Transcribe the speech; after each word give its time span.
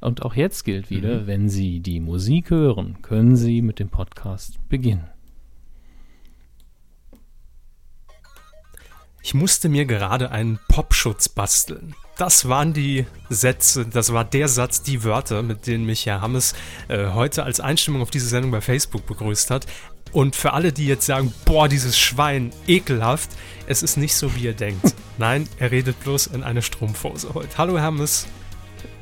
Und 0.00 0.22
auch 0.22 0.34
jetzt 0.34 0.64
gilt 0.64 0.90
wieder, 0.90 1.20
mhm. 1.20 1.26
wenn 1.26 1.48
Sie 1.48 1.80
die 1.80 2.00
Musik 2.00 2.50
hören, 2.50 3.02
können 3.02 3.36
Sie 3.36 3.60
mit 3.60 3.78
dem 3.78 3.90
Podcast 3.90 4.58
beginnen. 4.68 5.08
Ich 9.22 9.34
musste 9.34 9.68
mir 9.68 9.84
gerade 9.84 10.30
einen 10.30 10.58
Popschutz 10.68 11.28
basteln. 11.28 11.94
Das 12.16 12.48
waren 12.48 12.72
die 12.72 13.06
Sätze, 13.28 13.86
das 13.86 14.14
war 14.14 14.24
der 14.24 14.48
Satz, 14.48 14.82
die 14.82 15.04
Wörter, 15.04 15.42
mit 15.42 15.66
denen 15.66 15.84
mich 15.84 16.06
Herr 16.06 16.22
Hammes 16.22 16.54
äh, 16.88 17.10
heute 17.10 17.44
als 17.44 17.60
Einstimmung 17.60 18.00
auf 18.00 18.10
diese 18.10 18.28
Sendung 18.28 18.50
bei 18.50 18.62
Facebook 18.62 19.06
begrüßt 19.06 19.50
hat. 19.50 19.66
Und 20.12 20.36
für 20.36 20.54
alle, 20.54 20.72
die 20.72 20.86
jetzt 20.86 21.06
sagen, 21.06 21.32
boah, 21.44 21.68
dieses 21.68 21.98
Schwein, 21.98 22.50
ekelhaft, 22.66 23.30
es 23.66 23.82
ist 23.82 23.96
nicht 23.96 24.14
so, 24.14 24.34
wie 24.34 24.44
ihr 24.44 24.54
denkt. 24.54 24.94
Nein, 25.18 25.46
er 25.58 25.70
redet 25.70 26.00
bloß 26.00 26.28
in 26.28 26.42
eine 26.42 26.62
Strumpfhose 26.62 27.34
heute. 27.34 27.58
Hallo 27.58 27.78
Hermes. 27.78 28.26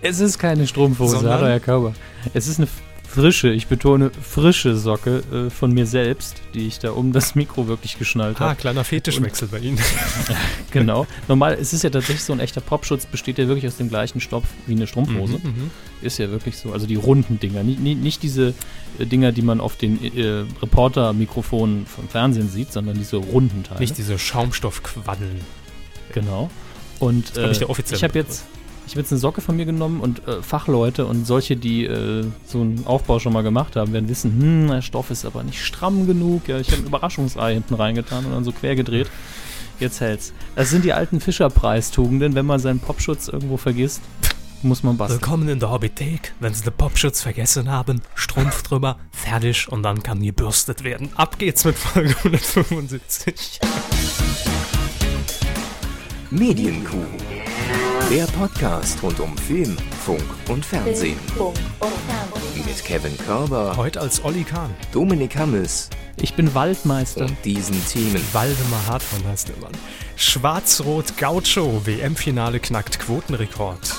Es 0.01 0.21
ist 0.21 0.39
keine 0.39 0.67
Strumpfhose, 0.67 1.29
hallo 1.29 1.47
Herr. 1.47 1.95
Es 2.33 2.47
ist 2.47 2.59
eine 2.59 2.69
frische, 3.09 3.49
ich 3.51 3.67
betone 3.67 4.11
frische 4.11 4.77
Socke 4.77 5.23
äh, 5.33 5.51
von 5.51 5.73
mir 5.73 5.87
selbst, 5.87 6.37
die 6.55 6.67
ich 6.67 6.79
da 6.79 6.93
um 6.93 7.13
das 7.13 7.35
Mikro 7.35 7.67
wirklich 7.67 7.99
geschnallt 7.99 8.39
habe. 8.39 8.51
Ah, 8.51 8.55
kleiner 8.55 8.85
Fetischwechsel 8.85 9.49
bei 9.49 9.59
Ihnen. 9.59 9.79
genau. 10.71 11.07
Normal, 11.27 11.57
es 11.61 11.73
ist 11.73 11.83
ja 11.83 11.91
tatsächlich 11.91 12.23
so 12.23 12.33
ein 12.33 12.41
echter 12.41 12.61
Popschutz, 12.61 13.07
besteht 13.07 13.39
ja 13.39 13.49
wirklich 13.49 13.67
aus 13.67 13.77
dem 13.77 13.89
gleichen 13.89 14.21
Stoff 14.21 14.45
wie 14.67 14.73
eine 14.73 14.87
Strumpfhose. 14.87 15.39
Mhm, 15.39 15.49
mhm. 15.49 15.71
ist 16.03 16.19
ja 16.19 16.31
wirklich 16.31 16.59
so. 16.59 16.73
Also 16.73 16.87
die 16.87 16.97
runden 16.97 17.41
Dinger, 17.41 17.65
nicht, 17.65 17.81
nicht, 17.81 18.01
nicht 18.01 18.23
diese 18.23 18.55
äh, 18.99 19.07
Dinger, 19.07 19.33
die 19.33 19.43
man 19.43 19.61
auf 19.61 19.77
den 19.77 19.99
äh, 20.05 20.45
Reporter-Mikrofonen 20.63 21.87
vom 21.87 22.09
Fernsehen 22.09 22.51
sieht, 22.51 22.73
sondern 22.73 22.97
diese 22.97 23.17
runden 23.17 23.65
Teile. 23.65 23.81
Nicht 23.81 23.99
diese 23.99 24.19
Schaumstoffquaddeln. 24.19 25.41
Genau. 26.13 26.51
Und 27.01 27.37
äh, 27.37 27.51
ich, 27.51 27.63
ich 27.63 28.05
habe 28.05 28.19
jetzt 28.19 28.45
ich 28.89 28.95
habe 28.95 29.03
jetzt 29.03 29.13
eine 29.13 29.19
Socke 29.19 29.43
von 29.43 29.55
mir 29.55 29.67
genommen 29.67 30.01
und 30.01 30.27
äh, 30.27 30.41
Fachleute 30.41 31.05
und 31.05 31.27
solche, 31.27 31.57
die 31.57 31.85
äh, 31.85 32.25
so 32.47 32.63
einen 32.63 32.87
Aufbau 32.87 33.19
schon 33.19 33.35
mal 33.35 33.43
gemacht 33.43 33.77
haben, 33.77 33.93
werden 33.93 34.09
wissen, 34.09 34.41
hm, 34.41 34.69
der 34.69 34.81
Stoff 34.81 35.11
ist 35.11 35.27
aber 35.27 35.43
nicht 35.43 35.63
stramm 35.63 36.07
genug. 36.07 36.49
Ja, 36.49 36.59
ich 36.59 36.71
habe 36.71 36.81
ein 36.81 36.87
Überraschungsei 36.87 37.53
hinten 37.53 37.75
reingetan 37.75 38.25
und 38.25 38.33
dann 38.33 38.45
so 38.45 38.53
quer 38.53 38.77
gedreht. 38.77 39.11
Jetzt 39.79 40.01
hält's. 40.01 40.33
Das 40.57 40.71
sind 40.71 40.87
die 40.87 40.95
alten 40.95 41.21
Fischerpreistugenden, 41.21 42.35
wenn 42.35 42.47
man 42.47 42.61
seinen 42.61 42.81
Popschutz 42.81 43.29
irgendwo 43.29 43.59
vergisst. 43.59 44.01
Muss 44.63 44.83
man 44.83 44.97
basteln. 44.97 45.21
Willkommen 45.21 45.49
in 45.51 45.61
der 45.61 45.71
Hobbythek. 45.71 46.33
Wenn 46.41 46.55
Sie 46.55 46.65
den 46.65 46.73
Popschutz 46.73 47.21
vergessen 47.21 47.71
haben, 47.71 48.01
Strumpf 48.15 48.63
drüber, 48.63 48.97
fertig 49.13 49.71
und 49.71 49.83
dann 49.83 50.03
kann 50.03 50.23
gebürstet 50.23 50.83
werden. 50.83 51.11
Ab 51.15 51.39
geht's 51.39 51.67
mit 51.67 51.77
Folge 51.77 52.17
175. 52.25 53.61
Medienkuh. 56.31 57.05
Der 58.11 58.25
Podcast 58.25 59.03
rund 59.03 59.21
um 59.21 59.37
Film, 59.37 59.77
Funk 60.03 60.25
und 60.49 60.65
Fernsehen. 60.65 61.19
Mit 62.55 62.83
Kevin 62.83 63.15
Körber. 63.19 63.77
Heute 63.77 64.01
als 64.01 64.25
Olli 64.25 64.45
Kahn. 64.45 64.75
Dominik 64.93 65.37
Hammes. 65.37 65.91
Ich 66.17 66.33
bin 66.33 66.55
Waldmeister. 66.55 67.27
Und 67.27 67.37
diesen 67.45 67.87
Themen. 67.87 68.25
Waldemar 68.33 68.87
Hartmann 68.87 69.31
heißt 69.31 69.49
der 69.51 69.59
Mann. 69.59 69.73
Schwarz-Rot 70.17 71.19
Gaucho. 71.19 71.83
WM-Finale 71.85 72.61
knackt 72.61 72.99
Quotenrekord. 72.99 73.95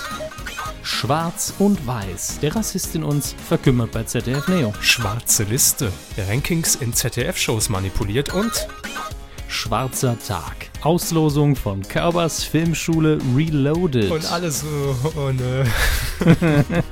Schwarz 0.82 1.54
und 1.60 1.86
Weiß. 1.86 2.40
Der 2.42 2.56
Rassist 2.56 2.96
in 2.96 3.04
uns 3.04 3.36
verkümmert 3.48 3.92
bei 3.92 4.06
ZDF 4.06 4.48
Neo. 4.48 4.74
Schwarze 4.82 5.44
Liste. 5.44 5.92
Rankings 6.18 6.74
in 6.76 6.94
ZDF-Shows 6.94 7.70
manipuliert 7.70 8.34
und 8.34 8.68
Schwarzer 9.48 10.18
Tag. 10.18 10.69
Auslosung 10.82 11.58
von 11.58 11.82
Körbers 11.84 12.44
Filmschule 12.44 13.20
Reloaded. 13.36 14.10
Und 14.12 14.32
alles 14.32 14.62
so, 14.62 14.96
oh 15.18 15.32
ne. 15.32 15.66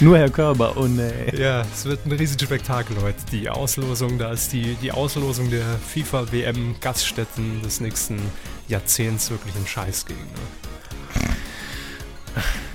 Nur 0.00 0.18
Herr 0.18 0.28
Körber, 0.28 0.76
oh 0.76 0.86
ne. 0.86 1.34
Ja, 1.34 1.62
es 1.62 1.86
wird 1.86 2.04
ein 2.04 2.12
riesiges 2.12 2.46
Spektakel 2.46 3.00
heute. 3.00 3.24
Die 3.32 3.48
Auslosung, 3.48 4.18
da 4.18 4.32
ist 4.32 4.52
die, 4.52 4.74
die 4.82 4.92
Auslosung 4.92 5.50
der 5.50 5.64
FIFA-WM-Gaststätten 5.78 7.62
des 7.62 7.80
nächsten 7.80 8.20
Jahrzehnts 8.68 9.30
wirklich 9.30 9.54
ein 9.56 9.66
Scheiß 9.66 10.04
gegen. 10.04 10.20
Ne? 10.20 11.22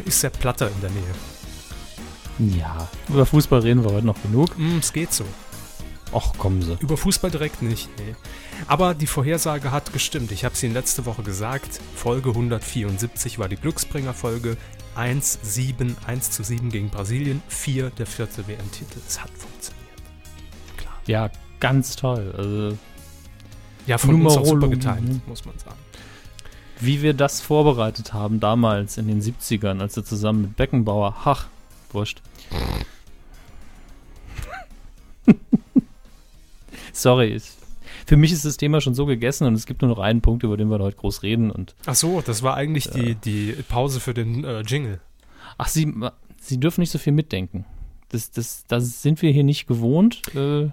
Ist 0.06 0.24
der 0.24 0.32
Platter 0.32 0.70
in 0.70 0.82
der 0.82 0.90
Nähe. 0.90 2.58
Ja, 2.58 2.90
über 3.10 3.28
Fußball 3.28 3.60
reden 3.60 3.84
wir 3.84 3.92
heute 3.92 4.08
noch 4.08 4.20
genug. 4.24 4.58
Mm, 4.58 4.80
es 4.80 4.92
geht 4.92 5.14
so. 5.14 5.24
Ach, 6.12 6.34
kommen 6.38 6.64
Sie. 6.64 6.78
Über 6.80 6.98
Fußball 6.98 7.30
direkt 7.30 7.62
nicht, 7.62 7.90
nee. 8.00 8.16
Aber 8.68 8.94
die 8.94 9.08
Vorhersage 9.08 9.72
hat 9.72 9.94
gestimmt. 9.94 10.32
Ich 10.32 10.46
habe 10.46 10.56
es 10.56 10.64
Ihnen 10.64 10.74
letzte 10.74 11.06
Woche 11.06 11.24
gesagt. 11.24 11.80
Folge 11.96 12.30
174 12.30 13.40
war 13.40 13.50
die 13.50 13.58
Glücksbringer-Folge. 13.58 14.58
1, 14.96 15.40
7, 15.42 15.98
1 16.06 16.32
zu 16.32 16.44
7 16.44 16.70
gegen 16.70 16.90
Brasilien. 16.90 17.42
4 17.48 17.90
der 17.92 18.06
vierte 18.06 18.48
WM-Titel. 18.48 19.00
Es 19.08 19.22
hat 19.22 19.32
funktioniert. 19.32 19.84
Klar. 20.78 20.94
Ja, 21.08 21.30
ganz 21.60 21.96
toll. 21.96 22.34
Also, 22.38 22.78
ja, 23.86 23.98
von 23.98 24.12
Numero 24.12 24.36
uns 24.36 24.38
auch 24.38 24.46
super 24.46 24.68
geteilt, 24.70 25.28
muss 25.28 25.46
man 25.46 25.58
sagen. 25.58 25.78
Wie 26.80 27.02
wir 27.02 27.14
das 27.14 27.42
vorbereitet 27.42 28.14
haben 28.14 28.40
damals 28.40 28.98
in 28.98 29.08
den 29.08 29.22
70ern, 29.22 29.80
als 29.80 29.96
wir 29.96 30.04
zusammen 30.06 30.42
mit 30.42 30.56
Beckenbauer, 30.56 31.16
ach, 31.24 31.48
wurscht. 31.92 32.22
Sorry, 36.94 37.36
ich, 37.36 37.52
für 38.06 38.18
mich 38.18 38.32
ist 38.32 38.46
das 38.46 38.58
Thema 38.58 38.82
schon 38.82 38.94
so 38.94 39.06
gegessen 39.06 39.48
und 39.48 39.54
es 39.54 39.66
gibt 39.66 39.82
nur 39.82 39.90
noch 39.90 40.00
einen 40.00 40.22
Punkt, 40.22 40.44
über 40.44 40.58
den 40.58 40.70
wir 40.70 40.80
heute 40.80 40.98
groß 40.98 41.24
reden. 41.24 41.52
Und, 41.52 41.76
Ach 41.86 41.96
so, 41.96 42.22
das 42.22 42.44
war 42.44 42.56
eigentlich 42.56 42.94
äh, 42.96 43.16
die, 43.16 43.16
die 43.16 43.64
Pause 43.64 44.00
für 44.00 44.14
den 44.14 44.44
äh, 44.44 44.62
Jingle. 44.62 45.00
Ach, 45.58 45.68
Sie, 45.68 45.94
Sie 46.40 46.60
dürfen 46.60 46.82
nicht 46.82 46.92
so 46.92 46.98
viel 46.98 47.14
mitdenken. 47.14 47.66
Das, 48.10 48.32
das, 48.32 48.66
das 48.68 49.02
sind 49.02 49.22
wir 49.22 49.32
hier 49.32 49.44
nicht 49.44 49.68
gewohnt, 49.68 50.22
äh, 50.36 50.70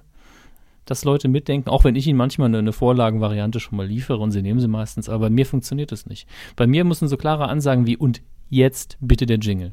dass 0.85 1.05
Leute 1.05 1.29
mitdenken, 1.29 1.71
auch 1.71 1.85
wenn 1.85 1.95
ich 1.95 2.07
Ihnen 2.07 2.19
manchmal 2.19 2.49
eine, 2.49 2.59
eine, 2.59 2.73
Vorlagenvariante 2.73 3.61
schon 3.61 3.77
mal 3.77 3.87
liefere 3.87 4.19
und 4.19 4.33
Sie 4.33 4.43
nehmen 4.43 4.61
sie 4.61 4.69
meistens, 4.69 5.09
aber 5.09 5.27
bei 5.27 5.31
mir 5.31 5.47
funktioniert 5.47 5.93
das 5.93 6.07
nicht. 6.07 6.27
Bei 6.57 6.67
mir 6.67 6.85
müssen 6.85 7.09
so 7.09 7.17
klare 7.17 7.49
Ansagen 7.49 7.87
wie 7.87 7.97
und 7.97 8.23
jetzt 8.49 8.99
bitte 9.01 9.27
der 9.27 9.39
Jingle. 9.39 9.73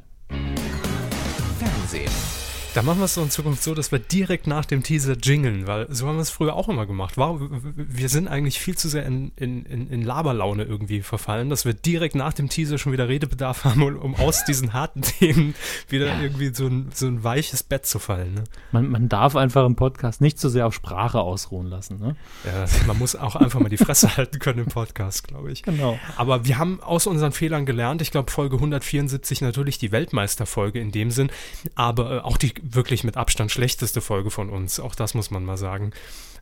Da 2.78 2.84
machen 2.84 3.00
wir 3.00 3.06
es 3.06 3.14
so 3.14 3.22
in 3.22 3.30
Zukunft 3.30 3.64
so, 3.64 3.74
dass 3.74 3.90
wir 3.90 3.98
direkt 3.98 4.46
nach 4.46 4.64
dem 4.64 4.84
Teaser 4.84 5.16
jingeln, 5.20 5.66
weil 5.66 5.92
so 5.92 6.06
haben 6.06 6.14
wir 6.14 6.22
es 6.22 6.30
früher 6.30 6.54
auch 6.54 6.68
immer 6.68 6.86
gemacht. 6.86 7.16
wir 7.16 8.08
sind 8.08 8.28
eigentlich 8.28 8.60
viel 8.60 8.78
zu 8.78 8.88
sehr 8.88 9.04
in, 9.04 9.32
in, 9.34 9.64
in 9.64 10.04
Laberlaune 10.04 10.62
irgendwie 10.62 11.02
verfallen, 11.02 11.50
dass 11.50 11.64
wir 11.64 11.74
direkt 11.74 12.14
nach 12.14 12.32
dem 12.32 12.48
Teaser 12.48 12.78
schon 12.78 12.92
wieder 12.92 13.08
Redebedarf 13.08 13.64
haben, 13.64 13.82
um 13.96 14.14
aus 14.14 14.44
diesen 14.44 14.74
harten 14.74 15.02
Themen 15.02 15.56
wieder 15.88 16.06
ja. 16.06 16.20
irgendwie 16.20 16.54
so 16.54 16.68
ein, 16.68 16.90
so 16.94 17.08
ein 17.08 17.24
weiches 17.24 17.64
Bett 17.64 17.84
zu 17.84 17.98
fallen. 17.98 18.34
Ne? 18.34 18.44
Man, 18.70 18.88
man 18.88 19.08
darf 19.08 19.34
einfach 19.34 19.66
im 19.66 19.74
Podcast 19.74 20.20
nicht 20.20 20.38
zu 20.38 20.48
so 20.48 20.52
sehr 20.52 20.68
auf 20.68 20.74
Sprache 20.74 21.18
ausruhen 21.18 21.66
lassen. 21.66 21.98
Ne? 21.98 22.14
Ja, 22.44 22.66
man 22.86 22.96
muss 22.96 23.16
auch 23.16 23.34
einfach 23.34 23.58
mal 23.58 23.70
die 23.70 23.76
Fresse 23.76 24.16
halten 24.16 24.38
können 24.38 24.60
im 24.60 24.66
Podcast, 24.66 25.26
glaube 25.26 25.50
ich. 25.50 25.64
Genau. 25.64 25.98
Aber 26.16 26.44
wir 26.44 26.58
haben 26.58 26.80
aus 26.80 27.08
unseren 27.08 27.32
Fehlern 27.32 27.66
gelernt. 27.66 28.02
Ich 28.02 28.12
glaube, 28.12 28.30
Folge 28.30 28.54
174 28.54 29.40
natürlich 29.40 29.78
die 29.78 29.90
Weltmeisterfolge 29.90 30.78
in 30.78 30.92
dem 30.92 31.10
Sinn, 31.10 31.28
aber 31.74 32.18
äh, 32.18 32.20
auch 32.20 32.36
die 32.36 32.54
wirklich 32.74 33.04
mit 33.04 33.16
Abstand 33.16 33.50
schlechteste 33.50 34.00
Folge 34.00 34.30
von 34.30 34.50
uns. 34.50 34.80
Auch 34.80 34.94
das 34.94 35.14
muss 35.14 35.30
man 35.30 35.44
mal 35.44 35.56
sagen. 35.56 35.92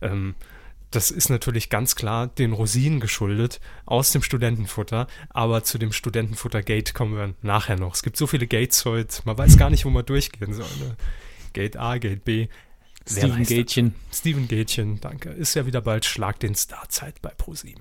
Ähm, 0.00 0.34
das 0.90 1.10
ist 1.10 1.28
natürlich 1.28 1.68
ganz 1.68 1.96
klar 1.96 2.28
den 2.28 2.52
Rosinen 2.52 3.00
geschuldet 3.00 3.60
aus 3.86 4.12
dem 4.12 4.22
Studentenfutter, 4.22 5.08
aber 5.30 5.64
zu 5.64 5.78
dem 5.78 5.92
Studentenfutter-Gate 5.92 6.94
kommen 6.94 7.16
wir 7.16 7.34
nachher 7.42 7.76
noch. 7.76 7.94
Es 7.94 8.02
gibt 8.02 8.16
so 8.16 8.26
viele 8.26 8.46
Gates 8.46 8.84
heute, 8.84 9.22
man 9.24 9.36
weiß 9.36 9.58
gar 9.58 9.68
nicht, 9.68 9.84
wo 9.84 9.90
man 9.90 10.06
durchgehen 10.06 10.54
soll. 10.54 10.64
Ne? 10.78 10.96
Gate 11.52 11.76
A, 11.76 11.98
Gate 11.98 12.24
B. 12.24 12.48
Steven 13.08 13.44
Gatchen. 13.44 13.94
Steven 14.12 14.48
Gatchen, 14.48 15.00
danke. 15.00 15.30
Ist 15.30 15.54
ja 15.54 15.66
wieder 15.66 15.80
bald 15.80 16.04
Schlag 16.04 16.40
den 16.40 16.54
Starzeit 16.54 17.22
bei 17.22 17.32
Pro7. 17.32 17.76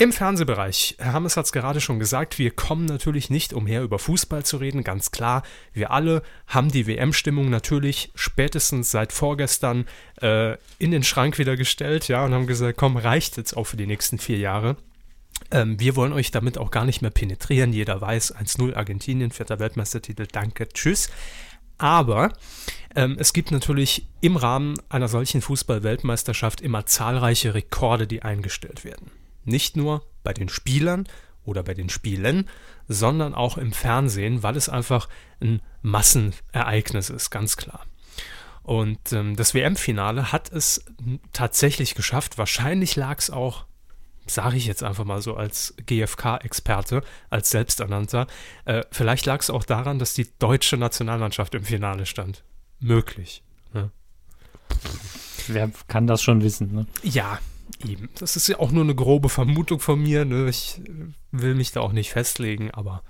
Im 0.00 0.12
Fernsehbereich, 0.12 0.94
Herr 1.00 1.12
Hammes 1.12 1.36
hat 1.36 1.46
es 1.46 1.52
gerade 1.52 1.80
schon 1.80 1.98
gesagt, 1.98 2.38
wir 2.38 2.52
kommen 2.52 2.84
natürlich 2.84 3.30
nicht 3.30 3.52
umher, 3.52 3.82
über 3.82 3.98
Fußball 3.98 4.44
zu 4.44 4.58
reden, 4.58 4.84
ganz 4.84 5.10
klar. 5.10 5.42
Wir 5.72 5.90
alle 5.90 6.22
haben 6.46 6.70
die 6.70 6.86
WM-Stimmung 6.86 7.50
natürlich 7.50 8.12
spätestens 8.14 8.92
seit 8.92 9.12
vorgestern 9.12 9.86
äh, 10.22 10.56
in 10.78 10.92
den 10.92 11.02
Schrank 11.02 11.36
wieder 11.38 11.56
gestellt, 11.56 12.06
ja, 12.06 12.24
und 12.24 12.32
haben 12.32 12.46
gesagt, 12.46 12.78
komm, 12.78 12.96
reicht 12.96 13.38
jetzt 13.38 13.56
auch 13.56 13.64
für 13.64 13.76
die 13.76 13.88
nächsten 13.88 14.18
vier 14.18 14.38
Jahre. 14.38 14.76
Ähm, 15.50 15.80
wir 15.80 15.96
wollen 15.96 16.12
euch 16.12 16.30
damit 16.30 16.58
auch 16.58 16.70
gar 16.70 16.84
nicht 16.84 17.02
mehr 17.02 17.10
penetrieren. 17.10 17.72
Jeder 17.72 18.00
weiß, 18.00 18.36
1-0 18.36 18.76
Argentinien, 18.76 19.32
vierter 19.32 19.58
Weltmeistertitel, 19.58 20.28
danke, 20.30 20.68
tschüss. 20.68 21.10
Aber 21.76 22.32
ähm, 22.94 23.16
es 23.18 23.32
gibt 23.32 23.50
natürlich 23.50 24.06
im 24.20 24.36
Rahmen 24.36 24.74
einer 24.90 25.08
solchen 25.08 25.42
Fußball-Weltmeisterschaft 25.42 26.60
immer 26.60 26.86
zahlreiche 26.86 27.54
Rekorde, 27.54 28.06
die 28.06 28.22
eingestellt 28.22 28.84
werden. 28.84 29.10
Nicht 29.48 29.76
nur 29.76 30.04
bei 30.22 30.32
den 30.32 30.48
Spielern 30.48 31.08
oder 31.44 31.62
bei 31.62 31.74
den 31.74 31.88
Spielen, 31.88 32.48
sondern 32.86 33.34
auch 33.34 33.58
im 33.58 33.72
Fernsehen, 33.72 34.42
weil 34.42 34.56
es 34.56 34.68
einfach 34.68 35.08
ein 35.40 35.62
Massenereignis 35.82 37.10
ist, 37.10 37.30
ganz 37.30 37.56
klar. 37.56 37.86
Und 38.62 39.12
ähm, 39.12 39.34
das 39.34 39.54
WM-Finale 39.54 40.30
hat 40.30 40.52
es 40.52 40.84
tatsächlich 41.32 41.94
geschafft. 41.94 42.36
Wahrscheinlich 42.36 42.96
lag 42.96 43.18
es 43.18 43.30
auch 43.30 43.64
Sage 44.30 44.56
ich 44.56 44.66
jetzt 44.66 44.82
einfach 44.82 45.04
mal 45.04 45.22
so 45.22 45.36
als 45.36 45.74
GfK-Experte, 45.86 47.02
als 47.30 47.50
Selbsternannter. 47.50 48.26
Äh, 48.64 48.84
vielleicht 48.90 49.26
lag 49.26 49.40
es 49.40 49.50
auch 49.50 49.64
daran, 49.64 49.98
dass 49.98 50.14
die 50.14 50.28
deutsche 50.38 50.76
Nationalmannschaft 50.76 51.54
im 51.54 51.64
Finale 51.64 52.06
stand. 52.06 52.44
Möglich. 52.78 53.42
Ne? 53.72 53.90
Wer 55.46 55.70
kann 55.88 56.06
das 56.06 56.22
schon 56.22 56.42
wissen? 56.42 56.74
Ne? 56.74 56.86
Ja, 57.02 57.38
eben. 57.86 58.08
Das 58.18 58.36
ist 58.36 58.48
ja 58.48 58.58
auch 58.58 58.70
nur 58.70 58.84
eine 58.84 58.94
grobe 58.94 59.28
Vermutung 59.28 59.80
von 59.80 60.02
mir. 60.02 60.24
Ne? 60.24 60.48
Ich 60.48 60.80
will 61.30 61.54
mich 61.54 61.72
da 61.72 61.80
auch 61.80 61.92
nicht 61.92 62.10
festlegen, 62.10 62.70
aber 62.70 63.02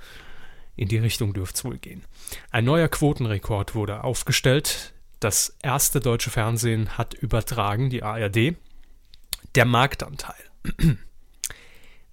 in 0.77 0.89
die 0.89 0.99
Richtung 0.99 1.35
dürfte 1.35 1.59
es 1.59 1.65
wohl 1.65 1.79
gehen. 1.79 2.05
Ein 2.51 2.65
neuer 2.65 2.89
Quotenrekord 2.89 3.75
wurde 3.75 4.05
aufgestellt. 4.05 4.95
Das 5.21 5.57
erste 5.63 6.01
deutsche 6.01 6.31
Fernsehen 6.31 6.97
hat 6.97 7.15
übertragen, 7.15 7.91
die 7.91 8.03
ARD. 8.03 8.55
Der 9.55 9.65
Marktanteil 9.65 10.37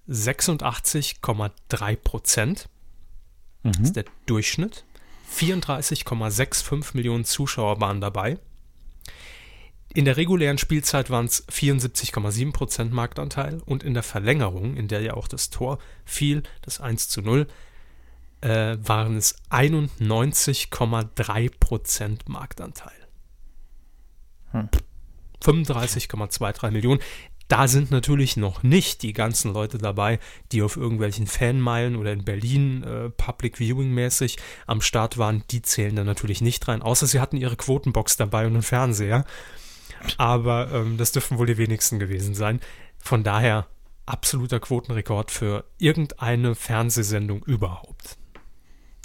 86,3 0.08 1.96
Prozent 1.96 2.68
mhm. 3.62 3.72
ist 3.82 3.96
der 3.96 4.04
Durchschnitt. 4.26 4.84
34,65 5.34 6.96
Millionen 6.96 7.24
Zuschauer 7.24 7.80
waren 7.80 8.00
dabei. 8.00 8.38
In 9.96 10.04
der 10.04 10.16
regulären 10.18 10.58
Spielzeit 10.58 11.08
waren 11.08 11.24
es 11.24 11.48
74,7 11.48 12.52
Prozent 12.52 12.92
Marktanteil 12.92 13.62
und 13.64 13.82
in 13.82 13.94
der 13.94 14.02
Verlängerung, 14.02 14.76
in 14.76 14.88
der 14.88 15.00
ja 15.00 15.14
auch 15.14 15.26
das 15.26 15.48
Tor 15.48 15.78
fiel, 16.04 16.42
das 16.60 16.82
1 16.82 17.08
zu 17.08 17.22
0, 17.22 17.46
äh, 18.42 18.76
waren 18.78 19.16
es 19.16 19.36
91,3 19.48 21.50
Prozent 21.58 22.28
Marktanteil. 22.28 22.92
Hm. 24.50 24.68
35,23 25.42 26.72
Millionen. 26.72 27.00
Da 27.48 27.66
sind 27.66 27.90
natürlich 27.90 28.36
noch 28.36 28.62
nicht 28.62 29.00
die 29.00 29.14
ganzen 29.14 29.54
Leute 29.54 29.78
dabei, 29.78 30.18
die 30.52 30.60
auf 30.60 30.76
irgendwelchen 30.76 31.26
Fanmeilen 31.26 31.96
oder 31.96 32.12
in 32.12 32.22
Berlin 32.22 32.82
äh, 32.82 33.08
Public 33.08 33.60
Viewing 33.60 33.94
mäßig 33.94 34.36
am 34.66 34.82
Start 34.82 35.16
waren. 35.16 35.42
Die 35.50 35.62
zählen 35.62 35.96
da 35.96 36.04
natürlich 36.04 36.42
nicht 36.42 36.68
rein, 36.68 36.82
außer 36.82 37.06
sie 37.06 37.18
hatten 37.18 37.38
ihre 37.38 37.56
Quotenbox 37.56 38.18
dabei 38.18 38.46
und 38.46 38.52
einen 38.52 38.62
Fernseher. 38.62 39.24
Aber 40.18 40.70
ähm, 40.72 40.96
das 40.96 41.12
dürfen 41.12 41.38
wohl 41.38 41.46
die 41.46 41.58
wenigsten 41.58 41.98
gewesen 41.98 42.34
sein. 42.34 42.60
Von 42.98 43.22
daher 43.22 43.66
absoluter 44.06 44.60
Quotenrekord 44.60 45.30
für 45.30 45.64
irgendeine 45.78 46.54
Fernsehsendung 46.54 47.42
überhaupt. 47.44 48.16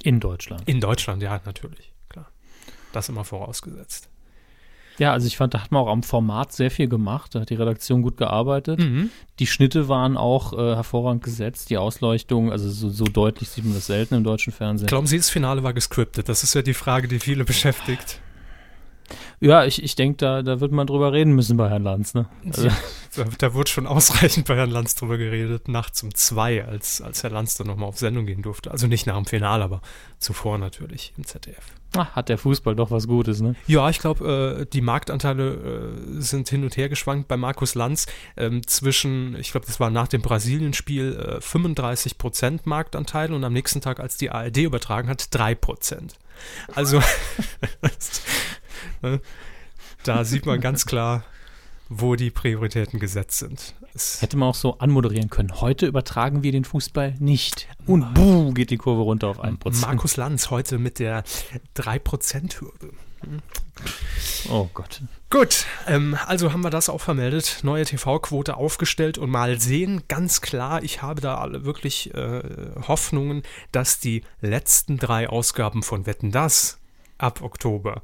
In 0.03 0.19
Deutschland. 0.19 0.67
In 0.67 0.79
Deutschland, 0.79 1.21
ja, 1.21 1.41
natürlich. 1.45 1.93
Klar. 2.09 2.31
Das 2.91 3.09
immer 3.09 3.23
vorausgesetzt. 3.23 4.09
Ja, 4.97 5.13
also 5.13 5.25
ich 5.25 5.37
fand, 5.37 5.53
da 5.53 5.61
hat 5.61 5.71
man 5.71 5.81
auch 5.81 5.91
am 5.91 6.03
Format 6.03 6.53
sehr 6.53 6.69
viel 6.69 6.87
gemacht. 6.87 7.33
Da 7.33 7.41
hat 7.41 7.49
die 7.49 7.55
Redaktion 7.55 8.01
gut 8.01 8.17
gearbeitet. 8.17 8.79
Mhm. 8.79 9.09
Die 9.39 9.47
Schnitte 9.47 9.87
waren 9.87 10.17
auch 10.17 10.53
äh, 10.53 10.75
hervorragend 10.75 11.23
gesetzt. 11.23 11.69
Die 11.69 11.77
Ausleuchtung, 11.77 12.51
also 12.51 12.69
so, 12.69 12.89
so, 12.89 13.05
deutlich 13.05 13.49
sieht 13.49 13.63
man 13.63 13.73
das 13.73 13.87
selten 13.87 14.15
im 14.15 14.23
deutschen 14.23 14.53
Fernsehen. 14.53 14.87
Glauben 14.87 15.07
Sie, 15.07 15.17
das 15.17 15.29
Finale 15.29 15.63
war 15.63 15.73
gescriptet? 15.73 16.29
Das 16.29 16.43
ist 16.43 16.53
ja 16.53 16.61
die 16.61 16.73
Frage, 16.73 17.07
die 17.07 17.19
viele 17.19 17.45
beschäftigt. 17.45 18.21
Ja, 19.39 19.65
ich, 19.65 19.83
ich 19.83 19.95
denke, 19.95 20.17
da, 20.17 20.41
da 20.41 20.59
wird 20.59 20.71
man 20.71 20.87
drüber 20.87 21.13
reden 21.13 21.33
müssen 21.33 21.57
bei 21.57 21.69
Herrn 21.69 21.83
Lanz. 21.83 22.13
Ne? 22.13 22.25
Also. 22.45 22.69
Da, 23.13 23.25
da 23.39 23.53
wurde 23.53 23.69
schon 23.69 23.87
ausreichend 23.87 24.47
bei 24.47 24.55
Herrn 24.55 24.71
Lanz 24.71 24.95
drüber 24.95 25.17
geredet, 25.17 25.67
nachts 25.67 26.01
um 26.01 26.15
zwei, 26.15 26.63
als, 26.63 27.01
als 27.01 27.23
Herr 27.23 27.29
Lanz 27.29 27.55
dann 27.55 27.67
nochmal 27.67 27.89
auf 27.89 27.97
Sendung 27.97 28.25
gehen 28.25 28.41
durfte. 28.41 28.71
Also 28.71 28.87
nicht 28.87 29.05
nach 29.05 29.17
dem 29.17 29.25
Finale, 29.25 29.65
aber 29.65 29.81
zuvor 30.17 30.57
natürlich 30.57 31.11
im 31.17 31.25
ZDF. 31.25 31.73
Ach, 31.97 32.15
hat 32.15 32.29
der 32.29 32.37
Fußball 32.37 32.73
doch 32.73 32.89
was 32.89 33.07
Gutes, 33.07 33.41
ne? 33.41 33.55
Ja, 33.67 33.89
ich 33.89 33.99
glaube, 33.99 34.61
äh, 34.61 34.65
die 34.65 34.79
Marktanteile 34.79 35.97
äh, 36.17 36.21
sind 36.21 36.47
hin 36.47 36.63
und 36.63 36.77
her 36.77 36.87
geschwankt 36.87 37.27
bei 37.27 37.35
Markus 37.35 37.75
Lanz 37.75 38.05
ähm, 38.37 38.65
zwischen, 38.65 39.35
ich 39.37 39.51
glaube, 39.51 39.65
das 39.65 39.81
war 39.81 39.89
nach 39.89 40.07
dem 40.07 40.21
Brasilien-Spiel 40.21 41.37
äh, 41.37 41.41
35 41.41 42.17
Prozent 42.17 42.65
Marktanteil 42.65 43.33
und 43.33 43.43
am 43.43 43.51
nächsten 43.51 43.81
Tag, 43.81 43.99
als 43.99 44.15
die 44.15 44.29
ARD 44.29 44.57
übertragen 44.57 45.09
hat, 45.09 45.27
3 45.31 45.53
Prozent. 45.55 46.15
Also, 46.73 47.01
da 50.03 50.23
sieht 50.23 50.45
man 50.45 50.59
ganz 50.61 50.85
klar, 50.85 51.23
wo 51.89 52.15
die 52.15 52.31
Prioritäten 52.31 52.99
gesetzt 52.99 53.39
sind. 53.39 53.75
Es 53.93 54.21
Hätte 54.21 54.37
man 54.37 54.49
auch 54.49 54.55
so 54.55 54.77
anmoderieren 54.79 55.29
können. 55.29 55.59
Heute 55.59 55.85
übertragen 55.85 56.41
wir 56.43 56.53
den 56.53 56.63
Fußball 56.63 57.15
nicht. 57.19 57.67
Und 57.85 58.13
buh, 58.13 58.53
geht 58.53 58.69
die 58.69 58.77
Kurve 58.77 59.01
runter 59.01 59.27
auf 59.27 59.43
1%. 59.43 59.81
Markus 59.81 60.15
Lanz 60.15 60.49
heute 60.49 60.77
mit 60.77 60.99
der 60.99 61.25
3%-Hürde. 61.75 62.91
Oh 64.49 64.69
Gott. 64.73 65.01
Gut, 65.29 65.65
ähm, 65.87 66.17
also 66.27 66.53
haben 66.53 66.61
wir 66.61 66.69
das 66.69 66.89
auch 66.89 67.01
vermeldet. 67.01 67.59
Neue 67.63 67.85
TV-Quote 67.85 68.55
aufgestellt 68.55 69.17
und 69.17 69.29
mal 69.29 69.59
sehen, 69.59 70.03
ganz 70.07 70.41
klar, 70.41 70.83
ich 70.83 71.01
habe 71.01 71.21
da 71.21 71.35
alle 71.35 71.65
wirklich 71.65 72.13
äh, 72.13 72.41
Hoffnungen, 72.87 73.43
dass 73.71 73.99
die 73.99 74.23
letzten 74.39 74.97
drei 74.97 75.29
Ausgaben 75.29 75.83
von 75.83 76.05
Wetten 76.05 76.31
Das 76.31 76.79
ab 77.17 77.41
Oktober 77.41 78.01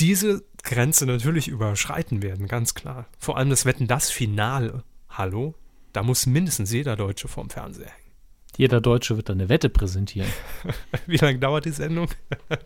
diese 0.00 0.42
Grenze 0.62 1.06
natürlich 1.06 1.48
überschreiten 1.48 2.22
werden, 2.22 2.48
ganz 2.48 2.74
klar. 2.74 3.06
Vor 3.18 3.36
allem 3.36 3.50
das 3.50 3.64
Wetten 3.64 3.86
das 3.86 4.10
Finale. 4.10 4.82
Hallo? 5.08 5.54
Da 5.92 6.02
muss 6.02 6.26
mindestens 6.26 6.72
jeder 6.72 6.96
Deutsche 6.96 7.28
vorm 7.28 7.50
Fernseher 7.50 7.86
hängen. 7.86 8.14
Jeder 8.56 8.80
Deutsche 8.80 9.16
wird 9.16 9.28
dann 9.28 9.40
eine 9.40 9.48
Wette 9.48 9.68
präsentieren. 9.68 10.30
Wie 11.06 11.16
lange 11.16 11.38
dauert 11.38 11.64
die 11.64 11.70
Sendung? 11.70 12.08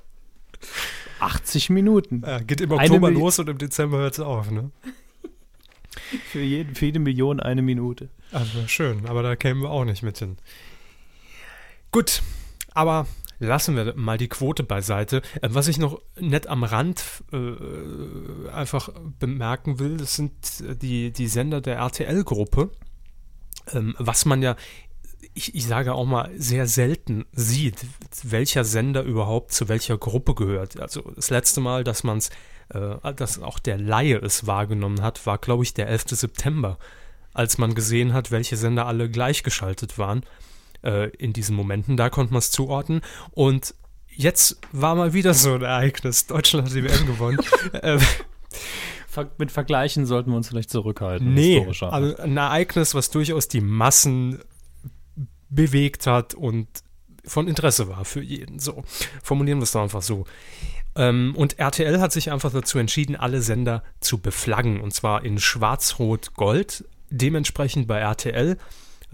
80 1.20 1.70
Minuten. 1.70 2.22
Ja, 2.24 2.40
geht 2.40 2.60
im 2.60 2.72
Oktober 2.72 3.10
los 3.10 3.38
und 3.38 3.48
im 3.48 3.58
Dezember 3.58 3.98
hört 3.98 4.14
es 4.14 4.20
auf, 4.20 4.50
ne? 4.50 4.70
für, 6.30 6.40
jeden, 6.40 6.74
für 6.74 6.86
jede 6.86 6.98
Million 6.98 7.40
eine 7.40 7.62
Minute. 7.62 8.10
Also 8.32 8.66
schön, 8.66 9.06
aber 9.06 9.22
da 9.22 9.36
kämen 9.36 9.62
wir 9.62 9.70
auch 9.70 9.84
nicht 9.84 10.02
mit 10.02 10.18
hin. 10.18 10.36
Gut, 11.92 12.22
aber 12.72 13.06
lassen 13.44 13.76
wir 13.76 13.94
mal 13.96 14.18
die 14.18 14.28
Quote 14.28 14.62
beiseite. 14.62 15.22
Äh, 15.40 15.48
was 15.50 15.68
ich 15.68 15.78
noch 15.78 16.00
nett 16.18 16.46
am 16.46 16.64
Rand 16.64 17.02
äh, 17.32 18.48
einfach 18.50 18.90
bemerken 19.18 19.78
will, 19.78 19.96
das 19.96 20.16
sind 20.16 20.32
die, 20.82 21.12
die 21.12 21.28
Sender 21.28 21.60
der 21.60 21.76
RTL-Gruppe, 21.76 22.70
ähm, 23.72 23.94
was 23.98 24.24
man 24.24 24.42
ja, 24.42 24.56
ich, 25.34 25.54
ich 25.54 25.66
sage 25.66 25.94
auch 25.94 26.06
mal, 26.06 26.30
sehr 26.36 26.66
selten 26.66 27.24
sieht, 27.32 27.86
welcher 28.22 28.64
Sender 28.64 29.02
überhaupt 29.02 29.52
zu 29.52 29.68
welcher 29.68 29.98
Gruppe 29.98 30.34
gehört. 30.34 30.80
Also 30.80 31.02
das 31.14 31.30
letzte 31.30 31.60
Mal, 31.60 31.84
dass 31.84 32.04
man 32.04 32.18
es, 32.18 32.30
äh, 32.68 33.14
dass 33.14 33.40
auch 33.40 33.58
der 33.58 33.78
Laie 33.78 34.18
es 34.18 34.46
wahrgenommen 34.46 35.02
hat, 35.02 35.26
war, 35.26 35.38
glaube 35.38 35.64
ich, 35.64 35.74
der 35.74 35.88
11. 35.88 36.04
September, 36.10 36.78
als 37.32 37.58
man 37.58 37.74
gesehen 37.74 38.12
hat, 38.12 38.30
welche 38.30 38.56
Sender 38.56 38.86
alle 38.86 39.10
gleichgeschaltet 39.10 39.98
waren 39.98 40.24
äh, 40.84 41.08
in 41.16 41.32
diesen 41.32 41.56
Momenten. 41.56 41.96
Da 41.96 42.10
konnte 42.10 42.32
man 42.32 42.38
es 42.38 42.50
zuordnen. 42.50 43.00
Und 43.32 43.74
jetzt 44.08 44.58
war 44.72 44.94
mal 44.94 45.12
wieder 45.12 45.34
so 45.34 45.54
ein 45.54 45.62
Ereignis. 45.62 46.26
Deutschland 46.26 46.68
hat 46.68 46.76
die 46.76 46.84
WM 46.84 47.06
gewonnen. 47.06 47.38
äh, 47.82 47.98
mit 49.38 49.52
Vergleichen 49.52 50.06
sollten 50.06 50.30
wir 50.30 50.36
uns 50.36 50.48
vielleicht 50.48 50.70
zurückhalten. 50.70 51.34
Nee, 51.34 51.64
also 51.64 52.16
ein 52.16 52.36
Ereignis, 52.36 52.94
was 52.94 53.10
durchaus 53.10 53.46
die 53.46 53.60
Massen 53.60 54.40
bewegt 55.50 56.08
hat 56.08 56.34
und 56.34 56.66
von 57.24 57.48
Interesse 57.48 57.88
war 57.88 58.04
für 58.04 58.22
jeden. 58.22 58.58
So, 58.58 58.82
formulieren 59.22 59.58
wir 59.58 59.64
es 59.64 59.72
doch 59.72 59.82
einfach 59.82 60.02
so. 60.02 60.24
Ähm, 60.96 61.34
und 61.36 61.58
RTL 61.58 62.00
hat 62.00 62.12
sich 62.12 62.30
einfach 62.30 62.52
dazu 62.52 62.78
entschieden, 62.78 63.16
alle 63.16 63.40
Sender 63.40 63.82
zu 64.00 64.18
beflaggen. 64.18 64.80
Und 64.80 64.92
zwar 64.92 65.24
in 65.24 65.38
Schwarz-Rot-Gold. 65.38 66.84
Dementsprechend 67.10 67.86
bei 67.86 67.98
RTL 67.98 68.58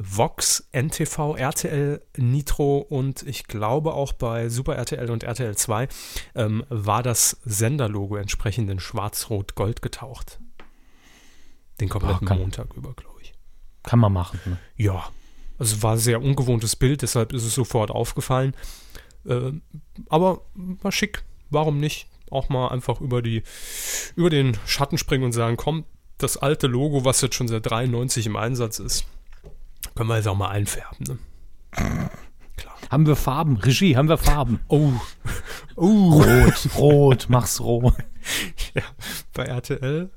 Vox, 0.02 0.68
NTV, 0.72 1.36
RTL, 1.36 2.02
Nitro 2.16 2.78
und 2.78 3.22
ich 3.22 3.44
glaube 3.44 3.94
auch 3.94 4.12
bei 4.12 4.48
Super 4.48 4.76
RTL 4.76 5.10
und 5.10 5.24
RTL 5.24 5.56
2 5.56 5.88
ähm, 6.34 6.64
war 6.68 7.02
das 7.02 7.38
Senderlogo 7.44 8.16
entsprechend 8.16 8.70
in 8.70 8.80
Schwarz-Rot-Gold 8.80 9.82
getaucht. 9.82 10.40
Den 11.80 11.88
kompletten 11.88 12.26
Boah, 12.26 12.34
Montag 12.34 12.74
über, 12.74 12.94
glaube 12.94 13.20
ich. 13.22 13.34
Kann 13.82 13.98
man 13.98 14.12
machen. 14.12 14.40
Ne? 14.44 14.58
Ja, 14.76 15.10
also 15.58 15.82
war 15.82 15.92
ein 15.92 15.98
sehr 15.98 16.22
ungewohntes 16.22 16.76
Bild, 16.76 17.02
deshalb 17.02 17.32
ist 17.32 17.44
es 17.44 17.54
sofort 17.54 17.90
aufgefallen. 17.90 18.54
Äh, 19.26 19.52
aber 20.08 20.42
war 20.54 20.92
schick. 20.92 21.24
Warum 21.50 21.78
nicht? 21.78 22.06
Auch 22.30 22.48
mal 22.48 22.68
einfach 22.68 23.00
über 23.00 23.22
die, 23.22 23.42
über 24.16 24.30
den 24.30 24.56
Schatten 24.66 24.98
springen 24.98 25.24
und 25.24 25.32
sagen, 25.32 25.56
komm, 25.56 25.84
das 26.16 26.36
alte 26.36 26.66
Logo, 26.66 27.04
was 27.04 27.20
jetzt 27.20 27.34
schon 27.34 27.48
seit 27.48 27.68
93 27.68 28.26
im 28.26 28.36
Einsatz 28.36 28.78
ist, 28.78 29.06
können 30.00 30.08
wir 30.08 30.16
jetzt 30.16 30.28
auch 30.28 30.34
mal 30.34 30.48
einfärben, 30.48 31.06
ne? 31.06 31.18
Klar. 32.56 32.74
Haben 32.90 33.06
wir 33.06 33.16
Farben? 33.16 33.58
Regie, 33.58 33.98
haben 33.98 34.08
wir 34.08 34.16
Farben? 34.16 34.60
Oh. 34.68 34.92
oh. 35.76 36.22
Rot, 36.22 36.68
rot, 36.74 37.26
mach's 37.28 37.60
rot. 37.60 37.92
Ja, 38.74 38.82
bei 39.34 39.44
RTL 39.44 40.08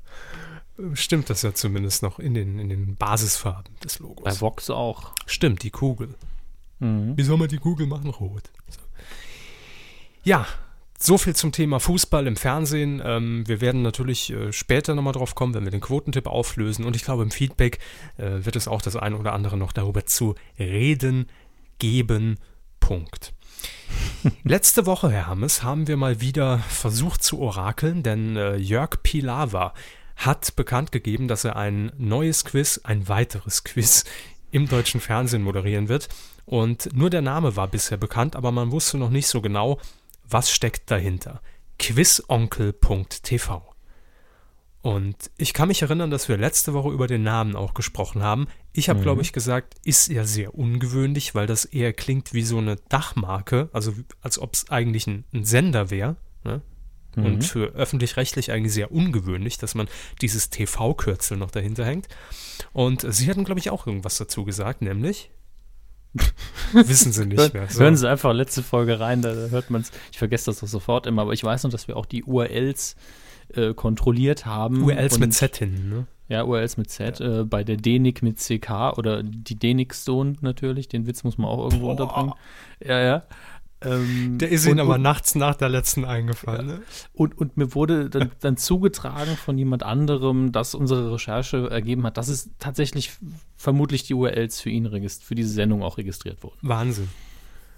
äh, 0.78 0.82
stimmt 0.96 1.28
das 1.28 1.42
ja 1.42 1.52
zumindest 1.52 2.02
noch 2.02 2.18
in 2.18 2.32
den, 2.32 2.58
in 2.58 2.70
den 2.70 2.96
Basisfarben 2.96 3.74
des 3.84 3.98
Logos. 3.98 4.24
Bei 4.24 4.40
Vox 4.40 4.70
auch. 4.70 5.12
Stimmt, 5.26 5.62
die 5.62 5.70
Kugel. 5.70 6.14
Mhm. 6.78 7.18
Wie 7.18 7.22
soll 7.22 7.36
man 7.36 7.48
die 7.48 7.58
Kugel 7.58 7.86
machen? 7.86 8.08
Rot. 8.08 8.50
So. 8.70 8.80
Ja, 10.22 10.46
So 11.06 11.18
viel 11.18 11.36
zum 11.36 11.52
Thema 11.52 11.80
Fußball 11.80 12.26
im 12.26 12.34
Fernsehen. 12.34 13.02
Ähm, 13.04 13.46
wir 13.46 13.60
werden 13.60 13.82
natürlich 13.82 14.32
äh, 14.32 14.54
später 14.54 14.94
nochmal 14.94 15.12
drauf 15.12 15.34
kommen, 15.34 15.52
wenn 15.52 15.64
wir 15.64 15.70
den 15.70 15.82
Quotentipp 15.82 16.26
auflösen. 16.26 16.86
Und 16.86 16.96
ich 16.96 17.04
glaube, 17.04 17.22
im 17.22 17.30
Feedback 17.30 17.78
äh, 18.16 18.42
wird 18.46 18.56
es 18.56 18.68
auch 18.68 18.80
das 18.80 18.96
eine 18.96 19.18
oder 19.18 19.34
andere 19.34 19.58
noch 19.58 19.74
darüber 19.74 20.06
zu 20.06 20.34
reden 20.58 21.26
geben. 21.78 22.38
Punkt. 22.80 23.34
Letzte 24.44 24.86
Woche, 24.86 25.10
Herr 25.10 25.26
Hammes, 25.26 25.62
haben 25.62 25.88
wir 25.88 25.98
mal 25.98 26.22
wieder 26.22 26.60
versucht 26.70 27.22
zu 27.22 27.38
orakeln, 27.38 28.02
denn 28.02 28.38
äh, 28.38 28.56
Jörg 28.56 29.02
Pilawa 29.02 29.74
hat 30.16 30.56
bekannt 30.56 30.90
gegeben, 30.90 31.28
dass 31.28 31.44
er 31.44 31.56
ein 31.56 31.92
neues 31.98 32.46
Quiz, 32.46 32.80
ein 32.82 33.08
weiteres 33.08 33.62
Quiz 33.62 34.04
im 34.52 34.68
deutschen 34.68 35.02
Fernsehen 35.02 35.42
moderieren 35.42 35.90
wird. 35.90 36.08
Und 36.46 36.96
nur 36.96 37.10
der 37.10 37.20
Name 37.20 37.56
war 37.56 37.68
bisher 37.68 37.98
bekannt, 37.98 38.36
aber 38.36 38.52
man 38.52 38.70
wusste 38.70 38.96
noch 38.96 39.10
nicht 39.10 39.26
so 39.26 39.42
genau, 39.42 39.78
was 40.28 40.50
steckt 40.50 40.90
dahinter. 40.90 41.40
Quizonkel.tv. 41.78 43.74
Und 44.84 45.30
ich 45.38 45.54
kann 45.54 45.68
mich 45.68 45.80
erinnern, 45.80 46.10
dass 46.10 46.28
wir 46.28 46.36
letzte 46.36 46.74
Woche 46.74 46.90
über 46.90 47.06
den 47.06 47.22
Namen 47.22 47.56
auch 47.56 47.72
gesprochen 47.72 48.22
haben. 48.22 48.48
Ich 48.74 48.90
habe, 48.90 48.98
mhm. 48.98 49.04
glaube 49.04 49.22
ich, 49.22 49.32
gesagt, 49.32 49.76
ist 49.82 50.08
ja 50.08 50.24
sehr 50.24 50.54
ungewöhnlich, 50.54 51.34
weil 51.34 51.46
das 51.46 51.64
eher 51.64 51.94
klingt 51.94 52.34
wie 52.34 52.42
so 52.42 52.58
eine 52.58 52.76
Dachmarke, 52.90 53.70
also 53.72 53.94
als 54.20 54.38
ob 54.38 54.52
es 54.52 54.68
eigentlich 54.68 55.06
ein, 55.06 55.24
ein 55.32 55.46
Sender 55.46 55.88
wäre. 55.88 56.16
Ne? 56.44 56.60
Mhm. 57.16 57.24
Und 57.24 57.44
für 57.44 57.72
öffentlich-rechtlich 57.72 58.52
eigentlich 58.52 58.74
sehr 58.74 58.92
ungewöhnlich, 58.92 59.56
dass 59.56 59.74
man 59.74 59.88
dieses 60.20 60.50
TV-Kürzel 60.50 61.38
noch 61.38 61.50
dahinter 61.50 61.86
hängt. 61.86 62.08
Und 62.74 63.06
sie 63.08 63.30
hatten, 63.30 63.44
glaube 63.44 63.60
ich, 63.60 63.70
auch 63.70 63.86
irgendwas 63.86 64.18
dazu 64.18 64.44
gesagt, 64.44 64.82
nämlich. 64.82 65.30
Wissen 66.72 67.12
sie 67.12 67.26
nicht 67.26 67.54
mehr. 67.54 67.68
So. 67.68 67.80
Hören 67.80 67.96
Sie 67.96 68.08
einfach 68.08 68.32
letzte 68.32 68.62
Folge 68.62 69.00
rein, 69.00 69.22
da 69.22 69.32
hört 69.32 69.70
man 69.70 69.80
es. 69.80 69.90
Ich 70.12 70.18
vergesse 70.18 70.46
das 70.46 70.60
doch 70.60 70.68
sofort 70.68 71.06
immer, 71.06 71.22
aber 71.22 71.32
ich 71.32 71.42
weiß 71.42 71.64
noch, 71.64 71.70
dass 71.70 71.88
wir 71.88 71.96
auch 71.96 72.06
die 72.06 72.24
URLs 72.24 72.96
äh, 73.54 73.74
kontrolliert 73.74 74.46
haben. 74.46 74.82
URLs 74.84 75.18
mit 75.18 75.34
Z 75.34 75.56
hin, 75.56 75.88
ne? 75.88 76.06
Ja, 76.28 76.44
URLs 76.44 76.76
mit 76.76 76.90
Z. 76.90 77.20
Ja. 77.20 77.40
Äh, 77.40 77.44
bei 77.44 77.64
der 77.64 77.76
DENIC 77.76 78.22
mit 78.22 78.38
CK 78.38 78.96
oder 78.96 79.22
die 79.22 79.56
DENIC 79.56 79.94
Stone 79.94 80.36
natürlich. 80.40 80.88
Den 80.88 81.06
Witz 81.06 81.22
muss 81.24 81.36
man 81.36 81.48
auch 81.48 81.64
irgendwo 81.64 81.86
Boah. 81.86 81.90
unterbringen. 81.92 82.32
Ja, 82.84 83.00
ja. 83.00 83.22
Ähm, 83.84 84.38
der 84.38 84.50
ist 84.50 84.66
Ihnen 84.66 84.80
aber 84.80 84.94
und, 84.94 85.02
nachts 85.02 85.34
nach 85.34 85.54
der 85.54 85.68
letzten 85.68 86.04
eingefallen. 86.04 86.68
Ja. 86.68 86.74
Ne? 86.76 86.82
Und, 87.12 87.36
und 87.38 87.56
mir 87.56 87.74
wurde 87.74 88.10
dann, 88.10 88.30
dann 88.40 88.56
zugetragen 88.56 89.36
von 89.36 89.58
jemand 89.58 89.82
anderem, 89.82 90.52
dass 90.52 90.74
unsere 90.74 91.12
Recherche 91.12 91.68
ergeben 91.70 92.04
hat, 92.04 92.16
dass 92.16 92.28
es 92.28 92.50
tatsächlich 92.58 93.12
vermutlich 93.56 94.04
die 94.04 94.14
URLs 94.14 94.60
für 94.60 94.70
ihn 94.70 94.84
für 95.08 95.34
diese 95.34 95.50
Sendung 95.50 95.82
auch 95.82 95.98
registriert 95.98 96.42
wurden. 96.42 96.58
Wahnsinn. 96.62 97.08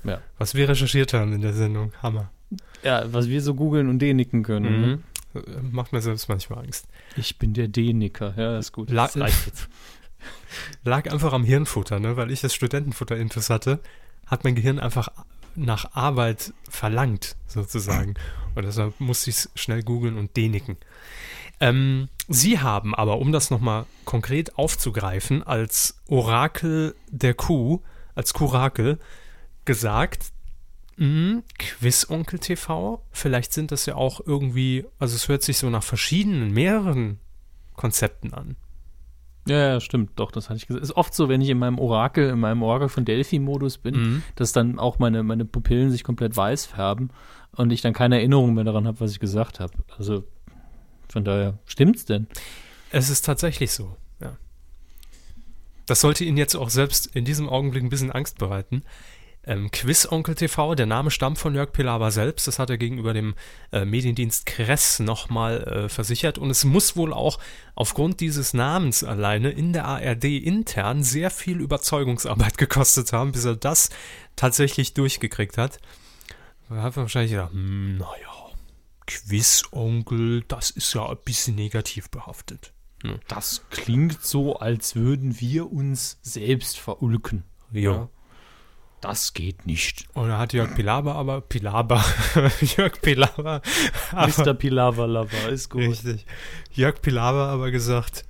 Ja. 0.05 0.21
Was 0.39 0.55
wir 0.55 0.69
recherchiert 0.69 1.13
haben 1.13 1.33
in 1.33 1.41
der 1.41 1.53
Sendung. 1.53 1.93
Hammer. 2.03 2.31
Ja, 2.83 3.13
was 3.13 3.29
wir 3.29 3.43
so 3.43 3.55
googeln 3.55 3.89
und 3.89 3.99
denicken 3.99 4.43
können. 4.43 4.81
Mhm. 4.81 5.03
Ne? 5.35 5.43
Macht 5.71 5.93
mir 5.93 6.01
selbst 6.01 6.29
manchmal 6.29 6.65
Angst. 6.65 6.87
Ich 7.17 7.39
bin 7.39 7.53
der 7.55 7.69
Deniker. 7.69 8.35
Ja, 8.37 8.59
ist 8.59 8.73
gut. 8.73 8.91
La 8.91 9.11
Lag 10.85 11.11
einfach 11.11 11.33
am 11.33 11.45
Hirnfutter, 11.45 12.01
ne? 12.01 12.17
weil 12.17 12.31
ich 12.31 12.41
das 12.41 12.55
Studentenfutter-Intus 12.55 13.51
hatte, 13.51 13.81
hat 14.27 14.45
mein 14.45 14.55
Gehirn 14.55 14.79
einfach 14.79 15.09
nach 15.57 15.95
Arbeit 15.95 16.53
verlangt, 16.69 17.37
sozusagen. 17.47 18.15
Und 18.55 18.65
deshalb 18.65 18.99
musste 19.01 19.31
ich 19.31 19.37
es 19.37 19.51
schnell 19.55 19.83
googeln 19.83 20.17
und 20.17 20.37
deniken. 20.37 20.77
Ähm, 21.61 22.09
Sie 22.29 22.59
haben 22.59 22.95
aber, 22.95 23.19
um 23.19 23.33
das 23.33 23.51
nochmal 23.51 23.87
konkret 24.05 24.59
aufzugreifen, 24.59 25.43
als 25.43 25.99
Orakel 26.09 26.95
der 27.09 27.35
Kuh, 27.35 27.83
als 28.15 28.35
Kurakel, 28.35 28.99
gesagt, 29.65 30.33
mh, 30.97 31.43
Quizonkel 31.59 32.39
TV, 32.39 33.03
vielleicht 33.13 33.53
sind 33.53 33.71
das 33.71 33.87
ja 33.87 33.95
auch 33.95 34.21
irgendwie, 34.25 34.87
also 34.99 35.15
es 35.15 35.29
hört 35.29 35.43
sich 35.43 35.59
so 35.59 35.71
nach 35.71 35.85
verschiedenen, 35.85 36.53
mehreren 36.53 37.21
Konzepten 37.75 38.35
an. 38.35 38.57
Ja, 39.47 39.59
ja, 39.59 39.81
stimmt, 39.81 40.13
doch, 40.17 40.33
das 40.33 40.49
hatte 40.49 40.59
ich 40.59 40.67
gesagt. 40.67 40.83
Ist 40.83 40.97
oft 40.97 41.15
so, 41.15 41.29
wenn 41.29 41.41
ich 41.41 41.49
in 41.49 41.59
meinem 41.59 41.79
Orakel, 41.79 42.31
in 42.31 42.41
meinem 42.41 42.63
Orakel 42.63 42.89
von 42.89 43.05
Delphi-Modus 43.05 43.79
bin, 43.79 43.95
mhm. 43.95 44.23
dass 44.35 44.53
dann 44.53 44.79
auch 44.79 44.99
meine, 44.99 45.23
meine 45.23 45.45
Pupillen 45.45 45.91
sich 45.91 46.05
komplett 46.05 46.37
weiß 46.37 46.67
färben 46.67 47.11
und 47.53 47.73
ich 47.73 47.81
dann 47.81 47.93
keine 47.93 48.17
Erinnerung 48.17 48.55
mehr 48.55 48.65
daran 48.65 48.87
habe, 48.87 49.01
was 49.01 49.13
ich 49.13 49.21
gesagt 49.21 49.61
habe. 49.61 49.73
Also 49.97 50.25
von 51.09 51.25
daher, 51.25 51.59
stimmt's 51.65 52.05
denn? 52.05 52.27
Es 52.91 53.09
ist 53.09 53.25
tatsächlich 53.25 53.73
so, 53.73 53.97
ja. 54.21 54.37
Das 55.87 56.01
sollte 56.01 56.25
Ihnen 56.25 56.37
jetzt 56.37 56.57
auch 56.57 56.71
selbst 56.71 57.15
in 57.15 57.25
diesem 57.25 57.49
Augenblick 57.49 57.85
ein 57.85 57.89
bisschen 57.89 58.11
Angst 58.11 58.39
bereiten 58.39 58.83
ähm, 59.47 59.71
Quiz-Onkel 59.71 60.35
TV. 60.35 60.75
Der 60.75 60.87
Name 60.87 61.11
stammt 61.11 61.39
von 61.39 61.55
Jörg 61.55 61.73
Pilawa 61.73 62.11
selbst. 62.11 62.47
Das 62.47 62.59
hat 62.59 62.71
er 62.71 62.79
gegenüber 62.79 63.15
dem 63.15 63.35
äh, 63.73 63.85
Mediendienst 63.85 64.47
Kress 64.47 64.99
nochmal 64.99 65.63
äh, 65.63 65.89
versichert. 65.89 66.39
Und 66.39 66.51
es 66.51 66.65
muss 66.65 66.97
wohl 66.97 67.13
auch 67.13 67.39
aufgrund 67.75 68.21
dieses 68.21 68.55
Namens 68.55 69.05
alleine 69.05 69.51
in 69.51 69.73
der 69.73 69.87
ARD 69.87 70.25
intern 70.25 71.03
sehr 71.03 71.31
viel 71.31 71.61
Überzeugungsarbeit 71.61 72.59
gekostet 72.59 73.13
haben, 73.13 73.33
bis 73.33 73.45
er 73.45 73.57
das 73.57 73.91
tatsächlich 74.35 74.95
durchgekriegt 74.95 75.57
hat. 75.59 75.79
Da 76.69 76.83
hat 76.83 76.97
man 76.97 77.05
wahrscheinlich 77.05 77.33
gedacht, 77.33 77.53
hm, 77.53 77.99
naja, 77.99 78.51
Quiz-Onkel, 79.07 80.43
das 80.49 80.71
ist 80.71 80.93
ja 80.95 81.09
ein 81.09 81.19
bisschen 81.25 81.55
negativ 81.55 82.11
behaftet. 82.11 82.73
Das 83.29 83.63
klingt 83.71 84.23
so, 84.23 84.57
als 84.57 84.97
würden 84.97 85.39
wir 85.41 85.71
uns 85.71 86.19
selbst 86.23 86.79
verulken. 86.79 87.45
Ja. 87.73 88.09
Das 89.01 89.35
geht 89.35 89.67
nicht. 89.67 90.07
Und 90.15 90.29
da 90.29 90.39
hat 90.39 90.53
Jörg 90.53 90.75
Pilawa 90.75 91.13
aber, 91.15 91.41
Pilawa, 91.43 92.03
Jörg 92.77 93.01
Pilawa. 93.03 93.61
Mr. 94.13 94.55
Pilawa 94.55 95.05
Lover, 95.05 95.49
ist 95.51 95.71
gut. 95.71 95.83
Richtig. 95.83 96.27
Jörg 96.73 97.01
Pilawa 97.03 97.53
aber 97.53 97.71
gesagt, 97.71 98.25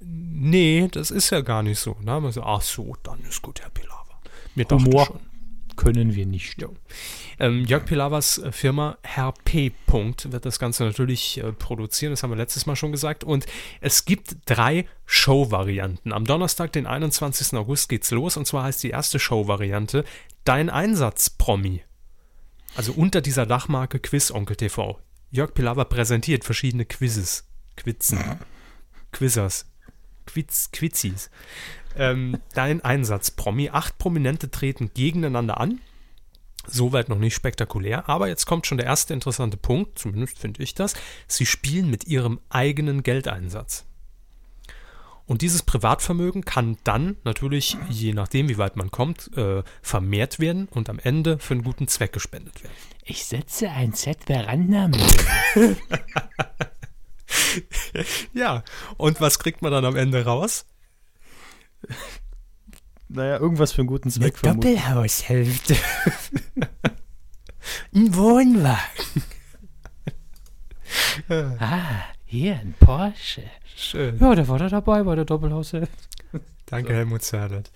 nee, 0.00 0.88
das 0.90 1.10
ist 1.10 1.30
ja 1.30 1.40
gar 1.40 1.62
nicht 1.62 1.78
so. 1.78 1.96
Da 2.04 2.12
haben 2.12 2.24
wir 2.24 2.32
so, 2.32 2.42
ach 2.42 2.62
so, 2.62 2.96
dann 3.02 3.20
ist 3.22 3.42
gut, 3.42 3.60
Herr 3.60 3.70
Pilawa. 3.70 4.04
Mir 4.54 4.66
Humor 4.70 5.06
schon. 5.06 5.20
Können 5.78 6.14
wir 6.14 6.26
nicht. 6.26 6.60
Ja. 6.60 6.68
Ähm, 7.38 7.64
Jörg 7.64 7.86
Pilawas 7.86 8.36
äh, 8.38 8.52
Firma 8.52 8.98
Herr 9.02 9.32
P. 9.44 9.72
wird 9.86 10.44
das 10.44 10.58
Ganze 10.58 10.84
natürlich 10.84 11.38
äh, 11.38 11.52
produzieren, 11.52 12.12
das 12.12 12.22
haben 12.22 12.30
wir 12.30 12.36
letztes 12.36 12.66
Mal 12.66 12.76
schon 12.76 12.92
gesagt. 12.92 13.24
Und 13.24 13.46
es 13.80 14.04
gibt 14.04 14.36
drei 14.44 14.86
Show-Varianten. 15.06 16.12
Am 16.12 16.26
Donnerstag, 16.26 16.72
den 16.72 16.86
21. 16.86 17.54
August, 17.54 17.88
geht's 17.88 18.10
los. 18.10 18.36
Und 18.36 18.46
zwar 18.46 18.64
heißt 18.64 18.82
die 18.82 18.90
erste 18.90 19.18
Show-Variante 19.18 20.04
Dein 20.44 20.68
Einsatz, 20.68 21.30
Promi. 21.30 21.82
Also 22.74 22.92
unter 22.92 23.20
dieser 23.20 23.46
Dachmarke 23.46 24.00
Quiz 24.00 24.30
Onkel 24.30 24.56
TV. 24.56 24.98
Jörg 25.30 25.54
Pilawa 25.54 25.84
präsentiert 25.84 26.44
verschiedene 26.44 26.84
Quizzes. 26.84 27.46
Quizzen. 27.76 28.18
Quizzers. 29.12 29.66
Quiz, 30.26 30.70
Quizzis. 30.72 31.30
Ähm, 31.98 32.38
dein 32.54 32.80
Einsatz, 32.80 33.30
Promi. 33.30 33.70
Acht 33.70 33.98
Prominente 33.98 34.50
treten 34.50 34.90
gegeneinander 34.94 35.60
an. 35.60 35.80
Soweit 36.66 37.08
noch 37.08 37.18
nicht 37.18 37.34
spektakulär, 37.34 38.08
aber 38.08 38.28
jetzt 38.28 38.44
kommt 38.44 38.66
schon 38.66 38.76
der 38.76 38.86
erste 38.86 39.14
interessante 39.14 39.56
Punkt, 39.56 39.98
zumindest 39.98 40.38
finde 40.38 40.62
ich 40.62 40.74
das. 40.74 40.94
Sie 41.26 41.46
spielen 41.46 41.88
mit 41.88 42.06
ihrem 42.06 42.40
eigenen 42.50 43.02
Geldeinsatz. 43.02 43.86
Und 45.24 45.42
dieses 45.42 45.62
Privatvermögen 45.62 46.44
kann 46.44 46.78
dann 46.84 47.16
natürlich, 47.24 47.76
je 47.90 48.12
nachdem, 48.14 48.48
wie 48.48 48.56
weit 48.58 48.76
man 48.76 48.90
kommt, 48.90 49.30
äh, 49.36 49.62
vermehrt 49.82 50.40
werden 50.40 50.68
und 50.70 50.88
am 50.88 50.98
Ende 50.98 51.38
für 51.38 51.52
einen 51.54 51.64
guten 51.64 51.86
Zweck 51.86 52.12
gespendet 52.14 52.62
werden. 52.62 52.74
Ich 53.04 53.24
setze 53.26 53.70
ein 53.70 53.92
Set 53.92 54.24
Veranda 54.24 54.90
Ja, 58.32 58.62
und 58.96 59.20
was 59.20 59.38
kriegt 59.38 59.60
man 59.60 59.72
dann 59.72 59.84
am 59.84 59.96
Ende 59.96 60.24
raus? 60.24 60.64
Naja, 63.10 63.38
irgendwas 63.38 63.72
für 63.72 63.80
einen 63.80 63.88
guten 63.88 64.10
Zweck. 64.10 64.34
Eine 64.42 64.54
Doppelhaushälfte. 64.54 65.74
ein 67.94 68.14
Wohnwagen. 68.14 69.22
ah, 71.58 72.04
hier 72.26 72.56
ein 72.56 72.74
Porsche. 72.78 73.44
Schön. 73.74 74.18
Ja, 74.18 74.34
der 74.34 74.46
war 74.46 74.58
da 74.58 74.68
dabei 74.68 75.02
bei 75.04 75.14
der 75.14 75.24
Doppelhaushälfte. 75.24 75.96
Danke, 76.66 76.90
so. 76.90 76.96
Helmut 76.96 77.22
Zerlert. 77.22 77.70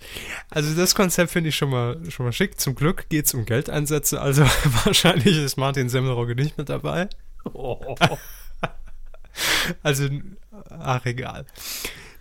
Also 0.51 0.75
das 0.75 0.93
Konzept 0.93 1.31
finde 1.31 1.49
ich 1.49 1.55
schon 1.55 1.71
mal, 1.71 1.97
schon 2.11 2.27
mal 2.27 2.31
schick. 2.31 2.59
Zum 2.59 2.75
Glück 2.75 3.09
geht 3.09 3.25
es 3.25 3.33
um 3.33 3.45
Geldeinsätze, 3.45 4.21
also 4.21 4.43
wahrscheinlich 4.85 5.37
ist 5.37 5.57
Martin 5.57 5.89
Semmelrogge 5.89 6.35
nicht 6.35 6.57
mit 6.59 6.69
dabei. 6.69 7.09
Oh. 7.53 7.95
also, 9.81 10.07
ach 10.69 11.05
egal. 11.05 11.45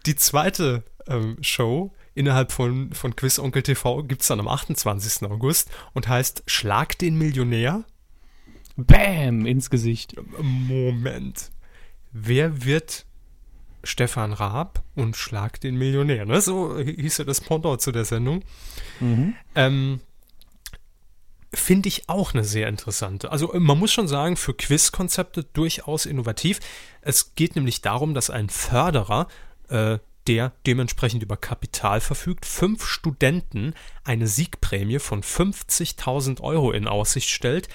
Die 0.06 0.16
zweite 0.16 0.82
ähm, 1.08 1.36
Show 1.40 1.92
innerhalb 2.14 2.52
von, 2.52 2.92
von 2.92 3.16
Quiz 3.16 3.38
Onkel 3.38 3.62
TV 3.62 4.02
gibt 4.02 4.22
es 4.22 4.28
dann 4.28 4.40
am 4.40 4.48
28. 4.48 5.28
August 5.30 5.70
und 5.94 6.08
heißt 6.08 6.44
Schlag 6.46 6.98
den 6.98 7.16
Millionär. 7.16 7.84
Bäm, 8.76 9.46
ins 9.46 9.70
Gesicht. 9.70 10.14
Moment. 10.38 11.50
Wer 12.12 12.64
wird 12.64 13.06
Stefan 13.84 14.32
Raab 14.32 14.82
und 14.94 15.16
Schlag 15.16 15.60
den 15.60 15.76
Millionär? 15.76 16.24
Ne? 16.26 16.40
So 16.40 16.78
hieß 16.78 17.18
ja 17.18 17.24
das 17.24 17.40
Pendant 17.40 17.80
zu 17.80 17.92
der 17.92 18.04
Sendung. 18.04 18.42
Mhm. 19.00 19.34
Ähm, 19.54 20.00
finde 21.54 21.88
ich 21.88 22.08
auch 22.08 22.32
eine 22.32 22.44
sehr 22.44 22.68
interessante. 22.68 23.30
Also 23.30 23.52
man 23.58 23.78
muss 23.78 23.92
schon 23.92 24.08
sagen, 24.08 24.36
für 24.36 24.54
Quizkonzepte 24.54 25.44
durchaus 25.44 26.06
innovativ. 26.06 26.60
Es 27.02 27.34
geht 27.34 27.56
nämlich 27.56 27.82
darum, 27.82 28.14
dass 28.14 28.30
ein 28.30 28.48
Förderer, 28.48 29.28
äh, 29.68 29.98
der 30.26 30.52
dementsprechend 30.66 31.22
über 31.22 31.36
Kapital 31.36 32.00
verfügt, 32.00 32.46
fünf 32.46 32.86
Studenten 32.86 33.74
eine 34.04 34.26
Siegprämie 34.26 34.98
von 34.98 35.22
50.000 35.22 36.40
Euro 36.40 36.72
in 36.72 36.86
Aussicht 36.86 37.28
stellt. 37.28 37.68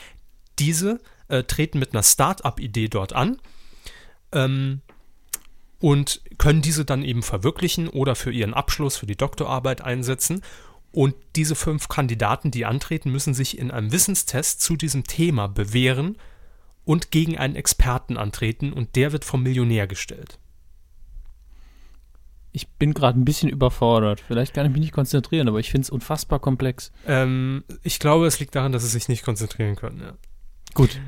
Diese 0.59 0.99
äh, 1.27 1.43
treten 1.43 1.79
mit 1.79 1.93
einer 1.93 2.03
Start-up-Idee 2.03 2.87
dort 2.87 3.13
an. 3.13 3.39
Ähm, 4.31 4.81
und 5.79 6.21
können 6.37 6.61
diese 6.61 6.85
dann 6.85 7.03
eben 7.03 7.21
verwirklichen 7.21 7.87
oder 7.87 8.15
für 8.15 8.31
ihren 8.31 8.53
Abschluss, 8.53 8.97
für 8.97 9.05
die 9.05 9.15
Doktorarbeit 9.15 9.81
einsetzen. 9.81 10.41
Und 10.91 11.13
diese 11.35 11.55
fünf 11.55 11.87
Kandidaten, 11.89 12.49
die 12.49 12.65
antreten, 12.65 13.11
müssen 13.11 13.33
sich 13.33 13.59
in 13.59 13.69
einem 13.69 13.91
Wissenstest 13.91 14.61
zu 14.61 14.75
diesem 14.75 15.03
Thema 15.03 15.47
bewähren 15.47 16.17
und 16.85 17.11
gegen 17.11 17.37
einen 17.37 17.55
Experten 17.55 18.17
antreten 18.17 18.73
und 18.73 18.95
der 18.95 19.11
wird 19.11 19.25
vom 19.25 19.43
Millionär 19.43 19.85
gestellt. 19.85 20.39
Ich 22.57 22.67
bin 22.69 22.95
gerade 22.95 23.19
ein 23.19 23.23
bisschen 23.23 23.49
überfordert. 23.49 24.19
Vielleicht 24.19 24.55
kann 24.55 24.65
ich 24.65 24.71
mich 24.71 24.81
nicht 24.81 24.91
konzentrieren, 24.91 25.47
aber 25.47 25.59
ich 25.59 25.69
finde 25.69 25.83
es 25.83 25.91
unfassbar 25.91 26.39
komplex. 26.39 26.91
Ähm, 27.05 27.63
ich 27.83 27.99
glaube, 27.99 28.25
es 28.25 28.39
liegt 28.39 28.55
daran, 28.55 28.71
dass 28.71 28.81
sie 28.81 28.89
sich 28.89 29.07
nicht 29.09 29.23
konzentrieren 29.23 29.75
können. 29.75 30.01
Ja. 30.01 30.13
Gut. 30.73 30.99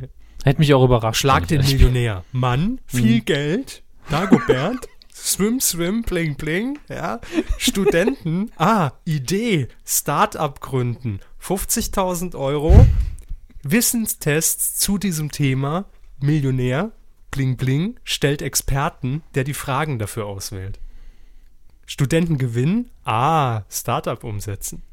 Hätte 0.43 0.59
mich 0.59 0.75
auch 0.75 0.85
überrascht. 0.85 1.19
Schlag 1.19 1.47
den 1.47 1.61
Millionär. 1.61 2.23
Mann, 2.31 2.79
viel 2.85 3.21
mhm. 3.21 3.25
Geld, 3.25 3.81
Dagobert, 4.11 4.87
Swim, 5.11 5.59
Swim, 5.59 6.03
Pling, 6.03 6.35
Pling, 6.35 6.77
ja. 6.87 7.19
Studenten, 7.57 8.51
ah, 8.57 8.91
Idee, 9.05 9.69
Start-up 9.83 10.61
gründen, 10.61 11.19
50.000 11.41 12.37
Euro, 12.37 12.85
Wissenstests 13.63 14.77
zu 14.77 14.99
diesem 14.99 15.31
Thema, 15.31 15.85
Millionär, 16.19 16.91
Bling, 17.31 17.57
Bling, 17.57 17.99
stellt 18.03 18.43
Experten, 18.43 19.23
der 19.33 19.45
die 19.45 19.55
Fragen 19.55 19.97
dafür 19.97 20.27
auswählt. 20.27 20.79
Studenten 21.89 22.37
gewinnen, 22.37 22.91
ah, 23.03 23.63
Start-up 23.67 24.23
umsetzen. 24.23 24.83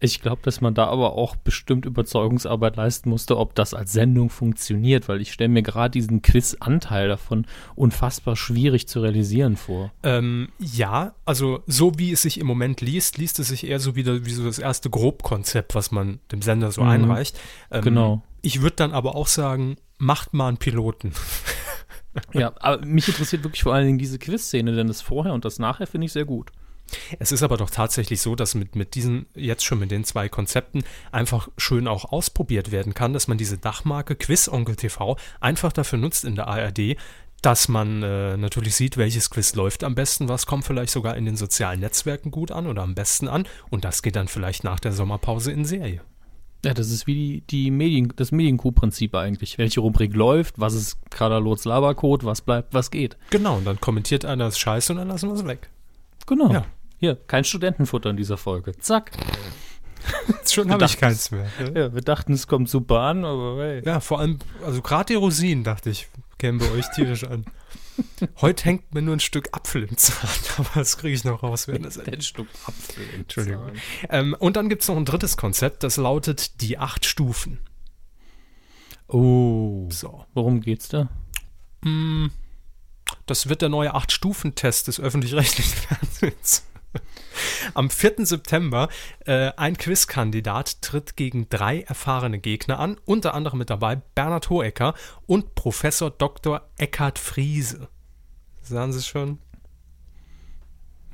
Ich 0.00 0.22
glaube, 0.22 0.40
dass 0.42 0.62
man 0.62 0.72
da 0.72 0.86
aber 0.86 1.12
auch 1.12 1.36
bestimmt 1.36 1.84
Überzeugungsarbeit 1.84 2.76
leisten 2.76 3.10
musste, 3.10 3.36
ob 3.36 3.54
das 3.54 3.74
als 3.74 3.92
Sendung 3.92 4.30
funktioniert, 4.30 5.10
weil 5.10 5.20
ich 5.20 5.30
stelle 5.30 5.50
mir 5.50 5.62
gerade 5.62 5.90
diesen 5.90 6.22
Quiz-Anteil 6.22 7.08
davon 7.08 7.46
unfassbar 7.74 8.34
schwierig 8.34 8.88
zu 8.88 9.02
realisieren 9.02 9.56
vor. 9.56 9.92
Ähm, 10.02 10.48
ja, 10.58 11.14
also 11.26 11.62
so 11.66 11.92
wie 11.98 12.12
es 12.12 12.22
sich 12.22 12.40
im 12.40 12.46
Moment 12.46 12.80
liest, 12.80 13.18
liest 13.18 13.38
es 13.38 13.48
sich 13.48 13.66
eher 13.66 13.78
so 13.78 13.94
wieder 13.94 14.24
wie 14.24 14.32
so 14.32 14.42
das 14.42 14.58
erste 14.58 14.88
Grobkonzept, 14.88 15.74
was 15.74 15.90
man 15.90 16.20
dem 16.32 16.40
Sender 16.40 16.72
so 16.72 16.80
mhm. 16.80 16.88
einreicht. 16.88 17.38
Ähm, 17.70 17.82
genau. 17.82 18.22
Ich 18.40 18.62
würde 18.62 18.76
dann 18.76 18.92
aber 18.92 19.16
auch 19.16 19.26
sagen, 19.26 19.76
macht 19.98 20.32
mal 20.32 20.48
einen 20.48 20.56
Piloten. 20.56 21.12
ja, 22.32 22.52
aber 22.60 22.84
mich 22.84 23.08
interessiert 23.08 23.44
wirklich 23.44 23.62
vor 23.62 23.74
allen 23.74 23.86
Dingen 23.86 23.98
diese 23.98 24.18
Quiz-Szene, 24.18 24.74
denn 24.74 24.88
das 24.88 25.02
Vorher 25.02 25.32
und 25.32 25.44
das 25.44 25.58
Nachher 25.58 25.86
finde 25.86 26.06
ich 26.06 26.12
sehr 26.12 26.24
gut. 26.24 26.50
Es 27.18 27.32
ist 27.32 27.42
aber 27.42 27.56
doch 27.56 27.70
tatsächlich 27.70 28.20
so, 28.20 28.36
dass 28.36 28.54
mit, 28.54 28.76
mit 28.76 28.94
diesen, 28.94 29.26
jetzt 29.34 29.64
schon 29.64 29.78
mit 29.78 29.90
den 29.90 30.04
zwei 30.04 30.28
Konzepten, 30.28 30.84
einfach 31.12 31.48
schön 31.56 31.88
auch 31.88 32.12
ausprobiert 32.12 32.72
werden 32.72 32.94
kann, 32.94 33.12
dass 33.12 33.26
man 33.26 33.38
diese 33.38 33.58
Dachmarke 33.58 34.16
Quiz 34.16 34.48
Onkel 34.48 34.76
TV 34.76 35.16
einfach 35.40 35.72
dafür 35.72 35.98
nutzt 35.98 36.24
in 36.24 36.34
der 36.34 36.46
ARD, 36.46 36.96
dass 37.40 37.68
man 37.68 38.02
äh, 38.02 38.36
natürlich 38.36 38.74
sieht, 38.74 38.96
welches 38.96 39.28
Quiz 39.30 39.54
läuft 39.54 39.84
am 39.84 39.94
besten, 39.94 40.28
was 40.28 40.46
kommt 40.46 40.64
vielleicht 40.64 40.92
sogar 40.92 41.16
in 41.16 41.24
den 41.24 41.36
sozialen 41.36 41.80
Netzwerken 41.80 42.30
gut 42.30 42.50
an 42.50 42.66
oder 42.66 42.82
am 42.82 42.94
besten 42.94 43.28
an 43.28 43.46
und 43.70 43.84
das 43.84 44.02
geht 44.02 44.16
dann 44.16 44.28
vielleicht 44.28 44.64
nach 44.64 44.80
der 44.80 44.92
Sommerpause 44.92 45.52
in 45.52 45.64
Serie. 45.64 46.00
Ja, 46.64 46.74
das 46.74 46.90
ist 46.90 47.06
wie 47.06 47.14
die, 47.14 47.40
die 47.42 47.70
Medien, 47.70 48.12
das 48.16 48.32
Medienkuh-Prinzip 48.32 49.14
eigentlich. 49.14 49.58
Welche 49.58 49.80
Rubrik 49.80 50.14
läuft, 50.14 50.58
was 50.58 50.74
ist 50.74 50.98
Kadalots 51.10 51.64
Labercode, 51.64 52.24
was 52.24 52.40
bleibt, 52.40 52.74
was 52.74 52.90
geht. 52.90 53.16
Genau, 53.30 53.58
und 53.58 53.64
dann 53.66 53.80
kommentiert 53.80 54.24
einer 54.24 54.46
das 54.46 54.58
Scheiße 54.58 54.92
und 54.92 54.98
dann 54.98 55.08
lassen 55.08 55.28
wir 55.28 55.34
es 55.34 55.46
weg. 55.46 55.70
Genau. 56.26 56.52
Ja. 56.52 56.64
Hier, 56.98 57.16
kein 57.26 57.44
Studentenfutter 57.44 58.10
in 58.10 58.16
dieser 58.16 58.36
Folge. 58.36 58.72
Zack. 58.78 59.12
Schon 60.50 60.70
habe 60.70 60.84
ich 60.84 60.98
keins 60.98 61.30
mehr. 61.30 61.46
Ne? 61.60 61.80
Ja, 61.80 61.94
wir 61.94 62.02
dachten, 62.02 62.32
es 62.32 62.46
kommt 62.46 62.68
super 62.68 63.00
an, 63.00 63.24
aber 63.24 63.62
hey. 63.62 63.82
Ja, 63.84 64.00
vor 64.00 64.20
allem, 64.20 64.38
also 64.64 64.82
gerade 64.82 65.06
die 65.06 65.14
Rosinen, 65.14 65.64
dachte 65.64 65.90
ich, 65.90 66.08
kämen 66.38 66.58
bei 66.58 66.70
euch 66.72 66.86
tierisch 66.94 67.24
an. 67.24 67.44
Heute 68.40 68.64
hängt 68.64 68.94
mir 68.94 69.02
nur 69.02 69.16
ein 69.16 69.20
Stück 69.20 69.48
Apfel 69.52 69.84
im 69.84 69.96
Zahn, 69.96 70.28
aber 70.58 70.70
das 70.74 70.98
kriege 70.98 71.14
ich 71.14 71.24
noch 71.24 71.42
raus, 71.42 71.68
wenn 71.68 71.82
das 71.82 71.98
Ein 71.98 72.22
Stück 72.22 72.48
Apfel 72.66 73.04
im 73.14 73.20
Entschuldigung. 73.20 73.72
Ähm, 74.08 74.36
und 74.38 74.56
dann 74.56 74.68
gibt 74.68 74.82
es 74.82 74.88
noch 74.88 74.96
ein 74.96 75.04
drittes 75.04 75.36
Konzept, 75.36 75.82
das 75.82 75.96
lautet 75.96 76.60
die 76.60 76.78
acht 76.78 77.04
Stufen. 77.04 77.60
Oh. 79.08 79.88
So. 79.90 80.24
Worum 80.34 80.60
geht's 80.60 80.88
da? 80.88 81.08
Mm, 81.82 82.28
das 83.26 83.48
wird 83.48 83.62
der 83.62 83.68
neue 83.68 83.94
Acht-Stufen-Test 83.94 84.88
des 84.88 85.00
öffentlich-rechtlichen 85.00 85.74
Fernsehens. 85.88 86.64
Am 87.74 87.90
4. 87.90 88.26
September 88.26 88.88
äh, 89.26 89.52
ein 89.56 89.76
Quizkandidat 89.76 90.82
tritt 90.82 91.16
gegen 91.16 91.48
drei 91.48 91.82
erfahrene 91.82 92.38
Gegner 92.38 92.78
an, 92.78 92.96
unter 93.04 93.34
anderem 93.34 93.58
mit 93.58 93.70
dabei 93.70 93.96
Bernhard 94.14 94.50
Hohecker 94.50 94.94
und 95.26 95.54
Professor 95.54 96.10
Dr. 96.10 96.68
Eckhard 96.78 97.18
Friese. 97.18 97.88
Sahen 98.62 98.92
Sie 98.92 98.98
es 98.98 99.06
schon? 99.06 99.38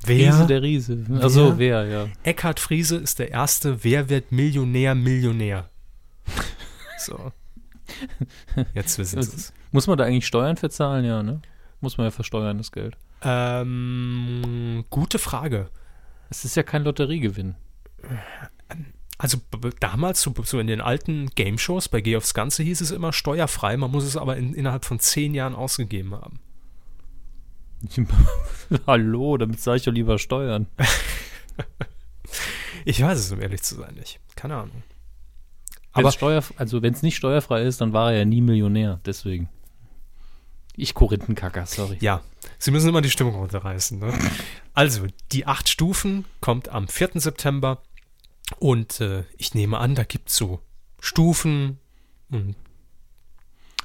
Wer? 0.03 0.33
Riese 0.33 0.47
der 0.47 0.61
Riese. 0.61 1.05
Also 1.19 1.59
wer, 1.59 1.85
ja. 1.85 2.07
Eckhard 2.23 2.59
Friese 2.59 2.97
ist 2.97 3.19
der 3.19 3.31
erste 3.31 3.83
Wer 3.83 4.09
wird 4.09 4.31
Millionär 4.31 4.95
Millionär. 4.95 5.69
So. 6.97 7.31
Jetzt 8.75 8.99
wissen 8.99 9.23
Sie 9.23 9.35
es. 9.35 9.53
Muss 9.71 9.87
man 9.87 9.97
da 9.97 10.03
eigentlich 10.03 10.27
Steuern 10.27 10.55
verzahlen? 10.55 11.03
Ja, 11.03 11.23
ne? 11.23 11.41
Muss 11.79 11.97
man 11.97 12.05
ja 12.05 12.11
versteuern, 12.11 12.59
das 12.59 12.71
Geld. 12.71 12.95
Ähm, 13.21 14.85
gute 14.89 15.19
Frage. 15.19 15.69
Es 16.29 16.45
ist 16.45 16.55
ja 16.55 16.63
kein 16.63 16.83
Lotteriegewinn. 16.83 17.55
Also 19.17 19.37
damals, 19.79 20.21
so, 20.21 20.33
so 20.43 20.59
in 20.59 20.67
den 20.67 20.81
alten 20.81 21.29
Game-Shows, 21.35 21.89
bei 21.89 22.01
Geh 22.01 22.17
aufs 22.17 22.33
Ganze 22.33 22.63
hieß 22.63 22.81
es 22.81 22.89
immer 22.89 23.13
steuerfrei, 23.13 23.77
man 23.77 23.91
muss 23.91 24.03
es 24.03 24.17
aber 24.17 24.37
in, 24.37 24.55
innerhalb 24.55 24.85
von 24.85 24.99
zehn 24.99 25.35
Jahren 25.35 25.53
ausgegeben 25.53 26.15
haben. 26.15 26.39
Hallo, 28.87 29.37
damit 29.37 29.59
sage 29.59 29.77
ich 29.77 29.83
doch 29.83 29.91
lieber 29.91 30.17
Steuern. 30.17 30.67
ich 32.85 33.01
weiß 33.01 33.19
es, 33.19 33.31
um 33.31 33.41
ehrlich 33.41 33.61
zu 33.61 33.75
sein, 33.75 33.93
nicht. 33.95 34.19
Keine 34.35 34.55
Ahnung. 34.55 34.83
Aber 35.93 36.11
Steuer, 36.11 36.43
also 36.55 36.81
wenn 36.81 36.93
es 36.93 37.03
nicht 37.03 37.17
steuerfrei 37.17 37.63
ist, 37.63 37.81
dann 37.81 37.93
war 37.93 38.11
er 38.11 38.19
ja 38.19 38.25
nie 38.25 38.41
Millionär, 38.41 38.99
deswegen. 39.05 39.49
Ich 40.81 40.95
Korinthenkacker, 40.95 41.65
sorry. 41.67 41.97
Ja, 42.01 42.21
Sie 42.57 42.71
müssen 42.71 42.89
immer 42.89 43.01
die 43.01 43.11
Stimmung 43.11 43.35
runterreißen. 43.35 43.99
Ne? 43.99 44.13
Also, 44.73 45.05
die 45.31 45.45
acht 45.45 45.69
Stufen 45.69 46.25
kommt 46.39 46.69
am 46.69 46.87
4. 46.87 47.11
September 47.15 47.81
und 48.59 48.99
äh, 48.99 49.23
ich 49.37 49.53
nehme 49.53 49.77
an, 49.77 49.95
da 49.95 50.03
gibt 50.03 50.29
es 50.29 50.37
so 50.37 50.59
Stufen 50.99 51.77
und 52.29 52.55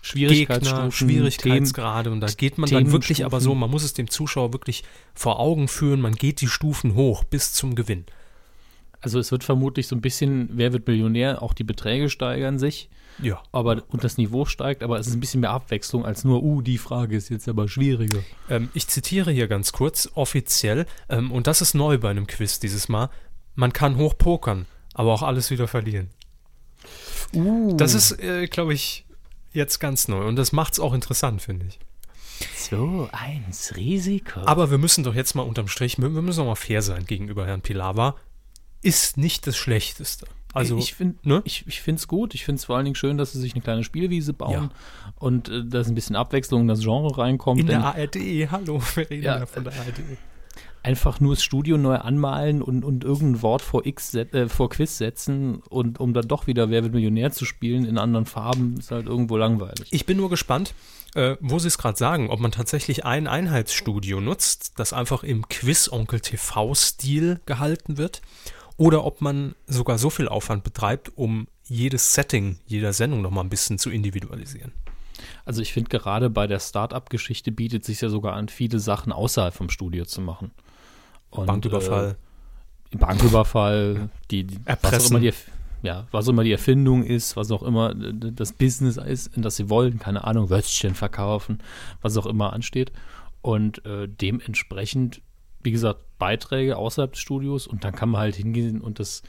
Schwierigkeitsstufen, 0.00 0.76
Gegner, 0.76 0.92
Schwierigkeitsgrade 0.92 2.10
und 2.10 2.20
da 2.20 2.28
geht 2.28 2.58
man 2.58 2.70
dann 2.70 2.92
wirklich 2.92 3.24
aber 3.24 3.40
so, 3.40 3.54
man 3.54 3.70
muss 3.70 3.82
es 3.82 3.92
dem 3.92 4.08
Zuschauer 4.08 4.52
wirklich 4.52 4.84
vor 5.14 5.40
Augen 5.40 5.68
führen, 5.68 6.00
man 6.00 6.14
geht 6.14 6.40
die 6.40 6.46
Stufen 6.46 6.94
hoch 6.94 7.24
bis 7.24 7.52
zum 7.52 7.74
Gewinn. 7.74 8.06
Also 9.00 9.18
es 9.18 9.32
wird 9.32 9.44
vermutlich 9.44 9.88
so 9.88 9.96
ein 9.96 10.00
bisschen, 10.00 10.48
wer 10.52 10.72
wird 10.72 10.86
Millionär, 10.86 11.42
auch 11.42 11.54
die 11.54 11.64
Beträge 11.64 12.08
steigern 12.08 12.58
sich. 12.58 12.88
Ja. 13.22 13.42
Aber, 13.52 13.82
und 13.88 14.04
das 14.04 14.18
Niveau 14.18 14.44
steigt, 14.44 14.82
aber 14.82 14.98
es 14.98 15.06
ist 15.06 15.14
ein 15.14 15.20
bisschen 15.20 15.40
mehr 15.40 15.50
Abwechslung 15.50 16.04
als 16.04 16.24
nur, 16.24 16.42
uh, 16.42 16.60
die 16.62 16.78
Frage 16.78 17.16
ist 17.16 17.28
jetzt 17.28 17.48
aber 17.48 17.68
schwieriger. 17.68 18.20
Ähm, 18.48 18.68
ich 18.74 18.88
zitiere 18.88 19.30
hier 19.30 19.48
ganz 19.48 19.72
kurz, 19.72 20.10
offiziell, 20.14 20.86
ähm, 21.08 21.30
und 21.32 21.46
das 21.46 21.60
ist 21.60 21.74
neu 21.74 21.98
bei 21.98 22.10
einem 22.10 22.26
Quiz 22.26 22.58
dieses 22.60 22.88
Mal, 22.88 23.10
man 23.54 23.72
kann 23.72 23.96
hochpokern, 23.96 24.66
aber 24.94 25.12
auch 25.12 25.22
alles 25.22 25.50
wieder 25.50 25.68
verlieren. 25.68 26.10
Uh. 27.34 27.74
Das 27.76 27.94
ist, 27.94 28.20
äh, 28.20 28.46
glaube 28.46 28.74
ich, 28.74 29.06
jetzt 29.52 29.78
ganz 29.78 30.08
neu 30.08 30.26
und 30.26 30.36
das 30.36 30.52
macht 30.52 30.74
es 30.74 30.80
auch 30.80 30.92
interessant, 30.92 31.42
finde 31.42 31.66
ich. 31.66 31.78
So, 32.54 33.08
eins 33.12 33.76
Risiko. 33.76 34.40
Aber 34.40 34.70
wir 34.70 34.76
müssen 34.76 35.04
doch 35.04 35.14
jetzt 35.14 35.34
mal 35.34 35.42
unterm 35.42 35.68
Strich, 35.68 35.98
wir 35.98 36.08
müssen 36.10 36.40
auch 36.40 36.46
mal 36.46 36.54
fair 36.54 36.82
sein 36.82 37.06
gegenüber 37.06 37.46
Herrn 37.46 37.62
Pilawa. 37.62 38.16
Ist 38.82 39.16
nicht 39.16 39.46
das 39.46 39.56
Schlechteste. 39.56 40.26
Also, 40.56 40.78
ich 40.78 40.94
finde 40.94 41.16
ne? 41.22 41.42
ich, 41.44 41.64
ich 41.66 41.86
es 41.86 42.08
gut. 42.08 42.34
Ich 42.34 42.44
finde 42.44 42.58
es 42.58 42.64
vor 42.64 42.76
allen 42.76 42.86
Dingen 42.86 42.94
schön, 42.94 43.18
dass 43.18 43.32
sie 43.32 43.40
sich 43.40 43.54
eine 43.54 43.62
kleine 43.62 43.84
Spielwiese 43.84 44.32
bauen 44.32 44.52
ja. 44.52 45.12
und 45.18 45.48
äh, 45.48 45.64
dass 45.64 45.88
ein 45.88 45.94
bisschen 45.94 46.16
Abwechslung 46.16 46.62
in 46.62 46.68
das 46.68 46.80
Genre 46.80 47.16
reinkommt. 47.18 47.60
In 47.60 47.66
der 47.66 47.84
ARD, 47.84 48.16
hallo, 48.50 48.80
wir 48.94 49.10
reden 49.10 49.22
ja, 49.22 49.38
ja 49.40 49.46
von 49.46 49.64
der 49.64 49.74
ARD. 49.74 50.00
Einfach 50.82 51.18
nur 51.18 51.34
das 51.34 51.42
Studio 51.42 51.76
neu 51.76 51.96
anmalen 51.96 52.62
und, 52.62 52.84
und 52.84 53.02
irgendein 53.02 53.42
Wort 53.42 53.60
vor 53.60 53.84
X 53.86 54.14
äh, 54.14 54.48
vor 54.48 54.70
Quiz 54.70 54.98
setzen 54.98 55.56
und 55.68 55.98
um 55.98 56.14
dann 56.14 56.28
doch 56.28 56.46
wieder 56.46 56.70
Wer 56.70 56.84
wird 56.84 56.94
Millionär 56.94 57.32
zu 57.32 57.44
spielen 57.44 57.84
in 57.84 57.98
anderen 57.98 58.24
Farben, 58.24 58.76
ist 58.78 58.92
halt 58.92 59.06
irgendwo 59.06 59.36
langweilig. 59.36 59.88
Ich 59.90 60.06
bin 60.06 60.16
nur 60.16 60.30
gespannt, 60.30 60.74
äh, 61.16 61.36
wo 61.40 61.58
Sie 61.58 61.68
es 61.68 61.76
gerade 61.76 61.98
sagen, 61.98 62.30
ob 62.30 62.38
man 62.38 62.52
tatsächlich 62.52 63.04
ein 63.04 63.26
Einheitsstudio 63.26 64.20
nutzt, 64.20 64.74
das 64.76 64.92
einfach 64.92 65.24
im 65.24 65.48
Quiz-Onkel-TV-Stil 65.48 67.40
gehalten 67.46 67.98
wird 67.98 68.22
oder 68.76 69.04
ob 69.04 69.20
man 69.20 69.54
sogar 69.66 69.98
so 69.98 70.10
viel 70.10 70.28
Aufwand 70.28 70.64
betreibt, 70.64 71.12
um 71.16 71.48
jedes 71.64 72.14
Setting 72.14 72.58
jeder 72.66 72.92
Sendung 72.92 73.22
nochmal 73.22 73.44
ein 73.44 73.50
bisschen 73.50 73.78
zu 73.78 73.90
individualisieren. 73.90 74.72
Also 75.44 75.62
ich 75.62 75.72
finde 75.72 75.88
gerade 75.88 76.28
bei 76.30 76.46
der 76.46 76.60
Start-up-Geschichte 76.60 77.52
bietet 77.52 77.84
sich 77.84 78.00
ja 78.00 78.08
sogar 78.08 78.34
an, 78.34 78.48
viele 78.48 78.78
Sachen 78.78 79.12
außerhalb 79.12 79.54
vom 79.54 79.70
Studio 79.70 80.04
zu 80.04 80.20
machen. 80.20 80.50
Und, 81.30 81.46
Banküberfall. 81.46 82.16
Äh, 82.92 82.96
Banküberfall, 82.96 84.10
die, 84.30 84.44
die 84.44 84.58
was 84.66 85.06
auch 85.06 85.10
immer 85.10 85.20
die, 85.20 85.32
ja, 85.82 86.06
was 86.10 86.26
auch 86.26 86.32
immer 86.32 86.44
die 86.44 86.52
Erfindung 86.52 87.02
ist, 87.02 87.36
was 87.36 87.50
auch 87.50 87.62
immer 87.62 87.94
das 87.94 88.52
Business 88.52 88.96
ist, 88.96 89.34
in 89.36 89.42
das 89.42 89.56
sie 89.56 89.68
wollen, 89.70 89.98
keine 89.98 90.24
Ahnung, 90.24 90.50
Würstchen 90.50 90.94
verkaufen, 90.94 91.58
was 92.02 92.16
auch 92.16 92.26
immer 92.26 92.52
ansteht. 92.52 92.92
Und 93.42 93.84
äh, 93.86 94.08
dementsprechend, 94.08 95.20
wie 95.62 95.72
gesagt, 95.72 96.00
Beiträge 96.18 96.76
außerhalb 96.76 97.12
des 97.12 97.20
Studios 97.20 97.66
und 97.66 97.84
dann 97.84 97.94
kann 97.94 98.10
man 98.10 98.20
halt 98.20 98.36
hingehen 98.36 98.80
und 98.80 98.98
das 98.98 99.22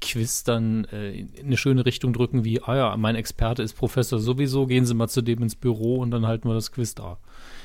Quiz 0.00 0.44
dann 0.44 0.84
äh, 0.86 1.12
in 1.12 1.46
eine 1.46 1.56
schöne 1.56 1.86
Richtung 1.86 2.12
drücken, 2.12 2.44
wie, 2.44 2.62
ah 2.62 2.76
ja, 2.76 2.96
mein 2.96 3.16
Experte 3.16 3.62
ist 3.62 3.74
Professor 3.74 4.18
sowieso, 4.18 4.66
gehen 4.66 4.84
Sie 4.84 4.94
mal 4.94 5.08
zu 5.08 5.22
dem 5.22 5.42
ins 5.42 5.56
Büro 5.56 5.96
und 5.96 6.10
dann 6.10 6.26
halten 6.26 6.48
wir 6.48 6.54
das 6.54 6.70
Quiz 6.70 6.94
da. 6.94 7.18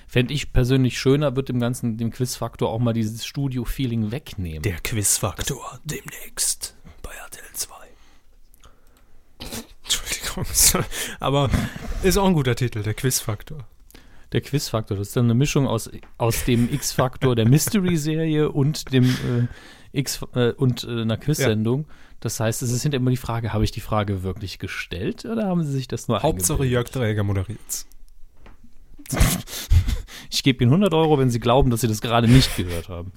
Fände 0.07 0.33
ich 0.33 0.53
persönlich 0.53 0.97
schöner, 0.97 1.35
wird 1.35 1.49
dem 1.49 1.59
Ganzen, 1.59 1.97
dem 1.97 2.11
Quizfaktor 2.11 2.69
auch 2.69 2.79
mal 2.79 2.93
dieses 2.93 3.25
Studio-Feeling 3.25 4.11
wegnehmen. 4.11 4.61
Der 4.61 4.77
Quizfaktor 4.77 5.79
demnächst 5.83 6.75
bei 7.01 7.11
RTL 7.11 7.43
2. 7.53 7.75
Entschuldigung, 9.83 10.45
aber 11.19 11.49
ist 12.03 12.17
auch 12.17 12.27
ein 12.27 12.33
guter 12.33 12.55
Titel, 12.55 12.81
der 12.83 12.93
Quizfaktor. 12.93 13.67
Der 14.31 14.41
Quizfaktor, 14.41 14.97
das 14.97 15.09
ist 15.09 15.15
dann 15.15 15.25
eine 15.25 15.33
Mischung 15.33 15.67
aus, 15.67 15.89
aus 16.17 16.45
dem 16.45 16.69
X-Faktor 16.73 17.35
der 17.35 17.47
Mystery-Serie 17.47 18.51
und 18.51 18.91
dem 18.93 19.05
äh, 19.05 19.47
X 19.97 20.21
äh, 20.35 20.51
und 20.51 20.83
äh, 20.83 21.01
einer 21.01 21.17
Quiz-Sendung. 21.17 21.85
Ja. 21.87 21.95
Das 22.21 22.39
heißt, 22.39 22.61
es 22.61 22.71
ist 22.71 22.83
hinterher 22.83 23.01
immer 23.01 23.09
die 23.09 23.17
Frage, 23.17 23.51
habe 23.51 23.63
ich 23.63 23.71
die 23.71 23.81
Frage 23.81 24.23
wirklich 24.23 24.59
gestellt 24.59 25.25
oder 25.25 25.47
haben 25.47 25.63
Sie 25.63 25.71
sich 25.71 25.87
das 25.87 26.07
nur 26.07 26.21
Hauptsache 26.21 26.63
Jörg 26.65 26.89
Träger 26.89 27.23
moderiert. 27.23 27.85
ich 30.29 30.43
gebe 30.43 30.63
Ihnen 30.63 30.71
100 30.71 30.93
Euro, 30.93 31.17
wenn 31.17 31.29
Sie 31.29 31.39
glauben, 31.39 31.71
dass 31.71 31.81
Sie 31.81 31.87
das 31.87 31.99
gerade 31.99 32.27
nicht 32.27 32.55
gehört 32.55 32.89
haben. 32.89 33.11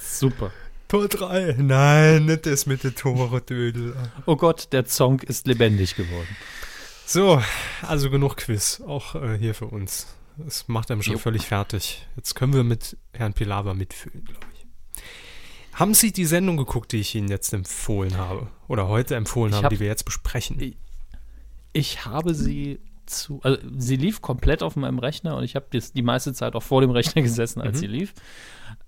Super. 0.00 0.50
Tor 0.88 1.06
3. 1.06 1.56
Nein, 1.58 2.24
nicht 2.24 2.46
das 2.46 2.66
mit 2.66 2.82
den 2.82 2.96
Tore, 2.96 3.40
Dödel. 3.42 3.94
Oh 4.26 4.34
Gott, 4.34 4.72
der 4.72 4.86
Song 4.86 5.20
ist 5.20 5.46
lebendig 5.46 5.94
geworden. 5.94 6.36
So, 7.12 7.42
also 7.82 8.08
genug 8.08 8.36
Quiz, 8.36 8.80
auch 8.86 9.16
äh, 9.16 9.36
hier 9.36 9.52
für 9.56 9.66
uns. 9.66 10.14
Das 10.36 10.68
macht 10.68 10.92
einem 10.92 11.02
schon 11.02 11.14
jo. 11.14 11.18
völlig 11.18 11.42
fertig. 11.42 12.06
Jetzt 12.14 12.36
können 12.36 12.52
wir 12.52 12.62
mit 12.62 12.96
Herrn 13.12 13.32
Pilawa 13.32 13.74
mitfühlen, 13.74 14.24
glaube 14.24 14.46
ich. 14.54 14.64
Haben 15.72 15.92
Sie 15.94 16.12
die 16.12 16.24
Sendung 16.24 16.56
geguckt, 16.56 16.92
die 16.92 16.98
ich 16.98 17.16
Ihnen 17.16 17.26
jetzt 17.26 17.52
empfohlen 17.52 18.16
habe? 18.16 18.46
Oder 18.68 18.86
heute 18.86 19.16
empfohlen 19.16 19.54
habe, 19.54 19.64
hab, 19.64 19.70
die 19.70 19.80
wir 19.80 19.88
jetzt 19.88 20.04
besprechen? 20.04 20.60
Ich, 20.60 20.76
ich 21.72 22.04
habe 22.04 22.32
sie 22.32 22.78
zu. 23.06 23.40
Also, 23.42 23.60
sie 23.76 23.96
lief 23.96 24.22
komplett 24.22 24.62
auf 24.62 24.76
meinem 24.76 25.00
Rechner 25.00 25.36
und 25.36 25.42
ich 25.42 25.56
habe 25.56 25.66
die 25.72 26.02
meiste 26.02 26.32
Zeit 26.32 26.54
auch 26.54 26.62
vor 26.62 26.80
dem 26.80 26.92
Rechner 26.92 27.22
gesessen, 27.22 27.60
als 27.60 27.78
mhm. 27.78 27.80
sie 27.80 27.86
lief. 27.88 28.14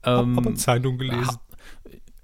Ähm, 0.05 0.37
habe 0.37 0.55
Zeitung 0.55 0.97
gelesen. 0.97 1.39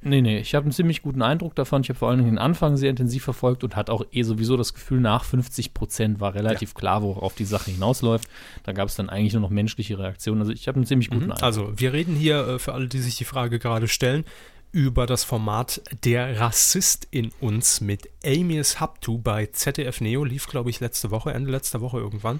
Nee, 0.00 0.22
nee, 0.22 0.38
ich 0.38 0.54
habe 0.54 0.64
einen 0.64 0.72
ziemlich 0.72 1.02
guten 1.02 1.22
Eindruck 1.22 1.56
davon. 1.56 1.82
Ich 1.82 1.88
habe 1.88 1.98
vor 1.98 2.08
allem 2.08 2.24
den 2.24 2.38
Anfang 2.38 2.76
sehr 2.76 2.90
intensiv 2.90 3.24
verfolgt 3.24 3.64
und 3.64 3.74
hatte 3.74 3.92
auch 3.92 4.04
eh 4.12 4.22
sowieso 4.22 4.56
das 4.56 4.72
Gefühl, 4.72 5.00
nach 5.00 5.24
50 5.24 5.74
Prozent 5.74 6.20
war 6.20 6.34
relativ 6.34 6.70
ja. 6.70 6.78
klar, 6.78 7.02
worauf 7.02 7.34
die 7.34 7.44
Sache 7.44 7.72
hinausläuft. 7.72 8.28
Da 8.62 8.72
gab 8.72 8.88
es 8.88 8.94
dann 8.94 9.10
eigentlich 9.10 9.32
nur 9.32 9.42
noch 9.42 9.50
menschliche 9.50 9.98
Reaktionen. 9.98 10.40
Also 10.40 10.52
ich 10.52 10.68
habe 10.68 10.76
einen 10.76 10.86
ziemlich 10.86 11.10
guten 11.10 11.24
mhm. 11.24 11.32
Eindruck. 11.32 11.42
Also 11.42 11.72
wir 11.76 11.92
reden 11.92 12.14
hier, 12.14 12.46
äh, 12.46 12.58
für 12.60 12.74
alle, 12.74 12.86
die 12.86 13.00
sich 13.00 13.16
die 13.16 13.24
Frage 13.24 13.58
gerade 13.58 13.88
stellen, 13.88 14.24
über 14.70 15.06
das 15.06 15.24
Format 15.24 15.82
Der 16.04 16.38
Rassist 16.38 17.08
in 17.10 17.32
uns 17.40 17.80
mit 17.80 18.08
Amias 18.24 18.78
Haptu 18.78 19.18
bei 19.18 19.46
ZDF 19.46 20.00
Neo. 20.00 20.24
Lief, 20.24 20.46
glaube 20.46 20.70
ich, 20.70 20.78
letzte 20.78 21.10
Woche, 21.10 21.32
Ende 21.32 21.50
letzter 21.50 21.80
Woche 21.80 21.98
irgendwann. 21.98 22.38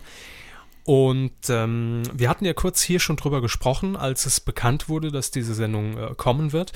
Und 0.85 1.51
ähm, 1.51 2.03
wir 2.14 2.31
hatten 2.31 2.47
ja 2.47 2.55
kurz 2.55 2.81
hier 2.81 2.99
schon 2.99 3.16
drüber 3.16 3.42
gesprochen, 3.42 3.94
als 3.94 4.25
es 4.25 4.40
bekannt 4.40 4.88
wurde, 4.88 5.11
dass 5.11 5.31
diese 5.31 5.53
Sendung 5.53 5.99
äh, 5.99 6.14
kommen 6.16 6.53
wird. 6.53 6.73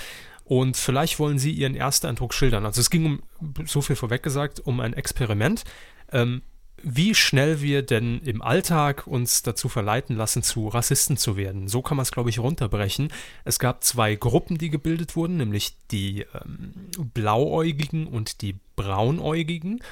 Und 0.53 0.77
vielleicht 0.77 1.19
wollen 1.19 1.39
Sie 1.39 1.51
Ihren 1.51 1.75
ersten 1.75 2.09
Eindruck 2.09 2.35
schildern. 2.35 2.67
Also 2.67 2.83
es 2.83 2.91
ging 2.91 3.07
um, 3.07 3.55
so 3.65 3.81
viel 3.81 3.97
vorweg 3.97 4.23
gesagt, 4.23 4.61
um 4.61 4.81
ein 4.81 4.93
Experiment. 4.93 5.65
Ähm, 6.13 6.43
wie 6.83 7.15
schnell 7.15 7.63
wir 7.63 7.81
denn 7.81 8.21
im 8.21 8.43
Alltag 8.43 9.07
uns 9.07 9.41
dazu 9.41 9.71
verleiten 9.71 10.15
lassen, 10.15 10.43
zu 10.43 10.69
Rassisten 10.69 11.17
zu 11.17 11.39
werden. 11.39 11.69
So 11.69 11.81
kann 11.81 11.97
man 11.97 12.03
es, 12.03 12.13
glaube 12.13 12.29
ich, 12.29 12.39
runterbrechen. 12.39 13.11
Es 13.47 13.59
gab 13.59 13.83
zwei 13.83 14.15
Gruppen, 14.15 14.59
die 14.59 14.69
gebildet 14.69 15.17
wurden, 15.17 15.39
nämlich 15.39 15.75
die 15.91 16.27
ähm, 16.35 16.75
Blauäugigen 17.15 18.07
und 18.07 18.43
die 18.43 18.57
Braunäugigen. 18.77 19.83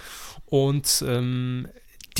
Und 0.45 1.03
ähm, 1.09 1.69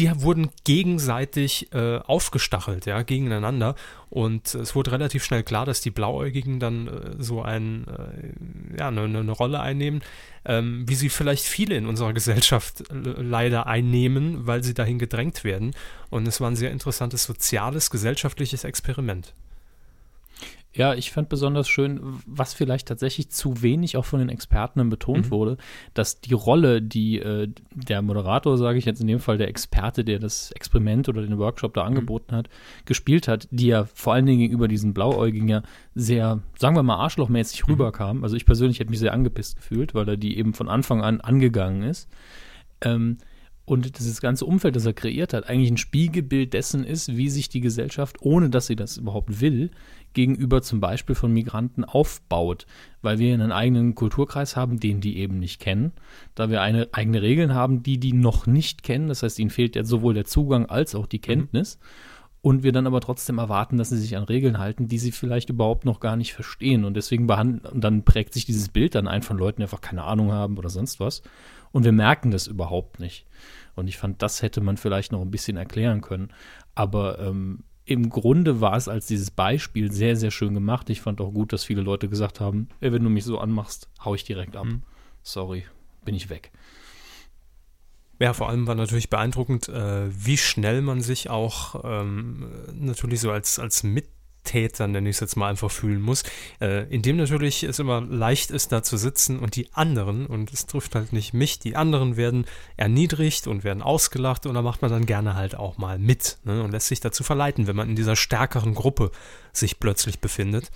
die 0.01 0.23
wurden 0.23 0.49
gegenseitig 0.65 1.73
äh, 1.75 1.99
aufgestachelt, 1.99 2.87
ja, 2.87 3.03
gegeneinander. 3.03 3.75
Und 4.09 4.55
es 4.55 4.75
wurde 4.75 4.93
relativ 4.93 5.23
schnell 5.23 5.43
klar, 5.43 5.67
dass 5.67 5.83
die 5.83 5.91
Blauäugigen 5.91 6.59
dann 6.59 6.89
äh, 6.89 6.91
so 7.19 7.43
ein, 7.43 7.87
äh, 7.87 8.79
ja, 8.79 8.89
eine, 8.89 9.03
eine, 9.03 9.33
Rolle 9.33 9.61
einnehmen, 9.61 10.01
ähm, 10.47 10.89
wie 10.89 10.95
sie 10.95 11.11
vielleicht 11.11 11.45
viele 11.45 11.77
in 11.77 11.87
unserer 11.87 12.15
Gesellschaft 12.15 12.83
leider 12.91 13.67
einnehmen, 13.67 14.47
weil 14.47 14.65
sie 14.65 14.73
dahin 14.73 14.99
gedrängt 14.99 15.45
werden. 15.45 15.73
Und 16.09 16.27
es 16.27 16.41
war 16.41 16.51
ein 16.51 16.57
sehr 16.57 16.71
interessantes 16.71 17.25
soziales, 17.25 17.91
gesellschaftliches 17.91 18.65
Experiment. 18.65 19.35
Ja, 20.73 20.95
ich 20.95 21.11
fand 21.11 21.29
besonders 21.29 21.69
schön, 21.69 22.01
was 22.27 22.55
vielleicht 22.55 22.87
tatsächlich 22.87 23.29
zu 23.31 23.61
wenig 23.61 23.97
auch 23.97 24.05
von 24.05 24.21
den 24.21 24.29
Experten 24.29 24.89
betont 24.89 25.27
mhm. 25.27 25.31
wurde, 25.33 25.57
dass 25.95 26.21
die 26.21 26.33
Rolle, 26.33 26.81
die 26.81 27.19
äh, 27.19 27.49
der 27.75 28.03
Moderator, 28.03 28.57
sage 28.57 28.79
ich 28.79 28.85
jetzt 28.85 29.01
in 29.01 29.09
dem 29.09 29.19
Fall 29.19 29.37
der 29.37 29.49
Experte, 29.49 30.05
der 30.05 30.21
das 30.21 30.53
Experiment 30.53 31.09
oder 31.09 31.23
den 31.23 31.39
Workshop 31.39 31.75
da 31.75 31.83
mhm. 31.83 31.89
angeboten 31.89 32.35
mhm. 32.35 32.39
hat, 32.39 32.51
gespielt 32.85 33.27
hat, 33.27 33.49
die 33.51 33.67
ja 33.67 33.85
vor 33.85 34.13
allen 34.13 34.27
Dingen 34.27 34.39
gegenüber 34.39 34.69
diesen 34.69 34.95
Blauäugigen 34.95 35.49
ja 35.49 35.63
sehr, 35.97 36.41
sagen 36.57 36.77
wir 36.77 36.85
mal, 36.85 36.99
arschlochmäßig 36.99 37.67
mhm. 37.67 37.73
rüberkam. 37.73 38.23
Also 38.23 38.37
ich 38.37 38.47
persönlich 38.47 38.79
hätte 38.79 38.91
mich 38.91 39.01
sehr 39.01 39.13
angepisst 39.13 39.57
gefühlt, 39.57 39.95
weil 39.95 40.09
er 40.09 40.17
die 40.17 40.39
eben 40.39 40.55
von 40.55 40.69
Anfang 40.69 41.03
an 41.03 41.21
angegangen 41.21 41.83
ist. 41.83 42.09
Ähm, 42.81 43.19
und 43.71 43.99
dieses 44.01 44.21
ganze 44.21 44.47
Umfeld, 44.47 44.75
das 44.75 44.85
er 44.85 44.95
kreiert 44.95 45.33
hat, 45.33 45.49
eigentlich 45.49 45.71
ein 45.71 45.77
Spiegelbild 45.77 46.55
dessen 46.55 46.83
ist, 46.83 47.17
wie 47.17 47.31
sich 47.31 47.49
die 47.49 47.61
Gesellschaft, 47.61 48.17
ohne 48.21 48.51
dass 48.51 48.67
sie 48.67 48.75
das 48.75 48.97
überhaupt 48.97 49.41
will, 49.41 49.71
gegenüber 50.13 50.63
zum 50.63 50.81
Beispiel 50.81 51.15
von 51.15 51.33
Migranten 51.33 51.85
aufbaut, 51.85 52.67
weil 53.03 53.19
wir 53.19 53.33
einen 53.33 53.53
eigenen 53.53 53.95
Kulturkreis 53.95 54.57
haben, 54.57 54.81
den 54.81 55.01
die 55.01 55.19
eben 55.19 55.39
nicht 55.39 55.61
kennen, 55.61 55.93
da 56.35 56.51
wir 56.51 56.63
eine, 56.63 56.89
eigene 56.93 57.23
Regeln 57.23 57.55
haben, 57.55 57.83
die 57.83 57.99
die 57.99 58.13
noch 58.13 58.47
nicht 58.47 58.83
kennen. 58.83 59.09
Das 59.09 59.23
heißt, 59.23 59.39
ihnen 59.39 59.51
fehlt 59.51 59.77
ja 59.77 59.85
sowohl 59.85 60.15
der 60.15 60.25
Zugang 60.25 60.67
als 60.67 60.95
auch 60.95 61.07
die 61.07 61.19
mhm. 61.19 61.23
Kenntnis. 61.23 61.79
Mhm. 61.79 61.87
Und 62.43 62.63
wir 62.63 62.73
dann 62.73 62.87
aber 62.87 63.03
trotzdem 63.03 63.37
erwarten, 63.37 63.77
dass 63.77 63.91
sie 63.91 63.99
sich 63.99 64.17
an 64.17 64.25
Regeln 64.25 64.59
halten, 64.59 64.89
die 64.89 64.99
sie 64.99 65.13
vielleicht 65.13 65.51
überhaupt 65.51 65.85
noch 65.85 66.01
gar 66.01 66.17
nicht 66.17 66.33
verstehen. 66.33 66.87
Und 66.87 66.95
deswegen 66.95 67.27
behandeln, 67.27 67.71
und 67.71 67.85
dann 67.85 68.03
prägt 68.03 68.33
sich 68.33 68.47
dieses 68.47 68.71
Bild 68.71 68.95
dann 68.95 69.09
ein 69.09 69.23
von 69.23 69.37
Leuten, 69.37 69.59
die 69.59 69.65
einfach 69.65 69.83
keine 69.83 70.05
Ahnung 70.05 70.33
haben 70.33 70.57
oder 70.57 70.71
sonst 70.71 71.01
was. 71.01 71.23
Und 71.71 71.85
wir 71.85 71.93
merken 71.93 72.31
das 72.31 72.47
überhaupt 72.47 72.99
nicht. 72.99 73.27
Und 73.77 73.89
ich 73.89 73.99
fand, 73.99 74.23
das 74.23 74.41
hätte 74.41 74.63
man 74.63 74.79
vielleicht 74.79 75.13
noch 75.13 75.21
ein 75.21 75.31
bisschen 75.31 75.59
erklären 75.59 76.01
können. 76.01 76.33
Aber 76.75 77.19
ähm, 77.19 77.65
im 77.91 78.09
Grunde 78.09 78.61
war 78.61 78.77
es 78.77 78.87
als 78.87 79.07
dieses 79.07 79.33
Beispiel 79.33 79.91
sehr, 79.91 80.15
sehr 80.15 80.31
schön 80.31 80.55
gemacht. 80.55 80.89
Ich 80.91 81.01
fand 81.01 81.21
auch 81.21 81.33
gut, 81.33 81.53
dass 81.53 81.65
viele 81.65 81.83
Leute 81.83 82.09
gesagt 82.09 82.39
haben, 82.39 82.69
ey, 82.81 82.93
wenn 82.93 83.03
du 83.03 83.11
mich 83.11 83.25
so 83.25 83.39
anmachst, 83.39 83.89
hau 84.05 84.15
ich 84.15 84.23
direkt 84.23 84.55
ab. 84.55 84.67
Mhm. 84.67 84.83
Sorry, 85.25 85.65
bin 86.05 86.15
ich 86.15 86.31
weg. 86.31 86.53
Ja, 88.21 88.33
vor 88.33 88.49
allem 88.49 88.69
war 88.69 88.77
natürlich 88.77 89.11
beeindruckend, 89.11 89.69
äh, 89.71 90.07
wie 90.09 90.37
schnell 90.37 90.83
man 90.83 91.01
sich 91.01 91.31
auch 91.31 91.83
ähm, 91.85 92.49
natürlich 92.75 93.19
so 93.19 93.33
als, 93.33 93.59
als 93.59 93.83
Mit 93.83 94.07
Täter, 94.51 94.89
nenne 94.89 95.09
ich 95.09 95.17
es 95.17 95.21
jetzt 95.21 95.37
mal 95.37 95.49
einfach 95.49 95.71
fühlen 95.71 96.01
muss, 96.01 96.25
äh, 96.61 96.93
in 96.93 97.03
dem 97.03 97.17
natürlich 97.17 97.63
es 97.63 97.79
immer 97.79 98.01
leicht 98.01 98.51
ist, 98.51 98.73
da 98.73 98.83
zu 98.83 98.97
sitzen 98.97 99.39
und 99.39 99.55
die 99.55 99.73
anderen, 99.73 100.27
und 100.27 100.53
es 100.53 100.67
trifft 100.67 100.97
halt 100.97 101.13
nicht 101.13 101.33
mich, 101.33 101.61
die 101.61 101.77
anderen 101.77 102.17
werden 102.17 102.47
erniedrigt 102.77 103.47
und 103.47 103.63
werden 103.63 103.81
ausgelacht 103.81 104.47
und 104.47 104.55
da 104.55 104.63
macht 104.63 104.83
man 104.83 104.91
dann 104.91 105.07
gerne 105.07 105.37
halt 105.37 105.55
auch 105.55 105.79
mal 105.79 106.01
mit 106.01 106.39
ne, 106.43 106.65
und 106.65 106.73
lässt 106.73 106.89
sich 106.89 106.99
dazu 106.99 107.23
verleiten, 107.23 107.69
wenn 107.69 107.77
man 107.77 107.89
in 107.89 107.97
dieser 107.97 108.17
stärkeren 108.17 108.75
Gruppe 108.75 109.13
sich 109.53 109.79
plötzlich 109.79 110.19
befindet. 110.19 110.73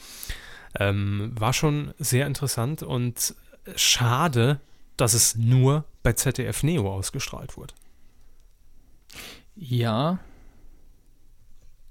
Ähm, 0.78 1.32
war 1.34 1.52
schon 1.52 1.94
sehr 1.98 2.28
interessant 2.28 2.84
und 2.84 3.34
schade, 3.74 4.60
dass 4.96 5.14
es 5.14 5.34
nur 5.34 5.84
bei 6.04 6.12
ZDF 6.12 6.62
Neo 6.62 6.92
ausgestrahlt 6.92 7.56
wurde. 7.56 7.74
Ja, 9.56 10.20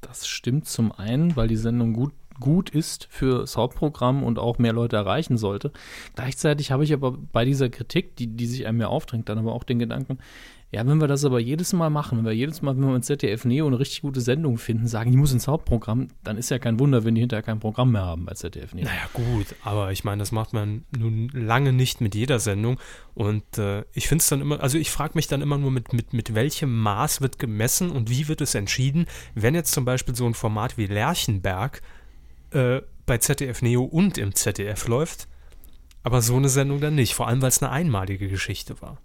das 0.05 0.27
stimmt 0.27 0.67
zum 0.67 0.91
einen, 0.91 1.35
weil 1.35 1.47
die 1.47 1.57
Sendung 1.57 1.93
gut 1.93 2.13
gut 2.39 2.69
ist 2.69 3.07
fürs 3.11 3.57
Hauptprogramm 3.57 4.23
und 4.23 4.39
auch 4.39 4.57
mehr 4.57 4.73
Leute 4.73 4.95
erreichen 4.95 5.37
sollte. 5.37 5.71
Gleichzeitig 6.15 6.71
habe 6.71 6.83
ich 6.83 6.91
aber 6.91 7.11
bei 7.11 7.45
dieser 7.45 7.69
Kritik, 7.69 8.15
die, 8.15 8.27
die 8.27 8.47
sich 8.47 8.65
einem 8.65 8.81
ja 8.81 8.87
aufdrängt, 8.87 9.29
dann 9.29 9.37
aber 9.37 9.53
auch 9.53 9.63
den 9.63 9.79
Gedanken, 9.79 10.17
ja, 10.73 10.87
wenn 10.87 10.99
wir 10.99 11.07
das 11.07 11.23
aber 11.23 11.39
jedes 11.39 11.71
Mal 11.71 11.91
machen, 11.91 12.17
wenn 12.17 12.25
wir 12.25 12.31
jedes 12.31 12.63
Mal, 12.63 12.75
wenn 12.75 12.87
wir 12.87 12.95
ins 12.95 13.05
ZDF 13.05 13.45
Neo 13.45 13.67
eine 13.67 13.77
richtig 13.77 14.01
gute 14.01 14.21
Sendung 14.21 14.57
finden, 14.57 14.87
sagen, 14.87 15.11
die 15.11 15.17
muss 15.17 15.31
ins 15.31 15.47
Hauptprogramm, 15.47 16.07
dann 16.23 16.35
ist 16.35 16.49
ja 16.49 16.57
kein 16.57 16.79
Wunder, 16.79 17.03
wenn 17.03 17.13
die 17.13 17.21
hinterher 17.21 17.43
kein 17.43 17.59
Programm 17.59 17.91
mehr 17.91 18.01
haben 18.01 18.25
bei 18.25 18.33
ZDF 18.33 18.73
Neo. 18.73 18.85
Naja, 18.85 19.07
gut, 19.13 19.55
aber 19.63 19.91
ich 19.91 20.03
meine, 20.03 20.21
das 20.21 20.31
macht 20.31 20.51
man 20.51 20.83
nun 20.97 21.29
lange 21.31 21.73
nicht 21.73 22.01
mit 22.01 22.15
jeder 22.15 22.39
Sendung. 22.39 22.79
Und 23.13 23.59
äh, 23.59 23.83
ich 23.93 24.07
finde 24.07 24.23
es 24.23 24.29
dann 24.29 24.41
immer, 24.41 24.61
also 24.61 24.79
ich 24.79 24.89
frage 24.89 25.11
mich 25.13 25.27
dann 25.27 25.43
immer 25.43 25.59
nur, 25.59 25.69
mit, 25.69 25.93
mit, 25.93 26.11
mit 26.11 26.33
welchem 26.33 26.75
Maß 26.75 27.21
wird 27.21 27.37
gemessen 27.37 27.91
und 27.91 28.09
wie 28.09 28.27
wird 28.27 28.41
es 28.41 28.55
entschieden, 28.55 29.05
wenn 29.35 29.53
jetzt 29.53 29.73
zum 29.73 29.85
Beispiel 29.85 30.15
so 30.15 30.25
ein 30.25 30.33
Format 30.33 30.79
wie 30.79 30.87
Lerchenberg 30.87 31.83
äh, 32.49 32.81
bei 33.05 33.19
ZDF 33.19 33.61
Neo 33.61 33.83
und 33.83 34.17
im 34.17 34.33
ZDF 34.33 34.87
läuft, 34.87 35.27
aber 36.01 36.23
so 36.23 36.35
eine 36.35 36.49
Sendung 36.49 36.81
dann 36.81 36.95
nicht, 36.95 37.13
vor 37.13 37.27
allem 37.27 37.43
weil 37.43 37.49
es 37.49 37.61
eine 37.61 37.71
einmalige 37.71 38.27
Geschichte 38.27 38.81
war 38.81 38.97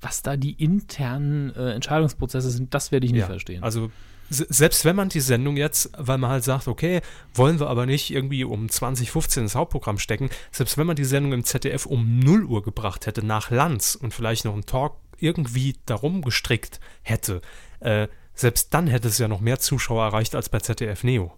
was 0.00 0.22
da 0.22 0.36
die 0.36 0.52
internen 0.52 1.54
äh, 1.54 1.72
Entscheidungsprozesse 1.72 2.50
sind, 2.50 2.74
das 2.74 2.92
werde 2.92 3.06
ich 3.06 3.12
nicht 3.12 3.22
ja, 3.22 3.26
verstehen. 3.26 3.62
Also 3.62 3.90
selbst 4.30 4.84
wenn 4.84 4.96
man 4.96 5.08
die 5.08 5.20
Sendung 5.20 5.56
jetzt, 5.56 5.90
weil 5.96 6.18
man 6.18 6.30
halt 6.30 6.44
sagt, 6.44 6.68
okay, 6.68 7.00
wollen 7.34 7.60
wir 7.60 7.68
aber 7.68 7.86
nicht 7.86 8.10
irgendwie 8.10 8.44
um 8.44 8.68
2015 8.68 9.44
ins 9.44 9.54
Hauptprogramm 9.54 9.98
stecken, 9.98 10.28
selbst 10.52 10.76
wenn 10.76 10.86
man 10.86 10.96
die 10.96 11.04
Sendung 11.04 11.32
im 11.32 11.44
ZDF 11.44 11.86
um 11.86 12.18
0 12.18 12.44
Uhr 12.44 12.62
gebracht 12.62 13.06
hätte, 13.06 13.24
nach 13.24 13.50
Lanz 13.50 13.94
und 13.94 14.12
vielleicht 14.12 14.44
noch 14.44 14.52
einen 14.52 14.66
Talk 14.66 14.96
irgendwie 15.18 15.76
darum 15.86 16.22
gestrickt 16.22 16.78
hätte, 17.02 17.40
äh, 17.80 18.08
selbst 18.34 18.72
dann 18.74 18.86
hätte 18.86 19.08
es 19.08 19.18
ja 19.18 19.28
noch 19.28 19.40
mehr 19.40 19.58
Zuschauer 19.58 20.04
erreicht 20.04 20.34
als 20.34 20.48
bei 20.48 20.60
ZDF 20.60 21.04
Neo. 21.04 21.32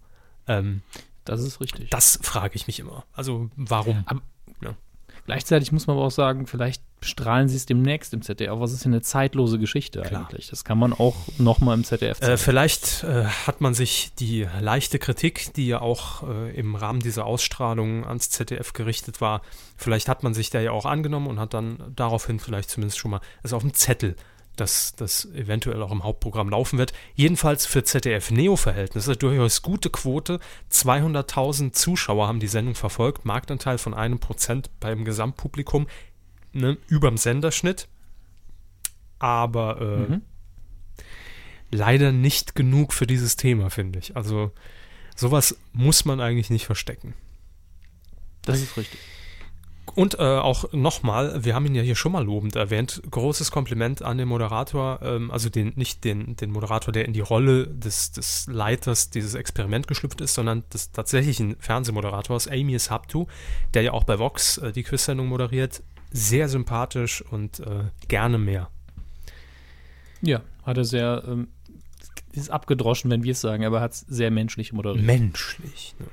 Ähm, 0.46 0.82
das 1.24 1.42
ist 1.42 1.60
richtig. 1.60 1.90
Das 1.90 2.18
frage 2.22 2.56
ich 2.56 2.66
mich 2.66 2.80
immer. 2.80 3.04
Also 3.12 3.50
warum? 3.56 4.02
Aber. 4.06 4.20
Gleichzeitig 5.26 5.72
muss 5.72 5.86
man 5.86 5.96
aber 5.96 6.06
auch 6.06 6.10
sagen, 6.10 6.46
vielleicht 6.46 6.82
strahlen 7.02 7.48
sie 7.48 7.56
es 7.56 7.66
demnächst 7.66 8.12
im 8.12 8.22
ZDF. 8.22 8.60
Was 8.60 8.72
ist 8.72 8.84
denn 8.84 8.92
eine 8.92 9.02
zeitlose 9.02 9.58
Geschichte 9.58 10.02
Klar. 10.02 10.26
eigentlich? 10.28 10.48
Das 10.48 10.64
kann 10.64 10.78
man 10.78 10.92
auch 10.92 11.16
nochmal 11.38 11.74
im 11.76 11.84
ZDF 11.84 12.18
äh, 12.18 12.20
zeigen. 12.20 12.32
Äh, 12.32 12.36
vielleicht 12.36 13.04
äh, 13.04 13.24
hat 13.24 13.60
man 13.60 13.74
sich 13.74 14.12
die 14.18 14.46
leichte 14.60 14.98
Kritik, 14.98 15.54
die 15.54 15.66
ja 15.66 15.80
auch 15.80 16.28
äh, 16.28 16.54
im 16.56 16.74
Rahmen 16.74 17.00
dieser 17.00 17.26
Ausstrahlung 17.26 18.06
ans 18.06 18.30
ZDF 18.30 18.72
gerichtet 18.72 19.20
war, 19.20 19.42
vielleicht 19.76 20.08
hat 20.08 20.22
man 20.22 20.34
sich 20.34 20.50
da 20.50 20.60
ja 20.60 20.72
auch 20.72 20.84
angenommen 20.84 21.26
und 21.26 21.38
hat 21.38 21.54
dann 21.54 21.92
daraufhin 21.94 22.38
vielleicht 22.38 22.70
zumindest 22.70 22.98
schon 22.98 23.12
mal 23.12 23.20
es 23.42 23.52
auf 23.52 23.62
dem 23.62 23.74
Zettel 23.74 24.16
dass 24.60 24.94
das 24.94 25.24
eventuell 25.34 25.82
auch 25.82 25.90
im 25.90 26.04
Hauptprogramm 26.04 26.50
laufen 26.50 26.78
wird. 26.78 26.92
Jedenfalls 27.14 27.64
für 27.66 27.82
ZDF-Neo-Verhältnisse 27.82 29.16
durchaus 29.16 29.62
gute 29.62 29.88
Quote. 29.88 30.38
200.000 30.70 31.72
Zuschauer 31.72 32.28
haben 32.28 32.40
die 32.40 32.46
Sendung 32.46 32.74
verfolgt, 32.74 33.24
Marktanteil 33.24 33.78
von 33.78 33.94
einem 33.94 34.18
Prozent 34.18 34.70
beim 34.78 35.04
Gesamtpublikum, 35.04 35.86
ne, 36.52 36.76
überm 36.88 37.16
Senderschnitt. 37.16 37.88
Aber 39.18 39.80
äh, 39.80 40.10
mhm. 40.12 40.22
leider 41.70 42.12
nicht 42.12 42.54
genug 42.54 42.92
für 42.92 43.06
dieses 43.06 43.36
Thema, 43.36 43.70
finde 43.70 43.98
ich. 43.98 44.16
Also 44.16 44.52
sowas 45.16 45.56
muss 45.72 46.04
man 46.04 46.20
eigentlich 46.20 46.50
nicht 46.50 46.66
verstecken. 46.66 47.14
Das 48.42 48.60
ist 48.60 48.76
richtig. 48.76 49.00
Und 49.94 50.18
äh, 50.18 50.22
auch 50.22 50.72
nochmal, 50.72 51.44
wir 51.44 51.54
haben 51.54 51.66
ihn 51.66 51.74
ja 51.74 51.82
hier 51.82 51.96
schon 51.96 52.12
mal 52.12 52.24
lobend 52.24 52.54
erwähnt, 52.54 53.02
großes 53.10 53.50
Kompliment 53.50 54.02
an 54.02 54.18
den 54.18 54.28
Moderator, 54.28 55.00
ähm, 55.02 55.30
also 55.30 55.48
den, 55.48 55.72
nicht 55.74 56.04
den, 56.04 56.36
den 56.36 56.50
Moderator, 56.50 56.92
der 56.92 57.06
in 57.06 57.12
die 57.12 57.20
Rolle 57.20 57.66
des, 57.66 58.12
des 58.12 58.46
Leiters 58.46 59.10
dieses 59.10 59.34
Experiment 59.34 59.88
geschlüpft 59.88 60.20
ist, 60.20 60.34
sondern 60.34 60.64
des 60.72 60.92
tatsächlichen 60.92 61.56
Fernsehmoderators, 61.58 62.46
Amy 62.48 62.78
Habtu, 62.78 63.26
der 63.74 63.82
ja 63.82 63.92
auch 63.92 64.04
bei 64.04 64.18
Vox 64.18 64.58
äh, 64.58 64.72
die 64.72 64.84
Quiz-Sendung 64.84 65.26
moderiert. 65.26 65.82
Sehr 66.12 66.48
sympathisch 66.48 67.22
und 67.22 67.60
äh, 67.60 67.84
gerne 68.08 68.38
mehr. 68.38 68.68
Ja, 70.22 70.42
hat 70.64 70.76
er 70.76 70.84
sehr, 70.84 71.24
ähm, 71.26 71.48
ist 72.32 72.50
abgedroschen, 72.50 73.10
wenn 73.10 73.22
wir 73.22 73.32
es 73.32 73.40
sagen, 73.40 73.64
aber 73.64 73.80
hat 73.80 73.92
es 73.92 74.00
sehr 74.00 74.30
menschlich 74.30 74.72
moderiert. 74.72 75.04
Menschlich, 75.04 75.94
ne? 75.98 76.06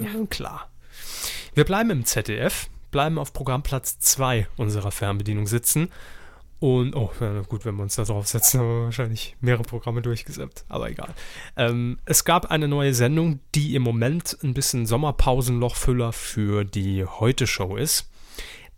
ja. 0.00 0.26
klar. 0.28 0.70
Wir 1.54 1.64
bleiben 1.64 1.90
im 1.90 2.04
ZDF 2.04 2.68
bleiben 2.96 3.18
auf 3.18 3.34
Programmplatz 3.34 3.98
2 3.98 4.48
unserer 4.56 4.90
Fernbedienung 4.90 5.46
sitzen. 5.46 5.90
Und, 6.60 6.96
oh, 6.96 7.10
gut, 7.46 7.66
wenn 7.66 7.76
wir 7.76 7.82
uns 7.82 7.96
da 7.96 8.04
drauf 8.04 8.26
setzen, 8.26 8.58
haben 8.60 8.68
wir 8.68 8.84
wahrscheinlich 8.84 9.36
mehrere 9.42 9.64
Programme 9.64 10.00
durchgesetzt. 10.00 10.64
Aber 10.70 10.88
egal. 10.88 11.12
Ähm, 11.58 11.98
es 12.06 12.24
gab 12.24 12.50
eine 12.50 12.68
neue 12.68 12.94
Sendung, 12.94 13.40
die 13.54 13.74
im 13.74 13.82
Moment 13.82 14.38
ein 14.42 14.54
bisschen 14.54 14.86
Sommerpausenlochfüller 14.86 16.14
für 16.14 16.64
die 16.64 17.04
Heute-Show 17.04 17.76
ist. 17.76 18.10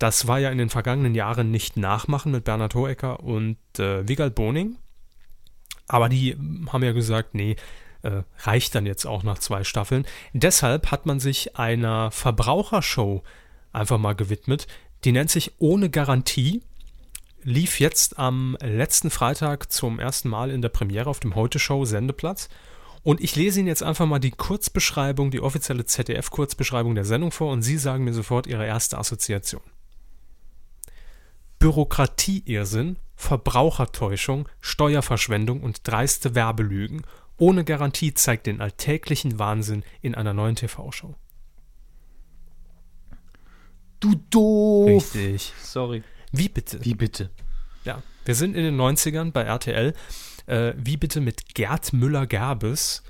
Das 0.01 0.27
war 0.27 0.41
ja 0.41 0.51
in 0.51 0.59
den 0.59 0.69
vergangenen 0.69 1.15
Jahren 1.15 1.53
nicht 1.53 1.77
nachmachen 1.77 2.33
mit 2.33 2.43
Bernhard 2.43 2.75
Hohecker 2.75 3.21
und 3.21 3.59
äh, 3.79 4.09
Wiegald 4.09 4.35
Boning. 4.35 4.79
Aber 5.87 6.09
die 6.09 6.37
haben 6.73 6.83
ja 6.83 6.91
gesagt, 6.91 7.37
nee, 7.37 7.55
äh, 8.03 8.23
reicht 8.41 8.75
dann 8.75 8.85
jetzt 8.85 9.07
auch 9.07 9.23
nach 9.23 9.39
zwei 9.39 9.63
Staffeln. 9.63 10.05
Deshalb 10.33 10.91
hat 10.91 11.07
man 11.07 11.21
sich 11.21 11.57
einer 11.57 12.11
Verbrauchershow 12.11 13.23
einfach 13.73 13.99
mal 13.99 14.15
gewidmet. 14.15 14.67
Die 15.05 15.13
nennt 15.13 15.31
sich 15.31 15.53
Ohne 15.59 15.91
Garantie. 15.91 16.63
Lief 17.43 17.81
jetzt 17.81 18.19
am 18.19 18.57
letzten 18.61 19.11
Freitag 19.11 19.71
zum 19.73 20.01
ersten 20.01 20.29
Mal 20.29 20.51
in 20.51 20.61
der 20.61 20.69
Premiere 20.69 21.09
auf 21.09 21.21
dem 21.21 21.35
Heute-Show 21.35 21.85
Sendeplatz. 21.85 22.49
Und 23.05 23.21
ich 23.21 23.37
lese 23.37 23.61
Ihnen 23.61 23.69
jetzt 23.69 23.83
einfach 23.83 24.07
mal 24.07 24.19
die 24.19 24.33
Kurzbeschreibung, 24.33 25.31
die 25.31 25.41
offizielle 25.41 25.87
ZDF-Kurzbeschreibung 25.87 26.95
der 26.95 27.05
Sendung 27.05 27.31
vor 27.31 27.53
und 27.53 27.63
Sie 27.63 27.79
sagen 27.79 28.05
mir 28.05 28.13
sofort 28.13 28.47
Ihre 28.47 28.67
erste 28.67 28.99
Assoziation. 28.99 29.63
Bürokratie-Irrsinn, 31.61 32.97
Verbrauchertäuschung, 33.15 34.49
Steuerverschwendung 34.61 35.63
und 35.63 35.87
dreiste 35.87 36.35
Werbelügen 36.35 37.03
ohne 37.39 37.65
Garantie 37.65 38.13
zeigt 38.15 38.47
den 38.49 38.61
alltäglichen 38.61 39.39
Wahnsinn 39.39 39.85
in 40.03 40.17
einer 40.17 40.35
neuen 40.35 40.57
TV-Show. 40.57 41.15
Du 44.01 44.15
doof. 44.31 45.15
Richtig. 45.15 45.53
Sorry. 45.63 46.03
Wie 46.33 46.49
bitte? 46.49 46.85
Wie 46.85 46.95
bitte? 46.95 47.31
Ja, 47.85 48.03
wir 48.25 48.35
sind 48.35 48.55
in 48.55 48.65
den 48.65 48.77
90ern 48.77 49.33
bei 49.33 49.43
RTL. 49.43 49.95
Äh, 50.47 50.73
wie 50.77 50.97
bitte 50.97 51.21
mit 51.21 51.55
Gerd 51.55 51.93
Müller-Gerbes. 51.93 53.03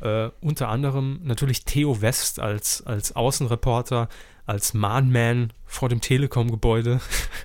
Äh, 0.00 0.28
unter 0.40 0.68
anderem 0.68 1.20
natürlich 1.24 1.64
Theo 1.64 2.02
West 2.02 2.38
als, 2.38 2.82
als 2.86 3.16
Außenreporter, 3.16 4.08
als 4.44 4.74
Mahnman 4.74 5.52
vor 5.64 5.88
dem 5.88 6.00
Telekom-Gebäude 6.00 7.00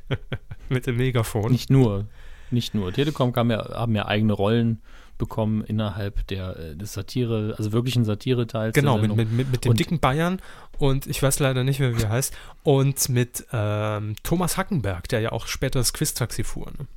mit 0.70 0.86
dem 0.86 0.98
Megafon. 0.98 1.52
Nicht 1.52 1.70
nur. 1.70 2.08
Nicht 2.52 2.74
nur. 2.74 2.92
Telekom 2.92 3.34
ja, 3.50 3.70
haben 3.74 3.96
ja 3.96 4.06
eigene 4.06 4.34
Rollen 4.34 4.82
bekommen 5.22 5.64
innerhalb 5.64 6.28
der, 6.28 6.58
äh, 6.58 6.76
des 6.76 6.94
Satire, 6.94 7.54
also 7.58 7.72
wirklichen 7.72 8.04
Satire-Teils. 8.04 8.74
Genau, 8.74 8.98
mit, 8.98 9.16
mit, 9.16 9.32
mit, 9.32 9.52
mit 9.52 9.66
dem 9.66 9.70
und 9.70 9.80
dicken 9.80 10.00
Bayern 10.00 10.42
und 10.80 11.06
ich 11.06 11.22
weiß 11.22 11.40
leider 11.40 11.64
nicht 11.64 11.80
mehr, 11.80 11.96
wie 11.96 12.02
er 12.02 12.10
heißt, 12.10 12.36
und 12.64 13.08
mit 13.10 13.46
ähm, 13.54 14.16
Thomas 14.24 14.58
Hackenberg, 14.58 15.08
der 15.08 15.22
ja 15.22 15.32
auch 15.32 15.46
später 15.46 15.80
das 15.80 15.94
Quiz-Taxi 15.94 16.44
fuhr. 16.44 16.72
Ne? 16.72 16.88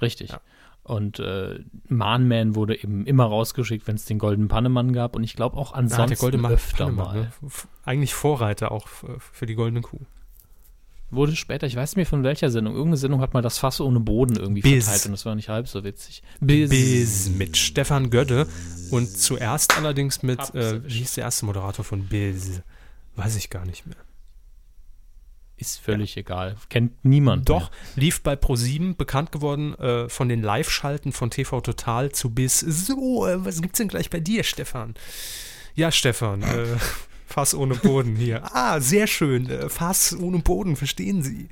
Richtig. 0.00 0.30
Ja. 0.30 0.40
Und 0.82 1.20
äh, 1.20 1.60
Mahnman 1.88 2.54
wurde 2.54 2.82
eben 2.82 3.04
immer 3.06 3.24
rausgeschickt, 3.24 3.86
wenn 3.86 3.96
es 3.96 4.06
den 4.06 4.18
Goldenen 4.18 4.48
Pannemann 4.48 4.94
gab. 4.94 5.14
Und 5.14 5.22
ich 5.22 5.36
glaube 5.36 5.58
auch 5.58 5.72
ansonsten 5.72 6.42
ja, 6.42 6.50
öfter 6.50 6.86
Pannemann, 6.86 7.06
mal. 7.06 7.20
Ne? 7.20 7.50
Eigentlich 7.84 8.14
Vorreiter 8.14 8.72
auch 8.72 8.88
für 8.88 9.46
die 9.46 9.54
Goldene 9.54 9.82
Kuh 9.82 10.00
wurde 11.10 11.34
später, 11.36 11.66
ich 11.66 11.76
weiß 11.76 11.90
nicht 11.90 11.96
mehr 11.96 12.06
von 12.06 12.22
welcher 12.22 12.50
Sendung, 12.50 12.74
irgendeine 12.74 12.96
Sendung 12.96 13.20
hat 13.20 13.34
mal 13.34 13.42
das 13.42 13.58
Fass 13.58 13.80
ohne 13.80 14.00
Boden 14.00 14.36
irgendwie 14.36 14.62
Biz. 14.62 14.84
verteilt 14.84 15.06
und 15.06 15.12
das 15.12 15.26
war 15.26 15.34
nicht 15.34 15.48
halb 15.48 15.68
so 15.68 15.84
witzig. 15.84 16.22
Biz, 16.40 16.70
Biz 16.70 17.30
mit 17.30 17.56
Stefan 17.56 18.10
Gödde 18.10 18.46
und 18.90 19.08
zuerst 19.08 19.76
allerdings 19.76 20.22
mit, 20.22 20.40
äh, 20.54 20.82
wie 20.84 20.98
hieß 20.98 21.14
der 21.14 21.24
erste 21.24 21.46
Moderator 21.46 21.84
von 21.84 22.06
Biz? 22.06 22.62
Weiß 23.16 23.36
ich 23.36 23.50
gar 23.50 23.64
nicht 23.66 23.86
mehr. 23.86 23.96
Ist 25.56 25.78
völlig 25.78 26.14
ja. 26.14 26.20
egal. 26.20 26.56
Kennt 26.70 27.04
niemand. 27.04 27.50
Doch, 27.50 27.70
mehr. 27.70 27.78
lief 27.96 28.22
bei 28.22 28.32
Pro7, 28.32 28.96
bekannt 28.96 29.30
geworden 29.30 29.74
äh, 29.74 30.08
von 30.08 30.30
den 30.30 30.42
Live-Schalten 30.42 31.12
von 31.12 31.30
TV 31.30 31.60
Total 31.60 32.12
zu 32.12 32.30
Biz. 32.30 32.60
So, 32.60 33.26
äh, 33.26 33.44
was 33.44 33.60
gibt's 33.60 33.76
denn 33.76 33.88
gleich 33.88 34.08
bei 34.08 34.20
dir, 34.20 34.42
Stefan? 34.42 34.94
Ja, 35.74 35.92
Stefan, 35.92 36.42
äh, 36.42 36.64
Fass 37.30 37.54
ohne 37.54 37.76
Boden 37.76 38.16
hier. 38.16 38.42
Ah, 38.52 38.80
sehr 38.80 39.06
schön. 39.06 39.48
Äh, 39.48 39.68
Fass 39.68 40.16
ohne 40.18 40.40
Boden, 40.40 40.76
verstehen 40.76 41.22
Sie. 41.22 41.48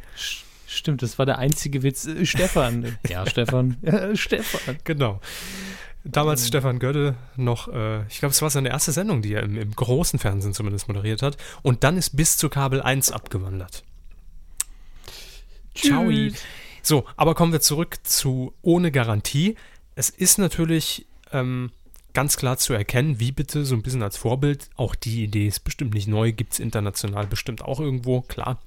Stimmt, 0.66 1.02
das 1.02 1.18
war 1.18 1.26
der 1.26 1.38
einzige 1.38 1.82
Witz. 1.82 2.06
Äh, 2.06 2.26
Stefan. 2.26 2.98
Ja, 3.08 3.26
Stefan. 3.26 3.76
Ja, 3.82 4.14
Stefan. 4.16 4.78
Genau. 4.84 5.20
Damals 6.04 6.42
mhm. 6.42 6.46
Stefan 6.46 6.78
Gödde 6.78 7.14
noch, 7.36 7.68
äh, 7.68 8.06
ich 8.08 8.18
glaube, 8.18 8.32
es 8.32 8.42
war 8.42 8.50
seine 8.50 8.70
erste 8.70 8.92
Sendung, 8.92 9.22
die 9.22 9.34
er 9.34 9.42
im, 9.44 9.56
im, 9.56 9.74
großen 9.74 10.18
Fernsehen 10.18 10.52
zumindest 10.52 10.88
moderiert 10.88 11.22
hat. 11.22 11.36
Und 11.62 11.84
dann 11.84 11.96
ist 11.96 12.16
bis 12.16 12.36
zu 12.36 12.48
Kabel 12.48 12.82
1 12.82 13.12
abgewandert. 13.12 13.84
Ciao. 15.74 16.10
So, 16.82 17.04
aber 17.16 17.34
kommen 17.34 17.52
wir 17.52 17.60
zurück 17.60 17.98
zu 18.02 18.52
ohne 18.62 18.90
Garantie. 18.90 19.56
Es 19.94 20.10
ist 20.10 20.38
natürlich 20.38 21.06
ähm, 21.32 21.70
ganz 22.18 22.36
klar 22.36 22.58
zu 22.58 22.72
erkennen, 22.72 23.20
wie 23.20 23.30
bitte 23.30 23.64
so 23.64 23.76
ein 23.76 23.82
bisschen 23.82 24.02
als 24.02 24.16
Vorbild. 24.16 24.70
Auch 24.74 24.96
die 24.96 25.22
Idee 25.22 25.46
ist 25.46 25.60
bestimmt 25.60 25.94
nicht 25.94 26.08
neu, 26.08 26.32
gibt 26.32 26.54
es 26.54 26.58
international 26.58 27.28
bestimmt 27.28 27.62
auch 27.62 27.78
irgendwo, 27.78 28.22
klar. 28.22 28.58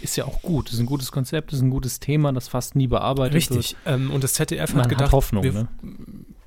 Ist 0.00 0.16
ja 0.16 0.24
auch 0.24 0.40
gut. 0.40 0.72
Ist 0.72 0.78
ein 0.78 0.86
gutes 0.86 1.12
Konzept, 1.12 1.52
ist 1.52 1.60
ein 1.60 1.68
gutes 1.68 2.00
Thema, 2.00 2.32
das 2.32 2.48
fast 2.48 2.76
nie 2.76 2.86
bearbeitet 2.86 3.34
Richtig. 3.34 3.56
wird. 3.56 3.64
Richtig. 3.66 3.76
Ähm, 3.84 4.10
und 4.10 4.24
das 4.24 4.32
ZDF 4.32 4.72
Man 4.72 4.84
hat 4.84 4.88
gedacht, 4.88 5.08
hat 5.08 5.12
Hoffnung, 5.12 5.42
wir 5.42 5.52
ne? 5.52 5.68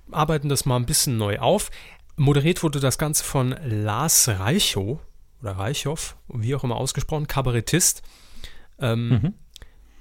arbeiten 0.09 0.49
das 0.49 0.65
mal 0.65 0.77
ein 0.77 0.87
bisschen 0.87 1.17
neu 1.17 1.37
auf. 1.37 1.69
Moderiert 2.15 2.63
wurde 2.63 2.79
das 2.79 2.97
Ganze 2.97 3.23
von 3.23 3.55
Lars 3.63 4.27
Reichow 4.27 4.99
oder 5.43 5.51
Reichow, 5.51 6.15
wie 6.27 6.55
auch 6.55 6.63
immer 6.63 6.77
ausgesprochen, 6.77 7.27
Kabarettist. 7.27 8.01
Ähm, 8.79 9.09
mhm. 9.09 9.33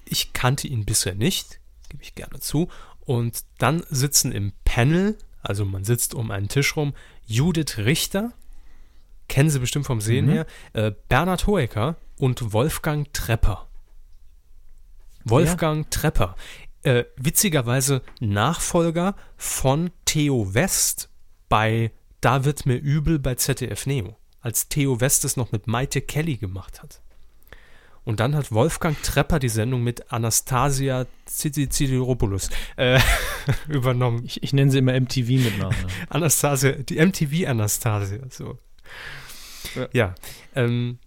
Ich 0.06 0.32
kannte 0.32 0.68
ihn 0.68 0.86
bisher 0.86 1.14
nicht, 1.14 1.60
gebe 1.90 2.02
ich 2.02 2.14
gerne 2.14 2.40
zu. 2.40 2.70
Und 3.04 3.44
dann 3.58 3.84
sitzen 3.90 4.32
im 4.32 4.54
Panel, 4.64 5.18
also 5.42 5.64
man 5.64 5.84
sitzt 5.84 6.14
um 6.14 6.30
einen 6.30 6.48
Tisch 6.48 6.76
rum, 6.76 6.94
Judith 7.26 7.78
Richter, 7.78 8.32
kennen 9.28 9.50
Sie 9.50 9.58
bestimmt 9.58 9.86
vom 9.86 10.00
Sehen 10.00 10.26
mhm. 10.26 10.30
her, 10.30 10.46
äh, 10.72 10.92
Bernhard 11.08 11.46
Hoeker 11.46 11.96
und 12.18 12.52
Wolfgang 12.52 13.12
Trepper. 13.12 13.68
Wolfgang 15.24 15.84
ja. 15.84 15.90
Trepper. 15.90 16.36
Äh, 16.82 17.04
witzigerweise 17.16 18.02
Nachfolger 18.20 19.14
von 19.36 19.90
Theo 20.04 20.54
West 20.54 21.10
bei 21.48 21.92
Da 22.20 22.44
wird 22.44 22.66
mir 22.66 22.76
übel 22.76 23.18
bei 23.18 23.34
ZDF 23.34 23.86
Neo, 23.86 24.16
als 24.40 24.68
Theo 24.68 25.00
West 25.00 25.24
es 25.24 25.36
noch 25.36 25.52
mit 25.52 25.66
Maite 25.66 26.00
Kelly 26.00 26.36
gemacht 26.36 26.82
hat. 26.82 27.02
Und 28.04 28.18
dann 28.18 28.34
hat 28.34 28.50
Wolfgang 28.50 29.00
Trepper 29.02 29.38
die 29.38 29.48
Sendung 29.48 29.84
mit 29.84 30.12
Anastasia 30.12 31.06
Tsitsiropoulos 31.26 32.50
äh, 32.76 32.98
übernommen. 33.68 34.24
Ich, 34.24 34.42
ich, 34.42 34.52
nenne 34.52 34.70
sie 34.70 34.78
immer 34.78 34.98
MTV 34.98 35.28
mit 35.28 35.58
Namen. 35.58 35.76
Anastasia, 36.08 36.72
die 36.72 37.04
MTV 37.04 37.48
Anastasia, 37.48 38.18
so. 38.28 38.58
Ja. 39.76 39.88
ja 39.92 40.14
ähm, 40.56 40.98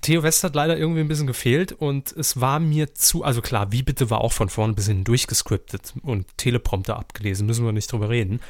Theo 0.00 0.22
West 0.22 0.44
hat 0.44 0.54
leider 0.54 0.76
irgendwie 0.76 1.00
ein 1.00 1.08
bisschen 1.08 1.26
gefehlt 1.26 1.72
und 1.72 2.12
es 2.12 2.40
war 2.40 2.60
mir 2.60 2.94
zu, 2.94 3.24
also 3.24 3.40
klar, 3.40 3.72
wie 3.72 3.82
bitte 3.82 4.10
war 4.10 4.20
auch 4.20 4.32
von 4.32 4.48
vorn 4.48 4.74
bis 4.74 4.86
hinten 4.86 5.04
durchgescriptet 5.04 5.94
und 6.02 6.26
Teleprompter 6.36 6.96
abgelesen, 6.96 7.46
müssen 7.46 7.64
wir 7.64 7.72
nicht 7.72 7.90
drüber 7.90 8.08
reden. 8.08 8.40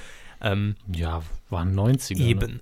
Ähm, 0.41 0.77
ja, 0.93 1.23
waren 1.51 1.75
90er. 1.75 2.19
Ne? 2.19 2.25
Eben. 2.25 2.53
Ne? 2.55 2.61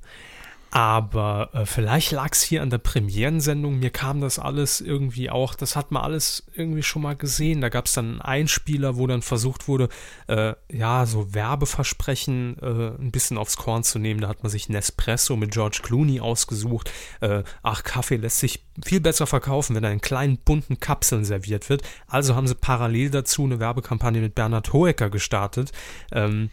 Aber 0.71 1.51
äh, 1.53 1.67
vielleicht 1.67 2.13
lag 2.13 2.31
es 2.33 2.43
hier 2.43 2.63
an 2.63 2.71
der 2.71 2.79
Premierensendung. 2.79 3.81
Mir 3.81 3.91
kam 3.91 4.21
das 4.21 4.39
alles 4.39 4.81
irgendwie 4.81 5.29
auch, 5.29 5.57
das 5.57 5.75
hat 5.75 5.91
man 5.91 6.03
alles 6.03 6.45
irgendwie 6.55 6.85
schon 6.85 7.03
mal 7.03 7.17
gesehen. 7.17 7.61
Da 7.61 7.69
gab 7.69 7.87
es 7.87 7.95
dann 7.95 8.13
einen 8.13 8.21
Einspieler, 8.21 8.97
wo 8.97 9.09
dann 9.09 9.23
versucht 9.23 9.67
wurde, 9.67 9.89
äh, 10.29 10.55
ja, 10.71 11.07
so 11.07 11.35
Werbeversprechen 11.35 12.57
äh, 12.63 13.03
ein 13.03 13.11
bisschen 13.11 13.37
aufs 13.37 13.57
Korn 13.57 13.83
zu 13.83 13.99
nehmen. 13.99 14.21
Da 14.21 14.29
hat 14.29 14.45
man 14.45 14.51
sich 14.51 14.69
Nespresso 14.69 15.35
mit 15.35 15.51
George 15.51 15.81
Clooney 15.83 16.21
ausgesucht. 16.21 16.91
Äh, 17.21 17.43
ach, 17.65 17.83
Kaffee 17.83 18.17
lässt 18.17 18.39
sich 18.39 18.65
viel 18.85 19.01
besser 19.01 19.27
verkaufen, 19.27 19.75
wenn 19.75 19.85
er 19.85 19.93
in 19.93 20.01
kleinen 20.01 20.39
bunten 20.39 20.79
Kapseln 20.79 21.25
serviert 21.25 21.69
wird. 21.69 21.83
Also 22.07 22.37
haben 22.37 22.47
sie 22.47 22.55
parallel 22.55 23.11
dazu 23.11 23.45
eine 23.45 23.59
Werbekampagne 23.59 24.21
mit 24.21 24.37
Bernhard 24.37 24.73
Hoeker 24.73 25.11
gestartet. 25.11 25.73
Ähm, 26.13 26.51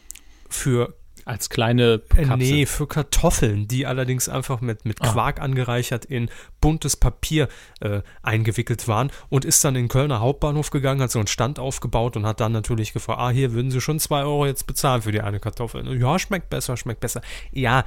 für 0.50 0.96
als 1.28 1.50
kleine 1.50 2.02
äh, 2.16 2.26
Kapsel. 2.26 2.38
Nee, 2.38 2.66
für 2.66 2.88
Kartoffeln, 2.88 3.68
die 3.68 3.86
allerdings 3.86 4.30
einfach 4.30 4.62
mit, 4.62 4.86
mit 4.86 5.02
ah. 5.02 5.12
Quark 5.12 5.42
angereichert 5.42 6.06
in 6.06 6.30
buntes 6.62 6.96
Papier 6.96 7.48
äh, 7.82 8.02
eingewickelt 8.22 8.88
waren 8.88 9.12
und 9.30 9.46
ist 9.46 9.64
dann 9.64 9.76
in 9.76 9.84
den 9.84 9.90
Kölner 9.90 10.20
Hauptbahnhof 10.20 10.70
gegangen, 10.70 11.02
hat 11.02 11.12
so 11.12 11.20
einen 11.20 11.28
Stand 11.28 11.60
aufgebaut 11.60 12.16
und 12.16 12.26
hat 12.26 12.40
dann 12.40 12.52
natürlich 12.52 12.94
gefragt, 12.94 13.20
ah, 13.20 13.30
hier 13.30 13.54
würden 13.54 13.72
Sie 13.72 13.82
schon 13.82 14.00
zwei 14.00 14.22
Euro 14.22 14.46
jetzt 14.46 14.68
bezahlen 14.68 15.02
für 15.02 15.12
die 15.12 15.22
eine 15.22 15.40
Kartoffel. 15.40 16.00
Ja, 16.00 16.18
schmeckt 16.18 16.50
besser, 16.50 16.78
schmeckt 16.78 17.02
besser. 17.02 17.22
Ja, 17.52 17.84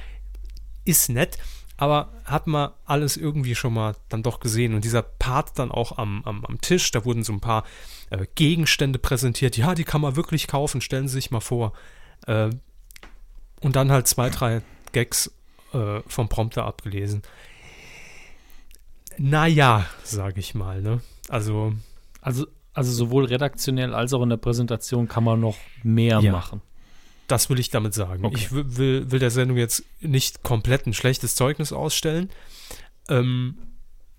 ist 0.85 1.09
nett, 1.09 1.37
aber 1.77 2.13
hat 2.25 2.47
man 2.47 2.71
alles 2.85 3.17
irgendwie 3.17 3.55
schon 3.55 3.73
mal 3.73 3.95
dann 4.09 4.23
doch 4.23 4.39
gesehen. 4.39 4.75
Und 4.75 4.83
dieser 4.83 5.01
Part 5.01 5.57
dann 5.57 5.71
auch 5.71 5.97
am, 5.97 6.21
am, 6.25 6.45
am 6.45 6.61
Tisch, 6.61 6.91
da 6.91 7.05
wurden 7.05 7.23
so 7.23 7.33
ein 7.33 7.41
paar 7.41 7.63
äh, 8.11 8.25
Gegenstände 8.35 8.99
präsentiert. 8.99 9.57
Ja, 9.57 9.73
die 9.73 9.83
kann 9.83 10.01
man 10.01 10.15
wirklich 10.15 10.47
kaufen, 10.47 10.81
stellen 10.81 11.07
Sie 11.07 11.15
sich 11.15 11.31
mal 11.31 11.39
vor. 11.39 11.73
Äh, 12.27 12.51
und 13.61 13.75
dann 13.75 13.91
halt 13.91 14.07
zwei, 14.07 14.29
drei 14.29 14.61
Gags 14.91 15.31
äh, 15.73 16.01
vom 16.07 16.29
Prompter 16.29 16.65
abgelesen. 16.65 17.21
Naja, 19.17 19.85
sage 20.03 20.39
ich 20.39 20.55
mal, 20.55 20.81
ne? 20.81 21.01
Also. 21.29 21.73
Also, 22.21 22.47
also 22.73 22.91
sowohl 22.91 23.25
redaktionell 23.25 23.93
als 23.93 24.13
auch 24.13 24.21
in 24.23 24.29
der 24.29 24.37
Präsentation 24.37 25.07
kann 25.07 25.23
man 25.23 25.39
noch 25.39 25.57
mehr 25.83 26.19
ja, 26.19 26.31
machen. 26.31 26.61
Das 27.27 27.49
will 27.49 27.59
ich 27.59 27.69
damit 27.69 27.93
sagen. 27.93 28.25
Okay. 28.25 28.35
Ich 28.37 28.51
will, 28.51 29.11
will, 29.11 29.19
der 29.19 29.31
Sendung 29.31 29.57
jetzt 29.57 29.83
nicht 30.01 30.43
komplett 30.43 30.85
ein 30.85 30.93
schlechtes 30.93 31.35
Zeugnis 31.35 31.71
ausstellen. 31.73 32.29
Ähm, 33.09 33.57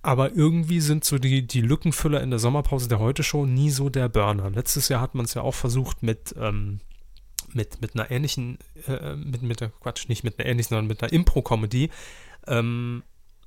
aber 0.02 0.32
irgendwie 0.32 0.80
sind 0.80 1.04
so 1.04 1.18
die, 1.18 1.46
die 1.46 1.60
Lückenfüller 1.60 2.20
in 2.20 2.30
der 2.30 2.40
Sommerpause 2.40 2.88
der 2.88 2.98
Heute-Show 2.98 3.46
nie 3.46 3.70
so 3.70 3.88
der 3.88 4.08
Burner. 4.08 4.50
Letztes 4.50 4.88
Jahr 4.88 5.00
hat 5.00 5.14
man 5.14 5.26
es 5.26 5.34
ja 5.34 5.42
auch 5.42 5.54
versucht 5.54 6.02
mit 6.02 6.34
ähm, 6.38 6.80
mit, 7.54 7.80
mit 7.80 7.94
einer 7.94 8.10
ähnlichen, 8.10 8.58
äh, 8.86 9.14
mit, 9.16 9.42
mit 9.42 9.60
der, 9.60 9.70
Quatsch, 9.70 10.08
nicht 10.08 10.24
mit 10.24 10.38
einer 10.38 10.48
ähnlichen, 10.48 10.70
sondern 10.70 10.86
mit 10.86 11.02
einer 11.02 11.12
Impro-Comedy, 11.12 11.90
ähm, 12.46 13.02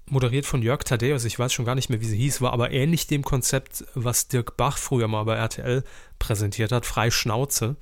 moderiert 0.07 0.45
von 0.45 0.61
Jörg 0.61 0.83
Thaddeus, 0.83 1.25
ich 1.25 1.39
weiß 1.39 1.51
schon 1.51 1.65
gar 1.65 1.75
nicht 1.75 1.89
mehr, 1.89 2.01
wie 2.01 2.05
sie 2.05 2.17
hieß, 2.17 2.41
war 2.41 2.53
aber 2.53 2.71
ähnlich 2.71 3.07
dem 3.07 3.23
Konzept, 3.23 3.85
was 3.95 4.27
Dirk 4.27 4.55
Bach 4.57 4.77
früher 4.77 5.07
mal 5.07 5.23
bei 5.23 5.35
RTL 5.35 5.83
präsentiert 6.19 6.71
hat, 6.71 6.85
frei 6.85 7.09
Schnauze, 7.09 7.75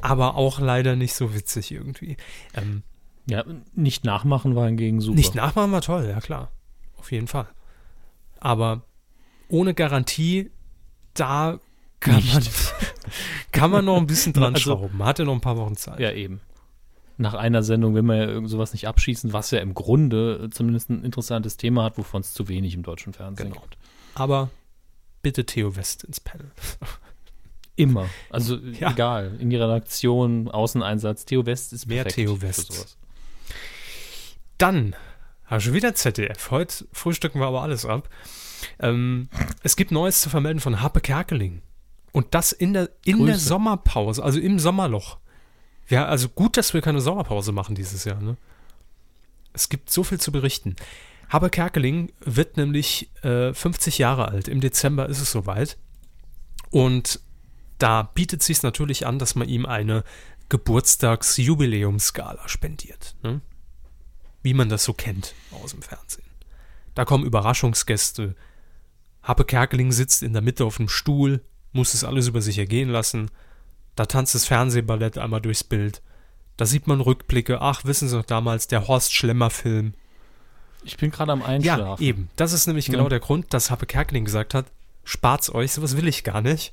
aber 0.00 0.34
auch 0.34 0.58
leider 0.58 0.96
nicht 0.96 1.14
so 1.14 1.34
witzig 1.34 1.72
irgendwie. 1.72 2.16
Ähm, 2.54 2.82
ja, 3.26 3.44
nicht 3.74 4.04
nachmachen 4.04 4.56
war 4.56 4.66
hingegen 4.66 5.00
super. 5.00 5.16
Nicht 5.16 5.34
nachmachen 5.34 5.72
war 5.72 5.82
toll, 5.82 6.06
ja 6.08 6.20
klar, 6.20 6.50
auf 6.96 7.12
jeden 7.12 7.28
Fall. 7.28 7.48
Aber 8.40 8.82
ohne 9.48 9.74
Garantie, 9.74 10.50
da 11.14 11.60
kann 12.00 12.24
man, 12.26 12.42
kann 13.52 13.70
man 13.70 13.84
noch 13.84 13.98
ein 13.98 14.06
bisschen 14.06 14.32
dran 14.32 14.54
also, 14.54 14.72
schrauben. 14.72 14.98
Man 14.98 15.06
hatte 15.06 15.24
noch 15.24 15.34
ein 15.34 15.40
paar 15.40 15.56
Wochen 15.56 15.76
Zeit. 15.76 16.00
Ja, 16.00 16.12
eben. 16.12 16.40
Nach 17.18 17.34
einer 17.34 17.62
Sendung 17.62 17.94
will 17.94 18.02
man 18.02 18.16
ja 18.16 18.24
irgend 18.24 18.48
sowas 18.48 18.72
nicht 18.72 18.88
abschießen, 18.88 19.32
was 19.34 19.50
ja 19.50 19.60
im 19.60 19.74
Grunde 19.74 20.48
zumindest 20.50 20.88
ein 20.88 21.04
interessantes 21.04 21.58
Thema 21.58 21.84
hat, 21.84 21.98
wovon 21.98 22.22
es 22.22 22.32
zu 22.32 22.48
wenig 22.48 22.74
im 22.74 22.82
deutschen 22.82 23.12
Fernsehen 23.12 23.50
genau. 23.50 23.60
gibt. 23.60 23.76
Aber 24.14 24.48
bitte 25.20 25.44
Theo 25.44 25.76
West 25.76 26.04
ins 26.04 26.20
Panel. 26.20 26.50
Immer. 27.76 28.08
Also 28.30 28.56
ja. 28.56 28.90
egal. 28.90 29.36
In 29.38 29.50
die 29.50 29.56
Redaktion, 29.56 30.50
Außeneinsatz. 30.50 31.26
Theo 31.26 31.46
West 31.46 31.72
ist 31.72 31.86
Mehr 31.86 32.06
Theo 32.06 32.40
West. 32.42 32.96
Dann, 34.58 34.94
hast 35.44 35.66
du 35.66 35.72
wieder 35.72 35.94
ZDF. 35.94 36.50
Heute 36.50 36.86
frühstücken 36.92 37.40
wir 37.40 37.46
aber 37.46 37.62
alles 37.62 37.86
ab. 37.86 38.08
Ähm, 38.78 39.28
es 39.62 39.76
gibt 39.76 39.90
Neues 39.90 40.20
zu 40.20 40.28
vermelden 40.28 40.60
von 40.60 40.82
Happe 40.82 41.00
Kerkeling. 41.00 41.62
Und 42.12 42.34
das 42.34 42.52
in 42.52 42.72
der, 42.72 42.90
in 43.04 43.24
der 43.24 43.38
Sommerpause, 43.38 44.22
also 44.22 44.40
im 44.40 44.58
Sommerloch. 44.58 45.18
Ja, 45.88 46.06
also 46.06 46.28
gut, 46.28 46.56
dass 46.56 46.74
wir 46.74 46.82
keine 46.82 47.00
Sommerpause 47.00 47.52
machen 47.52 47.74
dieses 47.74 48.04
Jahr. 48.04 48.20
Ne? 48.20 48.36
Es 49.52 49.68
gibt 49.68 49.90
so 49.90 50.04
viel 50.04 50.20
zu 50.20 50.32
berichten. 50.32 50.76
Haber 51.28 51.50
Kerkeling 51.50 52.12
wird 52.20 52.56
nämlich 52.56 53.10
äh, 53.22 53.52
50 53.52 53.98
Jahre 53.98 54.28
alt. 54.28 54.48
Im 54.48 54.60
Dezember 54.60 55.08
ist 55.08 55.20
es 55.20 55.30
soweit. 55.30 55.78
Und 56.70 57.20
da 57.78 58.02
bietet 58.02 58.42
sich 58.42 58.62
natürlich 58.62 59.06
an, 59.06 59.18
dass 59.18 59.34
man 59.34 59.48
ihm 59.48 59.66
eine 59.66 60.04
Geburtstagsjubiläumsskala 60.48 62.48
spendiert. 62.48 63.16
Ne? 63.22 63.40
Wie 64.42 64.54
man 64.54 64.68
das 64.68 64.84
so 64.84 64.92
kennt 64.92 65.34
aus 65.52 65.72
dem 65.72 65.82
Fernsehen. 65.82 66.26
Da 66.94 67.04
kommen 67.04 67.24
Überraschungsgäste. 67.24 68.34
Happe 69.22 69.44
Kerkeling 69.44 69.92
sitzt 69.92 70.22
in 70.22 70.32
der 70.32 70.42
Mitte 70.42 70.64
auf 70.64 70.76
dem 70.76 70.88
Stuhl, 70.88 71.42
muss 71.72 71.94
es 71.94 72.04
alles 72.04 72.28
über 72.28 72.42
sich 72.42 72.58
ergehen 72.58 72.88
lassen. 72.88 73.30
Da 73.96 74.06
tanzt 74.06 74.34
das 74.34 74.46
Fernsehballett 74.46 75.18
einmal 75.18 75.40
durchs 75.40 75.64
Bild. 75.64 76.02
Da 76.56 76.66
sieht 76.66 76.86
man 76.86 77.00
Rückblicke. 77.00 77.60
Ach, 77.60 77.84
wissen 77.84 78.08
Sie 78.08 78.16
noch 78.16 78.24
damals, 78.24 78.66
der 78.66 78.86
Horst 78.86 79.14
Schlemmer-Film. 79.14 79.94
Ich 80.84 80.96
bin 80.96 81.10
gerade 81.10 81.32
am 81.32 81.42
Einschlafen. 81.42 82.02
Ja, 82.02 82.08
eben. 82.08 82.30
Das 82.36 82.52
ist 82.52 82.66
nämlich 82.66 82.86
ja. 82.88 82.92
genau 82.92 83.08
der 83.08 83.20
Grund, 83.20 83.52
dass 83.52 83.70
Happe 83.70 83.86
Kerkeling 83.86 84.24
gesagt 84.24 84.54
hat, 84.54 84.66
spart's 85.04 85.52
euch, 85.52 85.72
sowas 85.72 85.96
will 85.96 86.08
ich 86.08 86.24
gar 86.24 86.40
nicht. 86.40 86.72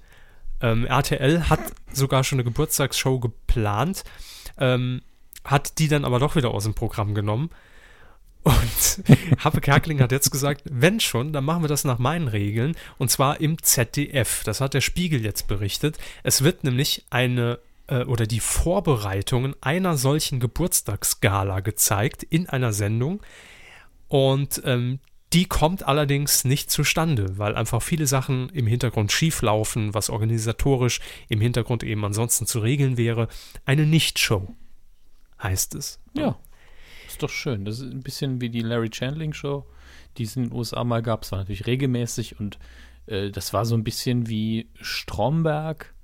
Ähm, 0.62 0.86
RTL 0.86 1.50
hat 1.50 1.60
sogar 1.94 2.24
schon 2.24 2.38
eine 2.38 2.44
Geburtstagsshow 2.44 3.20
geplant, 3.20 4.04
ähm, 4.58 5.02
hat 5.44 5.80
die 5.80 5.88
dann 5.88 6.06
aber 6.06 6.20
doch 6.20 6.36
wieder 6.36 6.52
aus 6.52 6.64
dem 6.64 6.74
Programm 6.74 7.14
genommen. 7.14 7.50
Und 8.48 9.04
Happe 9.44 9.60
Kerkeling 9.60 10.00
hat 10.00 10.14
jetzt 10.14 10.32
gesagt, 10.32 10.62
wenn 10.70 11.02
schon, 11.02 11.34
dann 11.34 11.44
machen 11.44 11.64
wir 11.64 11.68
das 11.68 11.84
nach 11.84 12.00
meinen 12.00 12.30
Regeln 12.30 12.78
und 12.98 13.12
zwar 13.12 13.42
im 13.42 13.62
ZDF. 13.62 14.44
Das 14.46 14.62
hat 14.62 14.74
der 14.74 14.80
Spiegel 14.80 15.24
jetzt 15.24 15.48
berichtet. 15.48 15.98
Es 16.24 16.46
wird 16.46 16.64
nämlich 16.64 17.06
eine 17.10 17.60
äh, 17.88 18.06
oder 18.06 18.26
die 18.26 18.40
Vorbereitungen 18.40 19.54
einer 19.60 19.98
solchen 19.98 20.40
Geburtstagsgala 20.40 21.60
gezeigt 21.60 22.24
in 22.24 22.48
einer 22.48 22.72
Sendung 22.72 23.22
und 24.08 24.62
ähm, 24.64 25.00
die 25.34 25.46
kommt 25.46 25.86
allerdings 25.86 26.46
nicht 26.46 26.72
zustande, 26.72 27.38
weil 27.38 27.54
einfach 27.54 27.82
viele 27.82 28.08
Sachen 28.08 28.48
im 28.52 28.66
Hintergrund 28.66 29.12
schieflaufen, 29.12 29.94
was 29.94 30.10
organisatorisch 30.10 31.02
im 31.28 31.42
Hintergrund 31.42 31.84
eben 31.84 32.06
ansonsten 32.06 32.46
zu 32.46 32.60
regeln 32.60 32.96
wäre. 32.96 33.28
Eine 33.66 33.86
Nichtshow 33.86 34.56
heißt 35.44 35.76
es. 35.76 36.00
Ja. 36.14 36.38
Ist 37.18 37.24
doch 37.24 37.30
schön. 37.30 37.66
Das 37.66 37.80
ist 37.80 37.92
ein 37.92 38.04
bisschen 38.04 38.42
wie 38.42 38.50
die 38.50 38.62
Larry 38.62 38.90
Chandling 38.90 39.34
Show, 39.34 39.66
die 40.18 40.24
es 40.24 40.36
in 40.36 40.44
den 40.44 40.54
USA 40.54 40.84
mal 40.84 41.02
gab. 41.02 41.24
Es 41.24 41.32
war 41.32 41.40
natürlich 41.40 41.66
regelmäßig 41.66 42.40
und 42.40 42.60
äh, 43.08 43.32
das 43.32 43.54
war 43.54 43.66
so 43.66 43.76
ein 43.76 43.84
bisschen 43.84 44.28
wie 44.28 44.70
Stromberg 44.80 45.96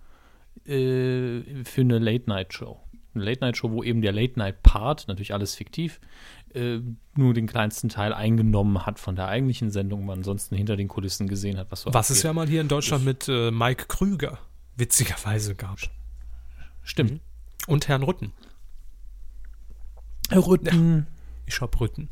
äh, 0.66 1.42
für 1.64 1.82
eine 1.82 2.00
Late-Night-Show. 2.00 2.80
Eine 3.14 3.24
Late-Night-Show, 3.26 3.70
wo 3.72 3.84
eben 3.84 4.02
der 4.02 4.12
Late-Night-Part, 4.12 5.08
natürlich 5.08 5.34
alles 5.34 5.54
fiktiv, 5.54 6.00
äh, 6.56 6.80
nur 7.16 7.36
den 7.36 7.46
kleinsten 7.46 7.90
Teil 7.90 8.12
eingenommen 8.12 8.88
hat 8.88 8.98
von 8.98 9.16
der 9.16 9.28
eigentlichen 9.28 9.70
Sendung, 9.70 10.06
man 10.06 10.20
ansonsten 10.20 10.56
hinter 10.56 10.78
den 10.78 10.88
Kulissen 10.88 11.28
gesehen 11.28 11.58
hat, 11.60 11.70
was 11.70 11.82
so 11.82 11.94
Was 11.94 12.10
es 12.10 12.24
ja 12.24 12.34
mal 12.34 12.48
hier 12.48 12.62
in 12.62 12.68
Deutschland 12.70 13.06
mit 13.06 13.28
äh, 13.30 13.52
Mike 13.52 13.86
Krüger 13.88 14.40
witzigerweise 14.76 15.54
gab. 15.54 15.78
Stimmt. 16.82 17.12
Mhm. 17.12 17.20
Und 17.68 17.88
Herrn 17.88 18.04
Rütten. 18.04 18.34
Herr 20.30 20.46
Rütten. 20.46 20.98
Ja, 20.98 21.06
ich 21.46 21.62
hab 21.62 21.80
Rütten. 21.80 22.10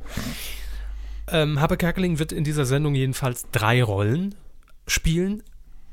Ähm, 1.28 1.60
Habe 1.60 1.78
Kerkeling 1.78 2.20
wird 2.20 2.32
in 2.32 2.44
dieser 2.44 2.66
Sendung 2.66 2.96
jedenfalls 2.96 3.48
drei 3.52 3.84
Rollen 3.84 4.36
spielen. 4.88 5.44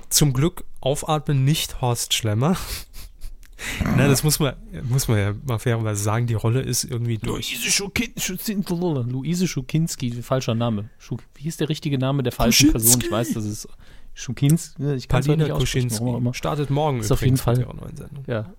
Zum 0.08 0.32
Glück 0.32 0.64
aufatmen 0.80 1.44
nicht 1.44 1.80
Horst 1.80 2.14
Schlemmer. 2.14 2.56
Na, 3.96 4.06
das 4.06 4.22
muss 4.22 4.38
man, 4.38 4.54
muss 4.88 5.08
man 5.08 5.18
ja 5.18 5.34
mal 5.44 5.58
fairerweise 5.58 6.02
sagen, 6.02 6.26
die 6.26 6.34
Rolle 6.34 6.60
ist 6.60 6.84
irgendwie 6.84 7.18
durch. 7.18 7.54
Luise, 7.54 7.70
Schukin 7.70 8.12
Luise 9.10 9.48
Schukinski, 9.48 10.22
falscher 10.22 10.54
Name. 10.54 10.90
Schuk 10.98 11.22
wie 11.34 11.48
ist 11.48 11.60
der 11.60 11.68
richtige 11.68 11.98
Name 11.98 12.22
der 12.22 12.32
falschen 12.32 12.72
Kuschinski. 12.72 12.98
Person? 12.98 13.02
Ich 13.04 13.10
weiß, 13.10 13.34
das 13.34 13.44
ist 13.44 13.68
Schukinski. 14.14 14.94
Ich 14.94 15.08
kann 15.08 15.20
es 15.20 15.26
nicht 15.26 15.50
Kuschinski. 15.50 16.04
Startet 16.32 16.70
morgen 16.70 17.00
ist 17.00 17.10
auf 17.10 17.22
jeden 17.22 17.36
Fall. 17.36 17.66
Ja. 18.26 18.52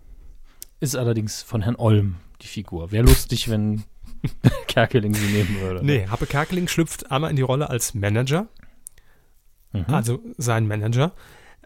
Ist 0.82 0.95
allerdings 0.95 1.41
von 1.41 1.62
Herrn 1.62 1.76
Olm 1.76 2.16
die 2.42 2.48
Figur. 2.48 2.92
Wäre 2.92 3.06
lustig, 3.06 3.50
wenn 3.50 3.84
Kerkeling 4.68 5.14
sie 5.14 5.28
nehmen 5.28 5.60
würde. 5.62 5.86
Nee, 5.86 6.08
Happe 6.08 6.26
Kerkeling 6.26 6.68
schlüpft 6.68 7.12
einmal 7.12 7.30
in 7.30 7.36
die 7.36 7.42
Rolle 7.42 7.70
als 7.70 7.94
Manager, 7.94 8.48
mhm. 9.72 9.86
also 9.88 10.20
sein 10.38 10.68
Manager, 10.68 11.14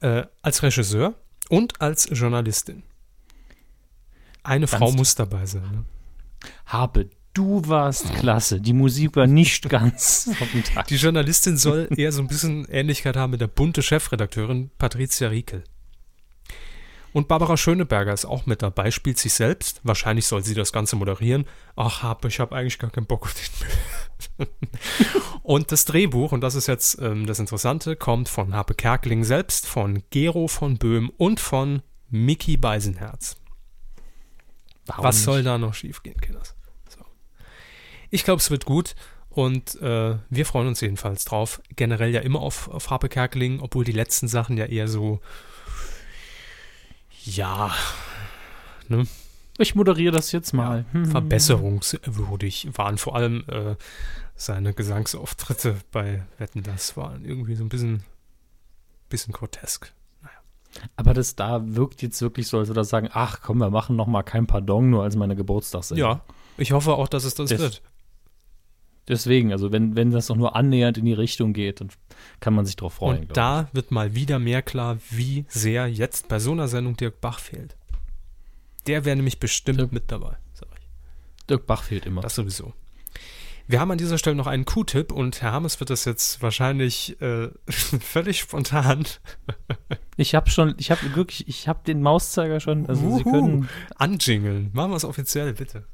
äh, 0.01 0.23
als 0.41 0.63
Regisseur 0.63 1.15
und 1.49 1.81
als 1.81 2.07
Journalistin. 2.11 2.83
Eine 4.43 4.65
ganz 4.65 4.71
Frau 4.75 4.91
muss 4.91 5.15
dabei 5.15 5.45
sein. 5.45 5.63
Ne? 5.71 5.85
Habe, 6.65 7.09
du 7.33 7.61
warst 7.65 8.13
klasse. 8.15 8.59
Die 8.59 8.73
Musik 8.73 9.15
war 9.15 9.27
nicht 9.27 9.69
ganz 9.69 10.29
auf 10.39 10.51
dem 10.51 10.63
Tag. 10.63 10.87
Die 10.87 10.95
Journalistin 10.95 11.57
soll 11.57 11.87
eher 11.95 12.11
so 12.11 12.21
ein 12.21 12.27
bisschen 12.27 12.67
Ähnlichkeit 12.69 13.15
haben 13.15 13.31
mit 13.31 13.41
der 13.41 13.47
bunte 13.47 13.81
Chefredakteurin 13.81 14.69
Patricia 14.77 15.29
Riekel. 15.29 15.63
Und 17.13 17.27
Barbara 17.27 17.57
Schöneberger 17.57 18.11
ist 18.11 18.25
auch 18.25 18.47
mit 18.47 18.63
dabei, 18.63 18.89
spielt 18.89 19.19
sich 19.19 19.35
selbst. 19.35 19.81
Wahrscheinlich 19.83 20.25
soll 20.25 20.43
sie 20.43 20.55
das 20.55 20.73
Ganze 20.73 20.95
moderieren. 20.95 21.45
Ach, 21.75 22.01
hab, 22.01 22.25
ich 22.25 22.39
habe 22.39 22.55
eigentlich 22.55 22.79
gar 22.79 22.89
keinen 22.89 23.05
Bock 23.05 23.23
auf 23.23 23.33
den 23.35 23.67
Müll. 24.39 24.47
und 25.43 25.71
das 25.71 25.85
Drehbuch, 25.85 26.31
und 26.31 26.41
das 26.41 26.55
ist 26.55 26.67
jetzt 26.67 26.99
ähm, 26.99 27.27
das 27.27 27.37
Interessante, 27.37 27.95
kommt 27.95 28.29
von 28.29 28.55
Harpe 28.55 28.73
Kerkeling 28.73 29.23
selbst, 29.23 29.67
von 29.67 30.01
Gero 30.09 30.47
von 30.47 30.77
Böhm 30.77 31.11
und 31.17 31.39
von 31.39 31.83
Mickey 32.09 32.57
Beisenherz. 32.57 33.35
Warum 34.87 35.05
Was 35.05 35.17
nicht? 35.17 35.25
soll 35.25 35.43
da 35.43 35.59
noch 35.59 35.75
schiefgehen, 35.75 36.19
Kinders? 36.19 36.55
So. 36.89 37.05
Ich 38.09 38.23
glaube, 38.23 38.39
es 38.39 38.49
wird 38.49 38.65
gut. 38.65 38.95
Und 39.29 39.81
äh, 39.81 40.17
wir 40.29 40.45
freuen 40.45 40.67
uns 40.67 40.81
jedenfalls 40.81 41.25
drauf. 41.25 41.61
Generell 41.75 42.11
ja 42.11 42.21
immer 42.21 42.39
auf, 42.39 42.67
auf 42.69 42.89
Harpe 42.89 43.09
Kerkeling, 43.09 43.59
obwohl 43.61 43.83
die 43.83 43.91
letzten 43.91 44.27
Sachen 44.27 44.57
ja 44.57 44.65
eher 44.65 44.87
so 44.87 45.21
ja, 47.25 47.71
ne? 48.87 49.05
Ich 49.59 49.75
moderiere 49.75 50.11
das 50.11 50.31
jetzt 50.31 50.53
mal. 50.53 50.85
Ja, 50.93 51.05
verbesserungswürdig 51.05 52.69
waren 52.73 52.97
vor 52.97 53.15
allem 53.15 53.43
äh, 53.47 53.75
seine 54.35 54.73
Gesangsauftritte 54.73 55.77
bei 55.91 56.23
Wetten, 56.37 56.63
das 56.63 56.97
waren 56.97 57.23
irgendwie 57.23 57.55
so 57.55 57.63
ein 57.63 57.69
bisschen, 57.69 58.03
bisschen 59.09 59.31
grotesk. 59.31 59.93
Naja. 60.21 60.35
Aber 60.95 61.13
das 61.13 61.35
da 61.35 61.61
wirkt 61.63 62.01
jetzt 62.01 62.21
wirklich 62.21 62.47
so, 62.47 62.57
als 62.57 62.67
würde 62.67 62.81
er 62.81 62.85
sagen, 62.85 63.09
ach 63.11 63.41
komm, 63.41 63.59
wir 63.59 63.69
machen 63.69 63.95
noch 63.95 64.07
mal 64.07 64.23
kein 64.23 64.47
Pardon, 64.47 64.89
nur 64.89 65.03
als 65.03 65.15
meine 65.15 65.35
Geburtstagssendung. 65.35 66.09
Ja, 66.09 66.21
ich 66.57 66.71
hoffe 66.71 66.93
auch, 66.93 67.07
dass 67.07 67.23
es 67.23 67.35
das, 67.35 67.51
das 67.51 67.59
wird. 67.59 67.81
Deswegen, 69.07 69.51
also 69.51 69.71
wenn, 69.71 69.95
wenn 69.95 70.11
das 70.11 70.29
noch 70.29 70.37
nur 70.37 70.55
annähernd 70.55 70.97
in 70.97 71.05
die 71.05 71.13
Richtung 71.13 71.53
geht, 71.53 71.81
dann 71.81 71.89
kann 72.39 72.53
man 72.53 72.65
sich 72.65 72.77
darauf 72.77 72.93
freuen. 72.93 73.23
Und 73.23 73.37
da 73.37 73.67
wird 73.73 73.91
mal 73.91 74.15
wieder 74.15 74.39
mehr 74.39 74.61
klar, 74.61 74.97
wie 75.09 75.45
sehr 75.49 75.87
jetzt 75.87 76.29
bei 76.29 76.39
so 76.39 76.51
einer 76.51 76.69
Sendung 76.69 76.95
Dirk 76.95 77.19
Bach 77.19 77.39
fehlt. 77.39 77.75
Der 78.87 79.03
wäre 79.03 79.15
nämlich 79.15 79.39
bestimmt 79.39 79.79
Dirk, 79.79 79.91
mit 79.91 80.11
dabei, 80.11 80.37
sag 80.53 80.69
ich. 80.77 80.87
Dirk 81.49 81.67
Bach 81.67 81.83
fehlt 81.83 82.05
immer. 82.05 82.21
Das 82.21 82.35
sowieso. 82.35 82.73
Wir 83.67 83.79
haben 83.79 83.91
an 83.91 83.97
dieser 83.97 84.17
Stelle 84.17 84.35
noch 84.35 84.47
einen 84.47 84.65
Q-Tipp 84.65 85.11
und 85.11 85.41
Herr 85.41 85.53
Hammes 85.53 85.79
wird 85.79 85.89
das 85.89 86.03
jetzt 86.05 86.41
wahrscheinlich 86.41 87.19
äh, 87.21 87.49
völlig 87.69 88.39
spontan. 88.39 89.05
ich 90.17 90.35
habe 90.35 90.49
schon, 90.49 90.75
ich 90.77 90.91
habe 90.91 91.15
wirklich, 91.15 91.47
ich 91.47 91.67
habe 91.67 91.79
den 91.85 92.01
Mauszeiger 92.01 92.59
schon. 92.59 92.85
Also 92.87 93.05
Uhu, 93.05 93.17
Sie 93.17 93.23
können 93.23 93.69
anjingeln. 93.95 94.69
Machen 94.73 94.91
wir 94.91 94.97
es 94.97 95.05
offiziell, 95.05 95.53
bitte. 95.53 95.85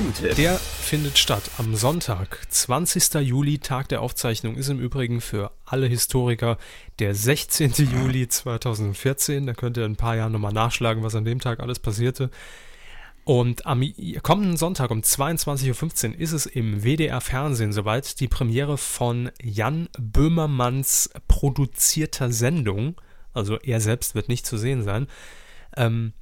Q-Tipp. 0.00 0.34
Der 0.36 0.56
findet 0.56 1.18
statt 1.18 1.50
am 1.58 1.74
Sonntag, 1.74 2.46
20. 2.48 3.20
Juli, 3.20 3.58
Tag 3.58 3.88
der 3.88 4.00
Aufzeichnung, 4.00 4.56
ist 4.56 4.70
im 4.70 4.80
Übrigen 4.80 5.20
für 5.20 5.52
alle 5.66 5.86
Historiker 5.88 6.56
der 7.00 7.14
16. 7.14 7.72
Juli 7.72 8.26
2014. 8.26 9.46
Da 9.46 9.52
könnt 9.52 9.76
ihr 9.76 9.84
in 9.84 9.92
ein 9.92 9.96
paar 9.96 10.16
Jahren 10.16 10.32
nochmal 10.32 10.54
nachschlagen, 10.54 11.02
was 11.02 11.14
an 11.14 11.26
dem 11.26 11.38
Tag 11.38 11.60
alles 11.60 11.80
passierte. 11.80 12.30
Und 13.24 13.66
am 13.66 13.84
kommenden 14.22 14.56
Sonntag 14.56 14.90
um 14.90 15.00
22.15 15.00 16.14
Uhr 16.14 16.18
ist 16.18 16.32
es 16.32 16.46
im 16.46 16.82
WDR 16.82 17.20
Fernsehen 17.20 17.74
soweit 17.74 18.20
die 18.20 18.28
Premiere 18.28 18.78
von 18.78 19.30
Jan 19.42 19.90
Böhmermanns 19.98 21.10
produzierter 21.28 22.32
Sendung. 22.32 22.98
Also 23.34 23.58
er 23.58 23.82
selbst 23.82 24.14
wird 24.14 24.30
nicht 24.30 24.46
zu 24.46 24.56
sehen 24.56 24.82
sein. 24.82 25.08
Ähm, 25.76 26.14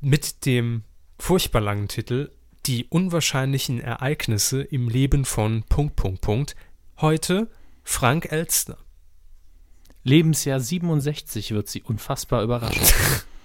mit 0.00 0.44
dem 0.44 0.82
furchtbar 1.20 1.60
langen 1.60 1.86
Titel 1.86 2.30
die 2.68 2.84
unwahrscheinlichen 2.84 3.80
Ereignisse 3.80 4.60
im 4.62 4.90
Leben 4.90 5.24
von 5.24 5.62
Punkt, 5.64 5.96
Punkt, 5.96 6.20
Punkt. 6.20 6.54
Heute 7.00 7.48
Frank 7.82 8.30
Elstner. 8.30 8.76
Lebensjahr 10.04 10.60
67 10.60 11.52
wird 11.52 11.68
sie 11.68 11.82
unfassbar 11.82 12.42
überraschen. 12.42 12.82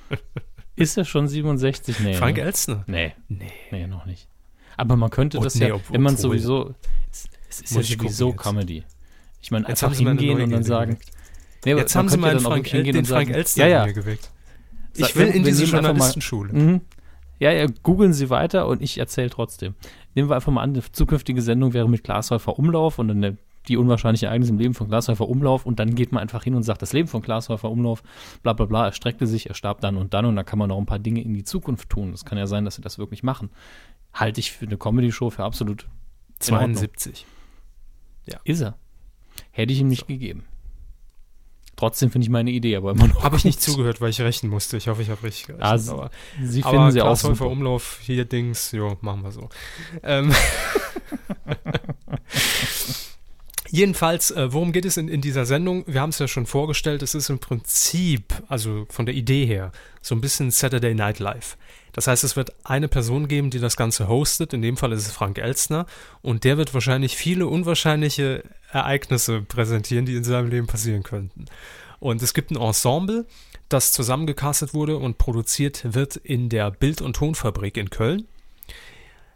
ist 0.76 0.98
er 0.98 1.06
schon 1.06 1.30
67? 1.30 2.02
Nee. 2.02 2.16
Frank 2.16 2.36
ne? 2.36 2.44
Elstner? 2.44 2.84
Nee. 2.86 3.14
nee. 3.30 3.52
Nee, 3.72 3.88
noch 3.88 4.06
nicht. 4.06 4.28
Aber 4.76 4.98
man 4.98 5.10
könnte 5.10 5.38
und 5.38 5.46
das 5.46 5.56
nee, 5.56 5.70
ja, 5.70 5.76
ob, 5.76 5.82
wenn 5.90 6.02
man 6.02 6.18
sowieso, 6.18 6.76
es, 7.10 7.30
es 7.50 7.62
ist 7.62 7.76
ja 7.76 7.98
sowieso 7.98 8.34
Comedy. 8.34 8.84
Ich 9.42 9.52
meine, 9.52 9.68
einfach 9.68 9.94
hingehen 9.94 10.42
und 10.42 10.50
dann 10.50 10.64
sagen, 10.64 10.98
nee, 11.64 11.74
jetzt 11.74 11.96
haben 11.96 12.10
sie 12.10 12.18
mal 12.18 12.40
Frank, 12.42 12.74
El 12.74 12.84
den 12.84 13.06
Frank 13.06 13.30
Elstner 13.30 13.68
ja, 13.68 13.86
ja. 13.86 13.92
geweckt. 13.94 14.32
Ich 14.96 15.16
will 15.16 15.28
in 15.28 15.44
diese 15.44 15.64
Journalistenschule. 15.64 16.54
Mhm. 16.54 16.82
Ja, 17.40 17.52
ja, 17.52 17.66
googeln 17.84 18.14
Sie 18.14 18.30
weiter 18.30 18.68
und 18.68 18.82
ich 18.82 18.98
erzähle 18.98 19.30
trotzdem. 19.30 19.76
Nehmen 20.16 20.30
wir 20.30 20.36
einfach 20.36 20.52
mal 20.52 20.62
an, 20.62 20.72
eine 20.72 20.84
zukünftige 20.92 21.42
Sendung 21.42 21.74
wäre 21.74 21.90
mit 21.90 22.04
Glashäufer 22.04 22.58
Umlauf 22.58 23.00
und 23.00 23.08
dann 23.08 23.38
die 23.68 23.78
unwahrscheinliche 23.78 24.28
Ereignisse 24.28 24.52
im 24.52 24.60
Leben 24.60 24.74
von 24.74 24.88
Glashäufer 24.88 25.28
Umlauf 25.28 25.66
und 25.66 25.80
dann 25.80 25.96
geht 25.96 26.12
man 26.12 26.22
einfach 26.22 26.44
hin 26.44 26.56
und 26.56 26.64
sagt, 26.64 26.82
das 26.82 26.94
Leben 26.94 27.08
von 27.08 27.22
Glashäufer 27.22 27.70
Umlauf, 27.70 28.04
bla 28.44 28.54
bla 28.54 28.66
bla, 28.66 28.86
er 28.86 28.92
streckte 28.92 29.26
sich, 29.26 29.48
er 29.48 29.56
starb 29.56 29.82
dann 29.82 29.98
und 29.98 30.14
dann 30.14 30.26
und 30.26 30.36
dann 30.36 30.46
kann 30.46 30.60
man 30.60 30.70
noch 30.70 30.78
ein 30.78 30.86
paar 30.86 31.00
Dinge 31.00 31.22
in 31.22 31.34
die 31.34 31.44
Zukunft 31.44 31.90
tun. 31.90 32.14
Es 32.14 32.26
kann 32.26 32.38
ja 32.38 32.48
sein, 32.48 32.66
dass 32.66 32.76
sie 32.76 32.82
das 32.82 32.98
wirklich 32.98 33.24
machen. 33.24 33.50
Halte 34.14 34.40
ich 34.40 34.52
für 34.52 34.66
eine 34.66 34.78
Comedy-Show 34.78 35.30
für 35.30 35.44
absolut 35.44 35.88
72. 36.40 37.26
Ja. 38.26 38.40
Ist 38.44 38.62
er. 38.62 38.78
Hätte 39.52 39.74
ich 39.74 39.80
ihm 39.80 39.88
nicht 39.88 40.02
so. 40.02 40.08
gegeben. 40.08 40.46
Trotzdem 41.84 42.12
finde 42.12 42.24
ich 42.24 42.30
meine 42.30 42.50
Idee 42.50 42.78
aber 42.78 42.92
immer 42.92 43.10
noch. 43.10 43.26
Habe 43.26 43.36
ich 43.36 43.44
nicht 43.44 43.62
zugehört, 43.62 44.00
weil 44.00 44.10
ich 44.10 44.22
rechnen 44.22 44.50
musste. 44.50 44.78
Ich 44.78 44.88
hoffe, 44.88 45.02
ich 45.02 45.10
habe 45.10 45.22
richtig 45.22 45.48
gerechnet. 45.48 45.68
Also, 45.68 45.96
aber, 45.96 46.12
Sie 46.42 46.62
finden 46.62 46.78
aber 46.78 46.92
sie 46.94 47.02
auch 47.02 47.18
super. 47.18 47.48
Umlauf, 47.48 48.00
hier 48.02 48.24
Dings, 48.24 48.72
jo, 48.72 48.98
machen 49.02 49.22
wir 49.22 49.34
so. 49.34 49.50
Ähm. 50.02 50.34
Jedenfalls, 53.70 54.32
äh, 54.32 54.54
worum 54.54 54.72
geht 54.72 54.86
es 54.86 54.96
in, 54.96 55.10
in 55.10 55.20
dieser 55.20 55.46
Sendung? 55.46 55.84
Wir 55.86 56.00
haben 56.00 56.12
es 56.12 56.20
ja 56.20 56.30
schon 56.30 56.46
vorgestellt, 56.46 57.02
es 57.02 57.16
ist 57.16 57.30
im 57.30 57.40
Prinzip, 57.40 58.34
also 58.48 58.86
von 58.90 59.06
der 59.06 59.16
Idee 59.16 59.46
her, 59.46 59.74
so 60.02 60.16
ein 60.16 60.22
bisschen 60.22 60.52
Saturday 60.52 60.94
Night 60.94 61.20
Live. 61.20 61.58
Das 61.92 62.08
heißt, 62.08 62.24
es 62.24 62.38
wird 62.38 62.54
eine 62.64 62.88
Person 62.88 63.28
geben, 63.28 63.50
die 63.50 63.60
das 63.60 63.76
Ganze 63.76 64.08
hostet. 64.08 64.54
In 64.54 64.62
dem 64.62 64.78
Fall 64.78 64.94
ist 64.94 65.06
es 65.06 65.12
Frank 65.12 65.38
Elstner. 65.38 65.86
Und 66.22 66.46
der 66.46 66.58
wird 66.58 66.74
wahrscheinlich 66.74 67.18
viele 67.18 67.46
unwahrscheinliche 67.46 68.46
Ereignisse 68.74 69.42
präsentieren, 69.42 70.06
die 70.06 70.16
in 70.16 70.24
seinem 70.24 70.50
Leben 70.50 70.68
passieren 70.68 71.04
könnten. 71.04 71.46
Und 72.00 72.22
es 72.22 72.34
gibt 72.34 72.52
ein 72.52 72.58
Ensemble, 72.58 73.26
das 73.70 73.94
zusammengecastet 73.94 74.74
wurde 74.74 74.98
und 74.98 75.18
produziert 75.18 75.94
wird 75.94 76.18
in 76.18 76.50
der 76.50 76.72
Bild- 76.72 77.02
und 77.02 77.16
Tonfabrik 77.16 77.78
in 77.78 77.90
Köln. 77.90 78.28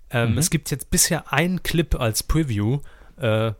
Ähm, 0.09 0.33
mhm. 0.33 0.37
Es 0.37 0.49
gibt 0.49 0.71
jetzt 0.71 0.89
bisher 0.89 1.31
einen 1.31 1.63
Clip 1.63 1.95
als 1.99 2.23
Preview 2.23 2.79
äh, 3.17 3.53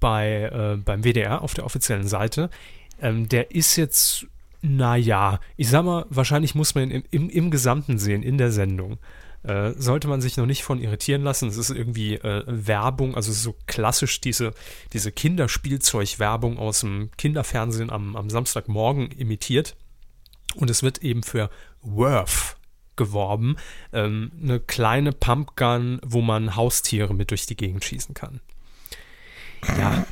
bei, 0.00 0.50
äh, 0.52 0.76
beim 0.76 1.04
WDR 1.04 1.42
auf 1.42 1.54
der 1.54 1.64
offiziellen 1.64 2.08
Seite. 2.08 2.50
Ähm, 3.00 3.28
der 3.28 3.52
ist 3.52 3.76
jetzt 3.76 4.26
Naja, 4.60 5.40
ich 5.56 5.68
sag 5.68 5.84
mal, 5.84 6.06
wahrscheinlich 6.08 6.54
muss 6.54 6.74
man 6.74 6.90
im, 6.90 7.04
im, 7.10 7.28
im 7.30 7.50
Gesamten 7.50 7.98
sehen, 7.98 8.22
in 8.22 8.38
der 8.38 8.52
Sendung. 8.52 8.98
Äh, 9.42 9.72
sollte 9.76 10.06
man 10.06 10.20
sich 10.20 10.36
noch 10.36 10.46
nicht 10.46 10.62
von 10.62 10.80
irritieren 10.80 11.22
lassen. 11.22 11.48
Es 11.48 11.56
ist 11.56 11.70
irgendwie 11.70 12.14
äh, 12.14 12.44
Werbung, 12.46 13.16
also 13.16 13.32
so 13.32 13.56
klassisch 13.66 14.20
diese, 14.20 14.52
diese 14.92 15.10
Kinderspielzeug-Werbung 15.10 16.58
aus 16.58 16.80
dem 16.80 17.10
Kinderfernsehen 17.16 17.90
am, 17.90 18.14
am 18.14 18.30
Samstagmorgen 18.30 19.10
imitiert. 19.10 19.74
Und 20.54 20.70
es 20.70 20.82
wird 20.82 20.98
eben 20.98 21.22
für 21.22 21.50
Worth 21.80 22.56
geworben. 22.94 23.56
Ähm, 23.92 24.30
eine 24.40 24.60
kleine 24.60 25.12
Pumpgun, 25.12 26.00
wo 26.04 26.20
man 26.20 26.54
Haustiere 26.54 27.14
mit 27.14 27.30
durch 27.30 27.46
die 27.46 27.56
Gegend 27.56 27.84
schießen 27.84 28.14
kann. 28.14 28.40
Ja, 29.78 30.06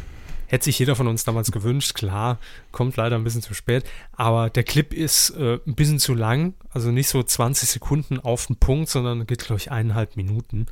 Hätte 0.50 0.64
sich 0.64 0.80
jeder 0.80 0.96
von 0.96 1.06
uns 1.06 1.22
damals 1.22 1.52
gewünscht, 1.52 1.94
klar, 1.94 2.40
kommt 2.72 2.96
leider 2.96 3.14
ein 3.14 3.22
bisschen 3.22 3.40
zu 3.40 3.54
spät. 3.54 3.84
Aber 4.10 4.50
der 4.50 4.64
Clip 4.64 4.92
ist 4.92 5.30
äh, 5.30 5.60
ein 5.64 5.76
bisschen 5.76 6.00
zu 6.00 6.12
lang, 6.12 6.54
also 6.70 6.90
nicht 6.90 7.06
so 7.06 7.22
20 7.22 7.68
Sekunden 7.68 8.18
auf 8.18 8.48
den 8.48 8.56
Punkt, 8.56 8.88
sondern 8.88 9.28
geht, 9.28 9.44
glaube 9.44 9.60
ich, 9.60 9.70
eineinhalb 9.70 10.16
Minuten. 10.16 10.66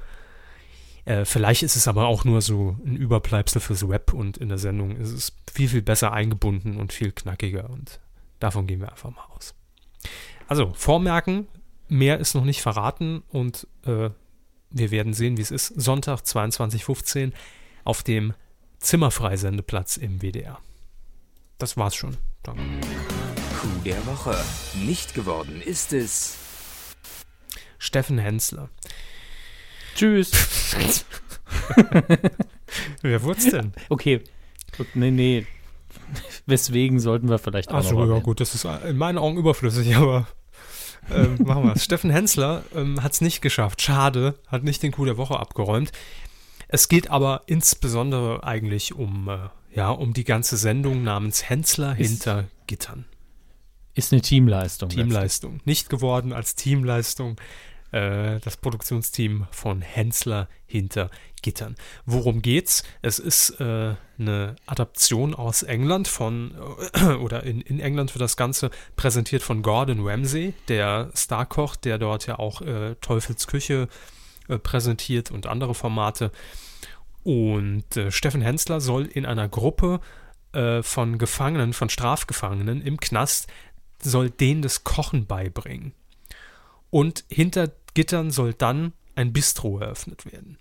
Äh, 1.05 1.25
vielleicht 1.25 1.63
ist 1.63 1.77
es 1.77 1.87
aber 1.87 2.09
auch 2.09 2.25
nur 2.25 2.43
so 2.43 2.77
ein 2.85 2.97
Überbleibsel 2.97 3.61
fürs 3.61 3.89
Web 3.89 4.13
und 4.15 4.37
in 4.37 4.49
der 4.49 4.59
Sendung 4.59 4.97
ist 4.97 5.13
es 5.13 5.33
viel, 5.53 5.69
viel 5.69 5.83
besser 5.83 6.13
eingebunden 6.13 6.79
und 6.79 6.93
viel 6.93 7.13
knackiger 7.13 7.71
und 7.71 8.01
davon 8.41 8.67
gehen 8.67 8.81
wir 8.81 8.91
einfach 8.91 9.11
mal 9.11 9.27
aus. 9.37 9.55
Also, 10.49 10.73
vormerken, 10.75 11.47
mehr 11.87 12.19
ist 12.19 12.35
noch 12.35 12.45
nicht 12.45 12.63
verraten 12.63 13.23
und 13.29 13.69
äh, 13.87 14.11
wir 14.71 14.91
werden 14.91 15.15
sehen, 15.15 15.37
wie 15.37 15.43
es 15.43 15.53
ist. 15.53 15.69
Sonntag 15.69 16.23
22.15 16.23 17.31
auf 17.85 18.03
dem 18.03 18.35
Zimmerfreisendeplatz 18.81 19.97
im 19.97 20.21
WDR. 20.23 20.59
Das 21.59 21.77
war's 21.77 21.95
schon. 21.95 22.17
Danke. 22.43 22.63
Kuh 23.61 23.83
der 23.85 24.07
Woche. 24.07 24.37
Nicht 24.75 25.15
geworden 25.15 25.61
ist 25.61 25.93
es. 25.93 26.37
Steffen 27.79 28.19
Hensler. 28.19 28.69
Tschüss. 29.95 30.31
Wer 33.03 33.23
wurd's 33.23 33.51
denn? 33.51 33.73
Okay. 33.89 34.23
Nee, 34.95 35.11
nee. 35.11 35.47
Weswegen 36.47 37.01
sollten 37.01 37.29
wir 37.29 37.39
vielleicht 37.39 37.71
auch 37.71 37.79
Achso, 37.79 38.05
ja 38.07 38.21
gut, 38.21 38.41
das 38.41 38.55
ist 38.55 38.65
in 38.65 38.97
meinen 38.97 39.19
Augen 39.19 39.37
überflüssig, 39.39 39.97
aber 39.97 40.29
ähm, 41.11 41.39
machen 41.45 41.65
wir 41.65 41.73
es. 41.75 41.85
Steffen 41.85 42.11
Hensler 42.11 42.63
ähm, 42.75 43.03
hat 43.03 43.13
es 43.13 43.21
nicht 43.21 43.41
geschafft. 43.41 43.83
Schade, 43.83 44.35
hat 44.47 44.63
nicht 44.63 44.83
den 44.83 44.93
Coup 44.93 45.05
der 45.05 45.17
Woche 45.17 45.39
abgeräumt. 45.39 45.91
Es 46.69 46.89
geht 46.89 47.11
aber 47.11 47.43
insbesondere 47.47 48.45
eigentlich 48.45 48.95
um, 48.95 49.29
äh, 49.29 49.49
ja, 49.75 49.91
um 49.91 50.13
die 50.13 50.25
ganze 50.25 50.57
Sendung 50.59 51.03
namens 51.03 51.49
Hensler 51.49 51.95
hinter 51.95 52.45
Gittern. 52.67 53.07
Ist 53.95 54.13
eine 54.13 54.21
Teamleistung. 54.21 54.91
Teamleistung. 54.91 55.53
Letztlich. 55.55 55.67
Nicht 55.67 55.91
geworden 55.91 56.33
als 56.33 56.55
Teamleistung. 56.55 57.37
Äh, 57.91 58.39
das 58.41 58.59
Produktionsteam 58.59 59.47
von 59.51 59.81
Hensler 59.81 60.47
hinter 60.67 61.11
Gittern. 61.41 61.75
Worum 62.05 62.43
geht's? 62.43 62.85
Es 63.01 63.19
ist 63.19 63.59
äh, 63.61 63.95
eine 64.19 64.57
Adaption 64.67 65.35
aus 65.35 65.63
England 65.63 66.07
von, 66.07 66.55
äh, 66.93 67.05
oder 67.15 67.45
in, 67.45 67.63
in 67.63 67.81
England 67.81 68.15
wird 68.15 68.21
das 68.21 68.37
Ganze 68.37 68.71
präsentiert 68.95 69.43
von 69.43 69.63
Gordon 69.63 70.07
Ramsay, 70.07 70.53
der 70.69 71.11
Starkoch, 71.15 71.77
der 71.77 71.97
dort 71.97 72.27
ja 72.27 72.39
auch 72.39 72.61
äh, 72.61 72.95
Teufels 72.97 73.47
Küche 73.47 73.89
äh, 73.89 74.18
präsentiert 74.57 75.31
und 75.31 75.47
andere 75.47 75.75
Formate. 75.75 76.33
Und 77.23 77.97
äh, 77.97 78.11
Steffen 78.11 78.41
Hensler 78.41 78.81
soll 78.81 79.05
in 79.05 79.27
einer 79.27 79.49
Gruppe 79.49 80.01
äh, 80.53 80.83
von 80.83 81.19
Gefangenen, 81.19 81.75
von 81.75 81.91
Strafgefangenen 81.91 82.81
im 82.81 82.99
Knast, 82.99 83.49
soll 84.01 84.31
denen 84.31 84.63
das 84.63 84.85
Kochen 84.85 85.27
beibringen. 85.27 85.93
Und 86.89 87.25
hinter 87.29 87.73
Gittern 87.93 88.31
soll 88.31 88.55
dann 88.55 88.95
ein 89.15 89.33
Bistro 89.33 89.79
eröffnet 89.81 90.25
werden. 90.25 90.59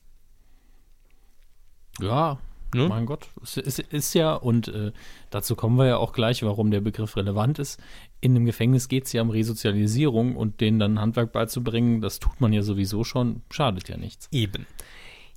Ja, 2.02 2.40
Ne? 2.76 2.90
Mein 2.90 3.06
Gott, 3.06 3.30
es 3.42 3.56
ist, 3.56 3.80
ist, 3.80 4.14
ja, 4.14 4.34
und 4.34 4.68
äh, 4.68 4.92
dazu 5.30 5.56
kommen 5.56 5.78
wir 5.78 5.86
ja 5.86 5.98
auch 5.98 6.12
gleich, 6.12 6.44
warum 6.44 6.70
der 6.70 6.82
Begriff 6.82 7.16
relevant 7.16 7.60
ist. 7.60 7.80
In 8.20 8.36
einem 8.36 8.46
Gefängnis 8.46 8.88
geht 8.88 9.06
es 9.06 9.14
ja 9.14 9.22
um 9.22 9.30
Resozialisierung 9.30 10.36
und 10.36 10.60
denen 10.60 10.80
dann 10.80 11.00
Handwerk 11.00 11.32
beizubringen, 11.32 12.02
das 12.02 12.20
tut 12.20 12.42
man 12.42 12.52
ja 12.52 12.64
sowieso 12.64 13.04
schon, 13.04 13.42
schadet 13.52 13.90
ja 13.90 13.98
nichts. 13.98 14.28
Eben. 14.32 14.66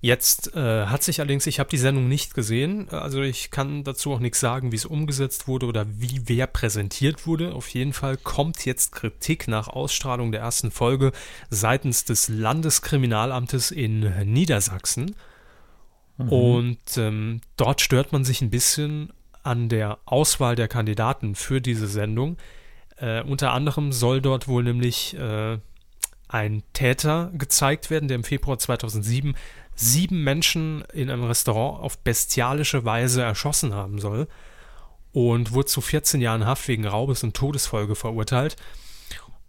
Jetzt 0.03 0.57
äh, 0.57 0.87
hat 0.87 1.03
sich 1.03 1.21
allerdings, 1.21 1.47
ich 1.47 1.61
habe 1.61 1.69
die 1.69 1.77
Sendung 1.77 2.09
nicht 2.09 2.33
gesehen, 2.33 2.89
also 2.89 3.21
ich 3.21 3.51
kann 3.51 3.85
dazu 3.85 4.15
auch 4.15 4.19
nichts 4.19 4.41
sagen, 4.41 4.73
wie 4.73 4.77
es 4.77 4.87
umgesetzt 4.87 5.47
wurde 5.47 5.67
oder 5.67 5.87
wie 5.91 6.23
wer 6.25 6.47
präsentiert 6.47 7.27
wurde. 7.27 7.55
Auf 7.55 7.69
jeden 7.69 7.93
Fall 7.93 8.17
kommt 8.17 8.65
jetzt 8.65 8.93
Kritik 8.93 9.47
nach 9.47 9.69
Ausstrahlung 9.69 10.33
der 10.33 10.41
ersten 10.41 10.71
Folge 10.71 11.13
seitens 11.51 12.07
des 12.07 12.29
Landeskriminalamtes 12.29 13.71
in 13.73 14.11
Niedersachsen. 14.25 15.17
Mhm. 16.17 16.29
Und 16.31 16.97
ähm, 16.97 17.41
dort 17.59 17.83
stört 17.83 18.13
man 18.13 18.25
sich 18.25 18.41
ein 18.41 18.51
bisschen 18.51 19.13
an 19.43 19.69
der 19.69 19.99
Auswahl 20.07 20.57
der 20.57 20.69
Kandidaten 20.69 21.35
für 21.35 21.61
diese 21.61 21.89
Sendung. 21.89 22.39
Äh, 23.01 23.23
unter 23.23 23.53
anderem 23.53 23.93
soll 23.93 24.21
dort 24.21 24.47
wohl 24.47 24.63
nämlich 24.63 25.17
äh, 25.17 25.59
ein 26.29 26.63
Täter 26.73 27.31
gezeigt 27.35 27.91
werden, 27.91 28.09
der 28.09 28.17
im 28.17 28.25
Februar 28.25 28.59
2007 28.59 29.35
sieben 29.75 30.23
Menschen 30.23 30.85
in 30.93 31.11
einem 31.11 31.25
Restaurant 31.25 31.83
auf 31.83 31.99
bestialische 31.99 32.85
Weise 32.85 33.23
erschossen 33.23 33.75
haben 33.75 33.99
soll 33.99 34.29
und 35.13 35.53
wurde 35.53 35.67
zu 35.67 35.81
14 35.81 36.21
Jahren 36.21 36.47
Haft 36.47 36.69
wegen 36.69 36.87
Raubes 36.87 37.25
und 37.25 37.35
Todesfolge 37.35 37.95
verurteilt. 37.95 38.57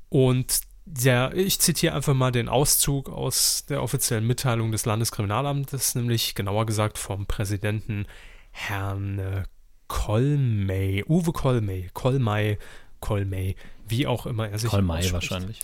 Und 0.10 0.62
ja, 0.98 1.32
ich 1.34 1.60
zitiere 1.60 1.94
einfach 1.94 2.14
mal 2.14 2.32
den 2.32 2.50
Auszug 2.50 3.10
aus 3.10 3.66
der 3.68 3.84
offiziellen 3.84 4.26
Mitteilung 4.26 4.72
des 4.72 4.86
Landeskriminalamtes, 4.86 5.96
nämlich 5.96 6.36
genauer 6.36 6.66
gesagt 6.66 6.98
vom 6.98 7.26
Präsidenten 7.26 8.06
Herrn 8.52 9.46
Kolmey, 9.88 11.04
Uwe 11.08 11.34
Kolmey, 11.34 11.90
Kolmey, 11.94 12.58
Kolmey, 13.02 13.56
wie 13.88 14.08
auch 14.08 14.26
immer 14.26 14.48
er 14.48 14.58
sich 14.58 14.70
Kolmey 14.70 15.12
wahrscheinlich. 15.12 15.60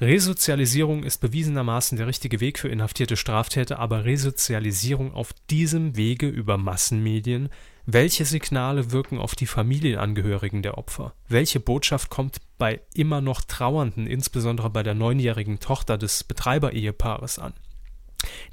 Resozialisierung 0.00 1.04
ist 1.04 1.20
bewiesenermaßen 1.20 1.98
der 1.98 2.06
richtige 2.06 2.40
Weg 2.40 2.58
für 2.58 2.68
inhaftierte 2.68 3.16
Straftäter, 3.16 3.78
aber 3.78 4.06
Resozialisierung 4.06 5.12
auf 5.12 5.34
diesem 5.50 5.94
Wege 5.96 6.26
über 6.26 6.56
Massenmedien 6.56 7.50
welche 7.86 8.24
Signale 8.24 8.92
wirken 8.92 9.18
auf 9.18 9.34
die 9.34 9.46
Familienangehörigen 9.46 10.62
der 10.62 10.78
Opfer? 10.78 11.12
Welche 11.28 11.60
Botschaft 11.60 12.10
kommt 12.10 12.36
bei 12.56 12.80
immer 12.94 13.20
noch 13.20 13.40
Trauernden, 13.40 14.06
insbesondere 14.06 14.70
bei 14.70 14.82
der 14.82 14.94
neunjährigen 14.94 15.58
Tochter 15.58 15.98
des 15.98 16.22
Betreiberehepaares 16.22 17.38
an? 17.38 17.52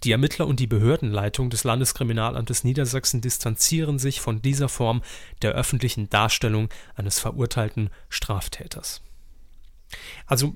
Die 0.04 0.12
Ermittler 0.12 0.48
und 0.48 0.60
die 0.60 0.68
Behördenleitung 0.68 1.50
des 1.50 1.64
Landeskriminalamtes 1.64 2.64
Niedersachsen 2.64 3.22
distanzieren 3.22 4.00
sich 4.00 4.22
von 4.22 4.42
dieser 4.42 4.70
Form 4.70 5.02
der 5.42 5.52
öffentlichen 5.52 6.10
Darstellung 6.10 6.70
eines 6.96 7.20
verurteilten 7.20 7.90
Straftäters. 8.10 9.02
Also 10.26 10.56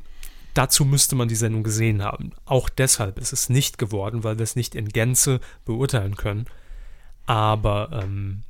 dazu 0.54 0.86
müsste 0.86 1.16
man 1.16 1.28
die 1.28 1.36
Sendung 1.36 1.64
gesehen 1.64 2.04
haben. 2.04 2.32
Auch 2.46 2.70
deshalb 2.70 3.18
ist 3.18 3.34
es 3.34 3.50
nicht 3.50 3.78
geworden, 3.78 4.24
weil 4.24 4.38
wir 4.38 4.44
es 4.44 4.56
nicht 4.56 4.76
in 4.76 4.90
Gänze 4.90 5.40
beurteilen 5.66 6.16
können. 6.16 6.46
Aber 7.26 8.02
ähm, 8.04 8.44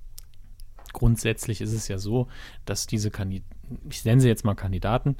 grundsätzlich 0.93 1.61
ist 1.61 1.73
es 1.73 1.87
ja 1.87 1.97
so, 1.97 2.27
dass 2.65 2.87
diese 2.87 3.11
Kandidaten, 3.11 3.49
ich 3.89 4.03
nenne 4.03 4.21
sie 4.21 4.27
jetzt 4.27 4.43
mal 4.43 4.55
Kandidaten, 4.55 5.15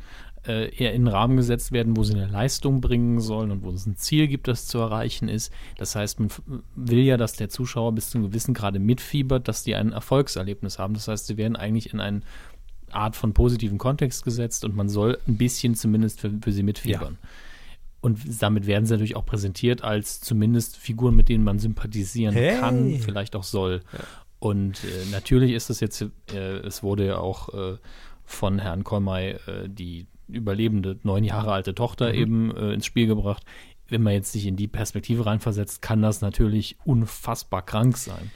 äh, 0.48 0.74
eher 0.76 0.94
in 0.94 1.04
den 1.04 1.08
Rahmen 1.08 1.38
gesetzt 1.38 1.72
werden, 1.72 1.96
wo 1.96 2.04
sie 2.04 2.14
eine 2.14 2.28
Leistung 2.28 2.82
bringen 2.82 3.20
sollen 3.20 3.52
und 3.52 3.64
wo 3.64 3.70
es 3.70 3.86
ein 3.86 3.96
Ziel 3.96 4.28
gibt, 4.28 4.48
das 4.48 4.68
zu 4.68 4.80
erreichen 4.80 5.28
ist. 5.28 5.54
Das 5.78 5.96
heißt, 5.96 6.20
man 6.20 6.30
will 6.76 7.00
ja, 7.00 7.18
dass 7.18 7.34
der 7.34 7.50
Zuschauer 7.50 7.94
bis 7.94 8.10
zu 8.10 8.18
einem 8.18 8.28
gewissen 8.28 8.54
Grade 8.54 8.80
mitfiebert, 8.80 9.48
dass 9.48 9.64
die 9.64 9.76
ein 9.76 9.92
Erfolgserlebnis 9.92 10.80
haben. 10.80 10.94
Das 10.94 11.08
heißt, 11.08 11.28
sie 11.28 11.38
werden 11.38 11.56
eigentlich 11.56 11.94
in 11.94 12.00
eine 12.00 12.22
Art 12.92 13.16
von 13.16 13.34
positiven 13.34 13.78
Kontext 13.78 14.24
gesetzt 14.24 14.66
und 14.66 14.76
man 14.76 14.90
soll 14.90 15.18
ein 15.28 15.38
bisschen 15.38 15.76
zumindest 15.76 16.20
für, 16.20 16.32
für 16.42 16.52
sie 16.52 16.64
mitfiebern. 16.64 17.18
Ja. 17.22 17.30
Und 18.02 18.20
damit 18.42 18.66
werden 18.66 18.86
sie 18.86 18.94
natürlich 18.94 19.16
auch 19.16 19.26
präsentiert 19.26 19.84
als 19.84 20.22
zumindest 20.22 20.76
Figuren, 20.76 21.16
mit 21.16 21.30
denen 21.30 21.44
man 21.44 21.60
sympathisieren 21.60 22.34
hey. 22.34 22.60
kann, 22.60 22.96
vielleicht 23.00 23.36
auch 23.36 23.44
soll. 23.44 23.82
Ja. 23.94 24.00
Und 24.40 24.84
äh, 24.84 25.06
natürlich 25.12 25.52
ist 25.52 25.70
es 25.70 25.80
jetzt, 25.82 26.04
äh, 26.34 26.38
es 26.38 26.82
wurde 26.82 27.06
ja 27.06 27.18
auch 27.18 27.54
äh, 27.54 27.78
von 28.26 28.58
Herrn 28.58 28.84
Kolmay 28.84 29.34
äh, 29.46 29.70
die 29.70 30.08
überlebende 30.34 31.00
neun 31.04 31.24
Jahre 31.24 31.52
alte 31.52 31.76
Tochter 31.76 32.10
mhm. 32.10 32.16
eben 32.16 32.56
äh, 32.56 32.74
ins 32.74 32.86
Spiel 32.86 33.08
gebracht. 33.08 33.44
Wenn 33.88 34.04
man 34.04 34.14
jetzt 34.14 34.32
sich 34.32 34.48
in 34.48 34.56
die 34.56 34.68
Perspektive 34.68 35.26
reinversetzt, 35.26 35.82
kann 35.82 36.02
das 36.02 36.22
natürlich 36.22 36.78
unfassbar 36.86 37.62
krank 37.66 37.98
sein. 37.98 38.32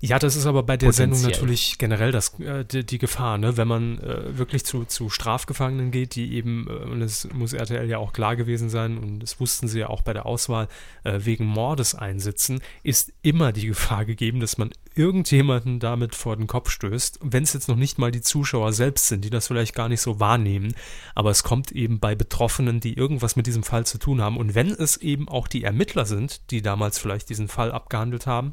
Ja, 0.00 0.18
das 0.18 0.36
ist 0.36 0.46
aber 0.46 0.62
bei 0.62 0.76
der 0.76 0.92
Sendung 0.92 1.22
natürlich 1.22 1.78
generell 1.78 2.12
das, 2.12 2.38
äh, 2.40 2.64
die, 2.64 2.84
die, 2.84 2.98
Gefahr, 2.98 3.38
ne? 3.38 3.56
wenn 3.56 3.68
man 3.68 3.98
äh, 3.98 4.36
wirklich 4.36 4.64
zu, 4.64 4.84
zu 4.84 5.08
Strafgefangenen 5.08 5.90
geht, 5.90 6.14
die 6.14 6.34
eben, 6.34 6.66
äh, 6.68 6.72
und 6.72 7.02
es 7.02 7.28
muss 7.32 7.52
RTL 7.52 7.88
ja 7.88 7.98
auch 7.98 8.12
klar 8.12 8.36
gewesen 8.36 8.68
sein, 8.68 8.98
und 8.98 9.20
das 9.20 9.40
wussten 9.40 9.68
sie 9.68 9.80
ja 9.80 9.88
auch 9.88 10.02
bei 10.02 10.12
der 10.12 10.26
Auswahl, 10.26 10.68
äh, 11.04 11.20
wegen 11.22 11.46
Mordes 11.46 11.94
einsitzen, 11.94 12.60
ist 12.82 13.12
immer 13.22 13.52
die 13.52 13.66
Gefahr 13.66 14.04
gegeben, 14.04 14.40
dass 14.40 14.58
man 14.58 14.70
irgendjemanden 14.94 15.78
damit 15.78 16.14
vor 16.14 16.36
den 16.36 16.46
Kopf 16.46 16.70
stößt, 16.70 17.20
wenn 17.22 17.42
es 17.42 17.52
jetzt 17.52 17.68
noch 17.68 17.76
nicht 17.76 17.98
mal 17.98 18.10
die 18.10 18.22
Zuschauer 18.22 18.72
selbst 18.72 19.08
sind, 19.08 19.24
die 19.24 19.30
das 19.30 19.46
vielleicht 19.46 19.74
gar 19.74 19.88
nicht 19.88 20.00
so 20.00 20.20
wahrnehmen, 20.20 20.74
aber 21.14 21.30
es 21.30 21.42
kommt 21.42 21.72
eben 21.72 22.00
bei 22.00 22.14
Betroffenen, 22.14 22.80
die 22.80 22.94
irgendwas 22.94 23.36
mit 23.36 23.46
diesem 23.46 23.62
Fall 23.62 23.86
zu 23.86 23.98
tun 23.98 24.20
haben, 24.20 24.36
und 24.36 24.54
wenn 24.54 24.70
es 24.70 24.98
eben 24.98 25.28
auch 25.28 25.48
die 25.48 25.64
Ermittler 25.64 26.04
sind, 26.04 26.50
die 26.50 26.60
damals 26.60 26.98
vielleicht 26.98 27.28
diesen 27.30 27.48
Fall 27.48 27.72
abgehandelt 27.72 28.26
haben, 28.26 28.52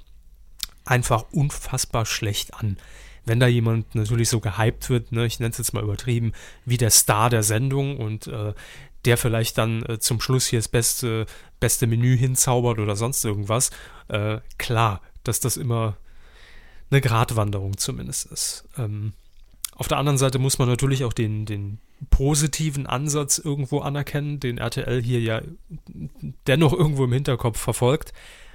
einfach 0.85 1.25
unfassbar 1.31 2.05
schlecht 2.05 2.53
an. 2.53 2.77
Wenn 3.25 3.39
da 3.39 3.47
jemand 3.47 3.95
natürlich 3.95 4.29
so 4.29 4.39
gehypt 4.39 4.89
wird, 4.89 5.11
ne, 5.11 5.25
ich 5.25 5.39
nenne 5.39 5.51
es 5.51 5.57
jetzt 5.57 5.73
mal 5.73 5.83
übertrieben, 5.83 6.33
wie 6.65 6.77
der 6.77 6.89
Star 6.89 7.29
der 7.29 7.43
Sendung 7.43 7.97
und 7.97 8.27
äh, 8.27 8.53
der 9.05 9.17
vielleicht 9.17 9.57
dann 9.57 9.83
äh, 9.83 9.99
zum 9.99 10.19
Schluss 10.19 10.47
hier 10.47 10.59
das 10.59 10.67
beste, 10.67 11.25
beste 11.59 11.87
Menü 11.87 12.17
hinzaubert 12.17 12.79
oder 12.79 12.95
sonst 12.95 13.23
irgendwas, 13.23 13.71
äh, 14.09 14.39
klar, 14.57 15.01
dass 15.23 15.39
das 15.39 15.57
immer 15.57 15.97
eine 16.91 17.01
Gratwanderung 17.01 17.77
zumindest 17.77 18.25
ist. 18.25 18.65
Ähm, 18.77 19.13
auf 19.75 19.87
der 19.87 19.97
anderen 19.97 20.17
Seite 20.17 20.37
muss 20.37 20.59
man 20.59 20.67
natürlich 20.67 21.03
auch 21.03 21.13
den, 21.13 21.45
den 21.45 21.79
positiven 22.09 22.85
Ansatz 22.85 23.39
irgendwo 23.39 23.79
anerkennen, 23.79 24.39
den 24.39 24.57
RTL 24.57 25.01
hier 25.01 25.21
ja 25.21 25.41
dennoch 26.47 26.73
irgendwo 26.73 27.05
im 27.05 27.13
Hinterkopf 27.13 27.59
verfolgt 27.59 28.13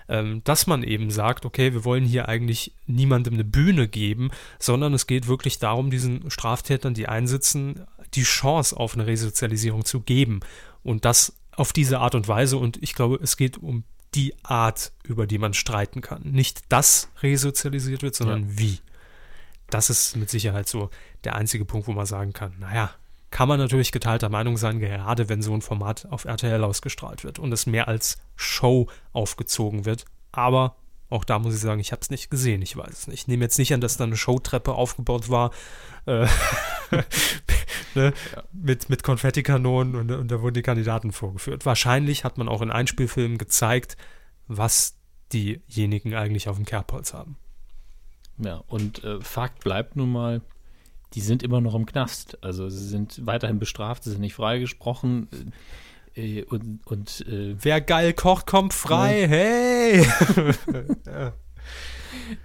ähm, 0.08 0.42
dass 0.44 0.66
man 0.66 0.82
eben 0.82 1.10
sagt, 1.10 1.44
okay, 1.44 1.72
wir 1.72 1.84
wollen 1.84 2.04
hier 2.04 2.28
eigentlich 2.28 2.72
niemandem 2.86 3.34
eine 3.34 3.44
Bühne 3.44 3.88
geben, 3.88 4.30
sondern 4.58 4.94
es 4.94 5.06
geht 5.06 5.28
wirklich 5.28 5.58
darum, 5.58 5.90
diesen 5.90 6.30
Straftätern, 6.30 6.94
die 6.94 7.08
einsitzen, 7.08 7.86
die 8.14 8.22
Chance 8.22 8.76
auf 8.76 8.94
eine 8.94 9.06
Resozialisierung 9.06 9.84
zu 9.84 10.00
geben. 10.00 10.40
Und 10.82 11.04
das 11.04 11.34
auf 11.58 11.72
diese 11.72 11.98
Art 11.98 12.14
und 12.14 12.28
Weise. 12.28 12.56
Und 12.56 12.82
ich 12.82 12.94
glaube, 12.94 13.18
es 13.22 13.36
geht 13.36 13.58
um 13.58 13.84
die 14.14 14.34
Art, 14.42 14.92
über 15.02 15.26
die 15.26 15.38
man 15.38 15.54
streiten 15.54 16.00
kann. 16.00 16.22
Nicht 16.22 16.62
das 16.68 17.10
resozialisiert 17.22 18.02
wird, 18.02 18.14
sondern 18.14 18.42
ja. 18.42 18.58
wie. 18.58 18.78
Das 19.68 19.90
ist 19.90 20.16
mit 20.16 20.30
Sicherheit 20.30 20.68
so 20.68 20.88
der 21.24 21.34
einzige 21.34 21.64
Punkt, 21.64 21.88
wo 21.88 21.92
man 21.92 22.06
sagen 22.06 22.32
kann, 22.32 22.54
naja, 22.58 22.90
kann 23.30 23.48
man 23.48 23.58
natürlich 23.58 23.92
geteilter 23.92 24.28
Meinung 24.28 24.56
sein, 24.56 24.80
gerade 24.80 25.28
wenn 25.28 25.42
so 25.42 25.52
ein 25.54 25.62
Format 25.62 26.06
auf 26.10 26.24
RTL 26.24 26.62
ausgestrahlt 26.64 27.24
wird 27.24 27.38
und 27.38 27.52
es 27.52 27.66
mehr 27.66 27.88
als 27.88 28.18
Show 28.36 28.88
aufgezogen 29.12 29.84
wird. 29.84 30.06
Aber 30.32 30.76
auch 31.10 31.24
da 31.24 31.38
muss 31.38 31.54
ich 31.54 31.60
sagen, 31.60 31.80
ich 31.80 31.92
habe 31.92 32.02
es 32.02 32.10
nicht 32.10 32.30
gesehen, 32.30 32.62
ich 32.62 32.76
weiß 32.76 32.90
es 32.90 33.06
nicht. 33.06 33.20
Ich 33.20 33.28
nehme 33.28 33.44
jetzt 33.44 33.58
nicht 33.58 33.72
an, 33.72 33.80
dass 33.80 33.96
da 33.96 34.04
eine 34.04 34.16
Showtreppe 34.16 34.74
aufgebaut 34.74 35.30
war 35.30 35.52
äh, 36.06 36.26
ne, 37.94 38.12
ja. 38.34 38.42
mit, 38.52 38.88
mit 38.90 39.02
Konfettikanonen 39.02 39.94
und, 39.94 40.10
und 40.10 40.30
da 40.30 40.40
wurden 40.40 40.54
die 40.54 40.62
Kandidaten 40.62 41.12
vorgeführt. 41.12 41.66
Wahrscheinlich 41.66 42.24
hat 42.24 42.38
man 42.38 42.48
auch 42.48 42.62
in 42.62 42.70
Einspielfilmen 42.70 43.38
gezeigt, 43.38 43.96
was 44.46 44.96
diejenigen 45.32 46.14
eigentlich 46.14 46.48
auf 46.48 46.56
dem 46.56 46.64
Kerbholz 46.64 47.12
haben. 47.12 47.36
Ja, 48.38 48.62
und 48.66 49.02
äh, 49.04 49.20
Fakt 49.20 49.64
bleibt 49.64 49.96
nun 49.96 50.12
mal, 50.12 50.42
die 51.14 51.20
sind 51.20 51.42
immer 51.42 51.60
noch 51.60 51.74
im 51.74 51.86
Knast. 51.86 52.38
Also 52.42 52.68
sie 52.68 52.86
sind 52.86 53.26
weiterhin 53.26 53.58
bestraft, 53.58 54.04
sie 54.04 54.10
sind 54.10 54.20
nicht 54.20 54.34
freigesprochen. 54.34 55.28
Äh, 56.14 56.44
und, 56.44 56.80
und 56.86 57.26
äh, 57.28 57.56
wer 57.60 57.80
geil 57.80 58.12
kocht, 58.12 58.46
kommt 58.46 58.74
frei. 58.74 59.22
Ja. 59.22 59.28
Hey! 59.28 60.06
ja. 61.06 61.32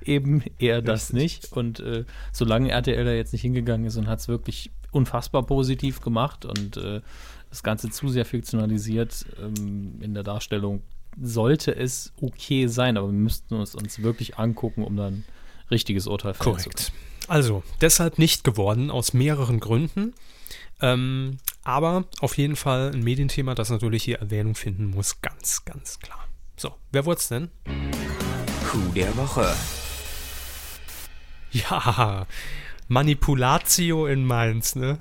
Eben 0.04 0.44
eher 0.60 0.82
das 0.82 1.14
nicht. 1.14 1.52
Und 1.52 1.80
äh, 1.80 2.06
solange 2.32 2.72
RTL 2.72 3.06
da 3.06 3.12
jetzt 3.12 3.34
nicht 3.34 3.42
hingegangen 3.42 3.86
ist 3.86 3.98
und 3.98 4.08
hat 4.08 4.20
es 4.20 4.28
wirklich 4.28 4.72
unfassbar 4.92 5.44
positiv 5.44 6.02
gemacht 6.02 6.46
und 6.46 6.78
äh, 6.78 7.02
das 7.50 7.64
Ganze 7.64 7.90
zu 7.90 8.10
sehr 8.10 8.26
fiktionalisiert 8.26 9.26
ähm, 9.42 10.00
in 10.02 10.14
der 10.14 10.24
Darstellung, 10.24 10.84
sollte 11.22 11.76
es 11.76 12.14
okay 12.22 12.68
sein, 12.68 12.98
aber 12.98 13.08
wir 13.08 13.14
müssten 13.14 13.56
uns, 13.56 13.76
uns 13.76 14.02
wirklich 14.02 14.38
angucken, 14.38 14.84
um 14.84 14.96
dann 14.96 15.24
richtiges 15.70 16.08
Urteil 16.08 16.34
fällen 16.34 16.56
Korrekt. 16.56 16.80
zu 16.80 16.92
können. 16.92 17.13
Also, 17.28 17.64
deshalb 17.82 18.20
nicht 18.20 18.44
geworden, 18.44 18.92
aus 18.92 19.14
mehreren 19.14 19.60
Gründen. 19.60 20.14
Ähm, 20.82 21.38
aber 21.64 22.06
auf 22.20 22.38
jeden 22.38 22.56
Fall 22.56 22.92
ein 22.94 23.04
Medienthema, 23.04 23.56
das 23.56 23.70
natürlich 23.70 24.04
hier 24.04 24.20
Erwähnung 24.20 24.56
finden 24.56 24.88
muss, 24.88 25.22
ganz, 25.22 25.64
ganz 25.64 26.00
klar. 26.00 26.28
So, 26.58 26.76
wer 26.92 27.06
wurde 27.06 27.20
es 27.20 27.30
denn? 27.30 27.50
Coup 28.70 28.94
der 28.94 29.16
Woche. 29.16 29.54
Ja, 31.52 32.28
Manipulatio 32.88 34.08
in 34.08 34.26
Mainz, 34.26 34.76
ne? 34.76 35.00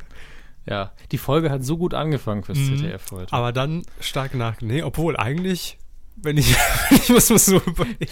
Ja, 0.67 0.93
die 1.11 1.19
Folge 1.19 1.51
hat 1.51 1.65
so 1.65 1.77
gut 1.77 1.95
angefangen 1.95 2.45
fürs 2.45 2.59
mhm, 2.59 2.79
ZDF 2.79 3.11
heute. 3.11 3.33
Aber 3.33 3.53
dann 3.53 3.85
stark 4.01 4.35
nach. 4.35 4.61
Nee, 4.61 4.83
obwohl 4.83 5.17
eigentlich, 5.17 5.79
wenn 6.17 6.37
ich, 6.37 6.55
ich 6.91 7.09
muss 7.09 7.31
mal 7.31 7.39
so 7.39 7.57
überlegen. 7.57 8.07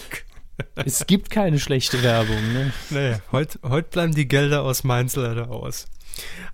Es 0.75 1.07
gibt 1.07 1.31
keine 1.31 1.59
schlechte 1.59 2.03
Werbung, 2.03 2.53
ne? 2.53 2.73
Nee, 2.91 3.17
heute 3.33 3.59
heut 3.63 3.91
bleiben 3.91 4.15
die 4.15 4.29
Gelder 4.29 4.63
aus 4.63 4.85
Mainz 4.85 5.17
leider 5.17 5.51
aus. 5.51 5.87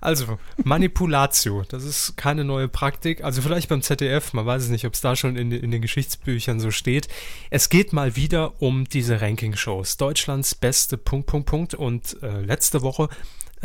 Also, 0.01 0.39
Manipulatio, 0.63 1.63
das 1.69 1.85
ist 1.85 2.17
keine 2.17 2.45
neue 2.45 2.69
Praktik. 2.69 3.25
Also 3.25 3.43
vielleicht 3.43 3.69
beim 3.69 3.83
ZDF, 3.83 4.33
man 4.33 4.47
weiß 4.47 4.65
es 4.65 4.69
nicht, 4.69 4.87
ob 4.87 4.95
es 4.95 5.01
da 5.01 5.17
schon 5.17 5.37
in, 5.37 5.51
in, 5.51 5.71
den 5.71 5.83
Geschichtsbüchern 5.83 6.61
so 6.61 6.71
steht. 6.71 7.09
Es 7.51 7.69
geht 7.69 7.93
mal 7.93 8.17
wieder 8.17 8.61
um 8.61 8.85
diese 8.85 9.21
Ranking-Shows. 9.21 9.97
Deutschlands 9.97 10.55
beste 10.55 10.99
Punkt, 10.99 11.27
Punkt, 11.27 11.49
Punkt. 11.49 11.75
Und 11.75 12.23
äh, 12.23 12.41
letzte 12.43 12.83
Woche 12.83 13.09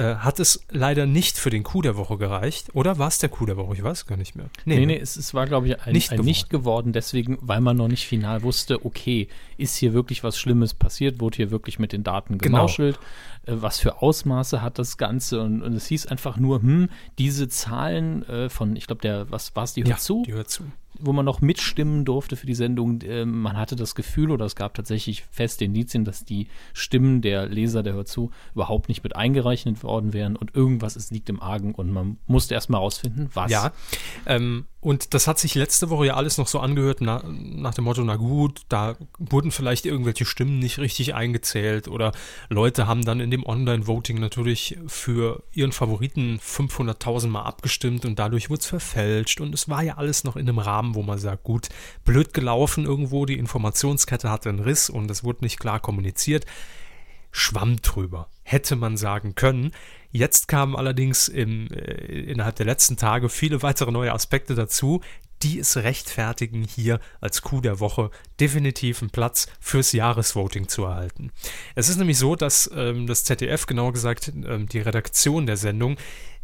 äh, 0.02 0.16
hat 0.16 0.40
es 0.40 0.66
leider 0.70 1.06
nicht 1.06 1.38
für 1.38 1.50
den 1.52 1.62
Coup 1.64 1.84
der 1.84 1.96
Woche 1.96 2.18
gereicht. 2.18 2.70
Oder 2.74 2.98
war 2.98 3.08
es 3.08 3.20
der 3.20 3.30
Coup 3.30 3.46
der 3.46 3.58
Woche? 3.58 3.76
Ich 3.76 3.84
weiß 3.84 4.08
gar 4.08 4.18
nicht 4.18 4.36
mehr. 4.36 4.48
Nee, 4.66 4.80
nee, 4.80 4.86
nee 4.88 4.98
es, 4.98 5.16
es, 5.16 5.34
war, 5.34 5.46
glaube 5.46 5.68
ich, 5.68 5.82
ein, 5.82 5.94
nicht, 5.94 6.12
ein 6.12 6.18
geworden. 6.18 6.26
nicht 6.26 6.50
geworden, 6.50 6.94
deswegen, 6.94 7.38
weil 7.42 7.62
man 7.62 7.78
noch 7.78 7.88
nicht 7.88 8.08
final 8.08 8.42
wusste, 8.42 8.84
okay, 8.84 9.28
ist 9.58 9.76
hier 9.76 9.94
wirklich 9.94 10.24
was 10.24 10.40
Schlimmes 10.40 10.74
passiert? 10.74 11.20
Wurde 11.20 11.38
hier 11.38 11.52
wirklich 11.52 11.78
mit 11.78 11.94
den 11.94 12.04
Daten 12.04 12.40
genau. 12.40 12.58
gemauschelt? 12.58 13.00
Äh, 13.46 13.54
was 13.56 13.80
für 13.80 14.02
Ausmaße 14.02 14.62
hat 14.62 14.80
das 14.80 14.98
Ganze? 14.98 15.42
Und, 15.42 15.62
und, 15.62 15.74
es 15.74 15.88
hieß 15.88 16.08
einfach 16.08 16.38
nur, 16.38 16.62
hm, 16.62 16.90
diese 17.18 17.48
Zahlen 17.48 18.24
äh, 18.24 18.50
von, 18.50 18.76
ich 18.76 18.88
glaube, 18.88 19.02
der, 19.02 19.30
was 19.32 19.56
war 19.56 19.64
es, 19.64 19.74
die 19.74 19.82
hört 19.82 19.90
ja, 19.90 19.98
zu? 19.98 20.24
Die 20.26 20.34
hört 20.34 20.50
zu 20.50 20.64
wo 21.02 21.14
man 21.14 21.26
noch 21.26 21.42
mitstimmen 21.42 22.06
durfte 22.06 22.36
für 22.36 22.46
die 22.46 22.56
Sendung. 22.56 23.02
Äh, 23.02 23.26
man 23.26 23.58
hatte 23.58 23.76
das 23.76 23.96
Gefühl 23.96 24.32
oder 24.32 24.46
es 24.46 24.56
gab 24.56 24.74
tatsächlich 24.74 25.24
feste 25.32 25.66
Indizien, 25.66 26.06
dass 26.06 26.26
die 26.26 26.48
Stimmen 26.74 27.22
der 27.22 27.48
Leser, 27.48 27.84
der 27.84 27.94
hört 27.94 28.08
zu, 28.08 28.32
überhaupt 28.54 28.90
nicht 28.90 29.04
mit 29.04 29.16
eingerechnet 29.16 29.84
worden 29.84 30.14
wären 30.14 30.36
und 30.36 30.56
irgendwas 30.56 30.96
ist, 30.96 31.12
liegt 31.12 31.30
im 31.30 31.42
Argen 31.42 31.74
und 31.74 31.92
man 31.92 32.18
musste 32.28 32.54
erstmal 32.54 32.82
rausfinden, 32.82 33.30
was. 33.34 33.52
Ja, 33.52 33.72
ähm, 34.26 34.66
und 34.82 35.14
das 35.14 35.28
hat 35.28 35.38
sich 35.38 35.54
letzte 35.54 35.92
Woche 35.92 36.08
ja 36.08 36.16
alles 36.16 36.40
noch 36.40 36.48
so 36.48 36.60
angehört, 36.60 37.02
na, 37.02 37.24
nach 37.24 37.76
dem 37.76 37.84
Motto, 37.84 38.04
na 38.04 38.16
gut, 38.16 38.62
da 38.68 38.96
wurden 39.20 39.52
vielleicht 39.52 39.86
irgendwelche 39.86 40.26
Stimmen 40.26 40.58
nicht 40.58 40.80
richtig 40.80 41.14
eingezählt 41.14 41.88
oder 41.88 42.14
Leute 42.50 42.88
haben 42.88 43.06
dann 43.06 43.20
in 43.20 43.30
dem 43.30 43.46
Online-Voting 43.46 44.20
natürlich 44.20 44.80
für 44.88 45.44
ihren 45.54 45.72
Favoriten 45.72 46.40
500.000 46.40 47.28
Mal 47.28 47.44
abgestimmt 47.44 48.06
und 48.06 48.18
dadurch 48.18 48.50
wurde 48.50 48.62
es 48.62 48.66
verfälscht 48.66 49.40
und 49.40 49.54
es 49.54 49.70
war 49.70 49.84
ja 49.84 49.98
alles 49.98 50.24
noch 50.24 50.36
in 50.36 50.50
einem 50.50 50.58
Rahmen, 50.58 50.96
wo 50.96 51.04
man 51.04 51.20
sagt, 51.20 51.44
gut, 51.44 51.70
blöd 52.04 52.34
gelaufen 52.34 52.86
irgendwo, 52.86 53.28
die 53.28 53.38
Informationskette 53.38 54.32
hatte 54.32 54.50
einen 54.50 54.62
Riss 54.62 54.90
und 54.90 55.12
es 55.12 55.24
wurde 55.24 55.44
nicht 55.44 55.60
klar 55.60 55.80
kommuniziert. 55.80 56.48
Schwamm 57.32 57.78
drüber, 57.82 58.30
hätte 58.44 58.76
man 58.76 58.98
sagen 58.98 59.36
können. 59.36 59.72
Jetzt 60.12 60.48
kamen 60.48 60.76
allerdings 60.76 61.28
im, 61.28 61.68
äh, 61.72 62.22
innerhalb 62.24 62.56
der 62.56 62.66
letzten 62.66 62.98
Tage 62.98 63.30
viele 63.30 63.62
weitere 63.62 63.92
neue 63.92 64.14
Aspekte 64.14 64.56
dazu, 64.56 65.02
die 65.44 65.60
es 65.60 65.78
rechtfertigen, 65.78 66.64
hier 66.64 67.00
als 67.20 67.42
Coup 67.42 67.62
der 67.62 67.80
Woche 67.80 68.12
definitiv 68.40 69.02
einen 69.02 69.10
Platz 69.10 69.48
fürs 69.60 69.92
Jahresvoting 69.92 70.68
zu 70.68 70.86
erhalten. 70.86 71.32
Es 71.76 71.90
ist 71.90 71.98
nämlich 71.98 72.18
so, 72.18 72.36
dass 72.36 72.70
ähm, 72.76 73.08
das 73.08 73.24
ZDF, 73.24 73.66
genauer 73.66 73.94
gesagt 73.94 74.32
ähm, 74.46 74.68
die 74.68 74.80
Redaktion 74.80 75.46
der 75.46 75.58
Sendung, 75.58 75.98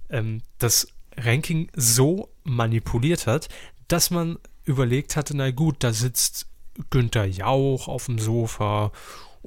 ähm, 0.10 0.42
das 0.58 0.88
Ranking 1.18 1.70
so 1.76 2.30
manipuliert 2.44 3.28
hat, 3.28 3.50
dass 3.88 4.10
man 4.10 4.38
überlegt 4.64 5.16
hatte, 5.16 5.36
na 5.36 5.52
gut, 5.52 5.78
da 5.80 5.94
sitzt 5.94 6.48
Günther 6.90 7.26
Jauch 7.26 7.88
auf 7.88 8.06
dem 8.06 8.20
Sofa 8.20 8.92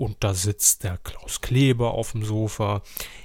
und 0.01 0.25
da 0.25 0.33
sitzt 0.33 0.83
der 0.83 0.97
Klaus 0.97 1.43
Kleber 1.43 1.93
auf 1.93 2.13
dem 2.13 2.25
Sofa. 2.25 2.81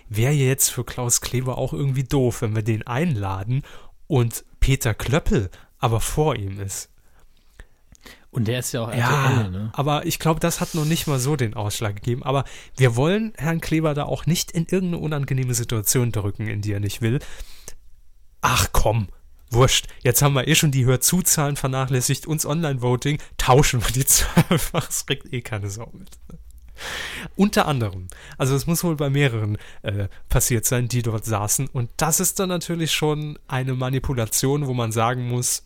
Wäre 0.10 0.34
jetzt 0.34 0.70
für 0.70 0.84
Klaus 0.84 1.22
Kleber 1.22 1.58
auch 1.58 1.72
irgendwie 1.72 2.04
doof, 2.04 2.42
wenn 2.42 2.54
wir 2.54 2.64
den 2.64 2.86
einladen 2.86 3.64
und 4.08 4.44
Peter 4.60 4.94
Klöppel 4.94 5.50
aber 5.80 6.02
vor 6.02 6.36
ihm 6.36 6.60
ist. 6.60 6.90
Und 8.30 8.50
der 8.50 8.60
ist 8.60 8.74
ja 8.74 8.82
auch 8.82 8.90
RTL, 8.90 9.00
ja, 9.00 9.48
ne? 9.48 9.70
Aber 9.72 10.06
ich 10.06 10.20
glaube, 10.20 10.42
das 10.42 10.60
hat 10.60 10.76
noch 10.76 10.84
nicht 10.84 11.08
mal 11.08 11.18
so 11.18 11.38
den 11.38 11.54
Ausschlag 11.54 11.96
gegeben. 11.96 12.24
Aber 12.24 12.44
wir 12.76 12.98
wollen 12.98 13.32
Herrn 13.38 13.62
Kleber 13.62 13.94
da 13.94 14.04
auch 14.04 14.26
nicht 14.26 14.52
in 14.52 14.66
irgendeine 14.66 14.98
unangenehme 14.98 15.54
Situation 15.54 16.12
drücken, 16.12 16.48
in 16.48 16.60
die 16.62 16.74
er 16.74 16.82
nicht 16.82 17.02
will. 17.02 17.20
Ach 18.42 18.68
komm, 18.74 19.08
wurscht. 19.50 19.88
Jetzt 20.04 20.22
haben 20.22 20.34
wir 20.34 20.50
eh 20.50 20.56
schon 20.56 20.72
die 20.72 20.84
Hörzuzahlen 20.84 21.56
vernachlässigt, 21.56 22.28
uns 22.28 22.46
Online-Voting, 22.46 23.20
tauschen 23.38 23.82
wir 23.82 23.94
die 23.94 24.06
zwei 24.06 24.44
einfach. 24.50 24.90
Es 24.90 25.06
kriegt 25.06 25.32
eh 25.32 25.40
keine 25.40 25.70
Sau 25.70 25.90
mit. 25.94 26.10
Unter 27.36 27.68
anderem. 27.68 28.08
Also 28.38 28.56
es 28.56 28.68
muss 28.68 28.84
wohl 28.84 28.96
bei 28.96 29.10
mehreren 29.10 29.58
äh, 29.82 30.08
passiert 30.30 30.66
sein, 30.66 30.88
die 30.88 31.02
dort 31.02 31.26
saßen. 31.26 31.68
Und 31.68 31.90
das 31.98 32.20
ist 32.20 32.40
dann 32.40 32.50
natürlich 32.50 32.94
schon 32.94 33.40
eine 33.48 33.74
Manipulation, 33.74 34.68
wo 34.68 34.74
man 34.74 34.92
sagen 34.92 35.28
muss, 35.28 35.64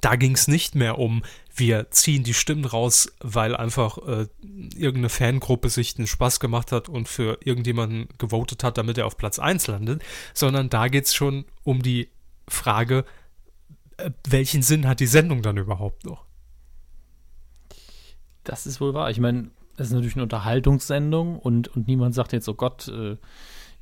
da 0.00 0.16
ging 0.16 0.32
es 0.32 0.48
nicht 0.48 0.74
mehr 0.74 0.98
um, 0.98 1.22
wir 1.54 1.90
ziehen 1.90 2.22
die 2.22 2.34
Stimmen 2.34 2.64
raus, 2.64 3.12
weil 3.20 3.56
einfach 3.56 3.98
äh, 3.98 4.26
irgendeine 4.74 5.08
Fangruppe 5.08 5.70
sich 5.70 5.94
den 5.94 6.06
Spaß 6.06 6.40
gemacht 6.40 6.72
hat 6.72 6.88
und 6.88 7.08
für 7.08 7.38
irgendjemanden 7.42 8.08
gewotet 8.18 8.62
hat, 8.62 8.78
damit 8.78 8.98
er 8.98 9.06
auf 9.06 9.16
Platz 9.16 9.38
1 9.38 9.66
landet, 9.66 10.02
sondern 10.34 10.68
da 10.68 10.88
geht 10.88 11.06
es 11.06 11.14
schon 11.14 11.46
um 11.64 11.82
die 11.82 12.10
Frage, 12.46 13.04
äh, 13.96 14.10
welchen 14.28 14.62
Sinn 14.62 14.86
hat 14.86 15.00
die 15.00 15.06
Sendung 15.06 15.42
dann 15.42 15.56
überhaupt 15.56 16.04
noch? 16.04 16.24
Das 18.44 18.66
ist 18.66 18.80
wohl 18.80 18.94
wahr. 18.94 19.10
Ich 19.10 19.18
meine, 19.18 19.50
es 19.78 19.88
ist 19.88 19.92
natürlich 19.92 20.16
eine 20.16 20.24
Unterhaltungssendung 20.24 21.38
und, 21.38 21.68
und 21.68 21.86
niemand 21.86 22.14
sagt 22.14 22.32
jetzt, 22.32 22.48
oh 22.48 22.54
Gott, 22.54 22.88
äh, 22.88 23.16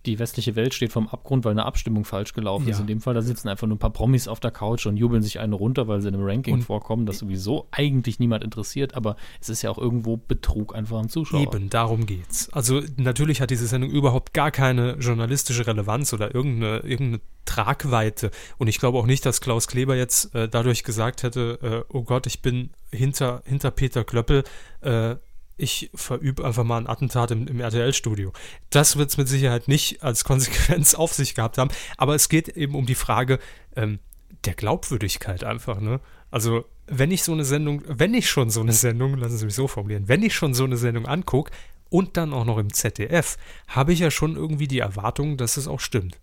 die 0.07 0.19
westliche 0.19 0.55
Welt 0.57 0.73
steht 0.73 0.93
vom 0.93 1.09
Abgrund, 1.09 1.45
weil 1.45 1.53
eine 1.53 1.65
Abstimmung 1.65 2.05
falsch 2.05 2.33
gelaufen 2.33 2.69
ja. 2.69 2.75
ist. 2.75 2.81
In 2.81 2.87
dem 2.87 3.01
Fall, 3.01 3.15
da 3.15 3.23
sitzen 3.23 3.49
einfach 3.49 3.67
nur 3.67 3.77
ein 3.77 3.81
paar 3.81 3.93
Promis 3.93 4.29
auf 4.29 4.41
der 4.41 4.51
Couch 4.53 4.87
und 4.87 4.97
jubeln 4.97 5.23
sich 5.23 5.41
eine 5.41 5.55
runter, 5.55 5.89
weil 5.89 6.01
sie 6.01 6.09
in 6.09 6.15
einem 6.15 6.25
Ranking 6.25 6.55
und 6.55 6.63
vorkommen, 6.63 7.07
das 7.07 7.19
sowieso 7.19 7.67
eigentlich 7.73 8.19
niemand 8.19 8.45
interessiert, 8.45 8.95
aber 8.95 9.17
es 9.41 9.49
ist 9.49 9.63
ja 9.63 9.71
auch 9.71 9.79
irgendwo 9.79 10.17
Betrug 10.17 10.75
einfach 10.75 10.99
am 10.99 11.09
Zuschauer. 11.09 11.41
Eben, 11.41 11.69
darum 11.71 12.07
geht's. 12.07 12.53
Also 12.53 12.83
natürlich 12.97 13.41
hat 13.41 13.51
diese 13.51 13.67
Sendung 13.67 13.91
überhaupt 13.91 14.33
gar 14.33 14.51
keine 14.51 14.93
journalistische 14.99 15.67
Relevanz 15.67 16.13
oder 16.13 16.35
irgendeine, 16.35 16.79
irgendeine 16.79 17.21
Tragweite. 17.45 18.31
Und 18.59 18.69
ich 18.69 18.79
glaube 18.79 18.99
auch 18.99 19.07
nicht, 19.07 19.27
dass 19.27 19.41
Klaus 19.41 19.67
Kleber 19.67 19.97
jetzt 19.97 20.35
äh, 20.35 20.49
dadurch 20.49 20.85
gesagt 20.85 21.23
hätte, 21.23 21.85
äh, 21.89 21.93
oh 21.93 22.03
Gott, 22.03 22.27
ich 22.27 22.43
bin 22.43 22.71
hinter, 22.93 23.43
hinter 23.45 23.71
Peter 23.71 24.05
Klöppel, 24.05 24.45
äh, 24.83 25.17
ich 25.57 25.91
verübe 25.95 26.45
einfach 26.45 26.65
mal 26.65 26.79
ein 26.79 26.87
Attentat 26.87 27.31
im, 27.31 27.47
im 27.47 27.61
RTL-Studio. 27.61 28.33
Das 28.71 28.97
wird 28.97 29.11
es 29.11 29.17
mit 29.17 29.29
Sicherheit 29.29 29.69
nicht 29.69 30.03
als 30.03 30.25
Konsequenz 30.25 30.95
auf 30.95 31.15
sich 31.15 31.35
gehabt 31.35 31.59
haben, 31.59 31.71
aber 31.97 32.15
es 32.15 32.29
geht 32.29 32.49
eben 32.49 32.75
um 32.75 32.87
die 32.87 32.95
Frage 32.95 33.39
ähm, 33.75 33.99
der 34.45 34.55
Glaubwürdigkeit 34.55 35.45
einfach, 35.45 35.81
ne? 35.81 36.01
Also, 36.31 36.65
wenn 36.87 37.11
ich 37.11 37.23
so 37.23 37.33
eine 37.33 37.45
Sendung, 37.45 37.83
wenn 37.87 38.13
ich 38.15 38.29
schon 38.29 38.51
so 38.51 38.61
eine 38.61 38.73
Sendung, 38.73 39.17
lassen 39.17 39.39
Sie 39.39 39.47
mich 39.47 39.55
so 39.55 39.69
formulieren, 39.69 40.09
wenn 40.09 40.23
ich 40.23 40.35
schon 40.35 40.55
so 40.55 40.65
eine 40.65 40.77
Sendung 40.77 41.07
angucke 41.07 41.53
und 41.89 42.17
dann 42.17 42.33
auch 42.33 42.45
noch 42.45 42.59
im 42.59 42.73
ZDF, 42.73 43.37
habe 43.69 43.93
ich 43.93 44.01
ja 44.01 44.11
schon 44.11 44.37
irgendwie 44.37 44.69
die 44.69 44.81
Erwartung, 44.81 45.37
dass 45.37 45.57
es 45.57 45.69
auch 45.69 45.81
stimmt. 45.81 46.19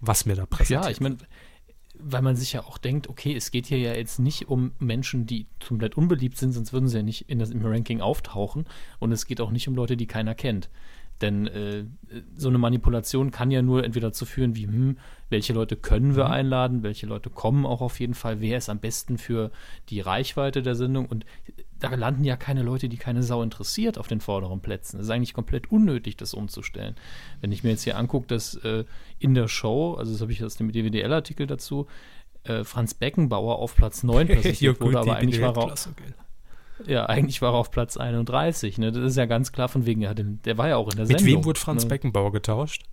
Was 0.00 0.26
mir 0.26 0.36
da 0.36 0.46
präsentiert. 0.46 0.84
Ja, 0.84 0.90
ich 0.90 1.00
meine, 1.00 1.18
weil 2.00 2.22
man 2.22 2.36
sich 2.36 2.52
ja 2.52 2.64
auch 2.64 2.78
denkt, 2.78 3.08
okay, 3.08 3.34
es 3.34 3.50
geht 3.50 3.66
hier 3.66 3.78
ja 3.78 3.94
jetzt 3.94 4.18
nicht 4.18 4.48
um 4.48 4.72
Menschen, 4.78 5.26
die 5.26 5.46
komplett 5.66 5.96
unbeliebt 5.96 6.36
sind, 6.38 6.52
sonst 6.52 6.72
würden 6.72 6.88
sie 6.88 6.98
ja 6.98 7.02
nicht 7.02 7.28
in 7.28 7.38
das, 7.38 7.50
im 7.50 7.64
Ranking 7.64 8.00
auftauchen. 8.00 8.66
Und 8.98 9.12
es 9.12 9.26
geht 9.26 9.40
auch 9.40 9.50
nicht 9.50 9.68
um 9.68 9.74
Leute, 9.74 9.96
die 9.96 10.06
keiner 10.06 10.34
kennt. 10.34 10.68
Denn 11.20 11.48
äh, 11.48 11.84
so 12.36 12.48
eine 12.48 12.58
Manipulation 12.58 13.30
kann 13.30 13.50
ja 13.50 13.60
nur 13.60 13.84
entweder 13.84 14.08
dazu 14.08 14.24
führen, 14.24 14.54
wie, 14.54 14.66
hm, 14.66 14.98
welche 15.30 15.52
Leute 15.52 15.76
können 15.76 16.14
wir 16.14 16.26
mhm. 16.26 16.32
einladen, 16.32 16.82
welche 16.82 17.06
Leute 17.06 17.30
kommen 17.30 17.66
auch 17.66 17.80
auf 17.80 17.98
jeden 17.98 18.14
Fall, 18.14 18.40
wer 18.40 18.58
ist 18.58 18.68
am 18.68 18.78
besten 18.78 19.18
für 19.18 19.50
die 19.88 20.00
Reichweite 20.00 20.62
der 20.62 20.76
Sendung. 20.76 21.06
Und 21.06 21.26
da 21.80 21.94
landen 21.94 22.24
ja 22.24 22.36
keine 22.36 22.62
Leute, 22.62 22.88
die 22.88 22.96
keine 22.96 23.22
Sau 23.22 23.42
interessiert 23.42 23.98
auf 23.98 24.08
den 24.08 24.20
vorderen 24.20 24.60
Plätzen. 24.60 24.98
Es 24.98 25.06
ist 25.06 25.10
eigentlich 25.10 25.34
komplett 25.34 25.70
unnötig, 25.70 26.16
das 26.16 26.34
umzustellen. 26.34 26.96
Wenn 27.40 27.52
ich 27.52 27.62
mir 27.62 27.70
jetzt 27.70 27.84
hier 27.84 27.96
angucke, 27.96 28.26
dass 28.26 28.54
äh, 28.56 28.84
in 29.18 29.34
der 29.34 29.48
Show, 29.48 29.94
also 29.94 30.12
das 30.12 30.20
habe 30.20 30.32
ich 30.32 30.42
aus 30.44 30.56
dem 30.56 30.72
DWDL-Artikel 30.72 31.46
dazu, 31.46 31.86
äh, 32.44 32.64
Franz 32.64 32.94
Beckenbauer 32.94 33.58
auf 33.58 33.76
Platz 33.76 34.02
9 34.02 34.26
präsentiert 34.28 34.80
wurde, 34.80 34.98
aber 34.98 35.16
eigentlich 35.16 35.40
war 35.40 35.56
er, 35.56 35.74
ja, 36.86 37.06
eigentlich 37.06 37.42
war 37.42 37.52
er 37.52 37.58
auf 37.58 37.70
Platz 37.70 37.96
31. 37.96 38.78
Ne? 38.78 38.92
Das 38.92 39.04
ist 39.04 39.16
ja 39.16 39.26
ganz 39.26 39.52
klar 39.52 39.68
von 39.68 39.86
wegen, 39.86 40.00
ja, 40.00 40.14
der 40.14 40.58
war 40.58 40.68
ja 40.68 40.76
auch 40.76 40.90
in 40.90 40.96
der 40.96 41.06
Mit 41.06 41.18
Sendung. 41.18 41.26
Mit 41.26 41.34
wem 41.34 41.44
wurde 41.44 41.60
Franz 41.60 41.84
ne? 41.84 41.88
Beckenbauer 41.90 42.32
getauscht? 42.32 42.84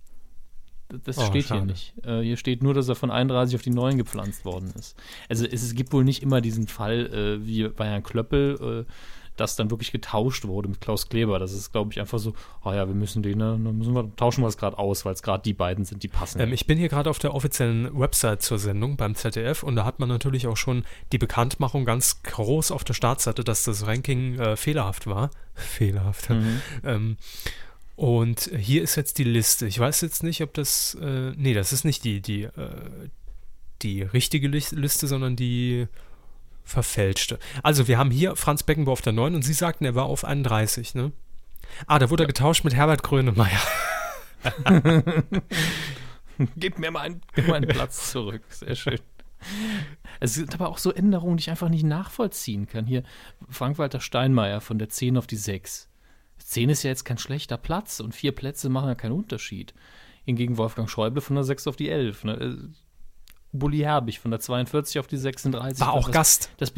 Das 1.04 1.18
oh, 1.18 1.26
steht 1.26 1.46
schade. 1.46 1.60
hier 1.60 1.66
nicht. 1.66 1.94
Äh, 2.04 2.20
hier 2.20 2.36
steht 2.36 2.62
nur, 2.62 2.74
dass 2.74 2.88
er 2.88 2.94
von 2.94 3.10
31 3.10 3.56
auf 3.56 3.62
die 3.62 3.70
9 3.70 3.98
gepflanzt 3.98 4.44
worden 4.44 4.72
ist. 4.78 4.96
Also 5.28 5.44
es, 5.44 5.62
es 5.62 5.74
gibt 5.74 5.92
wohl 5.92 6.04
nicht 6.04 6.22
immer 6.22 6.40
diesen 6.40 6.68
Fall 6.68 7.06
äh, 7.06 7.46
wie 7.46 7.68
bei 7.68 7.86
Herrn 7.86 8.02
Klöppel, 8.02 8.84
äh, 8.86 8.92
dass 9.36 9.56
dann 9.56 9.70
wirklich 9.70 9.92
getauscht 9.92 10.46
wurde 10.46 10.68
mit 10.68 10.80
Klaus 10.80 11.08
Kleber. 11.08 11.38
Das 11.38 11.52
ist, 11.52 11.72
glaube 11.72 11.92
ich, 11.92 12.00
einfach 12.00 12.18
so, 12.18 12.32
oh 12.64 12.72
ja, 12.72 12.86
wir 12.88 12.94
müssen 12.94 13.22
den, 13.22 13.38
ne, 13.38 13.58
dann 13.62 13.78
müssen 13.78 13.94
wir, 13.94 14.14
tauschen 14.16 14.42
wir 14.42 14.48
es 14.48 14.56
gerade 14.56 14.78
aus, 14.78 15.04
weil 15.04 15.12
es 15.12 15.22
gerade 15.22 15.42
die 15.42 15.52
beiden 15.52 15.84
sind, 15.84 16.02
die 16.02 16.08
passen. 16.08 16.40
Ähm, 16.40 16.52
ich 16.52 16.66
bin 16.66 16.78
hier 16.78 16.88
gerade 16.88 17.10
auf 17.10 17.18
der 17.18 17.34
offiziellen 17.34 17.98
Website 17.98 18.42
zur 18.42 18.58
Sendung 18.58 18.96
beim 18.96 19.14
ZDF 19.14 19.62
und 19.62 19.76
da 19.76 19.84
hat 19.84 19.98
man 19.98 20.08
natürlich 20.08 20.46
auch 20.46 20.56
schon 20.56 20.84
die 21.12 21.18
Bekanntmachung 21.18 21.84
ganz 21.84 22.22
groß 22.22 22.70
auf 22.70 22.84
der 22.84 22.94
Startseite, 22.94 23.44
dass 23.44 23.64
das 23.64 23.86
Ranking 23.86 24.38
äh, 24.38 24.56
fehlerhaft 24.56 25.06
war. 25.06 25.30
Fehlerhaft. 25.54 26.30
Mhm. 26.30 26.60
Ähm, 26.84 27.16
und 27.96 28.50
hier 28.54 28.82
ist 28.82 28.94
jetzt 28.96 29.16
die 29.18 29.24
Liste. 29.24 29.66
Ich 29.66 29.78
weiß 29.78 30.02
jetzt 30.02 30.22
nicht, 30.22 30.42
ob 30.42 30.52
das. 30.52 30.94
Äh, 31.00 31.32
nee, 31.36 31.54
das 31.54 31.72
ist 31.72 31.84
nicht 31.84 32.04
die, 32.04 32.20
die, 32.20 32.42
äh, 32.44 33.08
die 33.82 34.02
richtige 34.02 34.48
Liste, 34.48 35.06
sondern 35.06 35.34
die 35.34 35.88
verfälschte. 36.62 37.38
Also, 37.62 37.88
wir 37.88 37.96
haben 37.96 38.10
hier 38.10 38.36
Franz 38.36 38.62
Beckenbauer 38.62 38.92
auf 38.92 39.00
der 39.00 39.14
9 39.14 39.34
und 39.34 39.42
Sie 39.42 39.54
sagten, 39.54 39.86
er 39.86 39.94
war 39.94 40.04
auf 40.04 40.24
31, 40.24 40.94
ne? 40.94 41.12
Ah, 41.86 41.98
da 41.98 42.10
wurde 42.10 42.24
er 42.24 42.28
getauscht 42.28 42.64
mit 42.64 42.74
Herbert 42.74 43.02
Grönemeyer. 43.02 43.60
Gib 46.56 46.78
mir 46.78 46.90
mal 46.90 47.00
einen, 47.00 47.22
mal 47.46 47.62
Platz 47.62 48.10
zurück. 48.12 48.42
Sehr 48.50 48.74
schön. 48.76 49.00
Es 50.20 50.34
sind 50.34 50.54
aber 50.54 50.68
auch 50.68 50.78
so 50.78 50.92
Änderungen, 50.92 51.38
die 51.38 51.42
ich 51.42 51.50
einfach 51.50 51.68
nicht 51.68 51.84
nachvollziehen 51.84 52.66
kann. 52.66 52.86
Hier 52.86 53.02
Frank-Walter 53.48 54.00
Steinmeier 54.00 54.60
von 54.60 54.78
der 54.78 54.88
10 54.88 55.16
auf 55.16 55.26
die 55.26 55.36
6. 55.36 55.88
10 56.38 56.70
ist 56.70 56.82
ja 56.82 56.90
jetzt 56.90 57.04
kein 57.04 57.18
schlechter 57.18 57.56
Platz 57.56 58.00
und 58.00 58.14
vier 58.14 58.32
Plätze 58.32 58.68
machen 58.68 58.88
ja 58.88 58.94
keinen 58.94 59.12
Unterschied. 59.12 59.74
Hingegen 60.24 60.56
Wolfgang 60.56 60.88
Schäuble 60.90 61.20
von 61.20 61.36
der 61.36 61.44
6 61.44 61.66
auf 61.66 61.76
die 61.76 61.88
11. 61.88 62.24
Ne? 62.24 62.32
Äh, 62.34 62.56
Bulli 63.52 63.78
Herbig 63.78 64.20
von 64.20 64.30
der 64.30 64.40
42 64.40 64.98
auf 64.98 65.06
die 65.06 65.16
36. 65.16 65.80
War 65.80 65.92
auch 65.92 66.06
das, 66.06 66.12
Gast. 66.12 66.50
Das 66.58 66.72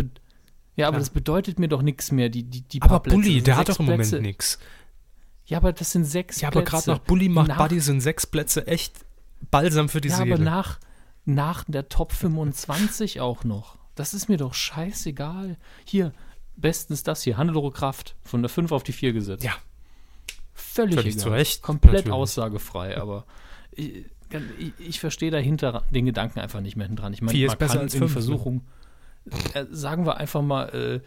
ja, 0.76 0.86
aber 0.86 0.96
ja. 0.96 1.00
das 1.00 1.10
bedeutet 1.10 1.58
mir 1.58 1.68
doch 1.68 1.82
nichts 1.82 2.12
mehr. 2.12 2.28
Die, 2.28 2.44
die, 2.44 2.62
die 2.62 2.80
aber 2.82 3.00
Bulli, 3.00 3.42
der 3.42 3.56
hat 3.56 3.68
doch 3.68 3.80
im 3.80 3.86
Plätze. 3.86 4.16
Moment 4.16 4.26
nichts. 4.26 4.58
Ja, 5.46 5.58
aber 5.58 5.72
das 5.72 5.90
sind 5.90 6.04
sechs 6.04 6.40
ja, 6.40 6.50
Plätze. 6.50 6.72
Ja, 6.72 6.78
aber 6.78 6.82
gerade 6.82 6.90
nach 6.90 7.06
Bulli 7.06 7.28
macht 7.28 7.48
nach, 7.48 7.56
Buddy 7.56 7.80
sind 7.80 8.00
sechs 8.00 8.26
Plätze 8.26 8.66
echt 8.66 8.94
Balsam 9.50 9.88
für 9.88 10.00
die 10.00 10.08
ja, 10.08 10.16
Seele. 10.16 10.28
Ja, 10.28 10.34
aber 10.36 10.44
nach, 10.44 10.78
nach 11.24 11.64
der 11.66 11.88
Top 11.88 12.12
25 12.12 13.20
auch 13.20 13.44
noch. 13.44 13.76
Das 13.96 14.14
ist 14.14 14.28
mir 14.28 14.36
doch 14.36 14.54
scheißegal. 14.54 15.56
Hier, 15.84 16.12
bestens 16.60 17.02
das 17.02 17.22
hier, 17.22 17.36
Hannelore 17.36 17.70
Kraft 17.70 18.16
von 18.22 18.42
der 18.42 18.48
5 18.48 18.72
auf 18.72 18.82
die 18.82 18.92
4 18.92 19.12
gesetzt. 19.12 19.44
Ja. 19.44 19.52
Völlig, 20.54 20.94
Völlig 20.96 21.14
egal. 21.14 21.24
zu 21.24 21.30
Recht. 21.30 21.62
Komplett 21.62 21.94
natürlich. 21.94 22.12
aussagefrei, 22.12 22.98
aber 22.98 23.24
ich, 23.72 24.04
ich, 24.58 24.72
ich 24.78 25.00
verstehe 25.00 25.30
dahinter 25.30 25.84
den 25.90 26.04
Gedanken 26.04 26.40
einfach 26.40 26.60
nicht 26.60 26.76
mehr 26.76 26.88
dran. 26.88 27.12
Ich 27.12 27.22
meine, 27.22 27.46
man 27.46 27.58
kann 27.58 27.78
als 27.78 27.94
in 27.94 28.00
fünf, 28.00 28.12
Versuchung, 28.12 28.62
äh, 29.54 29.64
sagen 29.70 30.04
wir 30.04 30.16
einfach 30.18 30.42
mal, 30.42 30.68
äh, 30.68 31.00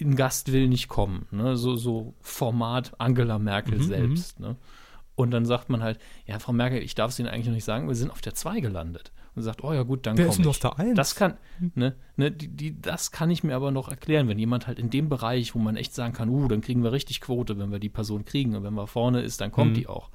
ein 0.00 0.14
Gast 0.14 0.52
will 0.52 0.68
nicht 0.68 0.88
kommen. 0.88 1.26
Ne? 1.30 1.56
So, 1.56 1.76
so 1.76 2.14
Format 2.20 2.92
Angela 2.98 3.38
Merkel 3.38 3.78
mhm, 3.78 3.82
selbst. 3.82 4.38
Ne? 4.40 4.56
Und 5.18 5.32
dann 5.32 5.44
sagt 5.46 5.68
man 5.68 5.82
halt, 5.82 5.98
ja, 6.26 6.38
Frau 6.38 6.52
Merkel, 6.52 6.80
ich 6.80 6.94
darf 6.94 7.10
es 7.10 7.18
Ihnen 7.18 7.26
eigentlich 7.26 7.48
noch 7.48 7.54
nicht 7.54 7.64
sagen, 7.64 7.88
wir 7.88 7.96
sind 7.96 8.12
auf 8.12 8.20
der 8.20 8.36
2 8.36 8.60
gelandet 8.60 9.10
und 9.34 9.42
sagt, 9.42 9.64
oh 9.64 9.72
ja 9.72 9.82
gut, 9.82 10.06
dann 10.06 10.16
komme 10.16 10.28
ich. 10.28 10.46
Auf 10.46 10.60
der 10.60 10.78
1? 10.78 10.94
Das 10.94 11.16
kann, 11.16 11.34
ne, 11.74 11.96
ne, 12.14 12.30
die, 12.30 12.46
die, 12.46 12.80
das 12.80 13.10
kann 13.10 13.28
ich 13.28 13.42
mir 13.42 13.56
aber 13.56 13.72
noch 13.72 13.88
erklären, 13.88 14.28
wenn 14.28 14.38
jemand 14.38 14.68
halt 14.68 14.78
in 14.78 14.90
dem 14.90 15.08
Bereich, 15.08 15.56
wo 15.56 15.58
man 15.58 15.74
echt 15.74 15.92
sagen 15.92 16.12
kann, 16.12 16.28
uh, 16.28 16.46
dann 16.46 16.60
kriegen 16.60 16.84
wir 16.84 16.92
richtig 16.92 17.20
Quote, 17.20 17.58
wenn 17.58 17.72
wir 17.72 17.80
die 17.80 17.88
Person 17.88 18.24
kriegen 18.24 18.54
und 18.54 18.62
wenn 18.62 18.74
man 18.74 18.86
vorne 18.86 19.20
ist, 19.20 19.40
dann 19.40 19.50
kommt 19.50 19.72
mhm. 19.72 19.74
die 19.74 19.86
auch. 19.88 20.08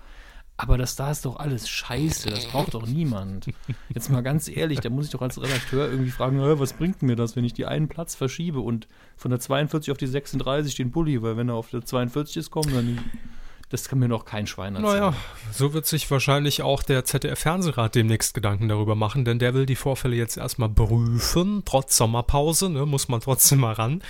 Aber 0.55 0.77
das 0.77 0.95
da 0.95 1.11
ist 1.11 1.25
doch 1.25 1.35
alles 1.35 1.67
scheiße, 1.67 2.29
das 2.29 2.45
braucht 2.45 2.73
doch 2.73 2.87
niemand. 2.87 3.47
Jetzt 3.93 4.09
mal 4.09 4.23
ganz 4.23 4.47
ehrlich, 4.47 4.79
da 4.79 4.89
muss 4.89 5.07
ich 5.07 5.11
doch 5.11 5.21
als 5.21 5.41
Redakteur 5.41 5.89
irgendwie 5.89 6.11
fragen, 6.11 6.39
was 6.39 6.71
bringt 6.71 7.01
mir 7.01 7.17
das, 7.17 7.35
wenn 7.35 7.43
ich 7.43 7.53
die 7.53 7.65
einen 7.65 7.89
Platz 7.89 8.15
verschiebe 8.15 8.61
und 8.61 8.87
von 9.17 9.31
der 9.31 9.41
42 9.41 9.91
auf 9.91 9.97
die 9.97 10.07
36 10.07 10.75
den 10.75 10.91
Bulli, 10.91 11.21
weil 11.21 11.35
wenn 11.35 11.49
er 11.49 11.55
auf 11.55 11.71
der 11.71 11.83
42 11.83 12.37
ist, 12.37 12.51
kommt 12.51 12.73
dann 12.73 12.99
das 13.73 13.89
kann 13.89 13.97
mir 13.97 14.07
noch 14.07 14.23
kein 14.23 14.45
Schwein 14.45 14.75
erzählen. 14.75 14.99
Naja, 14.99 15.13
so 15.51 15.73
wird 15.73 15.87
sich 15.87 16.09
wahrscheinlich 16.11 16.61
auch 16.61 16.83
der 16.83 17.05
ZDF-Fernsehrat 17.05 17.95
demnächst 17.95 18.35
Gedanken 18.35 18.67
darüber 18.67 18.93
machen, 18.93 19.25
denn 19.25 19.39
der 19.39 19.55
will 19.55 19.65
die 19.65 19.75
Vorfälle 19.75 20.15
jetzt 20.15 20.37
erstmal 20.37 20.69
prüfen, 20.69 21.63
trotz 21.65 21.97
Sommerpause, 21.97 22.69
ne, 22.69 22.85
muss 22.85 23.07
man 23.07 23.19
trotzdem 23.21 23.61
mal 23.61 23.73
ran. 23.73 24.03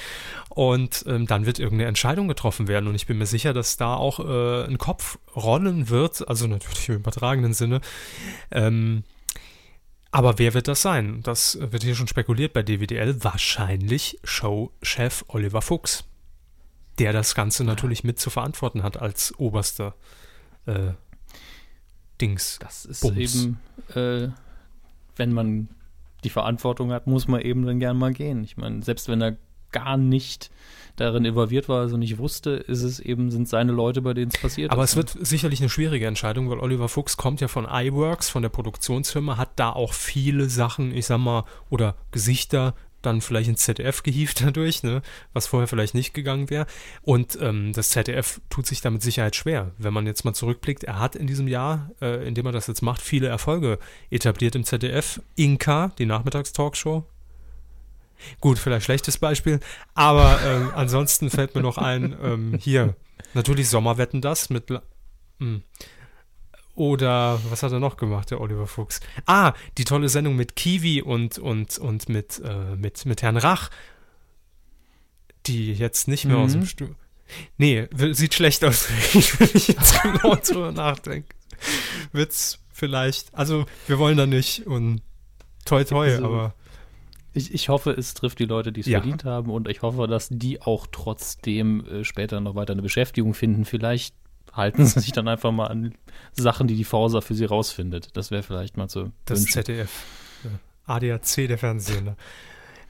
Und 0.49 1.05
ähm, 1.07 1.27
dann 1.27 1.45
wird 1.45 1.59
irgendeine 1.59 1.87
Entscheidung 1.87 2.27
getroffen 2.27 2.67
werden. 2.67 2.87
Und 2.89 2.95
ich 2.95 3.07
bin 3.07 3.17
mir 3.17 3.25
sicher, 3.25 3.53
dass 3.53 3.77
da 3.77 3.95
auch 3.95 4.19
äh, 4.19 4.65
ein 4.65 4.77
Kopf 4.77 5.17
rollen 5.33 5.89
wird, 5.89 6.27
also 6.27 6.45
natürlich 6.47 6.89
im 6.89 6.95
übertragenen 6.95 7.53
Sinne. 7.53 7.79
Ähm, 8.51 9.03
aber 10.11 10.37
wer 10.39 10.53
wird 10.53 10.67
das 10.67 10.81
sein? 10.81 11.21
Das 11.23 11.57
wird 11.59 11.83
hier 11.83 11.95
schon 11.95 12.09
spekuliert 12.09 12.51
bei 12.51 12.63
DWDL. 12.63 13.23
Wahrscheinlich 13.23 14.19
Showchef 14.25 15.23
Oliver 15.29 15.61
Fuchs 15.61 16.03
der 16.99 17.13
das 17.13 17.35
Ganze 17.35 17.63
natürlich 17.63 18.03
mit 18.03 18.19
zu 18.19 18.29
verantworten 18.29 18.83
hat 18.83 18.97
als 18.97 19.33
oberster 19.37 19.95
äh, 20.65 20.91
Dings. 22.21 22.59
Das 22.59 22.85
ist 22.85 23.01
Bums. 23.01 23.17
eben, 23.17 23.59
äh, 23.95 24.29
wenn 25.15 25.33
man 25.33 25.69
die 26.23 26.29
Verantwortung 26.29 26.91
hat, 26.91 27.07
muss 27.07 27.27
man 27.27 27.41
eben 27.41 27.65
dann 27.65 27.79
gern 27.79 27.97
mal 27.97 28.13
gehen. 28.13 28.43
Ich 28.43 28.57
meine, 28.57 28.83
selbst 28.83 29.07
wenn 29.07 29.21
er 29.21 29.37
gar 29.71 29.97
nicht 29.97 30.51
darin 30.95 31.25
involviert 31.25 31.67
war, 31.67 31.81
also 31.81 31.97
nicht 31.97 32.19
wusste, 32.19 32.51
ist 32.51 32.83
es 32.83 32.99
eben, 32.99 33.31
sind 33.31 33.49
seine 33.49 33.71
Leute, 33.71 34.01
bei 34.01 34.13
denen 34.13 34.31
es 34.33 34.39
passiert 34.39 34.71
Aber 34.71 34.83
ist. 34.83 34.91
es 34.91 34.95
wird 34.95 35.09
sicherlich 35.19 35.59
eine 35.59 35.69
schwierige 35.69 36.05
Entscheidung, 36.05 36.49
weil 36.49 36.59
Oliver 36.59 36.87
Fuchs 36.87 37.17
kommt 37.17 37.41
ja 37.41 37.47
von 37.47 37.67
iWorks, 37.69 38.29
von 38.29 38.43
der 38.43 38.49
Produktionsfirma, 38.49 39.37
hat 39.37 39.49
da 39.55 39.71
auch 39.71 39.93
viele 39.93 40.49
Sachen, 40.49 40.95
ich 40.95 41.07
sag 41.07 41.17
mal, 41.17 41.45
oder 41.69 41.95
Gesichter 42.11 42.75
dann 43.05 43.21
vielleicht 43.21 43.49
ins 43.49 43.63
ZDF 43.63 44.03
gehievt 44.03 44.41
dadurch, 44.45 44.83
ne, 44.83 45.01
was 45.33 45.47
vorher 45.47 45.67
vielleicht 45.67 45.93
nicht 45.93 46.13
gegangen 46.13 46.49
wäre. 46.49 46.65
Und 47.01 47.37
ähm, 47.41 47.73
das 47.73 47.89
ZDF 47.89 48.41
tut 48.49 48.65
sich 48.65 48.81
damit 48.81 49.01
Sicherheit 49.01 49.35
schwer. 49.35 49.71
Wenn 49.77 49.93
man 49.93 50.07
jetzt 50.07 50.25
mal 50.25 50.33
zurückblickt, 50.33 50.83
er 50.83 50.99
hat 50.99 51.15
in 51.15 51.27
diesem 51.27 51.47
Jahr, 51.47 51.91
äh, 52.01 52.27
in 52.27 52.35
dem 52.35 52.45
er 52.45 52.51
das 52.51 52.67
jetzt 52.67 52.81
macht, 52.81 53.01
viele 53.01 53.27
Erfolge 53.27 53.79
etabliert 54.09 54.55
im 54.55 54.63
ZDF. 54.63 55.21
Inka, 55.35 55.91
die 55.97 56.05
Nachmittagstalkshow, 56.05 57.05
Gut, 58.39 58.59
vielleicht 58.59 58.85
schlechtes 58.85 59.17
Beispiel, 59.17 59.59
aber 59.95 60.39
ähm, 60.45 60.71
ansonsten 60.75 61.29
fällt 61.29 61.55
mir 61.55 61.61
noch 61.61 61.77
ein, 61.77 62.15
ähm, 62.23 62.57
hier, 62.59 62.95
natürlich 63.33 63.69
Sommerwetten 63.69 64.21
das 64.21 64.49
mit. 64.49 64.69
Mh. 65.39 65.59
Oder 66.75 67.39
was 67.49 67.61
hat 67.61 67.71
er 67.71 67.79
noch 67.79 67.97
gemacht, 67.97 68.31
der 68.31 68.41
Oliver 68.41 68.65
Fuchs? 68.65 68.99
Ah, 69.25 69.53
die 69.77 69.83
tolle 69.83 70.09
Sendung 70.09 70.35
mit 70.35 70.55
Kiwi 70.55 71.01
und, 71.01 71.37
und, 71.37 71.77
und 71.77 72.09
mit, 72.09 72.41
äh, 72.43 72.75
mit, 72.75 73.05
mit 73.05 73.21
Herrn 73.21 73.37
Rach, 73.37 73.69
die 75.45 75.73
jetzt 75.73 76.07
nicht 76.07 76.25
mehr 76.25 76.37
mhm. 76.37 76.43
aus 76.43 76.51
dem 76.53 76.61
mhm. 76.61 76.65
Stuhl. 76.65 76.95
Nee, 77.57 77.87
sieht 78.11 78.33
schlecht 78.33 78.63
aus, 78.65 78.89
wenn 79.13 79.49
ich 79.53 79.67
jetzt 79.67 80.01
genau 80.01 80.35
drüber 80.35 80.71
nachdenke. 80.71 81.35
Wird's 82.11 82.59
vielleicht, 82.71 83.33
also 83.33 83.65
wir 83.87 83.99
wollen 83.99 84.17
da 84.17 84.25
nicht 84.25 84.65
und 84.65 85.01
toi 85.65 85.83
toi, 85.83 86.11
also, 86.11 86.25
aber 86.25 86.55
ich, 87.33 87.53
ich 87.53 87.69
hoffe, 87.69 87.91
es 87.91 88.13
trifft 88.13 88.39
die 88.39 88.45
Leute, 88.45 88.71
die 88.71 88.81
es 88.81 88.87
ja. 88.87 88.99
verdient 88.99 89.25
haben 89.25 89.51
und 89.51 89.67
ich 89.67 89.81
hoffe, 89.81 90.07
dass 90.07 90.29
die 90.29 90.61
auch 90.61 90.87
trotzdem 90.91 91.85
äh, 91.85 92.03
später 92.03 92.41
noch 92.41 92.55
weiter 92.55 92.73
eine 92.73 92.81
Beschäftigung 92.81 93.33
finden. 93.33 93.65
Vielleicht 93.65 94.15
halten 94.53 94.85
sie 94.85 94.99
sich 94.99 95.11
dann 95.11 95.27
einfach 95.27 95.51
mal 95.51 95.67
an 95.67 95.93
Sachen, 96.33 96.67
die 96.67 96.75
die 96.75 96.83
Forsa 96.83 97.21
für 97.21 97.35
sie 97.35 97.45
rausfindet. 97.45 98.15
Das 98.15 98.31
wäre 98.31 98.43
vielleicht 98.43 98.77
mal 98.77 98.89
so. 98.89 99.11
Das 99.25 99.39
wünschen. 99.39 99.53
ZDF. 99.53 99.91
ADAC, 100.85 101.47
der 101.47 101.57
Fernsehsender. 101.57 102.17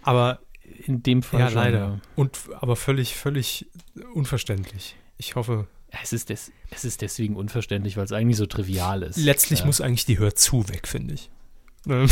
Aber 0.01 0.39
in 0.85 1.03
dem 1.03 1.23
Fall. 1.23 1.39
Ja, 1.39 1.47
schon, 1.47 1.55
leider. 1.55 1.79
Ja. 1.79 1.99
Und, 2.15 2.39
aber 2.59 2.75
völlig, 2.75 3.15
völlig 3.15 3.67
unverständlich. 4.13 4.95
Ich 5.17 5.35
hoffe. 5.35 5.67
Es 6.01 6.11
ist, 6.11 6.29
des, 6.29 6.51
es 6.71 6.85
ist 6.85 7.03
deswegen 7.03 7.35
unverständlich, 7.35 7.97
weil 7.97 8.05
es 8.05 8.11
eigentlich 8.11 8.37
so 8.37 8.47
trivial 8.47 9.03
ist. 9.03 9.17
Letztlich 9.17 9.59
ja. 9.59 9.67
muss 9.67 9.79
eigentlich 9.79 10.05
die 10.05 10.17
Hör 10.17 10.33
zu 10.33 10.67
weg, 10.69 10.87
finde 10.87 11.13
ich. 11.13 11.29
Ähm, 11.85 12.09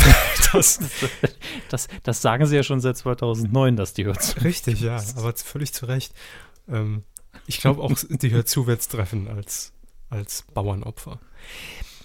das, 0.52 0.80
das, 1.70 1.88
das, 2.02 2.20
sagen 2.20 2.44
sie 2.44 2.56
ja 2.56 2.62
schon 2.62 2.82
seit 2.82 2.98
2009, 2.98 3.74
dass 3.74 3.94
die 3.94 4.04
Hör 4.04 4.18
zu. 4.18 4.38
Richtig, 4.44 4.82
ja, 4.82 5.02
aber 5.16 5.34
völlig 5.34 5.72
zu 5.72 5.86
Recht. 5.86 6.12
Ähm, 6.68 7.04
ich 7.46 7.60
glaube 7.60 7.82
auch, 7.82 7.92
die 8.08 8.30
Hör 8.30 8.44
zu 8.44 8.66
wird 8.66 8.80
es 8.80 8.88
treffen 8.88 9.28
als, 9.28 9.72
als 10.10 10.44
Bauernopfer. 10.54 11.20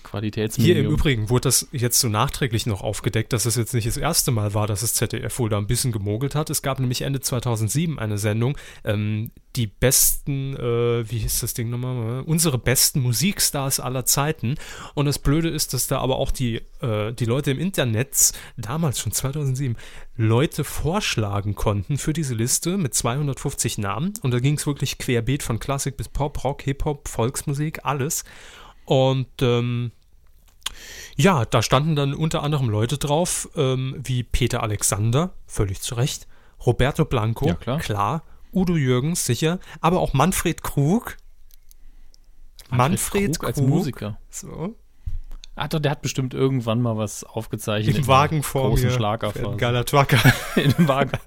Qualitätsmedium. 0.10 0.76
Hier 0.76 0.86
im 0.86 0.92
Übrigen 0.92 1.30
wurde 1.30 1.44
das 1.44 1.68
jetzt 1.72 2.00
so 2.00 2.08
nachträglich 2.08 2.66
noch 2.66 2.82
aufgedeckt, 2.82 3.34
dass 3.34 3.46
es 3.46 3.56
jetzt 3.56 3.74
nicht 3.74 3.88
das 3.88 3.98
erste 3.98 4.32
Mal 4.32 4.54
war, 4.54 4.68
dass 4.68 4.82
das 4.82 4.94
ZDF 4.94 5.38
wohl 5.40 5.50
da 5.50 5.58
ein 5.58 5.68
bisschen 5.68 5.92
gemogelt 5.92 6.36
hat. 6.36 6.50
Es 6.50 6.62
gab 6.62 6.80
nämlich 6.80 7.02
Ende 7.02 7.20
2007 7.20 8.00
eine 8.00 8.18
Sendung, 8.18 8.58
ähm, 8.84 9.32
die 9.58 9.68
besten, 9.68 10.56
äh, 10.56 11.10
wie 11.10 11.18
hieß 11.18 11.42
das 11.42 11.54
Ding 11.54 11.70
nochmal? 11.70 12.22
Unsere 12.22 12.58
besten 12.58 13.02
Musikstars 13.02 13.80
aller 13.80 14.06
Zeiten. 14.06 14.56
Und 14.94 15.08
das 15.08 15.20
Blöde 15.20 15.50
ist, 15.50 15.74
dass 15.74 15.88
da 15.88 16.00
aber 16.00 16.18
auch 16.18 16.32
die, 16.32 16.62
äh, 16.82 17.12
die 17.14 17.26
Leute 17.26 17.52
im 17.52 17.60
Internet, 17.60 18.32
damals 18.56 19.00
schon 19.00 19.12
2007, 19.12 19.76
Leute 20.16 20.64
vorschlagen 20.64 21.56
konnten 21.56 21.98
für 21.98 22.14
diese 22.14 22.34
Liste 22.34 22.78
mit 22.78 22.94
250 22.94 23.78
Namen. 23.78 24.14
Und 24.22 24.32
da 24.32 24.40
ging 24.40 24.56
es 24.56 24.68
wirklich 24.68 24.98
querbeet 25.00 25.44
von 25.44 25.60
Klassik 25.60 25.98
bis 25.98 26.08
Pop, 26.08 26.44
Rock, 26.44 26.62
Hip-Hop, 26.62 27.08
Volksmusik, 27.08 27.80
alles. 27.84 28.24
Und 28.86 29.28
ähm, 29.42 29.92
ja, 31.16 31.46
da 31.46 31.62
standen 31.62 31.96
dann 31.96 32.14
unter 32.14 32.44
anderem 32.44 32.70
Leute 32.70 32.98
drauf, 32.98 33.50
ähm, 33.56 33.96
wie 34.04 34.24
Peter 34.24 34.64
Alexander, 34.64 35.34
völlig 35.46 35.82
zu 35.82 35.96
Recht, 35.96 36.28
Roberto 36.66 37.06
Blanco, 37.06 37.48
ja, 37.48 37.56
klar. 37.56 37.80
klar, 37.80 38.24
Udo 38.54 38.76
Jürgens, 38.76 39.26
sicher, 39.26 39.60
aber 39.82 40.00
auch 40.00 40.14
Manfred 40.14 40.64
Krug. 40.64 41.18
Manfred, 42.70 42.78
Manfred 42.78 43.26
Krug, 43.26 43.40
Krug 43.40 43.48
als 43.48 43.62
Musiker. 43.62 44.20
So. 44.30 44.76
Ach 45.60 45.68
doch, 45.68 45.80
der 45.80 45.90
hat 45.90 46.04
bestimmt 46.04 46.36
irgendwann 46.36 46.82
mal 46.84 46.98
was 46.98 47.24
aufgezeichnet. 47.24 47.98
Im 47.98 48.08
Wagen 48.08 48.44
vor 48.44 48.70
großen 48.70 48.92
Schlagerphase. 48.92 49.58
Geiler 49.58 49.84
Trucker. 49.86 50.20
In 50.56 50.72
dem 50.72 50.88
Wagen. 50.88 51.18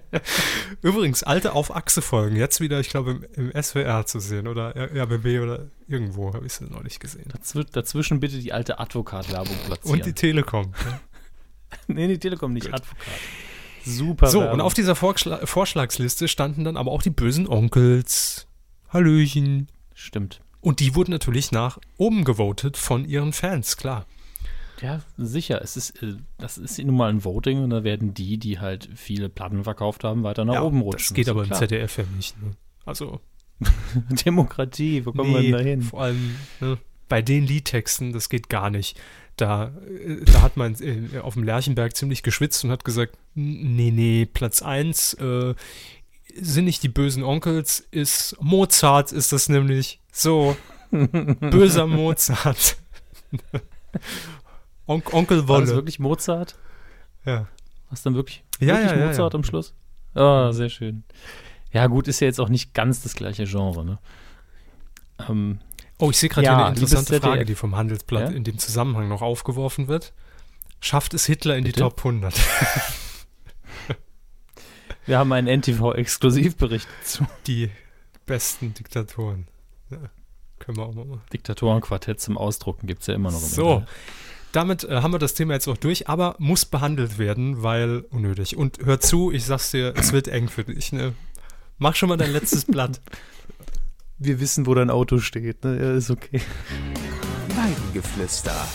Übrigens, 0.82 1.22
alte 1.22 1.52
Auf-Achse-Folgen, 1.52 2.36
jetzt 2.36 2.62
wieder, 2.62 2.80
ich 2.80 2.88
glaube, 2.88 3.20
im, 3.34 3.50
im, 3.50 3.62
SWR 3.62 4.06
zu 4.06 4.18
sehen 4.18 4.48
oder 4.48 4.74
RBB 4.74 5.42
oder 5.42 5.66
irgendwo, 5.86 6.32
habe 6.32 6.46
ich 6.46 6.54
sie 6.54 6.64
neulich 6.64 7.00
gesehen. 7.00 7.28
Dazw 7.30 7.64
dazwischen 7.70 8.18
bitte 8.18 8.38
die 8.38 8.54
alte 8.54 8.78
Advokat-Werbung 8.78 9.56
platzieren. 9.66 9.98
Und 9.98 10.06
die 10.06 10.14
Telekom. 10.14 10.72
nee, 11.86 12.08
die 12.08 12.18
Telekom 12.18 12.54
nicht, 12.54 12.64
Gut. 12.64 12.74
Advokat. 12.74 13.06
Super. 13.84 14.26
So, 14.28 14.40
Werbung. 14.40 14.54
und 14.54 14.60
auf 14.62 14.72
dieser 14.72 14.94
Vorschla 14.94 15.44
Vorschlagsliste 15.44 16.28
standen 16.28 16.64
dann 16.64 16.78
aber 16.78 16.92
auch 16.92 17.02
die 17.02 17.10
bösen 17.10 17.46
Onkels. 17.46 18.46
Hallöchen. 18.88 19.68
Stimmt. 19.94 20.40
Und 20.60 20.80
die 20.80 20.94
wurden 20.94 21.10
natürlich 21.10 21.52
nach 21.52 21.78
oben 21.96 22.24
gewotet 22.24 22.76
von 22.76 23.04
ihren 23.04 23.32
Fans, 23.32 23.76
klar. 23.76 24.06
Ja, 24.82 25.00
sicher. 25.16 25.60
Es 25.62 25.76
ist, 25.76 26.02
äh, 26.02 26.14
das 26.38 26.58
ist 26.58 26.78
nun 26.78 26.96
mal 26.96 27.10
ein 27.10 27.24
Voting 27.24 27.62
und 27.62 27.70
da 27.70 27.84
werden 27.84 28.14
die, 28.14 28.38
die 28.38 28.58
halt 28.58 28.88
viele 28.94 29.28
Platten 29.28 29.64
verkauft 29.64 30.04
haben, 30.04 30.22
weiter 30.22 30.44
nach 30.44 30.54
ja, 30.54 30.62
oben 30.62 30.80
rutschen. 30.80 31.14
Das 31.14 31.14
geht 31.14 31.28
aber 31.28 31.44
im 31.44 31.52
ZDF 31.52 31.98
ja 31.98 32.04
nicht. 32.16 32.40
Ne? 32.42 32.52
Also. 32.84 33.20
Demokratie, 34.24 35.04
wo 35.04 35.12
kommen 35.12 35.32
nee, 35.32 35.36
wir 35.36 35.42
denn 35.42 35.52
da 35.52 35.58
hin? 35.58 35.82
Vor 35.82 36.00
allem 36.00 36.36
ne, 36.60 36.78
bei 37.08 37.20
den 37.20 37.46
Liedtexten, 37.46 38.12
das 38.12 38.30
geht 38.30 38.48
gar 38.48 38.70
nicht. 38.70 38.98
Da, 39.36 39.72
äh, 39.86 40.24
da 40.24 40.40
hat 40.40 40.56
man 40.56 40.74
äh, 40.80 41.18
auf 41.18 41.34
dem 41.34 41.44
Lerchenberg 41.44 41.94
ziemlich 41.94 42.22
geschwitzt 42.22 42.64
und 42.64 42.70
hat 42.70 42.84
gesagt, 42.84 43.18
nee, 43.34 43.90
nee, 43.90 44.24
Platz 44.24 44.62
1 44.62 45.14
äh, 45.14 45.54
sind 46.34 46.64
nicht 46.64 46.82
die 46.82 46.88
bösen 46.88 47.22
Onkels, 47.22 47.86
ist 47.90 48.36
Mozart 48.40 49.12
ist 49.12 49.32
das 49.32 49.50
nämlich. 49.50 49.99
So, 50.12 50.56
böser 50.90 51.86
Mozart. 51.86 52.76
On 54.86 55.02
Onkel 55.12 55.48
Wolle. 55.48 55.48
War 55.48 55.60
das 55.60 55.74
wirklich 55.74 55.98
Mozart? 55.98 56.56
Ja. 57.24 57.46
Was 57.90 58.02
dann 58.02 58.14
wirklich, 58.14 58.44
ja, 58.60 58.76
wirklich 58.76 58.90
ja, 58.90 59.06
Mozart 59.06 59.32
ja, 59.32 59.38
am 59.38 59.44
Schluss? 59.44 59.74
Ah, 60.14 60.48
oh, 60.48 60.52
sehr 60.52 60.68
schön. 60.68 61.04
Ja, 61.72 61.86
gut, 61.86 62.08
ist 62.08 62.20
ja 62.20 62.26
jetzt 62.26 62.40
auch 62.40 62.48
nicht 62.48 62.74
ganz 62.74 63.02
das 63.02 63.14
gleiche 63.14 63.44
Genre, 63.44 63.84
ne? 63.84 63.98
Ähm, 65.28 65.60
oh, 65.98 66.10
ich 66.10 66.16
sehe 66.16 66.28
gerade 66.28 66.50
eine 66.50 66.68
interessante 66.70 67.20
Frage, 67.20 67.44
die 67.44 67.54
vom 67.54 67.76
Handelsblatt 67.76 68.32
in 68.32 68.42
dem 68.44 68.58
Zusammenhang 68.58 69.08
noch 69.08 69.22
aufgeworfen 69.22 69.86
wird. 69.86 70.12
Schafft 70.80 71.14
es 71.14 71.26
Hitler 71.26 71.56
in 71.56 71.64
Bitte? 71.64 71.76
die 71.76 71.80
Top 71.80 71.98
100? 71.98 72.34
Wir 75.06 75.18
haben 75.18 75.32
einen 75.32 75.60
NTV-Exklusivbericht 75.60 76.88
zu. 77.04 77.26
Die 77.46 77.70
besten 78.26 78.74
Diktatoren. 78.74 79.46
Können 80.60 80.76
wir 80.76 80.84
auch 80.84 80.94
mal. 80.94 81.20
Diktatorenquartett 81.32 82.20
zum 82.20 82.38
Ausdrucken 82.38 82.86
gibt 82.86 83.00
es 83.00 83.08
ja 83.08 83.14
immer 83.14 83.32
noch. 83.32 83.42
Im 83.42 83.48
so, 83.48 83.62
Internet. 83.62 83.88
damit 84.52 84.84
äh, 84.84 85.02
haben 85.02 85.12
wir 85.12 85.18
das 85.18 85.34
Thema 85.34 85.54
jetzt 85.54 85.66
auch 85.66 85.78
durch, 85.78 86.08
aber 86.08 86.36
muss 86.38 86.66
behandelt 86.66 87.18
werden, 87.18 87.62
weil 87.62 88.04
unnötig. 88.10 88.56
Und 88.56 88.78
hör 88.84 89.00
zu, 89.00 89.32
ich 89.32 89.44
sag's 89.46 89.70
dir, 89.72 89.94
es 89.96 90.12
wird 90.12 90.28
eng 90.28 90.48
für 90.48 90.64
dich. 90.64 90.92
Ne? 90.92 91.14
Mach 91.78 91.96
schon 91.96 92.10
mal 92.10 92.18
dein 92.18 92.30
letztes 92.32 92.64
Blatt. 92.66 93.00
Wir 94.18 94.38
wissen, 94.38 94.66
wo 94.66 94.74
dein 94.74 94.90
Auto 94.90 95.18
steht. 95.18 95.64
Ne? 95.64 95.80
Ja, 95.80 95.94
ist 95.94 96.10
okay. 96.10 96.42
Weidengeflüster. 97.48 98.68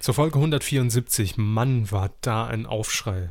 Zur 0.00 0.14
Folge 0.14 0.36
174. 0.36 1.36
Mann, 1.36 1.90
war 1.90 2.10
da 2.22 2.46
ein 2.46 2.64
Aufschrei. 2.64 3.30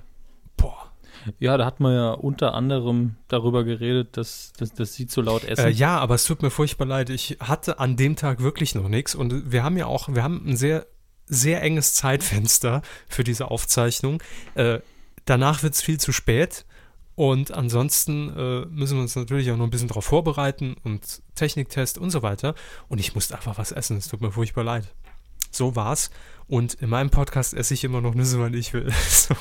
Ja, 1.40 1.58
da 1.58 1.66
hat 1.66 1.80
man 1.80 1.94
ja 1.94 2.12
unter 2.12 2.54
anderem 2.54 3.16
darüber 3.28 3.64
geredet, 3.64 4.18
dass, 4.18 4.54
dass, 4.54 4.74
dass 4.74 4.94
sie 4.94 5.08
zu 5.08 5.22
laut 5.22 5.44
essen. 5.44 5.66
Äh, 5.66 5.70
ja, 5.72 5.98
aber 5.98 6.16
es 6.16 6.24
tut 6.24 6.42
mir 6.42 6.50
furchtbar 6.50 6.86
leid. 6.86 7.10
Ich 7.10 7.38
hatte 7.40 7.80
an 7.80 7.98
dem 7.98 8.16
Tag 8.16 8.42
wirklich 8.42 8.76
noch 8.76 8.88
nichts 8.88 9.16
und 9.16 9.52
wir 9.52 9.64
haben 9.64 9.78
ja 9.78 9.86
auch, 9.86 10.10
wir 10.10 10.24
haben 10.24 10.44
ein 10.48 10.58
sehr, 10.58 10.86
sehr 11.28 11.62
enges 11.62 11.94
Zeitfenster 11.94 12.82
für 13.08 13.24
diese 13.24 13.50
Aufzeichnung. 13.50 14.22
Äh, 14.56 14.80
danach 15.26 15.64
wird 15.64 15.74
es 15.74 15.82
viel 15.82 16.00
zu 16.00 16.12
spät. 16.12 16.66
Und 17.16 17.54
ansonsten 17.54 18.30
äh, 18.36 18.66
müssen 18.66 18.98
wir 18.98 19.02
uns 19.02 19.16
natürlich 19.16 19.50
auch 19.50 19.56
noch 19.56 19.64
ein 19.64 19.70
bisschen 19.70 19.88
darauf 19.88 20.04
vorbereiten 20.04 20.76
und 20.84 21.22
Techniktest 21.36 21.98
und 21.98 22.10
so 22.10 22.24
weiter. 22.24 22.56
Und 22.90 23.00
ich 23.00 23.16
musste 23.16 23.36
einfach 23.36 23.58
was 23.58 23.72
essen. 23.72 23.96
Es 23.96 24.10
tut 24.10 24.20
mir 24.20 24.34
furchtbar 24.34 24.66
leid. 24.66 24.94
So 25.50 25.78
war's. 25.78 26.12
Und 26.48 26.74
in 26.76 26.90
meinem 26.90 27.10
Podcast 27.10 27.54
esse 27.54 27.74
ich 27.74 27.86
immer 27.86 28.02
noch 28.02 28.16
Nüsse, 28.16 28.40
wann 28.40 28.54
ich 28.54 28.74
will. 28.74 28.92
so. 29.10 29.34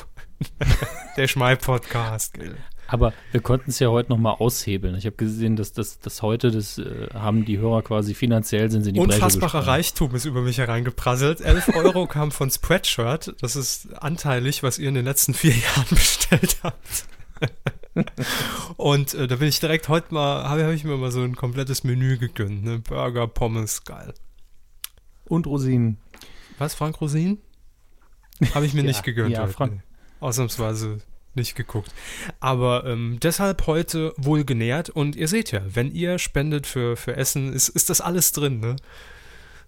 Der 1.16 1.28
Schmei-Podcast. 1.28 2.38
Aber 2.86 3.12
wir 3.32 3.40
konnten 3.40 3.70
es 3.70 3.78
ja 3.78 3.88
heute 3.88 4.10
nochmal 4.10 4.36
aushebeln. 4.38 4.94
Ich 4.96 5.06
habe 5.06 5.16
gesehen, 5.16 5.56
dass 5.56 5.72
das 5.72 6.00
dass 6.00 6.22
heute, 6.22 6.50
das 6.50 6.78
äh, 6.78 7.08
haben 7.14 7.44
die 7.44 7.58
Hörer 7.58 7.82
quasi 7.82 8.14
finanziell 8.14 8.70
sind 8.70 8.82
sie 8.82 8.90
in 8.90 8.94
die 8.94 9.00
Unfassbarer 9.00 9.66
Reichtum 9.66 10.14
ist 10.14 10.26
über 10.26 10.42
mich 10.42 10.58
hereingeprasselt. 10.58 11.40
11 11.40 11.68
Euro 11.76 12.06
kam 12.06 12.30
von 12.30 12.50
Spreadshirt. 12.50 13.34
Das 13.40 13.56
ist 13.56 13.94
anteilig, 14.02 14.62
was 14.62 14.78
ihr 14.78 14.88
in 14.88 14.94
den 14.94 15.04
letzten 15.04 15.34
vier 15.34 15.54
Jahren 15.76 15.86
bestellt 15.90 16.58
habt. 16.62 17.06
und 18.76 19.14
äh, 19.14 19.28
da 19.28 19.36
bin 19.36 19.48
ich 19.48 19.60
direkt 19.60 19.88
heute 19.88 20.12
mal, 20.12 20.48
habe 20.48 20.64
hab 20.64 20.72
ich 20.72 20.84
mir 20.84 20.96
mal 20.96 21.12
so 21.12 21.22
ein 21.22 21.36
komplettes 21.36 21.84
Menü 21.84 22.18
gegönnt. 22.18 22.64
Ne? 22.64 22.80
Burger, 22.80 23.26
Pommes, 23.28 23.84
geil. 23.84 24.12
Und 25.26 25.46
Rosinen. 25.46 25.98
Was, 26.58 26.74
Frank 26.74 27.00
Rosinen? 27.00 27.38
Habe 28.54 28.66
ich 28.66 28.74
mir 28.74 28.82
ja, 28.82 28.88
nicht 28.88 29.04
gegönnt. 29.04 29.30
Ja, 29.30 29.42
heute. 29.42 29.52
Frank. 29.52 29.82
Ausnahmsweise 30.24 30.98
nicht 31.34 31.54
geguckt. 31.54 31.92
Aber 32.40 32.84
ähm, 32.86 33.18
deshalb 33.22 33.66
heute 33.66 34.14
wohl 34.16 34.44
genährt 34.44 34.90
und 34.90 35.16
ihr 35.16 35.28
seht 35.28 35.52
ja, 35.52 35.62
wenn 35.66 35.92
ihr 35.92 36.18
spendet 36.18 36.66
für, 36.66 36.96
für 36.96 37.16
Essen, 37.16 37.52
ist, 37.52 37.68
ist 37.68 37.90
das 37.90 38.00
alles 38.00 38.32
drin, 38.32 38.60
ne? 38.60 38.76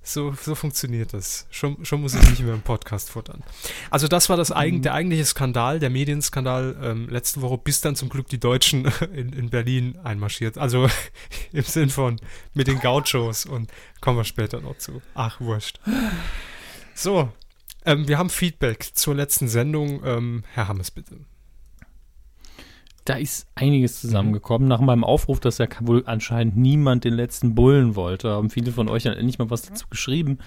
So, 0.09 0.33
so 0.41 0.55
funktioniert 0.55 1.15
das. 1.15 1.49
Schon, 1.51 1.85
schon 1.85 2.01
muss 2.01 2.15
ich 2.15 2.31
nicht 2.31 2.41
mehr 2.41 2.55
im 2.55 2.63
Podcast 2.63 3.11
futtern. 3.11 3.43
Also 3.91 4.07
das 4.07 4.29
war 4.29 4.37
das 4.37 4.53
eigen, 4.53 4.81
der 4.81 4.95
eigentliche 4.95 5.25
Skandal, 5.25 5.81
der 5.81 5.91
Medienskandal 5.91 6.77
ähm, 6.81 7.09
letzte 7.09 7.43
Woche, 7.43 7.59
bis 7.59 7.81
dann 7.81 7.97
zum 7.97 8.09
Glück 8.09 8.29
die 8.29 8.39
Deutschen 8.39 8.85
in, 9.13 9.33
in 9.33 9.51
Berlin 9.51 9.99
einmarschiert. 10.05 10.59
Also 10.59 10.89
im 11.53 11.65
Sinn 11.65 11.91
von 11.91 12.21
mit 12.55 12.69
den 12.69 12.79
Gauchos 12.79 13.47
und 13.47 13.73
kommen 14.01 14.17
wir 14.17 14.25
später 14.25 14.61
noch 14.61 14.79
zu. 14.79 15.03
Ach, 15.15 15.41
wurscht. 15.41 15.81
So, 16.95 17.33
ähm, 17.87 18.07
wir 18.09 18.19
haben 18.19 18.31
Feedback 18.31 18.91
zur 18.93 19.15
letzten 19.15 19.49
Sendung. 19.49 20.03
Ähm, 20.05 20.45
Herr 20.53 20.69
Hammes, 20.69 20.91
bitte 20.91 21.17
da 23.07 23.15
ist 23.15 23.47
einiges 23.55 24.01
zusammengekommen. 24.01 24.69
Nach 24.69 24.81
meinem 24.81 25.05
Aufruf, 25.05 25.41
dass 25.41 25.59
ja 25.59 25.67
wohl 25.81 26.03
anscheinend 26.07 26.57
niemand 26.57 27.05
den 27.05 27.15
letzten 27.15 27.55
Bullen 27.55 27.95
wollte, 27.95 28.31
haben 28.31 28.51
viele 28.51 28.73
von 28.73 28.89
euch 28.89 29.05
dann 29.05 29.17
endlich 29.17 29.39
mal 29.39 29.49
was 29.49 29.63
dazu 29.63 29.87
geschrieben. 29.89 30.39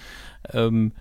Ähm, 0.52 0.92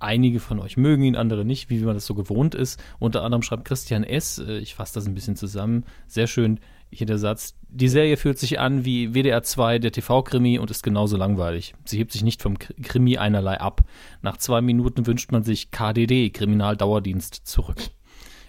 einige 0.00 0.40
von 0.40 0.58
euch 0.58 0.76
mögen 0.76 1.04
ihn, 1.04 1.16
andere 1.16 1.44
nicht, 1.44 1.70
wie 1.70 1.78
man 1.80 1.94
das 1.94 2.06
so 2.06 2.14
gewohnt 2.14 2.54
ist. 2.54 2.82
Unter 2.98 3.22
anderem 3.22 3.42
schreibt 3.42 3.64
Christian 3.64 4.04
S., 4.04 4.38
äh, 4.38 4.58
ich 4.58 4.74
fasse 4.74 4.94
das 4.94 5.06
ein 5.06 5.14
bisschen 5.14 5.36
zusammen, 5.36 5.84
sehr 6.08 6.26
schön 6.26 6.58
hier 6.90 7.06
der 7.06 7.18
Satz, 7.18 7.54
die 7.68 7.88
Serie 7.88 8.16
fühlt 8.16 8.38
sich 8.38 8.58
an 8.58 8.84
wie 8.84 9.12
WDR 9.14 9.42
2, 9.42 9.78
der 9.78 9.92
TV-Krimi 9.92 10.58
und 10.58 10.70
ist 10.70 10.82
genauso 10.82 11.16
langweilig. 11.16 11.74
Sie 11.84 11.98
hebt 11.98 12.12
sich 12.12 12.22
nicht 12.22 12.42
vom 12.42 12.58
Krimi 12.58 13.18
einerlei 13.18 13.60
ab. 13.60 13.82
Nach 14.22 14.36
zwei 14.38 14.60
Minuten 14.60 15.06
wünscht 15.06 15.30
man 15.32 15.42
sich 15.42 15.70
KDD, 15.70 16.30
Kriminaldauerdienst, 16.30 17.46
zurück. 17.46 17.78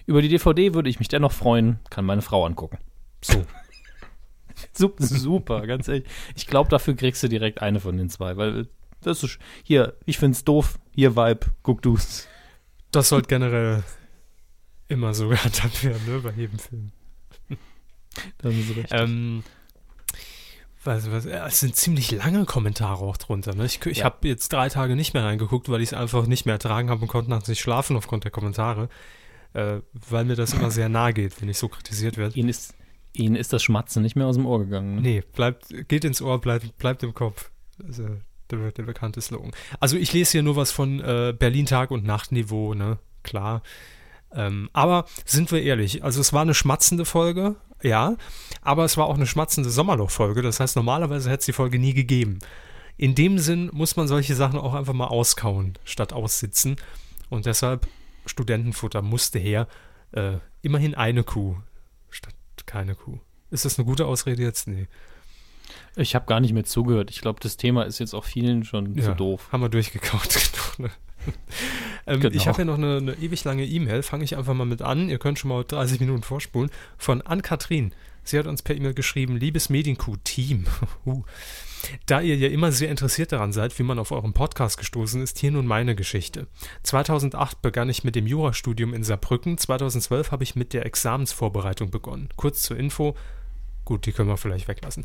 Über 0.06 0.22
die 0.22 0.28
DVD 0.28 0.74
würde 0.74 0.88
ich 0.88 0.98
mich 0.98 1.08
dennoch 1.08 1.32
freuen, 1.32 1.80
kann 1.90 2.06
meine 2.06 2.22
Frau 2.22 2.46
angucken. 2.46 2.78
So. 3.20 3.44
Super, 4.98 5.66
ganz 5.66 5.88
ehrlich. 5.88 6.04
Ich 6.34 6.46
glaube, 6.46 6.70
dafür 6.70 6.94
kriegst 6.94 7.22
du 7.22 7.28
direkt 7.28 7.62
eine 7.62 7.80
von 7.80 7.96
den 7.96 8.08
zwei, 8.08 8.36
weil 8.36 8.68
das 9.02 9.22
ist 9.22 9.38
hier, 9.62 9.94
ich 10.06 10.18
find's 10.18 10.44
doof, 10.44 10.78
hier 10.94 11.16
Vibe, 11.16 11.46
guck 11.62 11.82
du's. 11.82 12.26
Das 12.90 13.10
sollte 13.10 13.28
generell 13.28 13.84
immer 14.88 15.14
so 15.14 15.28
gehandhabt 15.28 15.84
werden, 15.84 16.02
ne, 16.06 16.20
bei 16.20 16.32
jedem 16.32 16.58
Film. 16.58 16.92
Da 18.38 18.48
haben 18.48 18.62
Sie 18.62 18.72
recht. 18.72 18.88
Ähm, 18.92 19.42
was, 20.82 21.10
was, 21.10 21.26
es 21.26 21.60
sind 21.60 21.76
ziemlich 21.76 22.10
lange 22.10 22.46
Kommentare 22.46 23.04
auch 23.04 23.18
drunter. 23.18 23.54
Ne? 23.54 23.66
Ich, 23.66 23.84
ich 23.84 23.98
ja. 23.98 24.04
habe 24.04 24.26
jetzt 24.26 24.52
drei 24.52 24.68
Tage 24.68 24.96
nicht 24.96 25.12
mehr 25.12 25.24
reingeguckt, 25.24 25.68
weil 25.68 25.82
ich 25.82 25.90
es 25.90 25.94
einfach 25.94 26.26
nicht 26.26 26.46
mehr 26.46 26.54
ertragen 26.54 26.88
habe 26.88 27.02
und 27.02 27.08
konnte 27.08 27.30
nachts 27.30 27.48
nicht 27.48 27.60
schlafen 27.60 27.96
aufgrund 27.96 28.24
der 28.24 28.30
Kommentare 28.30 28.88
äh, 29.52 29.80
weil 29.92 30.24
mir 30.24 30.36
das 30.36 30.52
immer 30.52 30.70
sehr 30.70 30.88
nahe 30.88 31.12
geht, 31.12 31.40
wenn 31.40 31.48
ich 31.48 31.58
so 31.58 31.68
kritisiert 31.68 32.16
werde. 32.16 32.36
Ihnen 32.36 32.48
ist, 32.48 32.74
Ihnen 33.12 33.36
ist 33.36 33.52
das 33.52 33.62
Schmatzen 33.62 34.02
nicht 34.02 34.16
mehr 34.16 34.26
aus 34.26 34.36
dem 34.36 34.46
Ohr 34.46 34.60
gegangen. 34.60 34.96
Ne? 34.96 35.00
Nee, 35.00 35.22
bleibt, 35.34 35.88
geht 35.88 36.04
ins 36.04 36.22
Ohr, 36.22 36.40
bleibt, 36.40 36.76
bleibt 36.78 37.02
im 37.02 37.14
Kopf. 37.14 37.50
Also, 37.84 38.08
der, 38.50 38.72
der 38.72 38.82
bekannte 38.82 39.20
Slogan. 39.20 39.52
Also 39.78 39.96
ich 39.96 40.12
lese 40.12 40.32
hier 40.32 40.42
nur 40.42 40.56
was 40.56 40.70
von 40.70 41.00
äh, 41.00 41.34
Berlin 41.36 41.66
Tag 41.66 41.90
und 41.90 42.04
Nachtniveau, 42.04 42.74
ne? 42.74 42.98
Klar. 43.22 43.62
Ähm, 44.32 44.70
aber 44.72 45.06
sind 45.24 45.50
wir 45.52 45.62
ehrlich, 45.62 46.04
also 46.04 46.20
es 46.20 46.32
war 46.32 46.42
eine 46.42 46.54
schmatzende 46.54 47.04
Folge, 47.04 47.56
ja, 47.82 48.16
aber 48.62 48.84
es 48.84 48.96
war 48.96 49.06
auch 49.06 49.14
eine 49.14 49.26
schmatzende 49.26 49.70
Sommerloch-Folge. 49.70 50.42
Das 50.42 50.60
heißt, 50.60 50.76
normalerweise 50.76 51.30
hätte 51.30 51.40
es 51.40 51.46
die 51.46 51.52
Folge 51.52 51.78
nie 51.78 51.94
gegeben. 51.94 52.38
In 52.96 53.14
dem 53.14 53.38
Sinn 53.38 53.70
muss 53.72 53.96
man 53.96 54.08
solche 54.08 54.34
Sachen 54.34 54.58
auch 54.58 54.74
einfach 54.74 54.92
mal 54.92 55.06
auskauen, 55.06 55.74
statt 55.84 56.12
aussitzen. 56.12 56.76
Und 57.30 57.46
deshalb 57.46 57.86
Studentenfutter 58.26 59.02
musste 59.02 59.38
her. 59.38 59.68
Äh, 60.12 60.38
immerhin 60.62 60.94
eine 60.94 61.24
Kuh 61.24 61.56
statt 62.10 62.34
keine 62.66 62.94
Kuh. 62.94 63.18
Ist 63.50 63.64
das 63.64 63.78
eine 63.78 63.86
gute 63.86 64.06
Ausrede 64.06 64.42
jetzt? 64.42 64.68
Nee. 64.68 64.86
Ich 65.96 66.14
habe 66.14 66.26
gar 66.26 66.40
nicht 66.40 66.52
mehr 66.52 66.64
zugehört. 66.64 67.10
Ich 67.10 67.20
glaube, 67.20 67.40
das 67.40 67.56
Thema 67.56 67.84
ist 67.84 67.98
jetzt 67.98 68.14
auch 68.14 68.24
vielen 68.24 68.64
schon 68.64 68.94
ja, 68.96 69.04
zu 69.04 69.14
doof. 69.14 69.48
Haben 69.50 69.62
wir 69.62 69.68
durchgekaut. 69.68 70.50
ähm, 72.06 72.20
genau. 72.20 72.34
Ich 72.34 72.46
habe 72.46 72.56
hier 72.56 72.64
noch 72.64 72.78
eine, 72.78 72.96
eine 72.98 73.12
ewig 73.14 73.44
lange 73.44 73.64
E-Mail. 73.64 74.02
Fange 74.02 74.24
ich 74.24 74.36
einfach 74.36 74.54
mal 74.54 74.66
mit 74.66 74.82
an. 74.82 75.08
Ihr 75.08 75.18
könnt 75.18 75.38
schon 75.38 75.50
mal 75.50 75.64
30 75.64 76.00
Minuten 76.00 76.22
vorspulen. 76.22 76.70
Von 76.98 77.22
Ann-Kathrin. 77.22 77.92
Sie 78.24 78.38
hat 78.38 78.46
uns 78.46 78.62
per 78.62 78.76
E-Mail 78.76 78.94
geschrieben: 78.94 79.36
Liebes 79.36 79.68
Medienkuh-Team. 79.70 80.66
uh. 81.06 81.22
Da 82.06 82.20
ihr 82.20 82.36
ja 82.36 82.48
immer 82.48 82.72
sehr 82.72 82.90
interessiert 82.90 83.32
daran 83.32 83.52
seid, 83.52 83.78
wie 83.78 83.82
man 83.82 83.98
auf 83.98 84.12
euren 84.12 84.34
Podcast 84.34 84.78
gestoßen 84.78 85.22
ist, 85.22 85.38
hier 85.38 85.50
nun 85.50 85.66
meine 85.66 85.94
Geschichte. 85.94 86.46
2008 86.82 87.62
begann 87.62 87.88
ich 87.88 88.04
mit 88.04 88.16
dem 88.16 88.26
Jurastudium 88.26 88.92
in 88.92 89.02
Saarbrücken, 89.02 89.56
2012 89.56 90.30
habe 90.30 90.44
ich 90.44 90.56
mit 90.56 90.74
der 90.74 90.84
Examensvorbereitung 90.84 91.90
begonnen. 91.90 92.28
Kurz 92.36 92.62
zur 92.62 92.76
Info, 92.76 93.16
Gut, 93.90 94.06
die 94.06 94.12
können 94.12 94.28
wir 94.28 94.36
vielleicht 94.36 94.68
weglassen. 94.68 95.04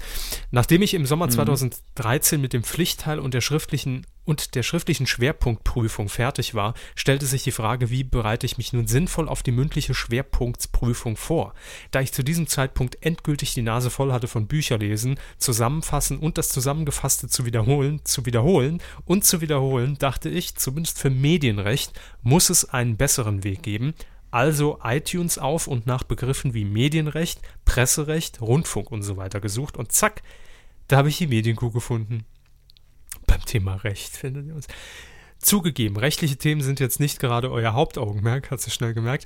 Nachdem 0.51 0.83
ich 0.83 0.93
im 0.93 1.07
Sommer 1.07 1.27
2013 1.27 2.37
mhm. 2.37 2.41
mit 2.43 2.53
dem 2.53 2.63
Pflichtteil 2.63 3.17
und 3.17 3.33
der 3.33 3.41
schriftlichen 3.41 4.05
und 4.25 4.53
der 4.53 4.61
schriftlichen 4.61 5.07
Schwerpunktprüfung 5.07 6.07
fertig 6.07 6.53
war, 6.53 6.75
stellte 6.93 7.25
sich 7.25 7.41
die 7.41 7.51
Frage, 7.51 7.89
wie 7.89 8.03
bereite 8.03 8.45
ich 8.45 8.59
mich 8.59 8.73
nun 8.73 8.85
sinnvoll 8.85 9.27
auf 9.27 9.41
die 9.41 9.51
mündliche 9.51 9.95
Schwerpunktsprüfung 9.95 11.17
vor? 11.17 11.55
Da 11.89 12.01
ich 12.01 12.13
zu 12.13 12.23
diesem 12.23 12.45
Zeitpunkt 12.45 13.03
endgültig 13.03 13.55
die 13.55 13.63
Nase 13.63 13.89
voll 13.89 14.13
hatte 14.13 14.27
von 14.27 14.45
Bücherlesen, 14.45 15.19
Zusammenfassen 15.39 16.19
und 16.19 16.37
das 16.37 16.49
Zusammengefasste 16.49 17.27
zu 17.27 17.47
wiederholen, 17.47 18.01
zu 18.03 18.27
wiederholen 18.27 18.83
und 19.05 19.25
zu 19.25 19.41
wiederholen, 19.41 19.97
dachte 19.97 20.29
ich, 20.29 20.53
zumindest 20.53 20.99
für 20.99 21.09
Medienrecht 21.09 21.91
muss 22.21 22.51
es 22.51 22.69
einen 22.69 22.97
besseren 22.97 23.43
Weg 23.43 23.63
geben, 23.63 23.95
also 24.35 24.79
iTunes 24.83 25.37
auf 25.37 25.65
und 25.65 25.87
nach 25.87 26.03
Begriffen 26.03 26.53
wie 26.53 26.65
Medienrecht, 26.65 27.39
Presserecht, 27.63 28.41
Rundfunk 28.41 28.91
und 28.91 29.01
so 29.01 29.15
weiter 29.15 29.39
gesucht 29.39 29.77
und 29.77 29.93
zack, 29.93 30.23
da 30.89 30.97
habe 30.97 31.07
ich 31.07 31.17
die 31.17 31.27
Medienkuh 31.27 31.71
gefunden. 31.71 32.25
Beim 33.27 33.45
Thema 33.45 33.75
Recht 33.75 34.17
findet 34.17 34.45
ihr 34.47 34.55
uns. 34.55 34.67
Zugegeben, 35.39 35.95
rechtliche 35.95 36.35
Themen 36.35 36.59
sind 36.59 36.81
jetzt 36.81 36.99
nicht 36.99 37.19
gerade 37.19 37.49
euer 37.49 37.71
Hauptaugenmerk, 37.71 38.51
hat 38.51 38.59
sie 38.59 38.71
schnell 38.71 38.93
gemerkt. 38.93 39.25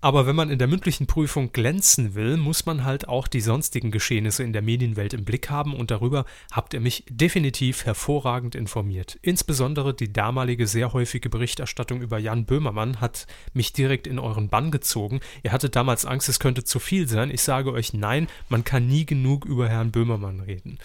Aber 0.00 0.26
wenn 0.26 0.36
man 0.36 0.50
in 0.50 0.58
der 0.58 0.68
mündlichen 0.68 1.06
Prüfung 1.06 1.52
glänzen 1.52 2.14
will, 2.14 2.36
muss 2.36 2.66
man 2.66 2.84
halt 2.84 3.08
auch 3.08 3.26
die 3.26 3.40
sonstigen 3.40 3.90
Geschehnisse 3.90 4.42
in 4.42 4.52
der 4.52 4.60
Medienwelt 4.60 5.14
im 5.14 5.24
Blick 5.24 5.48
haben 5.48 5.74
und 5.74 5.90
darüber 5.90 6.26
habt 6.52 6.74
ihr 6.74 6.80
mich 6.80 7.04
definitiv 7.08 7.86
hervorragend 7.86 8.54
informiert. 8.54 9.18
Insbesondere 9.22 9.94
die 9.94 10.12
damalige 10.12 10.66
sehr 10.66 10.92
häufige 10.92 11.30
Berichterstattung 11.30 12.02
über 12.02 12.18
Jan 12.18 12.44
Böhmermann 12.44 13.00
hat 13.00 13.26
mich 13.54 13.72
direkt 13.72 14.06
in 14.06 14.18
euren 14.18 14.48
Bann 14.48 14.70
gezogen. 14.70 15.20
Ihr 15.42 15.52
hattet 15.52 15.76
damals 15.76 16.04
Angst, 16.04 16.28
es 16.28 16.40
könnte 16.40 16.62
zu 16.62 16.78
viel 16.78 17.08
sein. 17.08 17.30
Ich 17.30 17.42
sage 17.42 17.72
euch 17.72 17.94
nein, 17.94 18.28
man 18.50 18.64
kann 18.64 18.86
nie 18.86 19.06
genug 19.06 19.46
über 19.46 19.68
Herrn 19.68 19.92
Böhmermann 19.92 20.40
reden. 20.40 20.78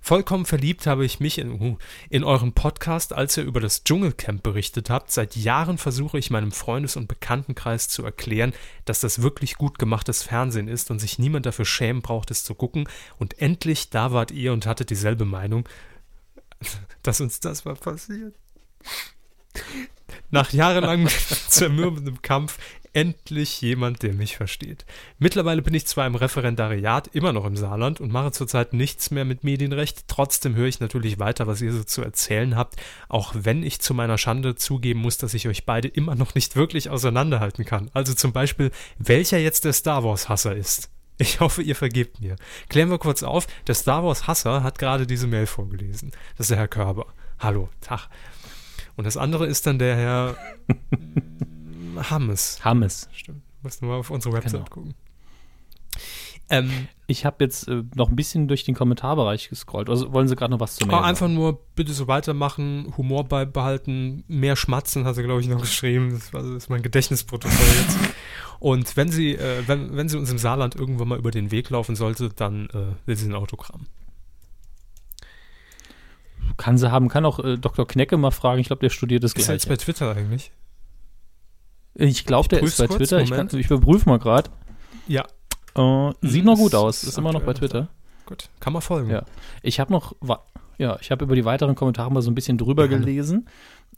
Vollkommen 0.00 0.46
verliebt 0.46 0.86
habe 0.86 1.04
ich 1.04 1.20
mich 1.20 1.36
in, 1.36 1.60
uh, 1.60 1.76
in 2.08 2.24
euren 2.24 2.54
Podcast, 2.54 3.12
als 3.12 3.36
ihr 3.36 3.44
über 3.44 3.60
das 3.60 3.84
Dschungelcamp 3.84 4.42
berichtet 4.42 4.88
habt. 4.88 5.10
Seit 5.10 5.36
Jahren 5.36 5.76
versuche 5.76 6.18
ich 6.18 6.30
meinem 6.30 6.50
Freundes- 6.50 6.96
und 6.96 7.08
Bekanntenkreis 7.08 7.88
zu 7.88 8.04
erklären, 8.04 8.27
dass 8.84 9.00
das 9.00 9.22
wirklich 9.22 9.56
gut 9.56 9.78
gemachtes 9.78 10.22
Fernsehen 10.22 10.68
ist 10.68 10.90
und 10.90 10.98
sich 10.98 11.18
niemand 11.18 11.46
dafür 11.46 11.64
schämen 11.64 12.02
braucht, 12.02 12.30
es 12.30 12.44
zu 12.44 12.54
gucken. 12.54 12.88
Und 13.18 13.40
endlich, 13.40 13.90
da 13.90 14.12
wart 14.12 14.30
ihr 14.30 14.52
und 14.52 14.66
hattet 14.66 14.90
dieselbe 14.90 15.24
Meinung, 15.24 15.68
dass 17.02 17.20
uns 17.20 17.40
das 17.40 17.64
mal 17.64 17.76
passiert. 17.76 18.34
Nach 20.30 20.52
jahrelangem 20.52 21.08
zermürbendem 21.48 22.22
Kampf 22.22 22.58
endlich 22.98 23.60
jemand, 23.60 24.02
der 24.02 24.12
mich 24.12 24.36
versteht. 24.36 24.84
Mittlerweile 25.20 25.62
bin 25.62 25.72
ich 25.72 25.86
zwar 25.86 26.04
im 26.04 26.16
Referendariat 26.16 27.06
immer 27.06 27.32
noch 27.32 27.44
im 27.44 27.56
Saarland 27.56 28.00
und 28.00 28.10
mache 28.10 28.32
zurzeit 28.32 28.72
nichts 28.72 29.12
mehr 29.12 29.24
mit 29.24 29.44
Medienrecht, 29.44 30.08
trotzdem 30.08 30.56
höre 30.56 30.66
ich 30.66 30.80
natürlich 30.80 31.20
weiter, 31.20 31.46
was 31.46 31.62
ihr 31.62 31.72
so 31.72 31.84
zu 31.84 32.02
erzählen 32.02 32.56
habt, 32.56 32.74
auch 33.08 33.34
wenn 33.36 33.62
ich 33.62 33.80
zu 33.80 33.94
meiner 33.94 34.18
Schande 34.18 34.56
zugeben 34.56 34.98
muss, 34.98 35.16
dass 35.16 35.34
ich 35.34 35.46
euch 35.46 35.64
beide 35.64 35.86
immer 35.86 36.16
noch 36.16 36.34
nicht 36.34 36.56
wirklich 36.56 36.90
auseinanderhalten 36.90 37.64
kann. 37.64 37.88
Also 37.92 38.14
zum 38.14 38.32
Beispiel, 38.32 38.72
welcher 38.98 39.38
jetzt 39.38 39.64
der 39.64 39.74
Star 39.74 40.02
Wars-Hasser 40.02 40.56
ist. 40.56 40.90
Ich 41.18 41.38
hoffe, 41.38 41.62
ihr 41.62 41.76
vergebt 41.76 42.20
mir. 42.20 42.34
Klären 42.68 42.90
wir 42.90 42.98
kurz 42.98 43.22
auf, 43.22 43.46
der 43.68 43.76
Star 43.76 44.02
Wars-Hasser 44.02 44.64
hat 44.64 44.80
gerade 44.80 45.06
diese 45.06 45.28
Mail 45.28 45.46
vorgelesen. 45.46 46.10
Das 46.36 46.46
ist 46.46 46.50
der 46.50 46.58
Herr 46.58 46.68
Körber. 46.68 47.06
Hallo, 47.38 47.68
Tag. 47.80 48.08
Und 48.96 49.04
das 49.04 49.16
andere 49.16 49.46
ist 49.46 49.68
dann 49.68 49.78
der 49.78 49.94
Herr 49.94 50.36
Hammes. 52.10 52.64
Hammes. 52.64 53.08
Stimmt. 53.12 53.42
Musst 53.62 53.82
du 53.82 53.86
mal 53.86 53.96
auf 53.96 54.10
unsere 54.10 54.34
Website 54.34 54.52
genau. 54.52 54.64
gucken. 54.64 54.94
Ähm, 56.50 56.88
ich 57.06 57.24
habe 57.26 57.44
jetzt 57.44 57.68
äh, 57.68 57.82
noch 57.94 58.08
ein 58.08 58.16
bisschen 58.16 58.48
durch 58.48 58.64
den 58.64 58.74
Kommentarbereich 58.74 59.48
gescrollt. 59.50 59.90
Also 59.90 60.12
wollen 60.12 60.28
Sie 60.28 60.36
gerade 60.36 60.50
noch 60.50 60.60
was 60.60 60.76
zu 60.76 60.86
mir 60.86 61.02
Einfach 61.02 61.28
nur 61.28 61.60
bitte 61.74 61.92
so 61.92 62.08
weitermachen, 62.08 62.94
Humor 62.96 63.24
beibehalten, 63.24 64.24
mehr 64.28 64.56
schmatzen, 64.56 65.04
hat 65.04 65.16
er, 65.16 65.24
glaube 65.24 65.40
ich, 65.40 65.48
noch 65.48 65.60
geschrieben. 65.60 66.12
Das, 66.12 66.32
war, 66.32 66.42
das 66.42 66.50
ist 66.52 66.70
mein 66.70 66.82
Gedächtnisprotokoll 66.82 67.66
jetzt. 67.82 67.98
Und 68.60 68.96
wenn 68.96 69.10
Sie, 69.10 69.34
äh, 69.34 69.62
wenn, 69.66 69.96
wenn 69.96 70.08
Sie 70.08 70.16
uns 70.16 70.30
im 70.30 70.38
Saarland 70.38 70.74
irgendwann 70.74 71.08
mal 71.08 71.18
über 71.18 71.30
den 71.30 71.50
Weg 71.50 71.70
laufen 71.70 71.96
sollte, 71.96 72.30
dann 72.30 72.68
äh, 72.70 73.06
will 73.06 73.16
Sie 73.16 73.28
ein 73.28 73.34
Autogramm. 73.34 73.86
Kann 76.56 76.76
sie 76.76 76.90
haben, 76.90 77.08
kann 77.08 77.24
auch 77.24 77.38
äh, 77.38 77.56
Dr. 77.56 77.86
Knecke 77.86 78.16
mal 78.16 78.30
fragen. 78.30 78.60
Ich 78.60 78.66
glaube, 78.66 78.80
der 78.80 78.90
studiert 78.90 79.22
das. 79.22 79.32
Ist 79.34 79.48
er 79.48 79.54
jetzt 79.54 79.68
bei 79.68 79.76
Twitter 79.76 80.16
eigentlich? 80.16 80.50
Ich 82.00 82.24
glaube, 82.24 82.48
der 82.48 82.62
ist 82.62 82.78
bei 82.78 82.86
Twitter. 82.86 83.20
Ich, 83.20 83.30
kann, 83.30 83.48
ich 83.52 83.66
überprüfe 83.66 84.08
mal 84.08 84.20
gerade. 84.20 84.50
Ja. 85.08 85.26
Äh, 85.74 86.12
sieht 86.22 86.44
noch 86.44 86.56
gut 86.56 86.74
aus. 86.74 87.02
Ist 87.02 87.18
immer 87.18 87.32
noch 87.32 87.42
bei 87.42 87.54
Twitter. 87.54 87.88
Gut, 88.24 88.48
kann 88.60 88.72
man 88.72 88.82
folgen. 88.82 89.10
Ja. 89.10 89.24
Ich 89.62 89.80
habe 89.80 89.92
noch, 89.92 90.14
ja, 90.78 90.96
ich 91.00 91.10
habe 91.10 91.24
über 91.24 91.34
die 91.34 91.44
weiteren 91.44 91.74
Kommentare 91.74 92.12
mal 92.12 92.22
so 92.22 92.30
ein 92.30 92.36
bisschen 92.36 92.56
drüber 92.56 92.84
ja. 92.84 92.96
gelesen. 92.96 93.48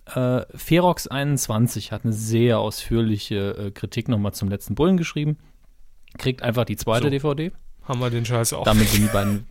Äh, 0.07 0.41
Ferox21 0.57 1.91
hat 1.91 2.05
eine 2.05 2.15
sehr 2.15 2.59
ausführliche 2.59 3.67
äh, 3.67 3.71
Kritik 3.71 4.09
nochmal 4.09 4.33
zum 4.33 4.49
letzten 4.49 4.75
Bullen 4.75 4.97
geschrieben. 4.97 5.37
Kriegt 6.17 6.43
einfach 6.43 6.65
die 6.65 6.77
zweite 6.77 7.05
so. 7.05 7.11
DVD. 7.11 7.53
Haben 7.85 8.01
wir 8.01 8.09
den 8.09 8.25
Scheiß 8.25 8.55
auch. 8.55 8.65
Damit 8.65 8.89
sind 8.89 9.03
die 9.03 9.09
beiden 9.13 9.47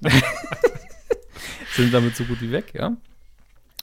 sind 1.74 1.94
damit 1.94 2.16
so 2.16 2.24
gut 2.24 2.40
wie 2.40 2.50
weg, 2.50 2.72
ja. 2.74 2.96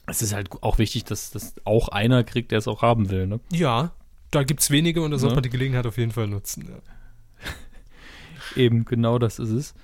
Es 0.06 0.20
ist 0.20 0.34
halt 0.34 0.50
auch 0.62 0.78
wichtig, 0.78 1.04
dass 1.04 1.30
das 1.30 1.54
auch 1.64 1.88
einer 1.88 2.24
kriegt, 2.24 2.50
der 2.50 2.58
es 2.58 2.68
auch 2.68 2.82
haben 2.82 3.10
will, 3.10 3.26
ne? 3.26 3.40
Ja, 3.52 3.92
da 4.30 4.42
gibt 4.44 4.60
es 4.60 4.70
wenige 4.70 5.02
und 5.02 5.10
da 5.10 5.18
sollte 5.18 5.32
ja. 5.32 5.36
man 5.36 5.42
die 5.42 5.50
Gelegenheit 5.50 5.86
auf 5.86 5.98
jeden 5.98 6.12
Fall 6.12 6.26
nutzen. 6.26 6.68
Ja. 6.68 8.56
Eben, 8.56 8.84
genau 8.84 9.18
das 9.18 9.38
ist 9.38 9.50
es. 9.50 9.74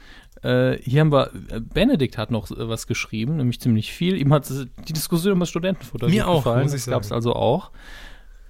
Äh, 0.42 0.78
hier 0.82 1.00
haben 1.00 1.12
wir, 1.12 1.30
äh, 1.48 1.60
Benedikt 1.60 2.18
hat 2.18 2.30
noch 2.30 2.50
äh, 2.50 2.68
was 2.68 2.86
geschrieben, 2.86 3.36
nämlich 3.36 3.60
ziemlich 3.60 3.92
viel. 3.92 4.16
Ihm 4.16 4.32
hat 4.32 4.48
die 4.50 4.92
Diskussion 4.92 5.32
über 5.32 5.40
das 5.40 5.48
Studentenfutter 5.48 6.08
Mir 6.08 6.28
auch, 6.28 6.44
gefallen. 6.44 6.64
Muss 6.64 6.74
ich 6.74 6.84
das 6.84 6.90
gab 6.90 7.02
es 7.02 7.12
also 7.12 7.34
auch. 7.34 7.70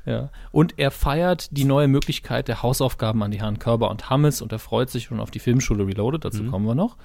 Ja. 0.05 0.31
Und 0.53 0.79
er 0.79 0.93
feiert 0.93 1.49
die 1.57 1.65
neue 1.65 1.89
Möglichkeit 1.89 2.47
der 2.47 2.63
Hausaufgaben 2.63 3.23
an 3.23 3.33
die 3.33 3.41
Herren 3.41 3.59
Körber 3.59 3.91
und 3.91 4.09
Hammes 4.09 4.41
und 4.41 4.53
er 4.53 4.61
freut 4.61 4.89
sich 4.89 5.05
schon 5.05 5.19
auf 5.19 5.33
die 5.33 5.41
Filmschule 5.41 5.85
Reloaded, 5.85 6.25
dazu 6.25 6.45
mhm. 6.45 6.51
kommen 6.51 6.67
wir 6.67 6.77
noch. 6.77 6.97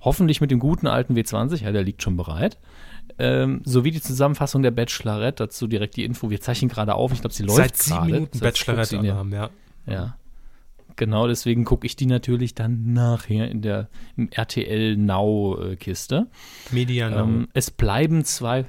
Hoffentlich 0.00 0.42
mit 0.42 0.50
dem 0.50 0.58
guten 0.58 0.86
alten 0.86 1.14
W20, 1.14 1.62
ja, 1.62 1.72
der 1.72 1.82
liegt 1.82 2.02
schon 2.02 2.18
bereit. 2.18 2.58
Ähm, 3.18 3.62
sowie 3.64 3.90
die 3.90 4.00
Zusammenfassung 4.00 4.62
der 4.62 4.70
Bachelorette, 4.70 5.44
dazu 5.44 5.66
direkt 5.66 5.96
die 5.96 6.04
Info. 6.04 6.30
Wir 6.30 6.40
zeichnen 6.40 6.68
gerade 6.68 6.94
auf, 6.94 7.12
ich 7.12 7.20
glaube, 7.20 7.34
sie 7.34 7.42
läuft 7.42 7.56
Seit 7.58 7.76
sieben 7.76 7.96
grade. 7.96 8.12
Minuten 8.12 8.38
Bachelorette 8.40 9.14
haben, 9.14 9.32
ja. 9.32 9.50
Ja. 9.86 10.16
Genau, 10.96 11.26
deswegen 11.26 11.64
gucke 11.64 11.86
ich 11.86 11.96
die 11.96 12.06
natürlich 12.06 12.54
dann 12.54 12.92
nachher 12.92 13.50
in 13.50 13.62
der 13.62 13.88
RTL 14.32 14.96
Now-Kiste. 14.96 16.26
Media 16.70 17.08
Now. 17.08 17.20
Ähm, 17.20 17.48
es 17.54 17.70
bleiben 17.70 18.24
zwei, 18.24 18.66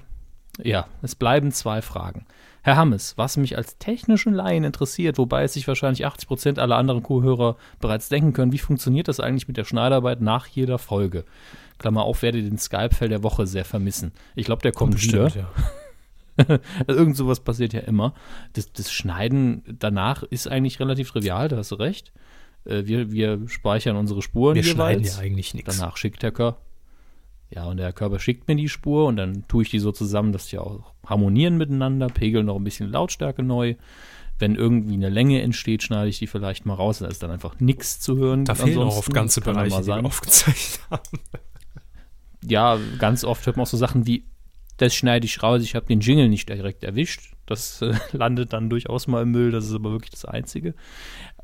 ja, 0.64 0.88
es 1.02 1.16
bleiben 1.16 1.52
zwei 1.52 1.82
Fragen. 1.82 2.26
Herr 2.64 2.76
Hammes, 2.76 3.18
was 3.18 3.38
mich 3.38 3.58
als 3.58 3.80
technischen 3.80 4.34
Laien 4.34 4.64
interessiert, 4.64 5.18
wobei 5.18 5.44
es 5.44 5.54
sich 5.54 5.68
wahrscheinlich 5.68 6.06
80 6.06 6.28
Prozent 6.28 6.60
aller 6.60 6.78
anderen 6.78 7.02
Co-Hörer 7.02 7.58
bereits 7.80 8.08
denken 8.08 8.34
können, 8.34 8.52
wie 8.52 8.60
funktioniert 8.60 9.08
das 9.08 9.20
eigentlich 9.20 9.48
mit 9.48 9.58
der 9.58 9.66
Schneidarbeit 9.66 10.22
nach 10.22 10.46
jeder 10.46 10.78
Folge? 10.78 11.26
Klammer 11.82 12.04
auf, 12.04 12.22
werde 12.22 12.44
den 12.44 12.58
Skype-Fell 12.58 13.10
der 13.10 13.24
Woche 13.24 13.48
sehr 13.48 13.66
vermissen. 13.66 14.12
Ich 14.36 14.46
glaube, 14.46 14.62
der 14.62 14.72
kommt 14.72 14.94
Bestimmt, 14.94 15.36
wieder. 15.36 15.50
Ja. 16.38 16.60
Irgend 16.88 17.18
sowas 17.18 17.40
passiert 17.40 17.74
ja 17.74 17.82
immer. 17.82 18.14
Das, 18.54 18.72
das, 18.72 18.92
Schneiden 18.92 19.64
danach 19.80 20.24
ist 20.24 20.48
eigentlich 20.48 20.80
relativ 20.80 21.12
trivial, 21.12 21.50
da 21.50 21.58
hast 21.58 21.72
du 21.72 21.76
recht. 21.76 22.14
Äh, 22.66 22.86
wir, 22.86 23.12
wir 23.12 23.48
speichern 23.48 23.96
unsere 23.96 24.22
Spuren 24.22 24.56
wir 24.56 24.62
jeweils. 24.62 24.76
schneiden 24.76 25.04
ja 25.04 25.18
eigentlich 25.18 25.54
nichts. 25.54 25.78
Danach 25.78 25.98
schickt 25.98 26.22
der 26.22 26.32
Körper. 26.32 26.62
Ja, 27.50 27.66
und 27.66 27.78
der 27.78 27.92
Körper 27.92 28.20
schickt 28.20 28.48
mir 28.48 28.56
die 28.56 28.70
Spur 28.70 29.08
und 29.08 29.18
dann 29.18 29.46
tue 29.48 29.64
ich 29.64 29.70
die 29.70 29.80
so 29.80 29.92
zusammen, 29.92 30.32
dass 30.32 30.48
die 30.48 30.60
auch 30.60 30.94
harmonieren 31.06 31.58
miteinander, 31.58 32.08
pegel 32.08 32.44
noch 32.44 32.56
ein 32.56 32.64
bisschen 32.64 32.90
Lautstärke 32.90 33.44
neu. 33.44 33.76
Wenn 34.40 34.56
irgendwie 34.56 34.94
eine 34.94 35.10
Länge 35.10 35.42
entsteht, 35.42 35.84
schneide 35.84 36.10
ich 36.10 36.20
die 36.20 36.28
vielleicht 36.28 36.66
mal 36.66 36.76
raus. 36.76 37.00
Da 37.00 37.08
ist 37.08 37.22
dann 37.22 37.32
einfach 37.32 37.60
nichts 37.60 38.00
zu 38.00 38.18
hören. 38.18 38.46
Da 38.46 38.56
fehlen 38.56 38.80
auch 38.80 38.98
oft 38.98 39.14
ganze 39.14 39.42
Bereiche, 39.42 39.82
die 39.82 39.88
wir 39.88 40.06
aufgezeichnet 40.06 40.80
haben. 40.92 41.20
Ja, 42.46 42.80
ganz 42.98 43.24
oft 43.24 43.46
hört 43.46 43.58
man 43.58 43.64
auch 43.64 43.70
so 43.70 43.78
Sachen 43.78 44.08
wie, 44.08 44.26
das 44.78 44.96
schneide 44.96 45.26
ich 45.26 45.44
raus, 45.44 45.62
ich 45.62 45.76
habe 45.76 45.86
den 45.86 46.00
Jingle 46.00 46.30
nicht 46.30 46.50
direkt 46.50 46.84
erwischt. 46.84 47.34
Das 47.46 47.82
äh, 47.82 47.94
landet 48.12 48.54
dann 48.54 48.70
durchaus 48.70 49.08
mal 49.08 49.24
im 49.24 49.32
Müll, 49.32 49.52
das 49.52 49.66
ist 49.66 49.76
aber 49.76 49.92
wirklich 49.92 50.12
das 50.12 50.26
Einzige. 50.26 50.74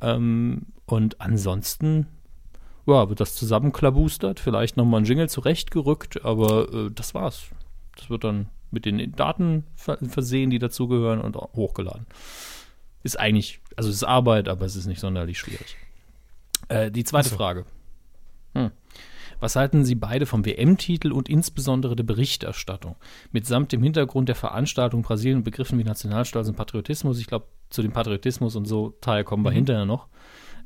Ähm, 0.01 0.67
und 0.85 1.21
ansonsten 1.21 2.07
ja, 2.87 3.09
wird 3.09 3.19
das 3.19 3.35
zusammenklabustert, 3.35 4.39
vielleicht 4.39 4.77
nochmal 4.77 5.01
ein 5.01 5.05
Jingle 5.05 5.29
zurechtgerückt, 5.29 6.23
aber 6.23 6.73
äh, 6.73 6.91
das 6.91 7.13
war's. 7.13 7.47
Das 7.97 8.09
wird 8.09 8.23
dann 8.23 8.47
mit 8.71 8.85
den 8.85 9.11
Daten 9.13 9.65
versehen, 9.75 10.49
die 10.49 10.59
dazugehören 10.59 11.21
und 11.21 11.35
hochgeladen. 11.35 12.05
Ist 13.03 13.19
eigentlich, 13.19 13.61
also 13.75 13.89
es 13.89 13.97
ist 13.97 14.03
Arbeit, 14.03 14.47
aber 14.47 14.65
es 14.65 14.75
ist 14.75 14.87
nicht 14.87 14.99
sonderlich 14.99 15.37
schwierig. 15.37 15.77
Äh, 16.69 16.91
die 16.91 17.03
zweite 17.03 17.29
so. 17.29 17.35
Frage. 17.35 17.65
Hm. 18.53 18.71
Was 19.39 19.55
halten 19.55 19.85
Sie 19.85 19.95
beide 19.95 20.25
vom 20.25 20.45
WM-Titel 20.45 21.11
und 21.11 21.29
insbesondere 21.29 21.95
der 21.95 22.03
Berichterstattung? 22.03 22.95
Mitsamt 23.31 23.71
dem 23.71 23.83
Hintergrund 23.83 24.29
der 24.29 24.35
Veranstaltung 24.35 25.01
Brasilien 25.01 25.37
und 25.37 25.43
Begriffen 25.43 25.77
wie 25.79 25.83
Nationalstolz 25.83 26.47
und 26.47 26.55
Patriotismus. 26.55 27.19
Ich 27.19 27.27
glaube, 27.27 27.45
zu 27.69 27.81
dem 27.81 27.91
Patriotismus 27.91 28.55
und 28.55 28.65
so 28.65 28.91
Teil 29.01 29.23
kommen 29.23 29.43
wir 29.43 29.51
mhm. 29.51 29.55
hinterher 29.55 29.85
noch 29.85 30.07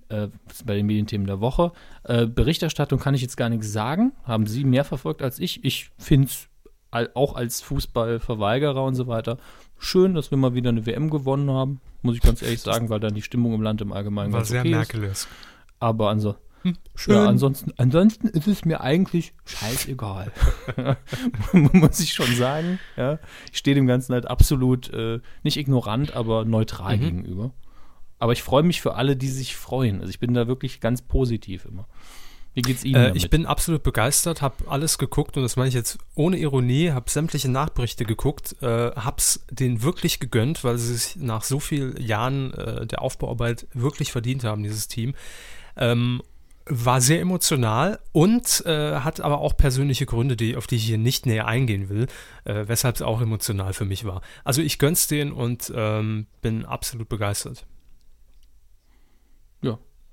äh, 0.10 0.28
bei 0.66 0.76
den 0.76 0.86
Medienthemen 0.86 1.28
der 1.28 1.42
Woche. 1.42 1.72
Äh, 2.04 2.28
Berichterstattung 2.28 3.00
kann 3.00 3.14
ich 3.14 3.22
jetzt 3.22 3.38
gar 3.38 3.50
nichts 3.50 3.72
sagen. 3.72 4.14
Haben 4.24 4.46
Sie 4.46 4.64
mehr 4.64 4.84
verfolgt 4.84 5.22
als 5.22 5.40
ich. 5.40 5.64
Ich 5.64 5.90
finde 5.98 6.28
es 6.28 6.48
auch 7.14 7.36
als 7.36 7.62
Fußballverweigerer 7.62 8.84
und 8.84 8.96
so 8.96 9.08
weiter 9.08 9.38
schön, 9.82 10.14
dass 10.14 10.32
wir 10.32 10.38
mal 10.38 10.54
wieder 10.54 10.70
eine 10.70 10.86
WM 10.86 11.10
gewonnen 11.10 11.50
haben. 11.50 11.82
Muss 12.02 12.16
ich 12.16 12.22
ganz 12.22 12.42
ehrlich 12.42 12.62
sagen, 12.62 12.90
weil 12.90 13.00
dann 13.00 13.14
die 13.14 13.22
Stimmung 13.22 13.54
im 13.54 13.62
Land 13.62 13.82
im 13.82 13.92
Allgemeinen 13.92 14.32
War 14.32 14.42
ganz 14.42 14.50
sehr 14.50 14.62
okay 14.62 14.70
merkelig. 14.70 15.28
Aber 15.80 16.10
also, 16.10 16.36
hm, 16.64 16.78
ja, 17.08 17.26
ansonsten, 17.26 17.74
ansonsten 17.78 18.28
ist 18.28 18.48
es 18.48 18.66
mir 18.66 18.82
eigentlich 18.82 19.34
scheißegal. 19.46 20.32
Muss 21.54 22.00
ich 22.00 22.14
schon 22.14 22.34
sagen. 22.36 22.80
Ja. 22.98 23.20
Ich 23.52 23.58
stehe 23.58 23.76
dem 23.76 23.88
Ganzen 23.88 24.14
halt 24.14 24.28
absolut 24.28 24.94
äh, 24.94 25.20
nicht 25.44 25.58
ignorant, 25.58 26.16
aber 26.16 26.46
neutral 26.46 26.98
mhm. 26.98 27.02
gegenüber. 27.02 27.52
Aber 28.20 28.34
ich 28.34 28.44
freue 28.44 28.64
mich 28.64 28.82
für 28.82 28.96
alle, 28.96 29.16
die 29.16 29.30
sich 29.30 29.56
freuen. 29.56 30.02
Also 30.02 30.12
ich 30.12 30.20
bin 30.20 30.34
da 30.34 30.48
wirklich 30.48 30.80
ganz 30.80 31.02
positiv 31.02 31.66
immer. 31.66 31.88
Wie 32.54 32.62
geht's 32.62 32.84
Ihnen? 32.84 32.96
Äh, 32.96 33.12
ich 33.16 33.30
bin 33.30 33.46
absolut 33.46 33.82
begeistert, 33.82 34.42
habe 34.42 34.56
alles 34.68 34.98
geguckt 34.98 35.38
und 35.38 35.44
das 35.44 35.56
meine 35.56 35.70
ich 35.70 35.74
jetzt 35.74 35.98
ohne 36.16 36.38
Ironie, 36.38 36.92
habe 36.92 37.10
sämtliche 37.10 37.50
Nachberichte 37.50 38.04
geguckt, 38.04 38.58
äh, 38.62 38.92
hab's 38.92 39.46
denen 39.50 39.82
wirklich 39.84 40.20
gegönnt, 40.20 40.64
weil 40.64 40.78
sie 40.78 40.96
sich 40.96 41.16
nach 41.16 41.44
so 41.44 41.60
vielen 41.60 41.96
Jahren 42.02 42.54
äh, 42.54 42.86
der 42.86 43.02
Aufbauarbeit 43.02 43.68
wirklich 43.74 44.12
verdient 44.12 44.44
haben, 44.44 44.64
dieses 44.64 44.88
Team. 44.90 45.16
Ähm, 45.78 46.22
war 46.66 47.02
sehr 47.02 47.22
emotional 47.22 48.00
und 48.12 48.64
äh, 48.66 49.00
hat 49.00 49.22
aber 49.22 49.40
auch 49.40 49.58
persönliche 49.58 50.06
Gründe, 50.06 50.36
die, 50.36 50.56
auf 50.56 50.68
die 50.68 50.76
ich 50.76 50.86
hier 50.86 50.98
nicht 50.98 51.26
näher 51.26 51.48
eingehen 51.48 51.90
will, 51.90 52.08
äh, 52.46 52.64
weshalb 52.68 52.96
es 52.96 53.02
auch 53.02 53.22
emotional 53.22 53.74
für 53.74 53.86
mich 53.86 54.06
war. 54.06 54.22
Also 54.44 54.62
ich 54.62 54.80
gönn's 54.80 55.08
denen 55.08 55.32
und 55.32 55.72
ähm, 55.76 56.28
bin 56.42 56.66
absolut 56.66 57.10
begeistert 57.10 57.66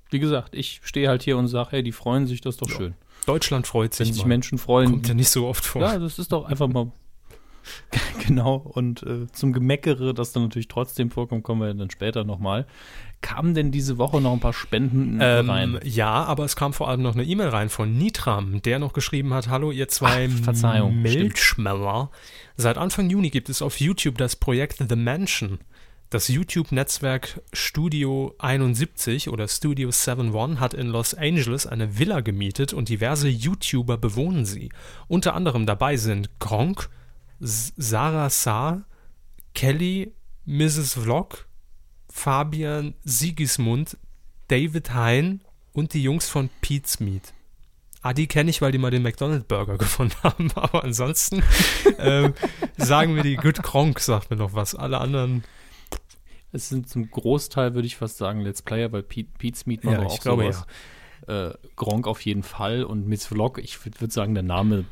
wie 0.09 0.19
gesagt, 0.19 0.55
ich 0.55 0.81
stehe 0.83 1.07
halt 1.07 1.23
hier 1.23 1.37
und 1.37 1.47
sage, 1.47 1.69
hey, 1.71 1.83
die 1.83 1.91
freuen 1.91 2.27
sich, 2.27 2.41
das 2.41 2.55
ist 2.55 2.61
doch 2.61 2.69
ja. 2.69 2.75
schön. 2.75 2.93
Deutschland 3.25 3.67
freut 3.67 3.93
sich. 3.93 4.07
Wenn 4.07 4.13
sich 4.13 4.25
Menschen 4.25 4.57
freuen. 4.57 4.89
Kommt 4.89 5.07
ja 5.07 5.13
nicht 5.13 5.29
so 5.29 5.45
oft 5.45 5.65
vor. 5.65 5.81
Ja, 5.81 5.99
das 5.99 6.19
ist 6.19 6.31
doch 6.31 6.45
einfach 6.45 6.67
mal. 6.67 6.91
genau, 8.25 8.55
und 8.55 9.03
äh, 9.03 9.27
zum 9.31 9.53
Gemeckere, 9.53 10.13
das 10.13 10.31
dann 10.31 10.43
natürlich 10.43 10.67
trotzdem 10.67 11.11
vorkommt, 11.11 11.43
kommen 11.43 11.61
wir 11.61 11.73
dann 11.73 11.91
später 11.91 12.23
nochmal. 12.23 12.65
Kamen 13.21 13.53
denn 13.53 13.71
diese 13.71 13.97
Woche 13.97 14.21
noch 14.21 14.31
ein 14.33 14.39
paar 14.39 14.53
Spenden 14.53 15.19
ähm, 15.21 15.49
rein? 15.49 15.79
Ja, 15.83 16.23
aber 16.23 16.45
es 16.45 16.55
kam 16.55 16.71
vor 16.71 16.87
allem 16.87 17.01
noch 17.01 17.15
eine 17.15 17.23
E-Mail 17.25 17.49
rein 17.49 17.69
von 17.69 17.97
Nitram, 17.97 18.61
der 18.61 18.79
noch 18.79 18.93
geschrieben 18.93 19.33
hat: 19.33 19.49
Hallo, 19.49 19.71
ihr 19.71 19.89
zwei 19.89 20.29
Milchschmeller. 20.89 22.11
Seit 22.55 22.77
Anfang 22.77 23.09
Juni 23.09 23.29
gibt 23.29 23.49
es 23.49 23.61
auf 23.61 23.79
YouTube 23.79 24.17
das 24.17 24.35
Projekt 24.35 24.83
The 24.87 24.95
Mansion. 24.95 25.59
Das 26.09 26.27
YouTube-Netzwerk 26.27 27.39
Studio 27.53 28.33
71 28.39 29.29
oder 29.29 29.47
Studio 29.47 29.89
71 29.89 30.59
hat 30.59 30.73
in 30.73 30.87
Los 30.87 31.13
Angeles 31.13 31.67
eine 31.67 31.99
Villa 31.99 32.21
gemietet 32.21 32.73
und 32.73 32.89
diverse 32.89 33.27
YouTuber 33.27 33.97
bewohnen 33.97 34.43
sie. 34.43 34.71
Unter 35.07 35.35
anderem 35.35 35.67
dabei 35.67 35.97
sind 35.97 36.31
Gronk, 36.39 36.89
Sarah 37.39 38.31
Saar, 38.31 38.85
Kelly, 39.53 40.13
Mrs. 40.45 40.95
Vlog, 40.95 41.45
Fabian 42.09 42.95
Sigismund, 43.03 43.97
David 44.47 44.93
Hein 44.93 45.41
und 45.73 45.93
die 45.93 46.03
Jungs 46.03 46.27
von 46.27 46.49
Pete's 46.61 46.99
Meat. 46.99 47.33
Ah, 48.01 48.13
die 48.13 48.27
kenne 48.27 48.49
ich, 48.49 48.61
weil 48.61 48.71
die 48.71 48.77
mal 48.77 48.91
den 48.91 49.03
McDonald's 49.03 49.45
Burger 49.45 49.77
gefunden 49.77 50.15
haben. 50.23 50.51
Aber 50.55 50.83
ansonsten 50.83 51.43
ähm, 51.97 52.33
sagen 52.77 53.15
wir 53.15 53.23
die 53.23 53.35
Good 53.35 53.61
Kronk, 53.61 53.99
sagt 53.99 54.29
mir 54.29 54.37
noch 54.37 54.53
was. 54.53 54.75
Alle 54.75 54.99
anderen 54.99 55.43
es 56.51 56.69
sind 56.69 56.89
zum 56.89 57.09
Großteil, 57.09 57.75
würde 57.75 57.85
ich 57.85 57.97
fast 57.97 58.17
sagen, 58.17 58.41
Let's 58.41 58.61
Player, 58.61 58.91
weil 58.91 59.03
Pete, 59.03 59.29
Pete's 59.37 59.65
Meat 59.65 59.83
macht 59.83 59.99
ja, 59.99 60.05
auch 60.05 60.19
glaube, 60.19 60.51
sowas. 60.51 60.65
Äh, 61.27 61.57
Gronk 61.75 62.07
auf 62.07 62.21
jeden 62.21 62.43
Fall 62.43 62.83
und 62.83 63.07
Miss 63.07 63.27
Vlog, 63.27 63.59
ich 63.59 63.85
würde 63.85 64.11
sagen, 64.11 64.33
der 64.33 64.43
Name 64.43 64.85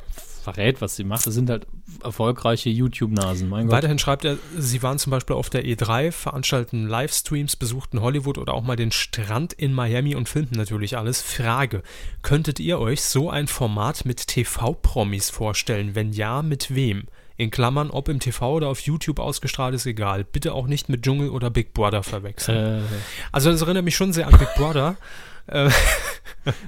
verrät, 0.53 0.79
was 0.79 0.95
sie 0.95 1.03
macht. 1.03 1.27
Das 1.27 1.33
sind 1.33 1.49
halt 1.49 1.67
erfolgreiche 2.03 2.69
YouTube-Nasen. 2.69 3.51
Weiterhin 3.51 3.99
schreibt 3.99 4.23
er, 4.23 4.37
sie 4.57 4.81
waren 4.81 4.97
zum 4.97 5.11
Beispiel 5.11 5.35
auf 5.35 5.49
der 5.49 5.65
E3, 5.65 6.11
veranstalten 6.11 6.87
Livestreams, 6.87 7.57
besuchten 7.57 8.01
Hollywood 8.01 8.37
oder 8.37 8.53
auch 8.53 8.63
mal 8.63 8.77
den 8.77 8.91
Strand 8.91 9.51
in 9.53 9.73
Miami 9.73 10.15
und 10.15 10.29
filmten 10.29 10.57
natürlich 10.57 10.97
alles. 10.97 11.21
Frage: 11.21 11.83
Könntet 12.21 12.59
ihr 12.59 12.79
euch 12.79 13.01
so 13.01 13.29
ein 13.29 13.47
Format 13.47 14.05
mit 14.05 14.27
TV-Promis 14.27 15.29
vorstellen? 15.29 15.95
Wenn 15.95 16.13
ja, 16.13 16.41
mit 16.41 16.73
wem? 16.73 17.07
In 17.35 17.51
Klammern, 17.51 17.91
ob 17.91 18.09
im 18.09 18.19
TV 18.19 18.53
oder 18.53 18.69
auf 18.69 18.79
YouTube 18.79 19.19
ausgestrahlt, 19.19 19.75
ist 19.75 19.85
egal. 19.85 20.23
Bitte 20.23 20.53
auch 20.53 20.65
nicht 20.65 20.89
mit 20.89 21.03
Dschungel 21.03 21.29
oder 21.29 21.49
Big 21.49 21.73
Brother 21.73 22.01
verwechseln. 22.03 22.81
Äh. 22.81 22.97
Also 23.31 23.51
das 23.51 23.61
erinnert 23.61 23.83
mich 23.83 23.95
schon 23.95 24.13
sehr 24.13 24.27
an 24.27 24.37
Big 24.37 24.53
Brother. 24.55 24.95
Äh, 25.49 25.69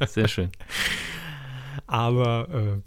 sehr 0.08 0.30
schön. 0.30 0.52
Aber 1.92 2.50
äh, 2.50 2.82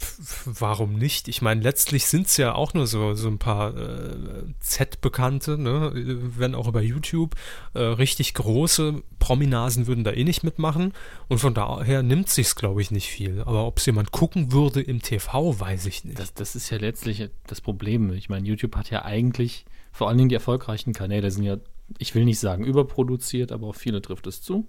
warum 0.45 0.93
nicht? 0.93 1.27
Ich 1.27 1.41
meine, 1.41 1.59
letztlich 1.59 2.05
sind 2.05 2.27
es 2.27 2.37
ja 2.37 2.55
auch 2.55 2.73
nur 2.73 2.87
so, 2.87 3.15
so 3.15 3.27
ein 3.27 3.37
paar 3.37 3.75
äh, 3.75 4.45
Z-Bekannte, 4.61 5.57
ne? 5.57 5.91
wenn 5.93 6.55
auch 6.55 6.69
über 6.69 6.81
YouTube. 6.81 7.35
Äh, 7.73 7.79
richtig 7.79 8.33
große 8.33 9.03
Prominasen 9.19 9.87
würden 9.87 10.05
da 10.05 10.13
eh 10.13 10.23
nicht 10.23 10.45
mitmachen. 10.45 10.93
Und 11.27 11.39
von 11.39 11.53
daher 11.53 12.01
nimmt 12.01 12.29
sich's, 12.29 12.55
glaube 12.55 12.81
ich, 12.81 12.91
nicht 12.91 13.09
viel. 13.09 13.41
Aber 13.41 13.67
ob 13.67 13.79
es 13.79 13.85
jemand 13.85 14.11
gucken 14.11 14.53
würde 14.53 14.79
im 14.79 15.01
TV, 15.01 15.59
weiß 15.59 15.85
ich 15.87 16.05
nicht. 16.05 16.17
Das, 16.17 16.33
das 16.33 16.55
ist 16.55 16.69
ja 16.69 16.77
letztlich 16.77 17.29
das 17.45 17.59
Problem. 17.59 18.13
Ich 18.13 18.29
meine, 18.29 18.47
YouTube 18.47 18.77
hat 18.77 18.89
ja 18.89 19.03
eigentlich, 19.03 19.65
vor 19.91 20.07
allen 20.07 20.17
Dingen 20.17 20.29
die 20.29 20.35
erfolgreichen 20.35 20.93
Kanäle 20.93 21.29
sind 21.29 21.43
ja, 21.43 21.57
ich 21.97 22.15
will 22.15 22.23
nicht 22.23 22.39
sagen 22.39 22.63
überproduziert, 22.63 23.51
aber 23.51 23.67
auf 23.67 23.75
viele 23.75 24.01
trifft 24.01 24.27
es 24.27 24.41
zu 24.41 24.65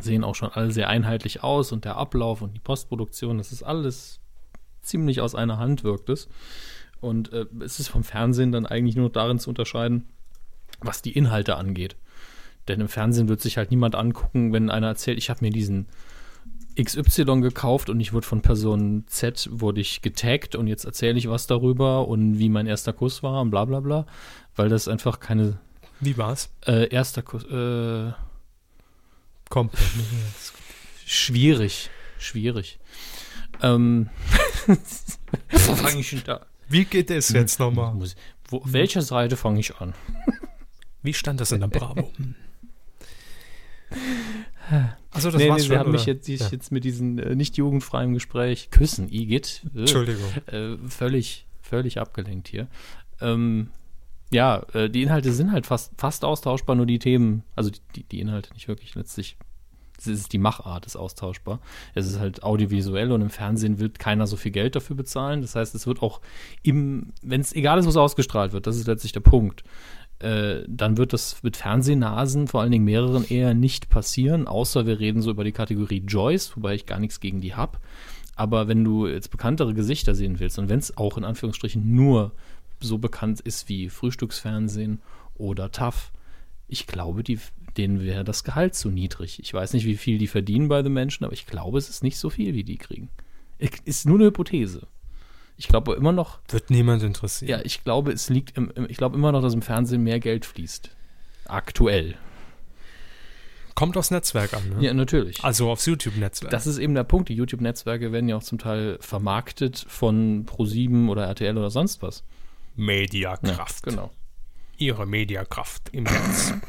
sehen 0.00 0.24
auch 0.24 0.34
schon 0.34 0.50
alle 0.50 0.70
sehr 0.70 0.88
einheitlich 0.88 1.42
aus 1.42 1.72
und 1.72 1.84
der 1.84 1.96
Ablauf 1.96 2.42
und 2.42 2.54
die 2.54 2.60
Postproduktion, 2.60 3.38
das 3.38 3.52
ist 3.52 3.62
alles 3.62 4.20
ziemlich 4.80 5.20
aus 5.20 5.34
einer 5.34 5.58
Hand 5.58 5.84
wirkt 5.84 6.08
es. 6.08 6.28
Und 7.00 7.32
äh, 7.32 7.46
es 7.60 7.80
ist 7.80 7.88
vom 7.88 8.04
Fernsehen 8.04 8.52
dann 8.52 8.66
eigentlich 8.66 8.96
nur 8.96 9.10
darin 9.10 9.38
zu 9.38 9.50
unterscheiden, 9.50 10.06
was 10.80 11.02
die 11.02 11.12
Inhalte 11.12 11.56
angeht. 11.56 11.96
Denn 12.68 12.80
im 12.80 12.88
Fernsehen 12.88 13.28
wird 13.28 13.40
sich 13.40 13.56
halt 13.56 13.70
niemand 13.70 13.94
angucken, 13.94 14.52
wenn 14.52 14.70
einer 14.70 14.88
erzählt, 14.88 15.18
ich 15.18 15.30
habe 15.30 15.44
mir 15.44 15.50
diesen 15.50 15.86
XY 16.80 17.40
gekauft 17.40 17.90
und 17.90 18.00
ich 18.00 18.12
wurde 18.12 18.26
von 18.26 18.40
Person 18.40 19.04
Z 19.06 19.48
wurde 19.52 19.80
ich 19.80 20.00
getaggt 20.00 20.54
und 20.54 20.68
jetzt 20.68 20.84
erzähle 20.84 21.18
ich 21.18 21.28
was 21.28 21.46
darüber 21.46 22.08
und 22.08 22.38
wie 22.38 22.48
mein 22.48 22.66
erster 22.66 22.92
Kuss 22.92 23.22
war 23.22 23.42
und 23.42 23.50
bla 23.50 23.64
bla 23.64 23.80
bla, 23.80 24.06
weil 24.56 24.68
das 24.68 24.88
einfach 24.88 25.20
keine. 25.20 25.58
Wie 26.00 26.16
war's? 26.16 26.50
Äh, 26.66 26.88
erster 26.88 27.22
Kuss, 27.22 27.44
äh, 27.44 28.12
Komplett. 29.52 29.84
schwierig. 31.04 31.90
Schwierig. 32.16 32.78
Ähm. 33.60 34.08
wo 34.66 35.74
fange 35.74 36.00
ich 36.00 36.08
denn 36.08 36.22
da? 36.24 36.46
Wie 36.70 36.86
geht 36.86 37.10
es 37.10 37.28
jetzt 37.28 37.60
nochmal? 37.60 37.94
Wo, 38.48 38.62
welche 38.64 39.02
Seite 39.02 39.36
fange 39.36 39.60
ich 39.60 39.76
an? 39.76 39.92
Wie 41.02 41.12
stand 41.12 41.38
das 41.42 41.52
in 41.52 41.60
der 41.60 41.68
Bravo? 41.68 42.10
Also 45.10 45.30
das 45.30 45.42
nee, 45.42 45.50
war's 45.50 45.58
nee, 45.58 45.66
schon, 45.66 45.74
Sie 45.74 45.78
haben 45.78 45.92
mich 45.92 46.06
jetzt, 46.06 46.26
ja. 46.28 46.48
jetzt 46.50 46.72
mit 46.72 46.84
diesem 46.84 47.18
äh, 47.18 47.34
nicht 47.34 47.58
jugendfreien 47.58 48.14
Gespräch 48.14 48.70
Küssen, 48.70 49.12
Igitt. 49.12 49.60
Äh, 49.74 49.80
Entschuldigung. 49.80 50.32
Äh, 50.46 50.78
völlig, 50.88 51.46
völlig 51.60 51.98
abgelenkt 51.98 52.48
hier. 52.48 52.68
Ähm, 53.20 53.68
ja, 54.32 54.62
äh, 54.72 54.88
die 54.88 55.02
Inhalte 55.02 55.32
sind 55.32 55.52
halt 55.52 55.66
fast, 55.66 55.92
fast 55.96 56.24
austauschbar, 56.24 56.74
nur 56.74 56.86
die 56.86 56.98
Themen, 56.98 57.44
also 57.54 57.70
die, 57.94 58.04
die 58.04 58.20
Inhalte 58.20 58.52
nicht 58.54 58.68
wirklich 58.68 58.94
letztlich. 58.94 59.36
Es 59.98 60.06
ist 60.08 60.32
die 60.32 60.38
Machart 60.38 60.84
ist 60.84 60.96
austauschbar. 60.96 61.60
Es 61.94 62.08
ist 62.08 62.18
halt 62.18 62.42
audiovisuell 62.42 63.12
und 63.12 63.20
im 63.20 63.30
Fernsehen 63.30 63.78
wird 63.78 64.00
keiner 64.00 64.26
so 64.26 64.36
viel 64.36 64.50
Geld 64.50 64.74
dafür 64.74 64.96
bezahlen. 64.96 65.42
Das 65.42 65.54
heißt, 65.54 65.76
es 65.76 65.86
wird 65.86 66.02
auch 66.02 66.20
im, 66.64 67.12
wenn 67.22 67.40
es 67.40 67.52
egal 67.52 67.78
ist, 67.78 67.86
was 67.86 67.96
ausgestrahlt 67.96 68.52
wird, 68.52 68.66
das 68.66 68.76
ist 68.76 68.88
letztlich 68.88 69.12
der 69.12 69.20
Punkt. 69.20 69.62
Äh, 70.18 70.64
dann 70.66 70.96
wird 70.96 71.12
das 71.12 71.42
mit 71.44 71.56
Fernsehnasen, 71.56 72.48
vor 72.48 72.62
allen 72.62 72.72
Dingen 72.72 72.84
mehreren, 72.84 73.24
eher 73.24 73.54
nicht 73.54 73.90
passieren, 73.90 74.48
außer 74.48 74.86
wir 74.86 74.98
reden 74.98 75.22
so 75.22 75.30
über 75.30 75.44
die 75.44 75.52
Kategorie 75.52 76.02
Joyce, 76.06 76.56
wobei 76.56 76.74
ich 76.74 76.86
gar 76.86 76.98
nichts 76.98 77.20
gegen 77.20 77.40
die 77.40 77.54
habe. 77.54 77.78
Aber 78.34 78.66
wenn 78.66 78.82
du 78.82 79.06
jetzt 79.06 79.30
bekanntere 79.30 79.74
Gesichter 79.74 80.14
sehen 80.14 80.40
willst 80.40 80.58
und 80.58 80.68
wenn 80.68 80.78
es 80.78 80.96
auch 80.96 81.18
in 81.18 81.24
Anführungsstrichen 81.24 81.94
nur 81.94 82.32
so 82.82 82.98
bekannt 82.98 83.40
ist 83.40 83.68
wie 83.68 83.88
Frühstücksfernsehen 83.88 85.00
oder 85.34 85.70
TAF, 85.70 86.12
ich 86.68 86.86
glaube, 86.86 87.22
die, 87.22 87.38
denen 87.76 88.00
wäre 88.00 88.24
das 88.24 88.44
Gehalt 88.44 88.74
zu 88.74 88.88
niedrig. 88.88 89.38
Ich 89.40 89.52
weiß 89.52 89.72
nicht, 89.72 89.84
wie 89.84 89.96
viel 89.96 90.18
die 90.18 90.26
verdienen 90.26 90.68
bei 90.68 90.82
den 90.82 90.92
Menschen, 90.92 91.24
aber 91.24 91.34
ich 91.34 91.46
glaube, 91.46 91.78
es 91.78 91.88
ist 91.88 92.02
nicht 92.02 92.18
so 92.18 92.30
viel, 92.30 92.54
wie 92.54 92.64
die 92.64 92.78
kriegen. 92.78 93.10
Ist 93.84 94.06
nur 94.06 94.16
eine 94.16 94.26
Hypothese. 94.26 94.86
Ich 95.56 95.68
glaube 95.68 95.94
immer 95.94 96.12
noch. 96.12 96.40
Wird 96.48 96.70
niemand 96.70 97.02
interessieren. 97.02 97.50
Ja, 97.50 97.60
ich 97.64 97.84
glaube, 97.84 98.10
es 98.12 98.28
liegt 98.28 98.56
im, 98.56 98.72
ich 98.88 98.96
glaube 98.96 99.16
immer 99.16 99.32
noch, 99.32 99.42
dass 99.42 99.54
im 99.54 99.62
Fernsehen 99.62 100.02
mehr 100.02 100.18
Geld 100.18 100.44
fließt. 100.44 100.90
Aktuell. 101.46 102.16
Kommt 103.74 103.96
aufs 103.96 104.10
Netzwerk 104.10 104.54
an, 104.54 104.68
ne? 104.68 104.84
Ja, 104.84 104.94
natürlich. 104.94 105.42
Also 105.44 105.70
aufs 105.70 105.86
YouTube-Netzwerk. 105.86 106.50
Das 106.50 106.66
ist 106.66 106.78
eben 106.78 106.94
der 106.94 107.04
Punkt. 107.04 107.28
Die 107.28 107.34
YouTube-Netzwerke 107.34 108.12
werden 108.12 108.28
ja 108.28 108.36
auch 108.36 108.42
zum 108.42 108.58
Teil 108.58 108.98
vermarktet 109.00 109.84
von 109.88 110.46
Pro7 110.46 111.08
oder 111.08 111.24
RTL 111.26 111.56
oder 111.56 111.70
sonst 111.70 112.02
was. 112.02 112.24
Mediakraft. 112.76 113.86
Ja, 113.86 113.90
genau. 113.90 114.10
Ihre 114.78 115.06
Mediakraft 115.06 115.90
im 115.92 116.04
Netz. 116.04 116.54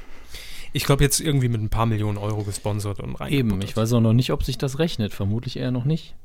Ich 0.76 0.86
glaube, 0.86 1.04
jetzt 1.04 1.20
irgendwie 1.20 1.50
mit 1.50 1.62
ein 1.62 1.70
paar 1.70 1.86
Millionen 1.86 2.18
Euro 2.18 2.44
gesponsert 2.44 3.00
und 3.00 3.14
rein. 3.14 3.32
Eben, 3.32 3.62
ich 3.62 3.78
weiß 3.78 3.94
auch 3.94 4.02
noch 4.02 4.14
nicht, 4.14 4.32
ob 4.32 4.44
sich 4.44 4.58
das 4.58 4.80
rechnet. 4.80 5.14
Vermutlich 5.14 5.58
eher 5.58 5.70
noch 5.70 5.86
nicht. 5.86 6.16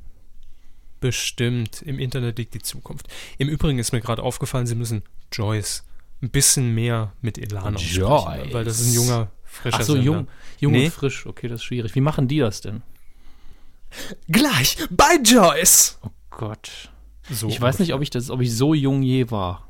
Bestimmt. 1.01 1.83
Im 1.83 1.99
Internet 1.99 2.39
liegt 2.39 2.55
die 2.55 2.63
Zukunft. 2.63 3.09
Im 3.37 3.49
Übrigen 3.51 3.79
ist 3.79 3.93
mir 3.93 4.01
gerade 4.01 4.23
aufgefallen, 4.23 4.67
Sie 4.67 4.75
müssen 4.75 5.03
Joyce 5.31 5.85
ein 6.23 6.31
bisschen 6.31 6.75
mehr 6.75 7.13
mit 7.21 7.37
Elan 7.37 7.77
aussprechen. 7.77 8.53
Weil 8.55 8.65
das 8.65 8.81
ist 8.81 8.89
ein 8.89 8.95
junger, 8.95 9.31
frischer 9.45 9.79
Ach 9.81 9.85
so, 9.85 9.97
jung, 9.97 10.29
jung 10.59 10.73
nee. 10.73 10.87
und 10.87 10.93
frisch. 10.93 11.27
Okay, 11.27 11.49
das 11.49 11.61
ist 11.61 11.65
schwierig. 11.65 11.95
Wie 11.95 12.01
machen 12.01 12.27
die 12.27 12.39
das 12.39 12.63
denn? 12.63 12.83
Gleich 14.29 14.79
bei 14.89 15.17
Joyce! 15.23 15.99
Oh 16.03 16.11
Gott. 16.31 16.91
So 17.31 17.49
ich 17.49 17.61
weiß 17.61 17.81
nicht, 17.81 17.93
ob 17.93 18.01
ich 18.01 18.09
das, 18.09 18.31
ob 18.31 18.41
ich 18.41 18.57
so 18.57 18.73
jung 18.73 19.03
je 19.03 19.31
war 19.31 19.68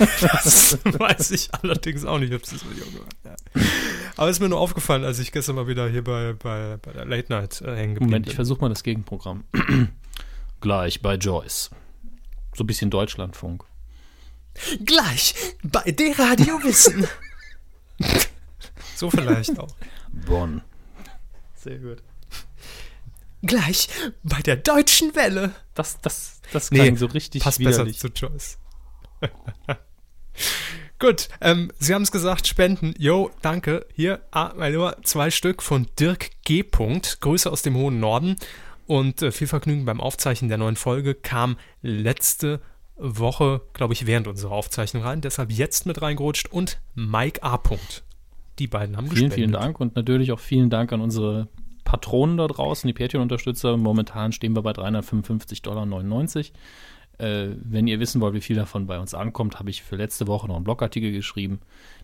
das 0.00 0.78
weiß 0.84 1.30
ich 1.32 1.50
allerdings 1.54 2.04
auch 2.04 2.18
nicht, 2.18 2.32
ob 2.32 2.42
es 2.42 2.50
so 2.50 2.66
jung 2.66 2.94
war. 2.94 3.30
Ja. 3.32 3.62
Aber 4.16 4.28
es 4.28 4.36
ist 4.36 4.40
mir 4.40 4.48
nur 4.48 4.60
aufgefallen, 4.60 5.04
als 5.04 5.18
ich 5.18 5.32
gestern 5.32 5.56
mal 5.56 5.66
wieder 5.66 5.88
hier 5.88 6.04
bei, 6.04 6.32
bei, 6.32 6.78
bei 6.78 6.92
der 6.92 7.04
Late 7.04 7.32
Night 7.32 7.60
äh, 7.60 7.76
hängen 7.76 7.94
geblieben 7.94 8.10
Moment, 8.10 8.28
ich 8.28 8.34
versuche 8.34 8.60
mal 8.60 8.68
das 8.68 8.82
Gegenprogramm. 8.82 9.44
Gleich 10.60 11.00
bei 11.02 11.14
Joyce. 11.14 11.70
So 12.54 12.64
ein 12.64 12.66
bisschen 12.66 12.90
Deutschlandfunk. 12.90 13.64
Gleich 14.84 15.34
bei 15.62 15.90
der 15.92 16.18
Radio 16.18 16.62
Wissen. 16.62 17.06
so 18.96 19.10
vielleicht 19.10 19.58
auch. 19.58 19.74
Bonn. 20.26 20.62
Sehr 21.56 21.78
gut. 21.78 22.02
Gleich 23.42 23.88
bei 24.22 24.40
der 24.40 24.56
Deutschen 24.56 25.14
Welle. 25.14 25.54
Das, 25.74 25.98
das, 26.00 26.40
das 26.52 26.70
klang 26.70 26.92
nee, 26.92 26.96
so 26.96 27.06
richtig 27.06 27.42
passt 27.42 27.58
widerlich. 27.58 27.96
besser 27.96 28.14
zu 28.14 28.26
Joyce. 28.26 28.58
Gut, 30.98 31.28
ähm, 31.40 31.72
Sie 31.78 31.94
haben 31.94 32.02
es 32.02 32.12
gesagt, 32.12 32.46
Spenden. 32.46 32.94
Jo, 32.98 33.30
danke. 33.40 33.86
Hier, 33.94 34.20
ah, 34.32 34.52
mein 34.56 34.72
Lieber, 34.72 34.96
zwei 35.02 35.30
Stück 35.30 35.62
von 35.62 35.86
Dirk 35.98 36.30
G. 36.44 36.62
Grüße 36.62 37.50
aus 37.50 37.62
dem 37.62 37.74
hohen 37.74 38.00
Norden. 38.00 38.36
Und 38.86 39.22
äh, 39.22 39.32
viel 39.32 39.46
Vergnügen 39.46 39.84
beim 39.86 40.00
Aufzeichnen 40.00 40.48
der 40.48 40.58
neuen 40.58 40.76
Folge 40.76 41.14
kam 41.14 41.56
letzte 41.80 42.60
Woche, 42.96 43.62
glaube 43.72 43.94
ich, 43.94 44.06
während 44.06 44.28
unserer 44.28 44.52
Aufzeichnung 44.52 45.02
rein. 45.02 45.20
Deshalb 45.22 45.50
jetzt 45.50 45.86
mit 45.86 46.02
reingerutscht. 46.02 46.48
Und 46.52 46.78
Mike 46.94 47.42
A. 47.42 47.58
Die 48.58 48.66
beiden 48.66 48.96
haben 48.96 49.06
vielen, 49.06 49.30
gespendet. 49.30 49.34
Vielen 49.36 49.52
Dank 49.52 49.80
und 49.80 49.96
natürlich 49.96 50.32
auch 50.32 50.40
vielen 50.40 50.68
Dank 50.68 50.92
an 50.92 51.00
unsere 51.00 51.48
Patronen 51.84 52.36
da 52.36 52.46
draußen, 52.46 52.86
die 52.86 52.92
Patreon-Unterstützer. 52.92 53.76
Momentan 53.76 54.32
stehen 54.32 54.54
wir 54.54 54.62
bei 54.62 54.72
355,99 54.72 55.62
Dollar. 55.62 55.86
Äh, 57.20 57.56
wenn 57.62 57.86
ihr 57.86 58.00
wissen 58.00 58.20
wollt, 58.20 58.34
wie 58.34 58.40
viel 58.40 58.56
davon 58.56 58.86
bei 58.86 58.98
uns 58.98 59.14
ankommt, 59.14 59.58
habe 59.58 59.70
ich 59.70 59.82
für 59.82 59.96
letzte 59.96 60.26
Woche 60.26 60.48
noch 60.48 60.56
einen 60.56 60.64
Blogartikel 60.64 61.12
geschrieben. 61.12 61.60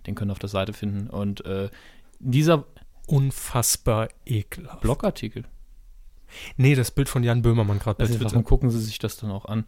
Den 0.07 0.15
könnt 0.15 0.31
ihr 0.31 0.33
auf 0.33 0.39
der 0.39 0.49
Seite 0.49 0.73
finden. 0.73 1.09
Und 1.09 1.45
äh, 1.47 1.71
dieser 2.19 2.65
unfassbar 3.07 4.09
ekelhaft. 4.27 4.81
Blogartikel. 4.81 5.45
Nee, 6.57 6.75
das 6.75 6.91
Bild 6.91 7.09
von 7.09 7.23
Jan 7.23 7.43
Böhmermann 7.43 7.79
gerade 7.79 7.99
bei 7.99 8.07
Twitter. 8.07 8.25
Warum 8.27 8.45
gucken 8.45 8.71
Sie 8.71 8.81
sich 8.81 8.99
das 8.99 9.17
dann 9.17 9.31
auch 9.31 9.47
an? 9.47 9.65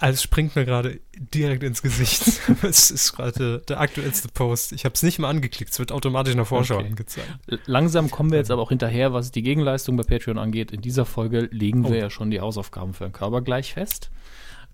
Also 0.00 0.22
springt 0.22 0.54
mir 0.54 0.64
gerade 0.64 1.00
direkt 1.12 1.64
ins 1.64 1.82
Gesicht. 1.82 2.22
es 2.62 2.90
ist 2.90 3.14
gerade 3.14 3.62
der 3.68 3.80
aktuellste 3.80 4.28
Post. 4.28 4.72
Ich 4.72 4.84
habe 4.84 4.94
es 4.94 5.02
nicht 5.02 5.18
mal 5.18 5.28
angeklickt. 5.28 5.72
Es 5.72 5.78
wird 5.80 5.90
automatisch 5.90 6.32
in 6.32 6.36
der 6.36 6.46
Vorschau 6.46 6.76
okay. 6.76 6.86
angezeigt. 6.86 7.28
Langsam 7.66 8.08
kommen 8.08 8.30
wir 8.30 8.38
jetzt 8.38 8.52
aber 8.52 8.62
auch 8.62 8.68
hinterher, 8.68 9.12
was 9.12 9.32
die 9.32 9.42
Gegenleistung 9.42 9.96
bei 9.96 10.04
Patreon 10.04 10.38
angeht. 10.38 10.70
In 10.70 10.82
dieser 10.82 11.04
Folge 11.04 11.48
legen 11.50 11.84
oh. 11.84 11.90
wir 11.90 11.98
ja 11.98 12.10
schon 12.10 12.30
die 12.30 12.40
Hausaufgaben 12.40 12.94
für 12.94 13.04
den 13.04 13.12
Körper 13.12 13.40
gleich 13.40 13.74
fest. 13.74 14.10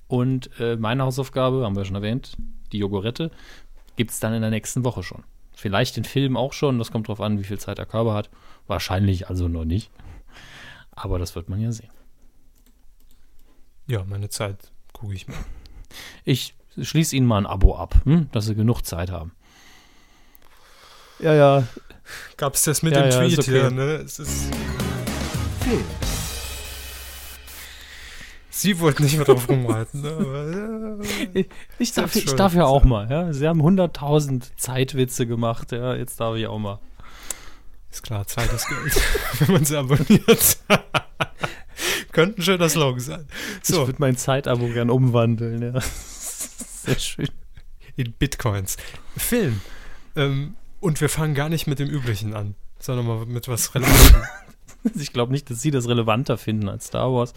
Und 0.07 0.51
äh, 0.61 0.77
meine 0.77 1.05
Hausaufgabe, 1.05 1.65
haben 1.65 1.77
wir 1.77 1.85
schon 1.85 1.97
erwähnt, 1.97 2.37
die 2.73 2.79
Jogurette, 2.79 3.31
gibt 3.97 4.11
es 4.11 4.21
dann 4.21 4.35
in 4.35 4.43
der 4.43 4.51
nächsten 4.51 4.85
Woche 4.85 5.03
schon. 5.03 5.25
Vielleicht 5.53 5.97
den 5.97 6.05
Film 6.05 6.37
auch 6.37 6.53
schon, 6.53 6.79
das 6.79 6.91
kommt 6.91 7.09
drauf 7.09 7.21
an, 7.21 7.39
wie 7.39 7.45
viel 7.45 7.59
Zeit 7.59 7.79
der 7.79 7.87
Körper 7.87 8.15
hat. 8.15 8.31
Wahrscheinlich 8.67 9.29
also 9.29 9.49
noch 9.49 9.65
nicht. 9.65 9.91
Aber 10.93 11.19
das 11.19 11.35
wird 11.35 11.49
man 11.49 11.61
ja 11.61 11.73
sehen. 11.73 11.91
Ja, 13.87 14.05
meine 14.05 14.29
Zeit 14.29 14.73
gucke 14.93 15.15
ich 15.15 15.29
mal. 15.29 15.37
Ich 16.25 16.55
schließe 16.81 17.15
Ihnen 17.15 17.27
mal 17.27 17.39
ein 17.39 17.47
Abo 17.47 17.77
ab, 17.77 17.95
hm? 18.05 18.29
dass 18.33 18.47
Sie 18.47 18.55
genug 18.55 18.83
Zeit 18.83 19.11
haben. 19.11 19.33
Ja, 21.21 21.35
ja. 21.35 21.67
Gab 22.37 22.55
es 22.55 22.63
das 22.63 22.83
mit 22.83 22.95
ja, 22.95 23.03
dem 23.03 23.11
ja, 23.11 23.19
Tweet 23.19 23.39
okay. 23.39 23.51
hier, 23.51 23.71
ne? 23.71 23.93
Es 24.05 24.19
ist. 24.19 24.55
Film. 25.61 25.85
Sie 28.57 28.79
wollten 28.79 29.03
nicht 29.03 29.17
mehr 29.17 29.25
drauf 29.25 29.49
rumreiten. 29.49 30.01
Ne? 30.01 31.01
ich, 31.35 31.49
ich, 31.81 31.93
darf, 31.93 32.15
ich 32.15 32.35
darf 32.37 32.55
ja 32.55 32.67
auch 32.67 32.85
mal. 32.85 33.11
Ja? 33.11 33.33
Sie 33.33 33.49
haben 33.49 33.61
100.000 33.61 34.57
Zeitwitze 34.57 35.27
gemacht. 35.27 35.73
Ja? 35.73 35.97
Jetzt 35.97 36.21
darf 36.21 36.37
ich 36.37 36.47
auch 36.47 36.61
mal. 36.61 36.79
Ist 37.91 38.05
klar, 38.05 38.27
Zeit 38.29 38.53
ist 38.53 38.69
Geld, 38.69 39.03
wenn 39.41 39.55
man 39.55 39.65
sie 39.65 39.77
abonniert. 39.77 40.59
Könnte 42.13 42.41
ein 42.41 42.45
schöner 42.45 42.69
Slogan 42.69 43.01
sein. 43.01 43.27
So. 43.61 43.81
Ich 43.83 43.87
würde 43.89 43.99
mein 43.99 44.17
Zeitabo 44.17 44.69
gern 44.69 44.89
umwandeln. 44.89 45.75
Ja. 45.75 45.81
Sehr 45.81 46.99
schön. 47.01 47.29
In 47.97 48.13
Bitcoins. 48.13 48.77
Film. 49.17 49.61
Ähm, 50.15 50.55
und 50.79 51.01
wir 51.01 51.09
fangen 51.09 51.35
gar 51.35 51.49
nicht 51.49 51.67
mit 51.67 51.81
dem 51.81 51.89
Üblichen 51.89 52.35
an, 52.35 52.55
sondern 52.79 53.07
mal 53.07 53.27
mit 53.27 53.49
was 53.49 53.75
Relevantem. 53.75 54.23
ich 54.95 55.13
glaube 55.13 55.33
nicht, 55.33 55.51
dass 55.51 55.61
Sie 55.61 55.73
das 55.73 55.89
relevanter 55.89 56.39
finden 56.39 56.69
als 56.69 56.87
Star 56.87 57.13
Wars. 57.13 57.35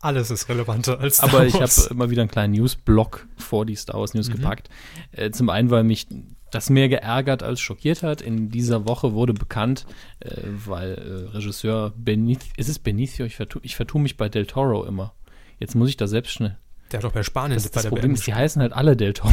Alles 0.00 0.30
ist 0.30 0.48
relevanter 0.48 1.00
als 1.00 1.16
Star 1.16 1.30
Aber 1.30 1.46
ich 1.46 1.54
habe 1.54 1.70
immer 1.90 2.10
wieder 2.10 2.22
einen 2.22 2.30
kleinen 2.30 2.52
News-Block 2.54 3.26
vor 3.36 3.64
die 3.64 3.76
Star 3.76 3.98
Wars 3.98 4.14
News 4.14 4.28
mhm. 4.28 4.34
gepackt. 4.34 4.68
Äh, 5.12 5.30
zum 5.30 5.48
einen, 5.48 5.70
weil 5.70 5.84
mich 5.84 6.06
das 6.50 6.70
mehr 6.70 6.88
geärgert 6.88 7.42
als 7.42 7.60
schockiert 7.60 8.02
hat. 8.02 8.20
In 8.20 8.50
dieser 8.50 8.86
Woche 8.86 9.12
wurde 9.14 9.32
bekannt, 9.32 9.86
äh, 10.20 10.30
weil 10.44 10.94
äh, 10.94 11.36
Regisseur 11.36 11.92
Benicio, 11.96 12.52
ist 12.56 12.68
es 12.68 12.78
Benicio? 12.78 13.26
Ich 13.26 13.36
vertue, 13.36 13.62
ich 13.64 13.76
vertue 13.76 14.00
mich 14.00 14.16
bei 14.16 14.28
Del 14.28 14.46
Toro 14.46 14.84
immer. 14.84 15.14
Jetzt 15.58 15.74
muss 15.74 15.88
ich 15.88 15.96
da 15.96 16.06
selbst 16.06 16.32
schnell. 16.32 16.56
Der 16.92 16.98
hat 16.98 17.04
doch 17.04 17.12
bei 17.12 17.22
Spanien 17.22 17.56
das, 17.60 17.70
das 17.70 17.86
Problem 17.86 18.12
ist, 18.12 18.26
die 18.26 18.34
heißen 18.34 18.62
halt 18.62 18.72
alle 18.72 18.96
Del 18.96 19.12
Toro. 19.12 19.32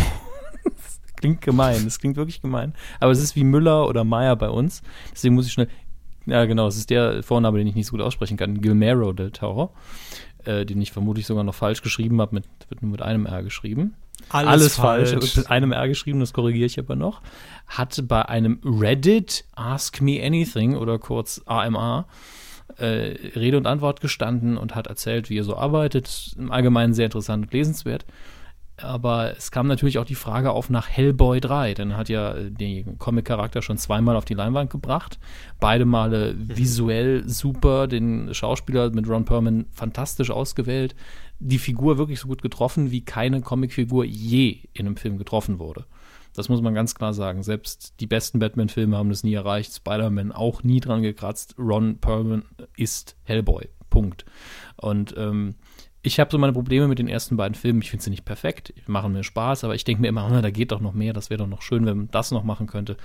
das 0.63 1.01
klingt 1.17 1.41
gemein, 1.41 1.83
das 1.83 1.99
klingt 1.99 2.15
wirklich 2.15 2.41
gemein. 2.41 2.73
Aber 2.99 3.11
es 3.11 3.21
ist 3.21 3.35
wie 3.35 3.43
Müller 3.43 3.87
oder 3.87 4.03
Meyer 4.03 4.35
bei 4.35 4.49
uns. 4.49 4.81
Deswegen 5.11 5.35
muss 5.35 5.45
ich 5.45 5.53
schnell. 5.53 5.67
Ja, 6.25 6.45
genau, 6.45 6.67
es 6.67 6.77
ist 6.77 6.89
der 6.89 7.21
Vorname, 7.21 7.57
den 7.57 7.67
ich 7.67 7.75
nicht 7.75 7.87
so 7.87 7.91
gut 7.91 8.01
aussprechen 8.01 8.37
kann. 8.37 8.61
Gilmero 8.61 9.11
Del 9.11 9.31
Toro 9.31 9.73
äh, 10.45 10.65
den 10.65 10.81
ich 10.81 10.91
vermutlich 10.91 11.25
sogar 11.25 11.43
noch 11.43 11.55
falsch 11.55 11.81
geschrieben 11.81 12.21
habe, 12.21 12.35
mit, 12.35 12.45
wird 12.69 12.81
nur 12.81 12.91
mit 12.91 13.01
einem 13.01 13.25
R 13.25 13.43
geschrieben. 13.43 13.95
Alles, 14.29 14.49
Alles 14.49 14.75
falsch. 14.75 15.11
falsch. 15.11 15.35
Mit 15.37 15.51
einem 15.51 15.71
R 15.71 15.87
geschrieben, 15.87 16.19
das 16.19 16.33
korrigiere 16.33 16.65
ich 16.65 16.79
aber 16.79 16.95
noch. 16.95 17.21
Hat 17.67 18.03
bei 18.07 18.23
einem 18.27 18.59
Reddit 18.63 19.45
Ask 19.55 20.01
Me 20.01 20.21
Anything 20.23 20.75
oder 20.75 20.99
kurz 20.99 21.41
AMA 21.45 22.05
äh, 22.77 23.15
Rede 23.35 23.57
und 23.57 23.67
Antwort 23.67 24.01
gestanden 24.01 24.57
und 24.57 24.75
hat 24.75 24.87
erzählt, 24.87 25.29
wie 25.29 25.37
er 25.37 25.43
so 25.43 25.57
arbeitet. 25.57 26.35
Im 26.37 26.51
Allgemeinen 26.51 26.93
sehr 26.93 27.05
interessant 27.05 27.45
und 27.45 27.53
lesenswert. 27.53 28.05
Aber 28.77 29.37
es 29.37 29.51
kam 29.51 29.67
natürlich 29.67 29.99
auch 29.99 30.05
die 30.05 30.15
Frage 30.15 30.51
auf 30.51 30.69
nach 30.69 30.89
Hellboy 30.89 31.39
3, 31.39 31.75
denn 31.75 31.91
er 31.91 31.97
hat 31.97 32.09
ja 32.09 32.33
äh, 32.33 32.49
den 32.49 32.97
Comic-Charakter 32.97 33.61
schon 33.61 33.77
zweimal 33.77 34.15
auf 34.15 34.25
die 34.25 34.33
Leinwand 34.33 34.71
gebracht. 34.71 35.19
Beide 35.59 35.85
Male 35.85 36.33
mhm. 36.33 36.57
visuell 36.57 37.29
super, 37.29 37.87
den 37.87 38.33
Schauspieler 38.33 38.89
mit 38.89 39.07
Ron 39.07 39.25
Perlman 39.25 39.65
fantastisch 39.71 40.31
ausgewählt, 40.31 40.95
die 41.39 41.59
Figur 41.59 41.97
wirklich 41.97 42.19
so 42.19 42.27
gut 42.27 42.41
getroffen, 42.41 42.89
wie 42.89 43.05
keine 43.05 43.41
Comicfigur 43.41 44.05
je 44.05 44.59
in 44.73 44.87
einem 44.87 44.97
Film 44.97 45.17
getroffen 45.17 45.59
wurde. 45.59 45.85
Das 46.33 46.49
muss 46.49 46.61
man 46.61 46.73
ganz 46.73 46.95
klar 46.95 47.13
sagen. 47.13 47.43
Selbst 47.43 47.99
die 47.99 48.07
besten 48.07 48.39
Batman-Filme 48.39 48.97
haben 48.97 49.09
das 49.09 49.23
nie 49.23 49.35
erreicht. 49.35 49.75
Spider-Man 49.75 50.31
auch 50.31 50.63
nie 50.63 50.79
dran 50.79 51.03
gekratzt. 51.03 51.55
Ron 51.59 51.99
Perlman 51.99 52.43
ist 52.75 53.15
Hellboy. 53.23 53.69
Punkt. 53.91 54.25
Und 54.77 55.13
ähm, 55.17 55.53
ich 56.05 56.19
habe 56.19 56.29
so 56.29 56.37
meine 56.37 56.51
Probleme 56.51 56.89
mit 56.89 56.99
den 56.99 57.07
ersten 57.07 57.37
beiden 57.37 57.55
Filmen. 57.55 57.81
Ich 57.81 57.89
finde 57.89 58.03
sie 58.03 58.09
nicht 58.09 58.25
perfekt, 58.25 58.73
machen 58.87 59.13
mir 59.13 59.23
Spaß, 59.23 59.63
aber 59.63 59.73
ich 59.73 59.85
denke 59.85 60.01
mir 60.01 60.09
immer, 60.09 60.41
da 60.41 60.51
geht 60.51 60.73
doch 60.73 60.81
noch 60.81 60.93
mehr. 60.93 61.13
Das 61.13 61.29
wäre 61.29 61.37
doch 61.37 61.47
noch 61.47 61.61
schön, 61.61 61.85
wenn 61.85 61.97
man 61.97 62.11
das 62.11 62.31
noch 62.31 62.43
machen 62.43 62.67
könnte. 62.67 62.97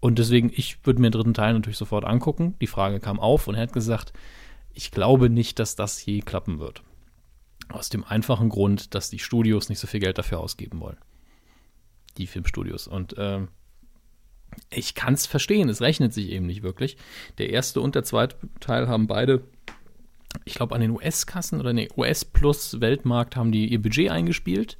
Und 0.00 0.18
deswegen, 0.18 0.50
ich 0.52 0.84
würde 0.84 1.00
mir 1.00 1.10
den 1.10 1.12
dritten 1.12 1.34
Teil 1.34 1.54
natürlich 1.54 1.78
sofort 1.78 2.04
angucken. 2.04 2.56
Die 2.60 2.66
Frage 2.66 2.98
kam 2.98 3.20
auf 3.20 3.46
und 3.46 3.54
er 3.54 3.62
hat 3.62 3.72
gesagt, 3.72 4.12
ich 4.74 4.90
glaube 4.90 5.30
nicht, 5.30 5.60
dass 5.60 5.76
das 5.76 6.04
je 6.04 6.22
klappen 6.22 6.58
wird. 6.58 6.82
Aus 7.68 7.88
dem 7.88 8.02
einfachen 8.02 8.48
Grund, 8.48 8.96
dass 8.96 9.10
die 9.10 9.20
Studios 9.20 9.68
nicht 9.68 9.78
so 9.78 9.86
viel 9.86 10.00
Geld 10.00 10.18
dafür 10.18 10.40
ausgeben 10.40 10.80
wollen. 10.80 10.98
Die 12.18 12.26
Filmstudios. 12.26 12.88
Und 12.88 13.16
äh, 13.16 13.46
ich 14.70 14.96
kann 14.96 15.14
es 15.14 15.26
verstehen, 15.26 15.68
es 15.68 15.80
rechnet 15.80 16.12
sich 16.12 16.30
eben 16.30 16.46
nicht 16.46 16.64
wirklich. 16.64 16.96
Der 17.38 17.50
erste 17.50 17.80
und 17.80 17.94
der 17.94 18.02
zweite 18.02 18.36
Teil 18.58 18.88
haben 18.88 19.06
beide 19.06 19.44
ich 20.44 20.54
glaube, 20.54 20.74
an 20.74 20.80
den 20.80 20.90
US-Kassen 20.90 21.60
oder 21.60 21.72
nee, 21.72 21.88
US 21.96 22.24
Plus 22.24 22.80
Weltmarkt 22.80 23.36
haben 23.36 23.52
die 23.52 23.68
ihr 23.68 23.82
Budget 23.82 24.10
eingespielt. 24.10 24.78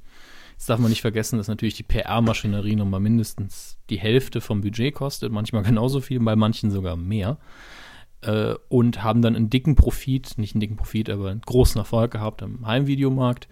Jetzt 0.53 0.69
darf 0.69 0.79
man 0.79 0.89
nicht 0.89 1.01
vergessen, 1.01 1.37
dass 1.37 1.47
natürlich 1.47 1.73
die 1.73 1.83
PR-Maschinerie 1.83 2.75
nochmal 2.75 2.99
mindestens 2.99 3.77
die 3.89 3.99
Hälfte 3.99 4.41
vom 4.41 4.61
Budget 4.61 4.93
kostet, 4.93 5.31
manchmal 5.31 5.63
genauso 5.63 6.01
viel, 6.01 6.19
bei 6.19 6.35
manchen 6.35 6.71
sogar 6.71 6.95
mehr. 6.95 7.37
Äh, 8.21 8.53
und 8.69 9.03
haben 9.03 9.21
dann 9.21 9.35
einen 9.35 9.49
dicken 9.49 9.75
Profit, 9.75 10.37
nicht 10.37 10.53
einen 10.53 10.59
dicken 10.59 10.75
Profit, 10.75 11.09
aber 11.09 11.31
einen 11.31 11.41
großen 11.41 11.79
Erfolg 11.79 12.11
gehabt 12.11 12.43
im 12.43 12.65
Heimvideomarkt 12.65 13.47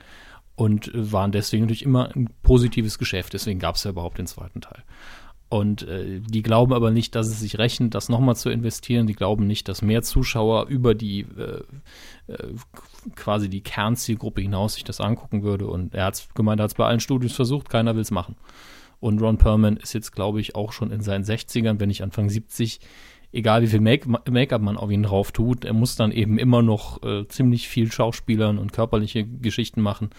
und 0.56 0.92
waren 0.94 1.32
deswegen 1.32 1.64
natürlich 1.64 1.84
immer 1.84 2.16
ein 2.16 2.30
positives 2.44 3.00
Geschäft. 3.00 3.34
Deswegen 3.34 3.60
gab 3.60 3.76
es 3.76 3.84
ja 3.86 3.92
überhaupt 3.92 4.20
den 4.20 4.28
zweiten 4.28 4.62
Teil. 4.62 4.84
Und 5.50 5.82
äh, 5.88 6.20
die 6.20 6.44
glauben 6.44 6.74
aber 6.74 6.92
nicht, 6.92 7.16
dass 7.16 7.28
es 7.28 7.40
sich 7.40 7.58
rechnet, 7.58 7.96
das 7.96 8.08
nochmal 8.08 8.36
zu 8.36 8.52
investieren. 8.52 9.08
Die 9.08 9.16
glauben 9.16 9.48
nicht, 9.48 9.68
dass 9.68 9.82
mehr 9.82 10.04
Zuschauer 10.04 10.68
über 10.68 10.94
die 10.94 11.22
äh, 11.22 11.64
äh, 12.32 12.54
quasi 13.16 13.50
die 13.50 13.62
Kernzielgruppe 13.62 14.42
hinaus 14.42 14.76
sich 14.76 14.84
das 14.84 15.02
angucken 15.02 15.42
würde. 15.42 15.66
Und 15.66 15.96
er 15.96 16.06
hat 16.06 16.28
gemeint, 16.36 16.60
er 16.60 16.66
hat 16.66 16.72
es 16.72 16.76
bei 16.76 16.86
allen 16.86 17.00
Studios 17.00 17.34
versucht, 17.34 17.68
keiner 17.68 17.96
will 17.96 18.04
es 18.04 18.12
machen. 18.12 18.36
Und 19.00 19.22
Ron 19.22 19.38
Perlman 19.38 19.78
ist 19.78 19.94
jetzt, 19.94 20.12
glaube 20.12 20.40
ich, 20.40 20.56
auch 20.56 20.72
schon 20.72 20.92
in 20.92 21.02
seinen 21.02 21.24
60ern, 21.24 21.80
wenn 21.80 21.88
nicht 21.88 22.04
Anfang 22.04 22.30
70. 22.30 22.80
Egal 23.32 23.64
wie 23.64 23.68
viel 23.68 23.82
Make-up 23.82 24.62
man 24.62 24.78
auf 24.78 24.92
ihn 24.92 25.04
drauf 25.04 25.32
tut, 25.32 25.66
er 25.66 25.74
muss 25.74 25.96
dann 25.96 26.12
eben 26.12 26.38
immer 26.38 26.62
noch 26.62 27.02
äh, 27.04 27.28
ziemlich 27.28 27.68
viel 27.70 27.92
Schauspielern 27.92 28.60
und 28.60 28.74
körperliche 28.74 29.26
Geschichten 29.26 29.82
machen. 29.82 30.10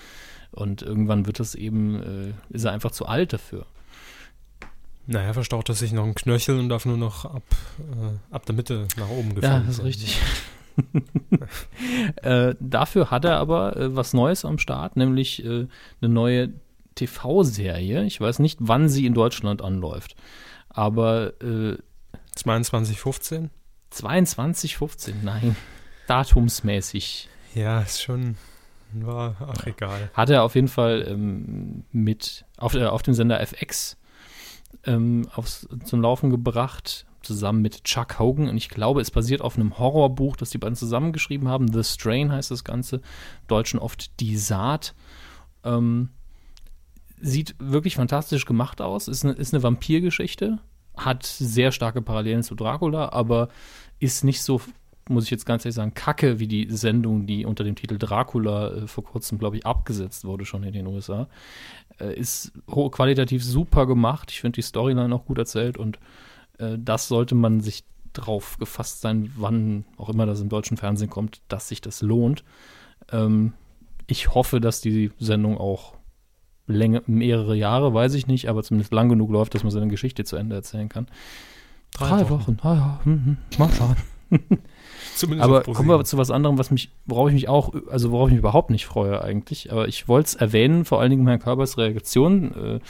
Und 0.51 0.82
irgendwann 0.82 1.27
wird 1.27 1.39
es 1.39 1.55
eben, 1.55 2.02
äh, 2.02 2.32
ist 2.55 2.65
er 2.65 2.73
einfach 2.73 2.90
zu 2.90 3.07
alt 3.07 3.32
dafür. 3.32 3.66
Naja, 5.11 5.32
verstaucht 5.32 5.69
er 5.69 5.74
sich 5.74 5.91
noch 5.91 6.05
ein 6.05 6.15
Knöchel 6.15 6.57
und 6.57 6.69
darf 6.69 6.87
nur 6.87 6.97
noch 6.97 7.24
ab, 7.24 7.43
äh, 7.81 8.32
ab 8.32 8.47
der 8.47 8.55
Mitte 8.55 8.87
nach 8.97 9.09
oben 9.09 9.35
gefallen 9.35 9.62
Ja, 9.62 9.66
das 9.66 9.78
ist 9.78 9.85
richtig. 9.85 10.20
äh, 12.23 12.55
dafür 12.61 13.11
hat 13.11 13.24
er 13.24 13.39
aber 13.39 13.77
äh, 13.77 13.97
was 13.97 14.15
Neues 14.15 14.45
am 14.45 14.59
Start, 14.59 14.97
nämlich 14.97 15.45
äh, 15.45 15.66
eine 16.01 16.09
neue 16.09 16.51
TV-Serie. 16.95 18.05
Ich 18.05 18.20
weiß 18.20 18.39
nicht, 18.39 18.59
wann 18.61 18.89
sie 18.89 19.05
in 19.05 19.15
Deutschland 19.15 19.62
anläuft, 19.62 20.15
aber 20.69 21.32
2215? 22.37 23.51
2215, 23.91 25.24
nein. 25.24 25.57
Datumsmäßig. 26.07 27.28
Ja, 27.57 27.81
ist 27.81 28.01
schon 28.01 28.37
war, 28.93 29.37
ach 29.41 29.66
egal. 29.66 30.11
Hat 30.15 30.31
er 30.31 30.43
auf 30.43 30.55
jeden 30.55 30.69
Fall 30.69 31.07
ähm, 31.09 31.85
mit 31.93 32.45
auf, 32.57 32.74
äh, 32.74 32.87
auf 32.87 33.03
dem 33.03 33.15
Sender 33.15 33.41
FX 33.41 33.97
ähm, 34.84 35.26
aufs, 35.34 35.68
zum 35.84 36.02
Laufen 36.02 36.30
gebracht, 36.30 37.06
zusammen 37.22 37.62
mit 37.62 37.84
Chuck 37.84 38.18
Hogan. 38.18 38.48
Und 38.48 38.56
ich 38.56 38.68
glaube, 38.68 39.01
es 39.01 39.10
basiert 39.10 39.42
auf 39.42 39.56
einem 39.56 39.78
Horrorbuch, 39.78 40.36
das 40.36 40.51
die 40.51 40.59
beiden 40.59 40.76
zusammengeschrieben 40.76 41.48
haben. 41.48 41.72
The 41.72 41.84
Strain 41.84 42.32
heißt 42.32 42.51
das 42.51 42.64
Ganze. 42.64 42.97
Im 42.97 43.02
Deutschen 43.48 43.78
oft 43.78 44.18
Die 44.20 44.36
Saat. 44.36 44.94
Ähm, 45.64 46.10
sieht 47.20 47.55
wirklich 47.59 47.97
fantastisch 47.97 48.47
gemacht 48.47 48.80
aus. 48.80 49.09
Ist 49.09 49.24
eine, 49.24 49.34
ist 49.34 49.52
eine 49.52 49.62
Vampirgeschichte. 49.62 50.59
Hat 50.97 51.24
sehr 51.24 51.72
starke 51.72 52.02
Parallelen 52.02 52.42
zu 52.42 52.55
Dracula, 52.55 53.10
aber 53.12 53.48
ist 53.98 54.24
nicht 54.24 54.42
so 54.42 54.60
muss 55.11 55.24
ich 55.24 55.31
jetzt 55.31 55.47
ganz 55.47 55.65
ehrlich 55.65 55.74
sagen, 55.74 55.95
kacke 55.95 56.39
wie 56.39 56.49
die 56.49 56.69
Sendung, 56.70 57.27
die 57.27 57.45
unter 57.45 57.65
dem 57.65 57.74
Titel 57.74 57.99
Dracula 57.99 58.73
äh, 58.73 58.87
vor 58.87 59.05
kurzem, 59.05 59.39
glaube 59.39 59.57
ich, 59.57 59.66
abgesetzt 59.66 60.24
wurde 60.24 60.45
schon 60.45 60.62
in 60.62 60.73
den 60.73 60.87
USA. 60.87 61.28
Äh, 61.99 62.19
ist 62.19 62.53
qualitativ 62.66 63.45
super 63.45 63.87
gemacht. 63.87 64.31
Ich 64.31 64.41
finde 64.41 64.57
die 64.57 64.62
Storyline 64.62 65.15
auch 65.15 65.27
gut 65.27 65.39
erzählt 65.39 65.77
und 65.77 65.99
äh, 66.59 66.78
das 66.78 67.09
sollte 67.09 67.35
man 67.35 67.61
sich 67.61 67.85
drauf 68.12 68.57
gefasst 68.59 69.01
sein, 69.01 69.32
wann 69.37 69.85
auch 69.97 70.09
immer 70.09 70.27
das 70.27 70.41
im 70.41 70.49
deutschen 70.49 70.77
Fernsehen 70.77 71.11
kommt, 71.11 71.41
dass 71.49 71.69
sich 71.69 71.81
das 71.81 72.03
lohnt. 72.03 72.45
Ähm, 73.12 73.53
ich 74.07 74.35
hoffe, 74.35 74.61
dass 74.61 74.81
die 74.81 75.12
Sendung 75.19 75.59
auch 75.59 75.95
Länge, 76.66 77.03
mehrere 77.07 77.57
Jahre, 77.57 77.93
weiß 77.95 78.15
ich 78.15 78.27
nicht, 78.27 78.49
aber 78.49 78.62
zumindest 78.62 78.93
lang 78.93 79.09
genug 79.09 79.31
läuft, 79.31 79.55
dass 79.55 79.62
man 79.62 79.73
seine 79.73 79.89
Geschichte 79.89 80.24
zu 80.24 80.37
Ende 80.37 80.57
erzählen 80.57 80.89
kann. 80.89 81.09
Drei, 81.93 82.09
Drei 82.09 82.31
Wochen. 82.31 82.59
Wochen. 82.59 82.59
Ah, 82.62 82.74
ja. 82.74 83.01
Hm, 83.05 83.24
hm. 83.24 83.37
Mal 83.59 83.70
schauen. 83.73 83.97
Zumindest 85.20 85.48
aber 85.48 85.62
kommen 85.62 85.88
wir 85.88 86.05
zu 86.05 86.16
was 86.16 86.30
anderem, 86.30 86.59
was 86.59 86.70
mich, 86.70 86.90
worauf 87.05 87.28
ich 87.28 87.34
mich 87.34 87.48
auch, 87.48 87.72
also 87.90 88.10
worauf 88.10 88.28
ich 88.28 88.32
mich 88.32 88.38
überhaupt 88.38 88.70
nicht 88.70 88.86
freue 88.86 89.22
eigentlich. 89.22 89.70
Aber 89.70 89.86
ich 89.86 90.09
wollte 90.09 90.28
es 90.28 90.34
erwähnen, 90.34 90.84
vor 90.84 91.01
allen 91.01 91.10
Dingen 91.10 91.26
Herrn 91.26 91.40
Körbers 91.40 91.76
Reaktion. 91.76 92.55
Äh, 92.55 92.80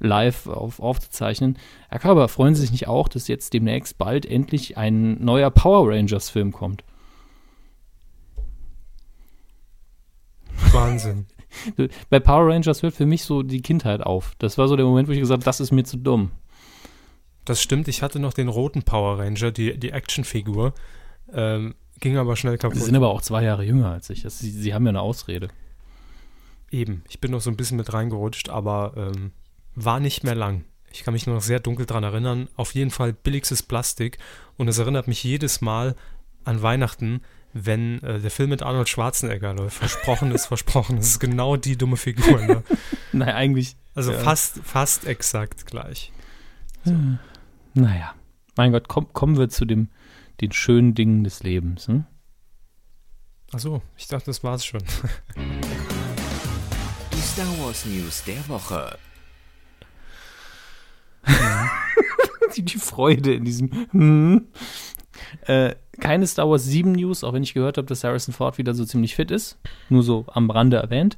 live 0.00 0.46
auf, 0.46 0.80
aufzuzeichnen. 0.80 1.58
Herr 1.88 1.98
Körber, 1.98 2.28
freuen 2.28 2.54
Sie 2.54 2.60
sich 2.60 2.70
nicht 2.70 2.86
auch, 2.86 3.08
dass 3.08 3.28
jetzt 3.28 3.52
demnächst 3.52 3.98
bald 3.98 4.26
endlich 4.26 4.76
ein 4.78 5.22
neuer 5.22 5.50
Power 5.50 5.88
Rangers-Film 5.88 6.52
kommt? 6.52 6.84
Wahnsinn. 10.72 11.26
Bei 12.10 12.20
Power 12.20 12.48
Rangers 12.52 12.82
hört 12.82 12.94
für 12.94 13.06
mich 13.06 13.24
so 13.24 13.42
die 13.42 13.62
Kindheit 13.62 14.02
auf. 14.02 14.34
Das 14.38 14.58
war 14.58 14.68
so 14.68 14.76
der 14.76 14.86
Moment, 14.86 15.08
wo 15.08 15.12
ich 15.12 15.18
gesagt 15.18 15.40
habe, 15.40 15.44
das 15.44 15.60
ist 15.60 15.72
mir 15.72 15.84
zu 15.84 15.96
dumm. 15.96 16.30
Das 17.44 17.62
stimmt, 17.62 17.88
ich 17.88 18.02
hatte 18.02 18.20
noch 18.20 18.34
den 18.34 18.48
roten 18.48 18.82
Power 18.82 19.18
Ranger, 19.18 19.50
die, 19.50 19.78
die 19.78 19.90
Actionfigur. 19.90 20.74
Ähm, 21.32 21.74
ging 22.00 22.16
aber 22.16 22.36
schnell 22.36 22.58
kaputt. 22.58 22.78
Sie 22.78 22.84
sind 22.84 22.96
aber 22.96 23.08
auch 23.08 23.22
zwei 23.22 23.42
Jahre 23.42 23.64
jünger 23.64 23.90
als 23.90 24.10
ich. 24.10 24.22
Das, 24.22 24.38
sie, 24.38 24.50
sie, 24.50 24.74
haben 24.74 24.84
ja 24.84 24.90
eine 24.90 25.00
Ausrede. 25.00 25.48
Eben, 26.70 27.02
ich 27.08 27.20
bin 27.20 27.30
noch 27.30 27.40
so 27.40 27.50
ein 27.50 27.56
bisschen 27.56 27.76
mit 27.76 27.92
reingerutscht, 27.92 28.48
aber 28.48 28.92
ähm, 28.96 29.32
war 29.74 30.00
nicht 30.00 30.24
mehr 30.24 30.34
lang. 30.34 30.64
Ich 30.90 31.04
kann 31.04 31.14
mich 31.14 31.26
nur 31.26 31.36
noch 31.36 31.42
sehr 31.42 31.60
dunkel 31.60 31.86
dran 31.86 32.04
erinnern. 32.04 32.48
Auf 32.56 32.74
jeden 32.74 32.90
Fall 32.90 33.12
billigstes 33.12 33.62
Plastik 33.62 34.18
und 34.56 34.68
es 34.68 34.78
erinnert 34.78 35.08
mich 35.08 35.22
jedes 35.22 35.60
Mal 35.60 35.96
an 36.44 36.62
Weihnachten, 36.62 37.22
wenn 37.52 38.02
äh, 38.02 38.20
der 38.20 38.30
Film 38.30 38.50
mit 38.50 38.62
Arnold 38.62 38.88
Schwarzenegger 38.88 39.54
läuft. 39.54 39.78
Versprochen 39.78 40.30
ist 40.32 40.46
versprochen. 40.46 40.96
Das 40.96 41.06
ist 41.06 41.20
genau 41.20 41.56
die 41.56 41.76
dumme 41.76 41.96
Figur. 41.96 42.40
Ne? 42.40 42.62
Nein, 43.12 43.34
eigentlich. 43.34 43.76
Also 43.94 44.12
ja. 44.12 44.18
fast, 44.18 44.60
fast 44.64 45.06
exakt 45.06 45.66
gleich. 45.66 46.12
So. 46.84 46.94
Naja, 47.74 48.14
mein 48.56 48.72
Gott, 48.72 48.88
komm, 48.88 49.12
kommen 49.12 49.36
wir 49.38 49.48
zu 49.48 49.64
dem, 49.64 49.88
den 50.40 50.52
schönen 50.52 50.94
Dingen 50.94 51.24
des 51.24 51.42
Lebens. 51.42 51.88
Hm? 51.88 52.04
Achso, 53.52 53.82
ich 53.96 54.08
dachte, 54.08 54.26
das 54.26 54.44
war's 54.44 54.64
schon. 54.64 54.82
Die 57.12 57.20
Star 57.20 57.46
Wars 57.58 57.84
News 57.86 58.22
der 58.24 58.48
Woche. 58.48 58.98
die 62.56 62.78
Freude 62.78 63.34
in 63.34 63.44
diesem. 63.44 63.70
Hm. 63.90 64.46
Äh, 65.46 65.74
keine 66.00 66.26
Star 66.26 66.48
Wars 66.48 66.64
7 66.64 66.92
News, 66.92 67.22
auch 67.24 67.32
wenn 67.32 67.42
ich 67.42 67.54
gehört 67.54 67.76
habe, 67.76 67.86
dass 67.86 68.04
Harrison 68.04 68.32
Ford 68.32 68.56
wieder 68.58 68.74
so 68.74 68.84
ziemlich 68.84 69.16
fit 69.16 69.30
ist. 69.30 69.58
Nur 69.88 70.02
so 70.02 70.26
am 70.28 70.50
Rande 70.50 70.78
erwähnt. 70.78 71.16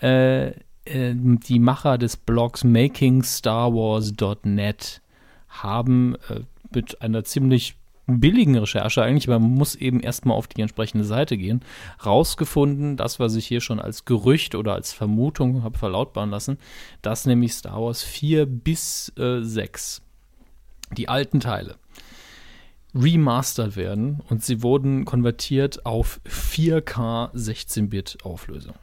Äh, 0.00 0.48
äh, 0.84 1.14
die 1.14 1.58
Macher 1.58 1.98
des 1.98 2.16
Blogs 2.16 2.64
MakingStarWars.net 2.64 5.02
haben 5.48 6.16
äh, 6.28 6.40
mit 6.72 7.02
einer 7.02 7.24
ziemlich 7.24 7.76
billigen 8.06 8.56
Recherche 8.56 9.02
eigentlich, 9.02 9.28
aber 9.28 9.38
man 9.38 9.52
muss 9.52 9.74
eben 9.74 10.00
erstmal 10.00 10.36
auf 10.36 10.46
die 10.46 10.60
entsprechende 10.60 11.04
Seite 11.04 11.36
gehen, 11.36 11.64
rausgefunden, 12.04 12.96
das, 12.96 13.18
was 13.18 13.34
ich 13.34 13.46
hier 13.46 13.60
schon 13.60 13.80
als 13.80 14.04
Gerücht 14.04 14.54
oder 14.54 14.74
als 14.74 14.92
Vermutung 14.92 15.62
habe 15.62 15.78
verlautbaren 15.78 16.30
lassen, 16.30 16.58
dass 17.02 17.26
nämlich 17.26 17.54
Star 17.54 17.80
Wars 17.80 18.02
4 18.02 18.46
bis 18.46 19.12
äh, 19.18 19.40
6, 19.40 20.02
die 20.96 21.08
alten 21.08 21.40
Teile, 21.40 21.76
remastert 22.94 23.76
werden 23.76 24.20
und 24.28 24.44
sie 24.44 24.62
wurden 24.62 25.04
konvertiert 25.04 25.84
auf 25.84 26.20
4K 26.26 27.32
16-Bit 27.34 28.18
Auflösung. 28.22 28.74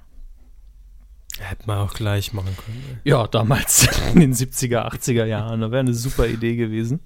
Hätte 1.39 1.65
man 1.65 1.77
auch 1.77 1.93
gleich 1.93 2.33
machen 2.33 2.55
können. 2.57 2.99
Ja, 3.03 3.25
damals 3.27 3.87
in 4.13 4.19
den 4.19 4.33
70er, 4.33 4.91
80er 4.91 5.25
Jahren. 5.25 5.61
Da 5.61 5.71
wäre 5.71 5.79
eine 5.79 5.93
super 5.93 6.27
Idee 6.27 6.55
gewesen. 6.55 6.99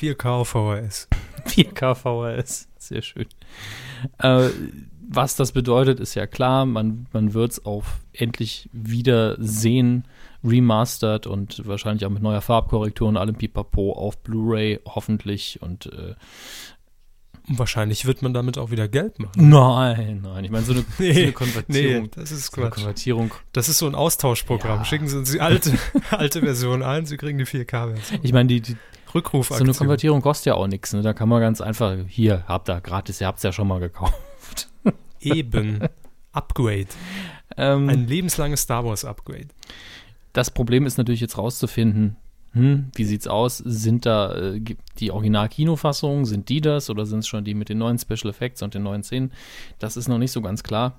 4K 0.00 0.44
VHS. 0.44 1.08
4K 1.46 1.94
VHS, 1.94 2.68
sehr 2.78 3.02
schön. 3.02 3.26
Äh, 4.18 4.48
was 5.12 5.36
das 5.36 5.52
bedeutet, 5.52 6.00
ist 6.00 6.14
ja 6.14 6.26
klar. 6.26 6.64
Man, 6.64 7.06
man 7.12 7.34
wird 7.34 7.52
es 7.52 7.66
auf 7.66 8.00
endlich 8.12 8.70
wieder 8.72 9.36
sehen, 9.38 10.06
remastered 10.42 11.26
und 11.26 11.66
wahrscheinlich 11.66 12.06
auch 12.06 12.10
mit 12.10 12.22
neuer 12.22 12.40
Farbkorrektur 12.40 13.08
und 13.08 13.16
allem 13.16 13.34
Pipapo 13.34 13.92
auf 13.92 14.18
Blu-ray 14.22 14.80
hoffentlich 14.86 15.60
und 15.60 15.86
äh, 15.86 16.14
Wahrscheinlich 17.52 18.04
wird 18.04 18.22
man 18.22 18.32
damit 18.32 18.58
auch 18.58 18.70
wieder 18.70 18.86
Geld 18.86 19.18
machen. 19.18 19.48
Nein, 19.48 20.20
nein. 20.22 20.44
Ich 20.44 20.50
meine, 20.52 20.64
so 20.64 20.72
eine, 20.72 20.84
nee, 20.98 21.12
so 21.12 21.20
eine 21.20 21.32
Konvertierung. 21.32 22.02
Nee, 22.04 22.10
das 22.14 22.30
ist 22.30 22.52
Quatsch. 22.52 22.64
So 22.64 22.70
Konvertierung. 22.70 23.34
Das 23.52 23.68
ist 23.68 23.78
so 23.78 23.86
ein 23.86 23.96
Austauschprogramm. 23.96 24.80
Ja. 24.80 24.84
Schicken 24.84 25.08
Sie 25.08 25.16
uns 25.16 25.32
die 25.32 25.40
alte, 25.40 25.76
alte 26.10 26.40
Version 26.40 26.84
ein, 26.84 27.06
Sie 27.06 27.16
kriegen 27.16 27.38
die 27.38 27.46
4K-Version. 27.46 28.20
Ich 28.22 28.32
meine, 28.32 28.46
die, 28.46 28.60
die 28.60 28.76
Rückrufaktion. 29.14 29.66
So 29.66 29.70
eine 29.70 29.78
Konvertierung 29.78 30.22
kostet 30.22 30.46
ja 30.46 30.54
auch 30.54 30.66
nichts. 30.66 30.92
Ne? 30.92 31.02
Da 31.02 31.12
kann 31.12 31.28
man 31.28 31.40
ganz 31.40 31.60
einfach, 31.60 31.96
hier, 32.06 32.44
habt 32.46 32.68
ihr 32.68 32.80
gratis, 32.80 33.20
ihr 33.20 33.26
habt 33.26 33.38
es 33.38 33.42
ja 33.42 33.52
schon 33.52 33.68
mal 33.68 33.80
gekauft. 33.80 34.68
Eben. 35.20 35.80
Upgrade. 36.32 36.88
Ähm, 37.56 37.88
ein 37.88 38.06
lebenslanges 38.06 38.62
Star 38.62 38.84
Wars 38.84 39.04
Upgrade. 39.04 39.48
Das 40.32 40.50
Problem 40.50 40.86
ist 40.86 40.98
natürlich 40.98 41.20
jetzt 41.20 41.38
rauszufinden, 41.38 42.16
hm, 42.52 42.90
wie 42.94 43.04
sieht's 43.04 43.28
aus? 43.28 43.58
Sind 43.58 44.06
da 44.06 44.34
äh, 44.34 44.60
die 44.98 45.12
Original-Kinofassungen, 45.12 46.24
sind 46.24 46.48
die 46.48 46.60
das 46.60 46.90
oder 46.90 47.06
sind 47.06 47.20
es 47.20 47.28
schon 47.28 47.44
die 47.44 47.54
mit 47.54 47.68
den 47.68 47.78
neuen 47.78 47.98
Special 47.98 48.28
Effects 48.30 48.62
und 48.62 48.74
den 48.74 48.82
neuen 48.82 49.04
Szenen? 49.04 49.32
Das 49.78 49.96
ist 49.96 50.08
noch 50.08 50.18
nicht 50.18 50.32
so 50.32 50.42
ganz 50.42 50.62
klar. 50.62 50.98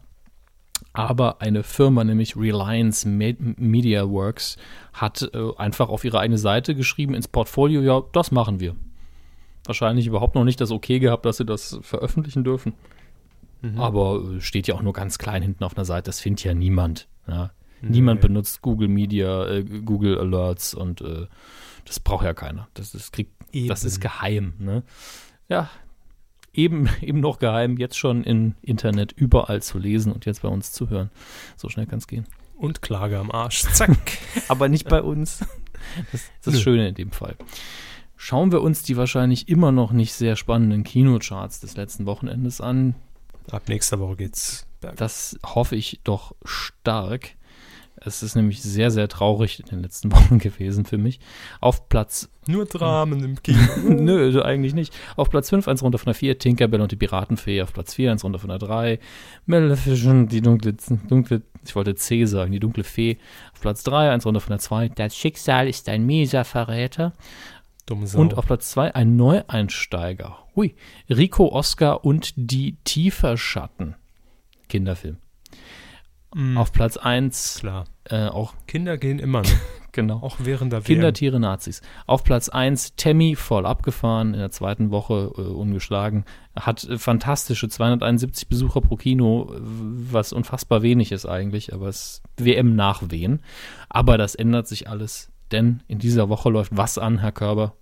Aber 0.94 1.42
eine 1.42 1.64
Firma, 1.64 2.04
nämlich 2.04 2.36
Reliance 2.36 3.08
Media 3.08 4.10
Works, 4.10 4.58
hat 4.94 5.30
äh, 5.34 5.56
einfach 5.58 5.90
auf 5.90 6.04
ihre 6.04 6.20
eigene 6.20 6.38
Seite 6.38 6.76
geschrieben 6.76 7.14
ins 7.14 7.28
Portfolio, 7.28 7.82
ja, 7.82 8.02
das 8.12 8.32
machen 8.32 8.60
wir. 8.60 8.76
Wahrscheinlich 9.66 10.08
überhaupt 10.08 10.36
noch 10.36 10.44
nicht 10.44 10.60
das 10.60 10.72
Okay 10.72 11.00
gehabt, 11.00 11.26
dass 11.26 11.38
sie 11.38 11.46
das 11.46 11.80
veröffentlichen 11.82 12.44
dürfen. 12.44 12.74
Mhm. 13.62 13.80
Aber 13.80 14.22
äh, 14.36 14.42
steht 14.42 14.68
ja 14.68 14.76
auch 14.76 14.82
nur 14.82 14.94
ganz 14.94 15.18
klein 15.18 15.42
hinten 15.42 15.64
auf 15.64 15.78
einer 15.78 15.86
Seite, 15.86 16.08
das 16.10 16.20
findet 16.20 16.44
ja 16.44 16.54
niemand. 16.54 17.08
Ja. 17.28 17.52
Niemand 17.84 18.22
benutzt 18.22 18.62
Google 18.62 18.90
Media, 18.90 19.48
äh, 19.48 19.64
Google 19.64 20.20
Alerts 20.20 20.74
und 20.74 21.02
äh, 21.02 21.26
das 21.86 22.00
braucht 22.00 22.26
ja 22.26 22.34
keiner. 22.34 22.68
Das 22.76 22.94
ist, 22.94 23.12
krieg, 23.12 23.30
das 23.68 23.84
ist 23.84 24.00
geheim. 24.00 24.54
Ne? 24.60 24.84
Ja, 25.50 25.70
eben, 26.54 26.90
eben 27.02 27.20
noch 27.20 27.40
geheim, 27.40 27.78
jetzt 27.78 27.98
schon 27.98 28.24
im 28.24 28.56
Internet 28.62 29.12
überall 29.12 29.62
zu 29.62 29.80
lesen 29.80 30.12
und 30.12 30.26
jetzt 30.26 30.42
bei 30.42 30.50
uns 30.50 30.72
zu 30.72 30.90
hören. 30.90 31.10
So 31.56 31.70
schnell 31.70 31.86
kann 31.86 32.00
es 32.00 32.08
gehen. 32.08 32.26
Und 32.58 32.82
Klage 32.82 33.18
am 33.18 33.32
Arsch. 33.32 33.62
Zack. 33.74 34.18
Aber 34.48 34.70
nicht 34.70 34.88
bei 34.88 35.02
uns. 35.02 35.40
Das, 36.12 36.22
ist 36.22 36.32
das 36.44 36.62
Schöne 36.62 36.90
in 36.90 36.96
dem 36.96 37.12
Fall. 37.12 37.36
Schauen 38.16 38.52
wir 38.52 38.62
uns 38.62 38.84
die 38.84 38.98
wahrscheinlich 38.98 39.50
immer 39.50 39.72
noch 39.72 39.92
nicht 39.92 40.14
sehr 40.14 40.36
spannenden 40.36 40.84
Kinocharts 40.84 41.60
des 41.60 41.76
letzten 41.76 42.06
Wochenendes 42.06 42.62
an. 42.62 42.94
Ab 43.50 43.64
nächster 43.68 44.00
Woche 44.00 44.16
geht's. 44.18 44.68
Berg. 44.80 44.96
Das 44.98 45.40
hoffe 45.44 45.76
ich 45.76 46.02
doch 46.04 46.36
stark. 46.44 47.36
Es 48.04 48.24
ist 48.24 48.36
nämlich 48.36 48.64
sehr, 48.64 48.90
sehr 48.90 49.08
traurig 49.08 49.60
in 49.60 49.68
den 49.68 49.82
letzten 49.82 50.12
Wochen 50.12 50.40
gewesen 50.40 50.86
für 50.86 50.98
mich. 50.98 51.20
Auf 51.60 51.88
Platz. 51.88 52.30
Nur 52.48 52.66
Dramen 52.66 53.24
im 53.24 53.36
Kino. 53.44 53.60
Nö, 53.88 54.42
eigentlich 54.42 54.74
nicht. 54.74 54.94
Auf 55.16 55.30
Platz 55.30 55.50
5, 55.50 55.68
eins 55.68 55.84
runter 55.84 56.00
von 56.00 56.08
der 56.08 56.16
4, 56.16 56.40
Tinkerbell 56.40 56.82
und 56.82 56.92
die 56.92 56.96
Piratenfee. 56.96 57.62
Auf 57.62 57.74
Platz 57.74 57.94
4, 57.94 58.12
eins 58.12 58.24
runter 58.24 58.40
von 58.40 58.50
der 58.50 58.58
3, 58.58 59.00
Maleficent, 59.46 60.32
die 60.32 60.42
dunkle, 60.42 60.74
dunkle, 61.08 61.44
ich 61.64 61.76
wollte 61.76 61.94
C 61.94 62.26
sagen, 62.26 62.52
die 62.52 62.60
dunkle 62.60 62.84
Fee. 62.84 63.18
Auf 63.54 63.62
Platz 63.62 63.84
3, 63.84 64.10
eins 64.10 64.26
runter 64.26 64.42
von 64.42 64.52
der 64.52 64.60
2, 64.60 64.90
Das 64.90 65.16
Schicksal 65.16 65.68
ist 65.68 65.88
ein 65.88 66.04
mieser 66.06 66.44
Verräter. 66.44 67.14
Und 67.90 68.38
auf 68.38 68.46
Platz 68.46 68.72
2 68.72 68.96
ein 68.96 69.16
Neueinsteiger. 69.16 70.38
Hui. 70.56 70.76
Rico 71.10 71.50
Oscar 71.50 72.06
und 72.06 72.34
die 72.36 72.78
Tieferschatten. 72.84 73.96
Kinderfilm. 74.70 75.18
Mm. 76.34 76.58
Auf 76.58 76.72
Platz 76.72 76.98
1. 76.98 77.58
Klar. 77.60 77.86
Äh, 78.06 78.28
auch 78.28 78.54
Kinder 78.68 78.98
gehen 78.98 79.20
immer, 79.20 79.42
ne? 79.42 79.50
genau. 79.92 80.18
Auch 80.22 80.38
während 80.40 80.74
der 80.74 80.82
Kinder, 80.82 81.08
WM. 81.08 81.14
Tiere, 81.14 81.40
Nazis. 81.40 81.82
Auf 82.08 82.24
Platz 82.24 82.50
1 82.50 82.96
Tammy 82.96 83.36
voll 83.36 83.66
abgefahren, 83.66 84.34
in 84.34 84.40
der 84.40 84.52
zweiten 84.52 84.92
Woche 84.92 85.32
äh, 85.38 85.42
ungeschlagen. 85.42 86.26
Hat 86.56 86.84
äh, 86.86 86.98
fantastische 86.98 87.70
271 87.70 88.48
Besucher 88.48 88.82
pro 88.82 88.96
Kino, 88.96 89.54
was 89.60 90.34
unfassbar 90.34 90.82
wenig 90.82 91.12
ist 91.12 91.26
eigentlich, 91.26 91.74
aber 91.74 91.88
es 91.88 92.22
WM 92.38 92.76
nach 92.76 93.04
Wen. 93.10 93.42
Aber 93.90 94.18
das 94.18 94.36
ändert 94.36 94.68
sich 94.68 94.90
alles, 94.90 95.32
denn 95.52 95.84
in 95.88 96.00
dieser 96.00 96.30
Woche 96.30 96.50
läuft 96.50 96.76
was 96.76 96.98
an, 96.98 97.20
Herr 97.20 97.32
Körber? 97.32 97.76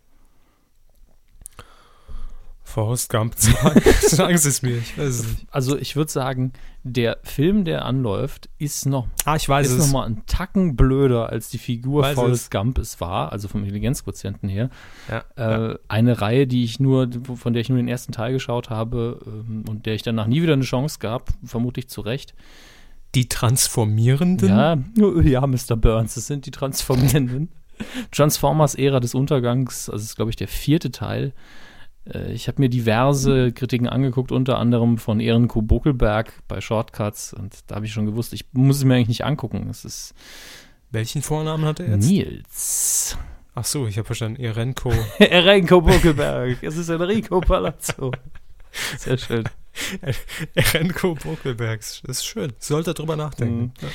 Forrest 2.70 3.10
Gump 3.10 3.36
2. 3.36 3.80
Sagen 4.02 4.38
Sie 4.38 4.50
es 4.50 4.62
mir, 4.62 4.78
ich 4.78 4.98
weiß 4.98 5.08
es 5.08 5.28
nicht. 5.28 5.48
Also 5.50 5.78
ich 5.78 5.96
würde 5.96 6.12
sagen, 6.12 6.54
der 6.84 7.18
Film, 7.24 7.66
der 7.66 7.84
anläuft, 7.84 8.48
ist 8.60 8.86
noch, 8.86 9.08
ah, 9.26 9.36
ich 9.36 9.50
weiß 9.50 9.68
ist 9.68 9.74
es. 9.74 9.88
noch 9.88 9.94
mal 9.94 10.06
ein 10.06 10.24
Tacken 10.28 10.76
blöder, 10.76 11.30
als 11.30 11.50
die 11.50 11.58
Figur 11.58 12.04
weiß 12.04 12.16
Forrest 12.16 12.44
es. 12.44 12.50
Gump 12.52 12.78
es 12.78 13.02
war, 13.02 13.32
also 13.32 13.48
vom 13.48 13.62
Intelligenzquotienten 13.62 14.48
her. 14.50 14.70
Ja, 15.10 15.24
äh, 15.36 15.70
ja. 15.72 15.80
Eine 15.88 16.22
Reihe, 16.22 16.46
die 16.46 16.64
ich 16.64 16.80
nur, 16.80 17.10
von 17.36 17.54
der 17.54 17.62
ich 17.62 17.70
nur 17.70 17.80
den 17.80 17.88
ersten 17.88 18.12
Teil 18.12 18.34
geschaut 18.34 18.70
habe 18.70 19.20
ähm, 19.26 19.66
und 19.68 19.88
der 19.88 19.96
ich 19.96 20.04
danach 20.04 20.28
nie 20.28 20.44
wieder 20.44 20.54
eine 20.54 20.64
Chance 20.64 21.00
gab, 21.00 21.30
vermutlich 21.44 21.90
zu 21.90 22.02
Recht. 22.02 22.36
Die 23.16 23.28
Transformierenden? 23.28 24.48
Ja, 24.48 24.78
ja, 25.24 25.48
Mr. 25.48 25.76
Burns, 25.76 26.14
das 26.14 26.28
sind 26.28 26.46
die 26.46 26.52
Transformierenden. 26.52 27.50
Transformers 28.12 28.76
Ära 28.76 29.00
des 29.00 29.16
Untergangs, 29.16 29.90
also 29.90 30.04
ist, 30.04 30.16
glaube 30.16 30.30
ich, 30.30 30.36
der 30.36 30.48
vierte 30.48 30.92
Teil. 30.92 31.34
Äh, 32.14 32.32
ich 32.32 32.48
habe 32.48 32.62
mir 32.62 32.70
diverse 32.70 33.52
Kritiken 33.52 33.88
angeguckt, 33.88 34.32
unter 34.32 34.58
anderem 34.58 34.98
von 34.98 35.20
Ehrenkuh 35.20 35.62
Buckelberg 35.62 36.34
bei 36.48 36.62
Shortcuts 36.62 37.34
und 37.34 37.60
da 37.68 37.76
habe 37.76 37.86
ich 37.86 37.94
schon 37.94 38.06
gewusst, 38.06 38.34
ich 38.34 38.46
muss 38.54 38.78
es 38.78 38.84
mir 38.84 38.96
eigentlich 38.96 39.10
nicht 39.10 39.26
angucken. 39.26 39.68
Es 39.70 39.86
ist 39.86 40.14
Welchen 40.92 41.22
Vornamen 41.22 41.66
hat 41.66 41.80
er 41.80 41.90
jetzt? 41.90 42.08
Nils. 42.08 43.18
Ach 43.54 43.66
so, 43.66 43.86
ich 43.88 43.98
habe 43.98 44.06
verstanden, 44.06 44.42
Erenko. 44.42 44.92
Erenko 45.20 45.82
Buckelberg. 45.82 46.58
Es 46.64 46.78
ist 46.78 46.90
Enrico 46.90 47.42
Palazzo. 47.42 48.12
Sehr 48.98 49.18
schön. 49.18 49.44
Erenko 50.56 51.16
Buckelberg. 51.16 51.80
Das 51.80 52.02
ist 52.04 52.26
schön. 52.26 52.54
Sollte 52.58 52.94
drüber 52.94 53.16
nachdenken. 53.16 53.74
Mhm. 53.82 53.88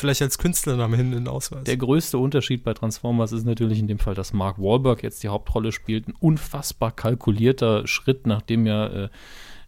Vielleicht 0.00 0.22
als 0.22 0.38
Künstlername 0.38 0.96
hin 0.96 1.12
in 1.12 1.24
den 1.24 1.28
Ausweis. 1.28 1.64
Der 1.64 1.76
größte 1.76 2.16
Unterschied 2.16 2.64
bei 2.64 2.72
Transformers 2.72 3.32
ist 3.32 3.44
natürlich 3.44 3.78
in 3.78 3.86
dem 3.86 3.98
Fall, 3.98 4.14
dass 4.14 4.32
Mark 4.32 4.58
Wahlberg 4.58 5.02
jetzt 5.02 5.22
die 5.22 5.28
Hauptrolle 5.28 5.72
spielt. 5.72 6.08
Ein 6.08 6.14
unfassbar 6.18 6.90
kalkulierter 6.90 7.86
Schritt, 7.86 8.26
nachdem 8.26 8.64
ja 8.64 8.86
äh, 8.86 9.08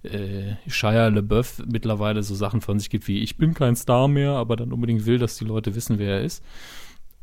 äh, 0.05 0.57
Shia 0.67 1.09
LeBeouf 1.09 1.63
mittlerweile 1.67 2.23
so 2.23 2.35
Sachen 2.35 2.63
von 2.63 2.79
sich 2.79 2.89
gibt 2.89 3.09
wie 3.09 3.23
ich 3.23 3.37
bin 3.37 3.53
kein 3.53 3.77
Star 3.77 4.09
mehr, 4.09 4.31
aber 4.31 4.57
dann 4.57 4.73
unbedingt 4.73 5.05
will, 5.05 5.19
dass 5.19 5.37
die 5.37 5.45
Leute 5.45 5.75
wissen, 5.75 5.99
wer 5.99 6.17
er 6.17 6.23
ist. 6.23 6.43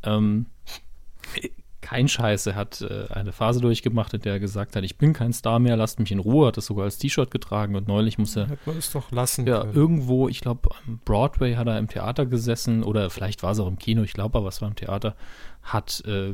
Ähm, 0.04 0.46
kein 1.82 2.08
Scheiß, 2.08 2.46
er 2.48 2.56
hat 2.56 2.82
äh, 2.82 3.08
eine 3.10 3.32
Phase 3.32 3.62
durchgemacht, 3.62 4.14
in 4.14 4.22
der 4.22 4.34
er 4.34 4.40
gesagt 4.40 4.76
hat, 4.76 4.84
ich 4.84 4.98
bin 4.98 5.14
kein 5.14 5.34
Star 5.34 5.60
mehr, 5.60 5.78
lasst 5.78 6.00
mich 6.00 6.12
in 6.12 6.20
Ruhe, 6.20 6.48
hat 6.48 6.58
das 6.58 6.66
sogar 6.66 6.86
als 6.86 6.98
T-Shirt 6.98 7.32
getragen 7.32 7.76
und 7.76 7.88
neulich 7.88 8.18
muss 8.18 8.36
er 8.36 8.48
Hätte 8.48 8.62
man 8.66 8.78
es 8.78 8.92
doch 8.92 9.12
lassen 9.12 9.48
ja, 9.48 9.62
können. 9.62 9.74
irgendwo, 9.74 10.28
ich 10.28 10.42
glaube, 10.42 10.70
am 10.88 11.00
Broadway 11.06 11.56
hat 11.56 11.68
er 11.68 11.80
im 11.80 11.88
Theater 11.88 12.26
gesessen 12.26 12.84
oder 12.84 13.10
vielleicht 13.10 13.44
war 13.44 13.52
es 13.52 13.60
auch 13.60 13.68
im 13.68 13.80
Kino, 13.80 14.04
ich 14.04 14.14
glaube 14.14 14.38
aber 14.38 14.50
es 14.50 14.62
war 14.62 14.68
im 14.68 14.76
Theater, 14.76 15.16
hat 15.64 16.04
äh, 16.06 16.34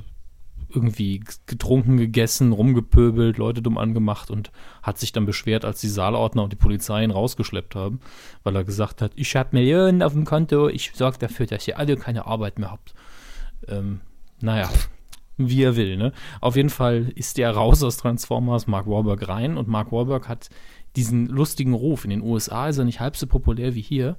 irgendwie 0.70 1.24
getrunken, 1.46 1.98
gegessen, 1.98 2.52
rumgepöbelt, 2.52 3.38
Leute 3.38 3.62
dumm 3.62 3.78
angemacht 3.78 4.32
und 4.32 4.52
hat 4.82 4.98
sich 4.98 5.12
dann 5.12 5.26
beschwert, 5.26 5.64
als 5.64 5.80
die 5.80 5.88
Saalordner 5.88 6.44
und 6.44 6.54
die 6.54 6.58
Polizei 6.58 7.04
ihn 7.04 7.12
rausgeschleppt 7.12 7.76
haben, 7.76 8.00
weil 8.44 8.56
er 8.56 8.64
gesagt 8.64 9.02
hat, 9.02 9.12
ich 9.16 9.36
habe 9.36 9.50
Millionen 9.54 10.02
auf 10.02 10.14
dem 10.14 10.26
Konto, 10.26 10.68
ich 10.70 10.92
sorge 10.96 11.20
dafür, 11.20 11.46
dass 11.46 11.68
ihr 11.68 11.78
alle 11.78 11.98
keine 11.98 12.26
Arbeit 12.26 12.58
mehr 12.58 12.72
habt. 12.72 12.94
Ähm, 13.68 14.02
naja, 14.42 14.70
wie 15.38 15.64
er 15.64 15.76
will, 15.76 15.98
ne? 15.98 16.12
Auf 16.42 16.56
jeden 16.56 16.70
Fall 16.70 17.12
ist 17.16 17.38
der 17.38 17.52
raus 17.52 17.84
aus 17.84 17.98
Transformers, 17.98 18.68
Mark 18.68 18.88
Wahlberg 18.88 19.28
rein 19.28 19.58
und 19.58 19.68
Mark 19.68 19.92
Wahlberg 19.92 20.30
hat 20.30 20.50
diesen 20.96 21.28
lustigen 21.28 21.74
Ruf. 21.74 22.06
In 22.06 22.10
den 22.10 22.22
USA 22.22 22.70
ist 22.70 22.78
er 22.78 22.86
nicht 22.86 23.00
halb 23.00 23.18
so 23.18 23.28
populär 23.28 23.76
wie 23.76 23.82
hier 23.82 24.18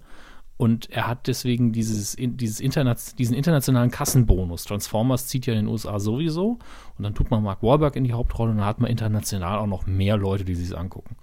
und 0.59 0.89
er 0.91 1.07
hat 1.07 1.27
deswegen 1.27 1.73
dieses, 1.73 2.17
dieses 2.19 2.61
Internet, 2.61 3.19
diesen 3.19 3.35
internationalen 3.35 3.91
Kassenbonus. 3.91 4.65
Transformers 4.65 5.27
zieht 5.27 5.47
ja 5.47 5.53
in 5.53 5.61
den 5.61 5.69
USA 5.69 5.99
sowieso. 5.99 6.59
Und 6.97 7.03
dann 7.03 7.15
tut 7.15 7.31
man 7.31 7.43
Mark 7.43 7.63
Wahlberg 7.63 7.95
in 7.97 8.05
die 8.05 8.15
Hauptrolle 8.15 8.53
und 8.53 8.59
dann 8.59 8.67
hat 8.67 8.81
man 8.81 8.91
international 8.91 9.59
auch 9.59 9.67
noch 9.67 9.87
mehr 9.87 10.17
Leute, 10.17 10.45
die 10.45 10.55
sich 10.55 10.77
angucken. 10.77 11.17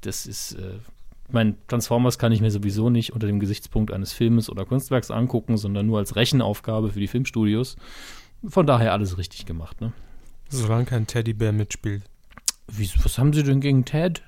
Das 0.00 0.26
ist, 0.26 0.54
äh, 0.54 0.78
ich 1.28 1.32
meine, 1.32 1.54
Transformers 1.68 2.18
kann 2.18 2.32
ich 2.32 2.40
mir 2.40 2.50
sowieso 2.50 2.90
nicht 2.90 3.12
unter 3.12 3.28
dem 3.28 3.38
Gesichtspunkt 3.38 3.92
eines 3.92 4.12
Filmes 4.12 4.50
oder 4.50 4.64
Kunstwerks 4.64 5.12
angucken, 5.12 5.56
sondern 5.56 5.86
nur 5.86 5.98
als 5.98 6.16
Rechenaufgabe 6.16 6.90
für 6.90 7.00
die 7.00 7.06
Filmstudios. 7.06 7.76
Von 8.48 8.66
daher 8.66 8.92
alles 8.92 9.16
richtig 9.18 9.46
gemacht, 9.46 9.80
ne? 9.80 9.92
Solange 10.48 10.84
kein 10.84 11.06
Teddybär 11.06 11.52
mitspielt. 11.52 12.02
Wie, 12.68 12.90
was 13.02 13.18
haben 13.18 13.32
Sie 13.32 13.42
denn 13.42 13.60
gegen 13.60 13.84
Ted? 13.84 14.22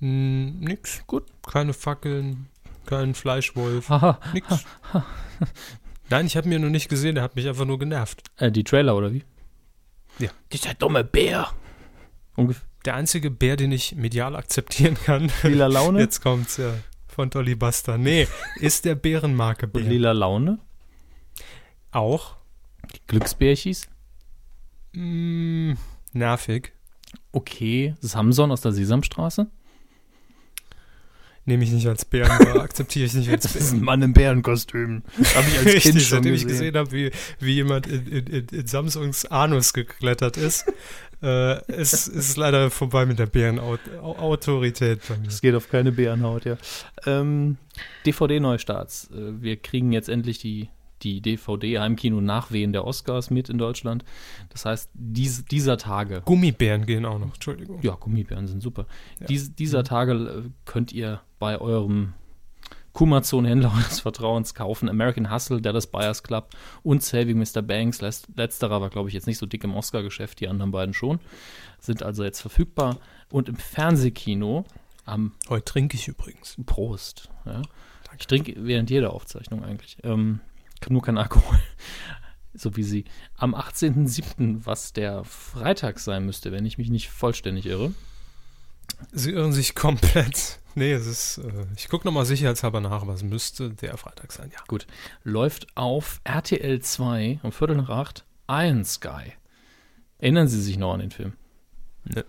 Hm, 0.00 0.58
nix. 0.60 1.02
Gut. 1.06 1.24
Keine 1.46 1.72
Fackeln, 1.72 2.48
kein 2.86 3.14
Fleischwolf. 3.14 3.90
Nix. 4.32 4.64
Nein, 6.10 6.26
ich 6.26 6.36
habe 6.36 6.48
mir 6.48 6.58
noch 6.58 6.70
nicht 6.70 6.88
gesehen, 6.88 7.14
der 7.14 7.24
hat 7.24 7.36
mich 7.36 7.48
einfach 7.48 7.64
nur 7.64 7.78
genervt. 7.78 8.22
Äh, 8.36 8.50
die 8.50 8.64
Trailer 8.64 8.96
oder 8.96 9.12
wie? 9.12 9.24
Ja. 10.18 10.30
Dieser 10.52 10.74
dumme 10.74 11.04
Bär. 11.04 11.48
Ungef 12.36 12.64
der 12.84 12.94
einzige 12.94 13.30
Bär, 13.30 13.56
den 13.56 13.70
ich 13.70 13.96
medial 13.96 14.34
akzeptieren 14.34 14.94
kann. 14.94 15.30
Lila 15.42 15.66
Laune? 15.68 16.00
Jetzt 16.00 16.22
kommt's 16.22 16.56
ja. 16.56 16.72
Von 17.06 17.28
Dolly 17.28 17.54
Buster. 17.54 17.98
Nee, 17.98 18.28
ist 18.56 18.86
der 18.86 18.94
Bärenmarke 18.94 19.66
Bär. 19.66 19.82
Und 19.82 19.90
lila 19.90 20.12
Laune? 20.12 20.58
Auch. 21.90 22.37
Glücksbärchis? 23.06 23.88
Mm, 24.92 25.74
nervig. 26.12 26.72
Okay. 27.32 27.94
Samson 28.00 28.50
aus 28.50 28.62
der 28.62 28.72
Sesamstraße? 28.72 29.50
nehme 31.48 31.64
ich 31.64 31.72
nicht 31.72 31.88
als 31.88 32.04
Bären 32.04 32.38
wahr, 32.46 32.60
akzeptiere 32.62 33.06
ich 33.06 33.14
nicht 33.14 33.28
als 33.30 33.48
Bären. 33.48 33.54
Das 33.54 33.56
ist 33.56 33.72
ein 33.72 33.80
Mann 33.80 34.02
im 34.02 34.12
Bärenkostüm. 34.12 35.02
Habe 35.34 35.48
ich 35.48 35.58
als 35.58 35.66
Richtig, 35.74 35.82
Kind 35.82 36.02
schon 36.02 36.22
gesehen. 36.22 36.34
ich 36.34 36.46
gesehen 36.46 36.76
habe, 36.76 36.92
wie, 36.92 37.10
wie 37.40 37.54
jemand 37.54 37.86
in, 37.86 38.06
in, 38.06 38.46
in 38.46 38.66
Samsungs 38.66 39.24
Anus 39.24 39.72
geklettert 39.72 40.36
ist. 40.36 40.66
äh, 41.22 41.54
es, 41.72 41.92
es 41.92 42.06
ist 42.06 42.36
leider 42.36 42.70
vorbei 42.70 43.06
mit 43.06 43.18
der 43.18 43.26
Bärenautorität. 43.26 45.00
Es 45.26 45.40
geht 45.40 45.54
auf 45.54 45.68
keine 45.68 45.90
Bärenhaut, 45.90 46.44
ja. 46.44 46.58
Ähm, 47.06 47.56
DVD-Neustarts. 48.06 49.10
Äh, 49.10 49.42
wir 49.42 49.56
kriegen 49.56 49.90
jetzt 49.92 50.10
endlich 50.10 50.38
die 50.38 50.68
die 51.02 51.20
DVD-Heimkino-Nachwehen 51.20 52.72
der 52.72 52.84
Oscars 52.84 53.30
mit 53.30 53.48
in 53.48 53.58
Deutschland. 53.58 54.04
Das 54.50 54.64
heißt, 54.64 54.90
dies, 54.94 55.44
dieser 55.44 55.78
Tage. 55.78 56.22
Gummibären 56.24 56.86
gehen 56.86 57.04
auch 57.04 57.18
noch, 57.18 57.34
Entschuldigung. 57.34 57.80
Ja, 57.82 57.92
Gummibären 57.92 58.46
sind 58.46 58.62
super. 58.62 58.86
Ja. 59.20 59.26
Dies, 59.26 59.54
dieser 59.54 59.80
mhm. 59.80 59.84
Tage 59.84 60.12
äh, 60.12 60.50
könnt 60.64 60.92
ihr 60.92 61.20
bei 61.38 61.60
eurem 61.60 62.14
Kumazon-Händler 62.92 63.72
eures 63.76 64.00
Vertrauens 64.00 64.54
kaufen. 64.54 64.88
American 64.88 65.32
Hustle, 65.32 65.60
Dallas 65.60 65.86
Buyers 65.86 66.22
Club 66.22 66.50
und 66.82 67.02
Saving 67.02 67.38
Mr. 67.38 67.62
Banks. 67.62 68.00
Letzterer 68.00 68.80
war, 68.80 68.90
glaube 68.90 69.08
ich, 69.08 69.14
jetzt 69.14 69.26
nicht 69.26 69.38
so 69.38 69.46
dick 69.46 69.64
im 69.64 69.74
Oscar-Geschäft, 69.74 70.40
die 70.40 70.48
anderen 70.48 70.72
beiden 70.72 70.94
schon. 70.94 71.20
Sind 71.78 72.02
also 72.02 72.24
jetzt 72.24 72.40
verfügbar. 72.40 72.98
Und 73.30 73.48
im 73.48 73.56
Fernsehkino 73.56 74.64
am. 75.04 75.32
Heute 75.48 75.64
trinke 75.64 75.96
ich 75.96 76.08
übrigens. 76.08 76.56
Prost. 76.66 77.30
Ja. 77.46 77.62
Ich 78.18 78.26
trinke 78.26 78.54
während 78.56 78.90
jeder 78.90 79.12
Aufzeichnung 79.12 79.64
eigentlich. 79.64 79.98
Ähm, 80.02 80.40
nur 80.88 81.02
kein 81.02 81.18
Alkohol. 81.18 81.58
so 82.54 82.76
wie 82.76 82.82
sie. 82.82 83.04
Am 83.36 83.54
18.07., 83.54 84.64
was 84.64 84.92
der 84.92 85.24
Freitag 85.24 85.98
sein 85.98 86.26
müsste, 86.26 86.52
wenn 86.52 86.66
ich 86.66 86.78
mich 86.78 86.90
nicht 86.90 87.10
vollständig 87.10 87.66
irre. 87.66 87.92
Sie 89.12 89.32
irren 89.32 89.52
sich 89.52 89.74
komplett. 89.74 90.58
Nee, 90.74 90.92
es 90.92 91.06
ist, 91.06 91.38
äh, 91.38 91.66
ich 91.76 91.88
gucke 91.88 92.06
nochmal 92.06 92.24
sicherheitshalber 92.24 92.80
nach, 92.80 93.02
aber 93.02 93.12
es 93.12 93.24
müsste 93.24 93.70
der 93.70 93.96
Freitag 93.96 94.30
sein, 94.30 94.48
ja. 94.52 94.60
Gut. 94.68 94.86
Läuft 95.24 95.66
auf 95.76 96.20
RTL 96.22 96.78
2 96.78 97.40
um 97.42 97.50
Viertel 97.50 97.78
nach 97.78 97.88
acht 97.88 98.24
Iron 98.48 98.84
Sky. 98.84 99.32
Erinnern 100.18 100.46
Sie 100.46 100.62
sich 100.62 100.78
noch 100.78 100.94
an 100.94 101.00
den 101.00 101.10
Film? 101.10 101.32
Ne. 102.04 102.24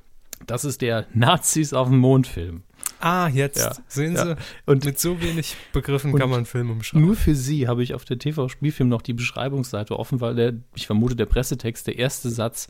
Das 0.48 0.66
ist 0.66 0.82
der 0.82 1.06
Nazis 1.14 1.74
auf 1.74 1.90
dem 1.90 2.00
Mond 2.00 2.26
Film. 2.26 2.64
Ah, 3.00 3.30
jetzt 3.30 3.60
ja. 3.60 3.74
sehen 3.88 4.16
Sie. 4.16 4.30
Ja. 4.30 4.36
Und 4.66 4.84
mit 4.84 5.00
so 5.00 5.22
wenig 5.22 5.56
Begriffen 5.72 6.14
kann 6.16 6.30
man 6.30 6.46
Film 6.46 6.70
umschreiben. 6.70 7.06
Nur 7.06 7.16
für 7.16 7.34
Sie 7.34 7.68
habe 7.68 7.82
ich 7.82 7.94
auf 7.94 8.04
der 8.06 8.20
TV-Spielfilm 8.20 8.90
noch 8.90 9.02
die 9.02 9.14
Beschreibungsseite 9.14 9.98
offen, 9.98 10.20
weil 10.20 10.36
der, 10.36 10.54
ich 10.76 10.86
vermute, 10.86 11.16
der 11.16 11.26
Pressetext, 11.26 11.88
der 11.88 11.98
erste 11.98 12.30
Satz, 12.30 12.68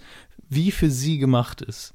wie 0.48 0.72
für 0.72 0.92
Sie 0.92 1.18
gemacht 1.18 1.62
ist. 1.62 1.94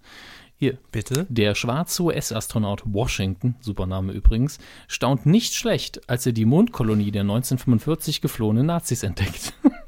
Hier, 0.56 0.78
bitte. 0.92 1.26
Der 1.28 1.54
schwarze 1.54 2.02
US-Astronaut 2.04 2.82
Washington, 2.86 3.56
super 3.60 3.86
Name 3.86 4.12
übrigens, 4.12 4.58
staunt 4.88 5.26
nicht 5.26 5.54
schlecht, 5.54 6.08
als 6.08 6.26
er 6.26 6.32
die 6.32 6.44
Mondkolonie 6.44 7.10
der 7.10 7.22
1945 7.22 8.20
geflohenen 8.20 8.66
Nazis 8.66 9.02
entdeckt. 9.02 9.52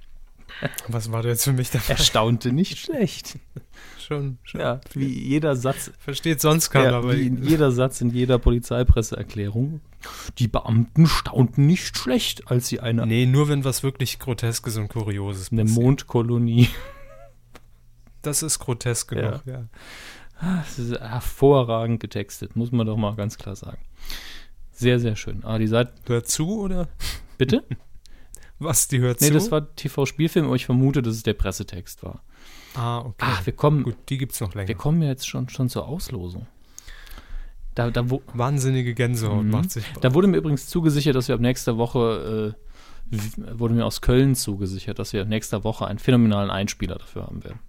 Was 0.88 1.12
war 1.12 1.22
da 1.22 1.28
jetzt 1.28 1.44
für 1.44 1.52
mich 1.52 1.70
dabei? 1.70 1.84
Er 1.88 1.98
staunte 1.98 2.52
nicht 2.52 2.78
schlecht 2.78 3.38
schon, 4.06 4.38
schon. 4.44 4.60
Ja, 4.60 4.80
wie 4.94 5.06
jeder 5.06 5.56
Satz. 5.56 5.90
Versteht 5.98 6.40
sonst 6.40 6.70
keiner. 6.70 7.02
Ja, 7.02 7.12
wie 7.12 7.26
in 7.26 7.42
jeder 7.42 7.72
Satz 7.72 8.00
in 8.00 8.10
jeder 8.10 8.38
Polizeipresseerklärung. 8.38 9.80
Die 10.38 10.48
Beamten 10.48 11.06
staunten 11.06 11.66
nicht 11.66 11.98
schlecht, 11.98 12.50
als 12.50 12.68
sie 12.68 12.80
eine. 12.80 13.06
Nee, 13.06 13.26
nur 13.26 13.48
wenn 13.48 13.64
was 13.64 13.82
wirklich 13.82 14.18
Groteskes 14.18 14.76
und 14.76 14.88
Kurioses 14.88 15.50
Eine 15.50 15.64
passiert. 15.64 15.82
Mondkolonie. 15.82 16.68
Das 18.22 18.42
ist 18.42 18.58
grotesk 18.58 19.10
genug, 19.10 19.42
ja. 19.46 19.52
ja. 19.52 19.68
Das 20.40 20.78
ist 20.78 20.98
hervorragend 21.00 22.00
getextet, 22.00 22.56
muss 22.56 22.72
man 22.72 22.86
doch 22.86 22.96
mal 22.96 23.14
ganz 23.14 23.38
klar 23.38 23.56
sagen. 23.56 23.78
Sehr, 24.72 25.00
sehr 25.00 25.16
schön. 25.16 25.44
Ah, 25.44 25.58
die 25.58 25.66
Seite. 25.66 25.92
Hört 26.06 26.28
zu, 26.28 26.60
oder? 26.60 26.88
Bitte? 27.38 27.64
Was, 28.58 28.88
die 28.88 29.00
hört 29.00 29.20
nee, 29.20 29.26
zu? 29.26 29.32
Nee, 29.32 29.38
das 29.38 29.50
war 29.50 29.74
TV-Spielfilm, 29.74 30.46
aber 30.46 30.56
ich 30.56 30.66
vermute, 30.66 31.02
dass 31.02 31.14
es 31.14 31.22
der 31.22 31.34
Pressetext 31.34 32.02
war. 32.02 32.22
Ah, 32.74 33.00
okay. 33.00 33.14
Ach, 33.18 33.46
wir 33.46 33.52
kommen. 33.52 33.82
Gut, 33.82 33.96
die 34.08 34.18
gibt 34.18 34.32
es 34.32 34.40
noch 34.40 34.54
länger. 34.54 34.68
Wir 34.68 34.74
kommen 34.74 35.02
jetzt 35.02 35.28
schon, 35.28 35.48
schon 35.48 35.68
zur 35.68 35.86
Auslosung. 35.86 36.46
Da, 37.74 37.90
da 37.90 38.08
wo, 38.08 38.22
Wahnsinnige 38.32 38.94
Gänsehaut 38.94 39.44
mhm. 39.44 39.50
macht 39.50 39.70
sich. 39.70 39.84
Da 40.00 40.14
wurde 40.14 40.28
mir 40.28 40.38
übrigens 40.38 40.66
zugesichert, 40.66 41.14
dass 41.14 41.28
wir 41.28 41.34
ab 41.34 41.40
nächster 41.40 41.76
Woche, 41.76 42.54
äh, 43.10 43.52
wurde 43.58 43.74
mir 43.74 43.84
aus 43.84 44.00
Köln 44.00 44.34
zugesichert, 44.34 44.98
dass 44.98 45.12
wir 45.12 45.22
ab 45.22 45.28
nächster 45.28 45.62
Woche 45.62 45.86
einen 45.86 45.98
phänomenalen 45.98 46.50
Einspieler 46.50 46.96
dafür 46.96 47.24
haben 47.26 47.44
werden. 47.44 47.60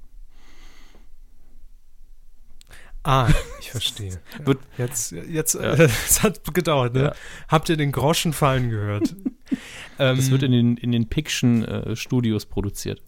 Ah, 3.08 3.30
ich 3.62 3.72
verstehe. 3.72 4.20
ja. 4.46 4.56
Jetzt, 4.78 5.14
jetzt, 5.14 5.54
ja. 5.54 5.62
äh, 5.62 5.84
es 6.08 6.24
hat 6.24 6.44
gedauert, 6.54 6.94
ne? 6.94 7.04
Ja. 7.04 7.14
Habt 7.48 7.70
ihr 7.70 7.78
den 7.78 7.94
Groschen 7.94 8.34
fallen 8.34 8.70
gehört? 8.70 9.16
das 9.98 10.26
ähm, 10.26 10.32
wird 10.32 10.44
in 10.44 10.52
den, 10.52 10.78
in 10.78 10.92
den 10.92 11.08
Piction 11.08 11.64
äh, 11.64 11.96
Studios 11.96 12.46
produziert. 12.46 13.02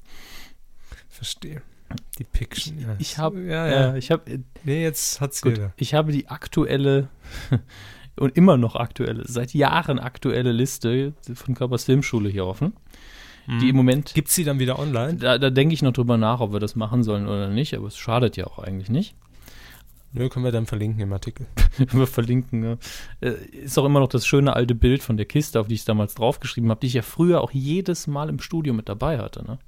Verstehe. 1.10 1.62
Die 2.18 2.24
Piction. 2.24 2.80
Ja. 2.80 2.96
Ich 2.98 3.18
habe, 3.18 3.42
ja, 3.42 3.68
ja. 3.68 3.94
Äh, 3.94 3.98
ich 3.98 4.10
habe. 4.10 4.40
Nee, 4.64 4.84
jetzt 4.84 5.20
hat's 5.20 5.42
gut, 5.42 5.58
wieder. 5.58 5.74
Ich 5.76 5.94
habe 5.94 6.14
die 6.14 6.30
aktuelle 6.30 7.10
und 8.16 8.38
immer 8.38 8.56
noch 8.56 8.78
aktuelle, 8.78 9.24
seit 9.28 9.54
Jahren 9.54 10.00
aktuelle 10.00 10.54
Liste 10.54 11.14
von 11.34 11.56
Körpers 11.56 11.86
Filmschule 11.86 12.30
hier 12.30 12.46
offen. 12.46 12.74
mhm. 13.48 13.60
die 13.60 13.68
im 13.68 13.76
Moment. 13.76 14.14
Gibt 14.14 14.30
es 14.30 14.36
die 14.36 14.46
dann 14.46 14.60
wieder 14.60 14.80
online? 14.80 15.16
Da, 15.16 15.38
da 15.38 15.50
denke 15.50 15.74
ich 15.74 15.82
noch 15.82 15.92
drüber 15.92 16.16
nach, 16.16 16.40
ob 16.40 16.54
wir 16.54 16.62
das 16.62 16.78
machen 16.78 17.04
sollen 17.04 17.28
oder 17.28 17.50
nicht, 17.50 17.76
aber 17.76 17.88
es 17.88 17.98
schadet 17.98 18.38
ja 18.38 18.48
auch 18.48 18.60
eigentlich 18.60 18.90
nicht. 18.90 19.16
Nö, 20.12 20.28
können 20.30 20.46
wir 20.46 20.52
dann 20.52 20.66
verlinken 20.66 21.02
im 21.02 21.14
Artikel. 21.14 21.46
wir 21.78 22.08
verlinken, 22.08 22.64
ja. 22.64 22.78
Äh, 23.22 23.36
ist 23.52 23.78
auch 23.78 23.86
immer 23.86 24.00
noch 24.00 24.08
das 24.08 24.26
schöne 24.26 24.56
alte 24.56 24.76
Bild 24.76 25.04
von 25.04 25.18
der 25.18 25.26
Kiste, 25.26 25.60
auf 25.60 25.68
die 25.68 25.76
ich 25.76 25.86
damals 25.86 26.16
draufgeschrieben 26.16 26.70
habe, 26.72 26.80
die 26.80 26.88
ich 26.88 26.94
ja 26.94 27.02
früher 27.02 27.42
auch 27.42 27.52
jedes 27.52 28.08
Mal 28.08 28.30
im 28.30 28.40
Studio 28.40 28.74
mit 28.74 28.90
dabei 28.90 29.20
hatte, 29.20 29.46
ne? 29.46 29.60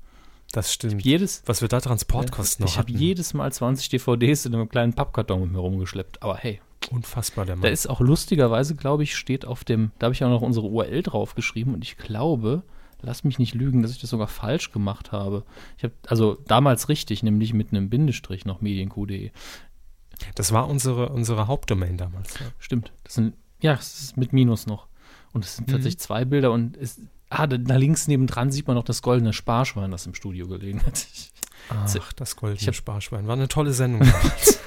Das 0.51 0.73
stimmt. 0.73 1.03
Jedes, 1.05 1.43
Was 1.45 1.61
wir 1.61 1.69
da 1.69 1.79
Transportkosten 1.79 2.65
ja, 2.65 2.71
Ich 2.71 2.77
habe 2.77 2.91
jedes 2.91 3.33
Mal 3.33 3.51
20 3.51 3.89
DVDs 3.89 4.45
in 4.45 4.53
einem 4.53 4.67
kleinen 4.67 4.93
Pappkarton 4.93 5.41
mit 5.41 5.51
mir 5.51 5.59
rumgeschleppt. 5.59 6.21
Aber 6.21 6.35
hey. 6.37 6.59
Unfassbar, 6.89 7.45
der 7.45 7.55
Mann. 7.55 7.63
Da 7.63 7.69
ist 7.69 7.89
auch 7.89 8.01
lustigerweise, 8.01 8.75
glaube 8.75 9.03
ich, 9.03 9.15
steht 9.15 9.45
auf 9.45 9.63
dem, 9.63 9.91
da 9.99 10.05
habe 10.05 10.13
ich 10.13 10.23
auch 10.23 10.29
noch 10.29 10.41
unsere 10.41 10.67
URL 10.67 11.03
draufgeschrieben 11.03 11.73
und 11.73 11.83
ich 11.83 11.95
glaube, 11.97 12.63
lass 13.01 13.23
mich 13.23 13.39
nicht 13.39 13.53
lügen, 13.53 13.81
dass 13.81 13.91
ich 13.91 13.99
das 13.99 14.09
sogar 14.09 14.27
falsch 14.27 14.71
gemacht 14.71 15.11
habe. 15.11 15.43
Ich 15.77 15.83
habe, 15.83 15.93
also 16.07 16.37
damals 16.47 16.89
richtig, 16.89 17.23
nämlich 17.23 17.53
mit 17.53 17.71
einem 17.71 17.89
Bindestrich 17.89 18.45
noch 18.45 18.61
medienq.de. 18.61 19.31
Das 20.35 20.51
war 20.51 20.67
unsere, 20.67 21.09
unsere 21.09 21.47
Hauptdomain 21.47 21.97
damals. 21.97 22.39
Ja. 22.39 22.47
Stimmt. 22.59 22.91
Das 23.03 23.15
sind, 23.15 23.33
ja, 23.59 23.73
es 23.73 24.01
ist 24.01 24.17
mit 24.17 24.33
Minus 24.33 24.67
noch. 24.67 24.87
Und 25.33 25.45
es 25.45 25.55
sind 25.55 25.67
mhm. 25.67 25.73
tatsächlich 25.73 25.99
zwei 25.99 26.25
Bilder 26.25 26.51
und 26.51 26.77
es, 26.77 27.01
ah, 27.29 27.47
da, 27.47 27.57
da, 27.57 27.75
links 27.77 28.07
nebendran 28.07 28.51
sieht 28.51 28.67
man 28.67 28.75
noch 28.75 28.83
das 28.83 29.01
goldene 29.01 29.33
Sparschwein, 29.33 29.91
das 29.91 30.05
im 30.05 30.13
Studio 30.13 30.47
gelegen 30.47 30.85
hat. 30.85 31.07
Ach, 31.69 32.13
das 32.13 32.35
goldene 32.35 32.73
Sparschwein. 32.73 33.27
War 33.27 33.35
eine 33.35 33.47
tolle 33.47 33.73
Sendung 33.73 34.01
damals. 34.11 34.59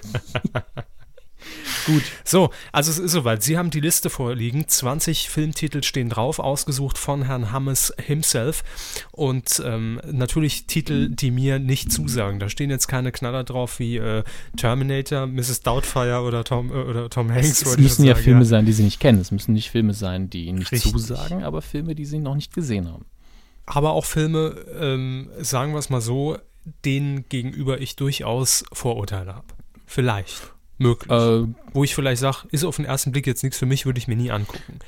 Gut. 1.86 2.02
So, 2.24 2.50
also 2.72 2.90
es 2.90 2.98
ist 2.98 3.12
soweit. 3.12 3.42
Sie 3.42 3.58
haben 3.58 3.70
die 3.70 3.80
Liste 3.80 4.10
vorliegen. 4.10 4.66
20 4.66 5.28
Filmtitel 5.28 5.82
stehen 5.82 6.08
drauf, 6.08 6.38
ausgesucht 6.38 6.98
von 6.98 7.22
Herrn 7.24 7.52
Hammes 7.52 7.92
himself. 8.04 8.62
Und 9.12 9.62
ähm, 9.64 10.00
natürlich 10.10 10.66
Titel, 10.66 11.08
die 11.08 11.30
mir 11.30 11.58
nicht 11.58 11.92
zusagen. 11.92 12.38
Da 12.38 12.48
stehen 12.48 12.70
jetzt 12.70 12.88
keine 12.88 13.12
Knaller 13.12 13.44
drauf 13.44 13.78
wie 13.78 13.96
äh, 13.96 14.24
Terminator, 14.56 15.26
Mrs. 15.26 15.60
Doubtfire 15.60 16.20
oder 16.22 16.44
Tom, 16.44 16.70
äh, 16.70 16.74
oder 16.74 17.10
Tom 17.10 17.30
Hanks. 17.30 17.62
Es, 17.62 17.66
es 17.66 17.78
müssen 17.78 18.04
ja 18.04 18.14
sagen, 18.14 18.24
Filme 18.24 18.40
ja. 18.40 18.46
sein, 18.46 18.66
die 18.66 18.72
Sie 18.72 18.82
nicht 18.82 19.00
kennen. 19.00 19.20
Es 19.20 19.30
müssen 19.30 19.52
nicht 19.52 19.70
Filme 19.70 19.94
sein, 19.94 20.30
die 20.30 20.46
Ihnen 20.46 20.58
nicht 20.58 20.72
Richtig. 20.72 20.92
zusagen, 20.92 21.42
aber 21.44 21.62
Filme, 21.62 21.94
die 21.94 22.04
Sie 22.04 22.18
noch 22.18 22.34
nicht 22.34 22.54
gesehen 22.54 22.90
haben. 22.90 23.04
Aber 23.66 23.92
auch 23.92 24.04
Filme, 24.04 24.56
ähm, 24.78 25.30
sagen 25.38 25.72
wir 25.72 25.78
es 25.78 25.90
mal 25.90 26.00
so, 26.00 26.38
denen 26.84 27.28
gegenüber 27.28 27.80
ich 27.80 27.96
durchaus 27.96 28.64
Vorurteile 28.72 29.34
habe. 29.34 29.46
Vielleicht 29.86 30.53
möglich. 30.78 31.10
Äh, 31.10 31.46
Wo 31.72 31.84
ich 31.84 31.94
vielleicht 31.94 32.20
sage, 32.20 32.48
ist 32.50 32.64
auf 32.64 32.76
den 32.76 32.84
ersten 32.84 33.12
Blick 33.12 33.26
jetzt 33.26 33.42
nichts 33.42 33.58
für 33.58 33.66
mich, 33.66 33.86
würde 33.86 33.98
ich 33.98 34.08
mir 34.08 34.16
nie 34.16 34.30
angucken. 34.30 34.78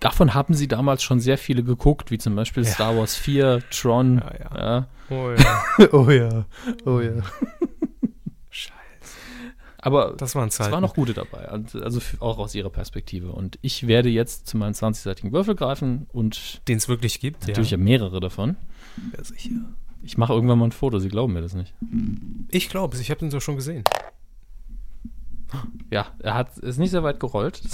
Davon 0.00 0.32
haben 0.32 0.54
sie 0.54 0.66
damals 0.66 1.02
schon 1.02 1.20
sehr 1.20 1.36
viele 1.36 1.62
geguckt, 1.62 2.10
wie 2.10 2.16
zum 2.16 2.34
Beispiel 2.34 2.64
ja. 2.64 2.70
Star 2.70 2.96
Wars 2.96 3.16
4, 3.16 3.62
Tron. 3.70 4.18
Ja, 4.18 4.32
ja. 4.38 4.58
ja. 4.58 4.88
Oh 5.10 5.30
ja. 5.30 5.88
oh 5.92 6.10
ja. 6.10 6.46
Oh 6.86 7.00
ja. 7.00 7.22
Scheiße. 8.50 8.72
Aber 9.78 10.14
das 10.16 10.34
waren 10.34 10.50
Zeiten. 10.50 10.68
es 10.68 10.72
waren 10.72 10.82
noch 10.82 10.94
gute 10.94 11.12
dabei, 11.12 11.48
also, 11.48 11.80
also 11.82 12.00
auch 12.20 12.38
aus 12.38 12.54
ihrer 12.54 12.70
Perspektive. 12.70 13.32
Und 13.32 13.58
ich 13.60 13.86
werde 13.86 14.08
jetzt 14.08 14.46
zu 14.46 14.56
meinem 14.56 14.72
20-seitigen 14.72 15.32
Würfel 15.32 15.54
greifen 15.54 16.06
und. 16.12 16.66
Den 16.66 16.78
es 16.78 16.88
wirklich 16.88 17.20
gibt. 17.20 17.46
Natürlich 17.46 17.72
ja. 17.72 17.76
mehrere 17.76 18.20
davon. 18.20 18.56
Ja, 19.16 19.22
sicher. 19.22 19.50
Ich 20.02 20.16
mache 20.16 20.32
irgendwann 20.32 20.58
mal 20.58 20.66
ein 20.66 20.72
Foto, 20.72 20.98
Sie 20.98 21.08
glauben 21.08 21.34
mir 21.34 21.42
das 21.42 21.52
nicht. 21.52 21.74
Ich 22.48 22.70
glaube 22.70 22.94
es, 22.94 23.02
ich 23.02 23.10
habe 23.10 23.20
den 23.20 23.30
so 23.30 23.38
schon 23.38 23.56
gesehen. 23.56 23.84
Ja, 25.90 26.06
er 26.20 26.34
hat 26.34 26.58
ist 26.58 26.78
nicht 26.78 26.90
sehr 26.90 27.02
weit 27.02 27.20
gerollt. 27.20 27.62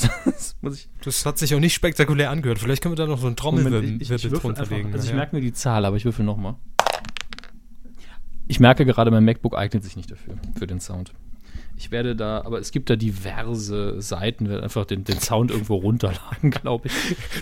Das, 0.62 0.88
das, 1.04 1.24
hat 1.24 1.38
sich 1.38 1.54
auch 1.54 1.60
nicht 1.60 1.74
spektakulär 1.74 2.30
angehört. 2.30 2.58
Vielleicht 2.58 2.82
können 2.82 2.92
wir 2.92 2.96
da 2.96 3.06
noch 3.06 3.18
so 3.18 3.26
einen 3.26 3.36
Trommelwirbel 3.36 3.98
drunter 4.30 4.66
legen. 4.66 4.92
Also 4.92 5.04
ich 5.04 5.10
ja. 5.10 5.16
merke 5.16 5.36
mir 5.36 5.40
die 5.40 5.52
Zahl, 5.52 5.84
aber 5.84 5.96
ich 5.96 6.04
würfel 6.04 6.24
nochmal. 6.24 6.56
Ich 8.48 8.60
merke 8.60 8.84
gerade, 8.84 9.10
mein 9.10 9.24
MacBook 9.24 9.56
eignet 9.56 9.84
sich 9.84 9.96
nicht 9.96 10.10
dafür, 10.10 10.34
für 10.58 10.66
den 10.66 10.80
Sound. 10.80 11.12
Ich 11.78 11.90
werde 11.90 12.16
da, 12.16 12.42
aber 12.44 12.58
es 12.58 12.70
gibt 12.70 12.88
da 12.88 12.96
diverse 12.96 14.00
Seiten, 14.00 14.48
werde 14.48 14.62
einfach 14.62 14.86
den, 14.86 15.04
den 15.04 15.20
Sound 15.20 15.50
irgendwo 15.50 15.76
runterladen, 15.76 16.50
glaube 16.62 16.88
ich. 16.88 16.92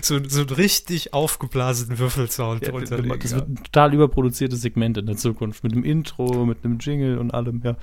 So, 0.01 0.19
so 0.27 0.41
einen 0.41 0.49
richtig 0.49 1.13
aufgeblasenen 1.13 1.97
Würfelsound 1.99 2.67
ja. 2.67 2.71
Das 2.71 2.89
wird 2.89 3.47
ein 3.47 3.55
total 3.55 3.93
überproduziertes 3.93 4.61
Segment 4.61 4.97
in 4.97 5.05
der 5.05 5.15
Zukunft. 5.15 5.63
Mit 5.63 5.71
einem 5.71 5.85
Intro, 5.85 6.45
mit 6.45 6.65
einem 6.65 6.79
Jingle 6.79 7.17
und 7.17 7.31
allem, 7.31 7.61
ja. 7.63 7.77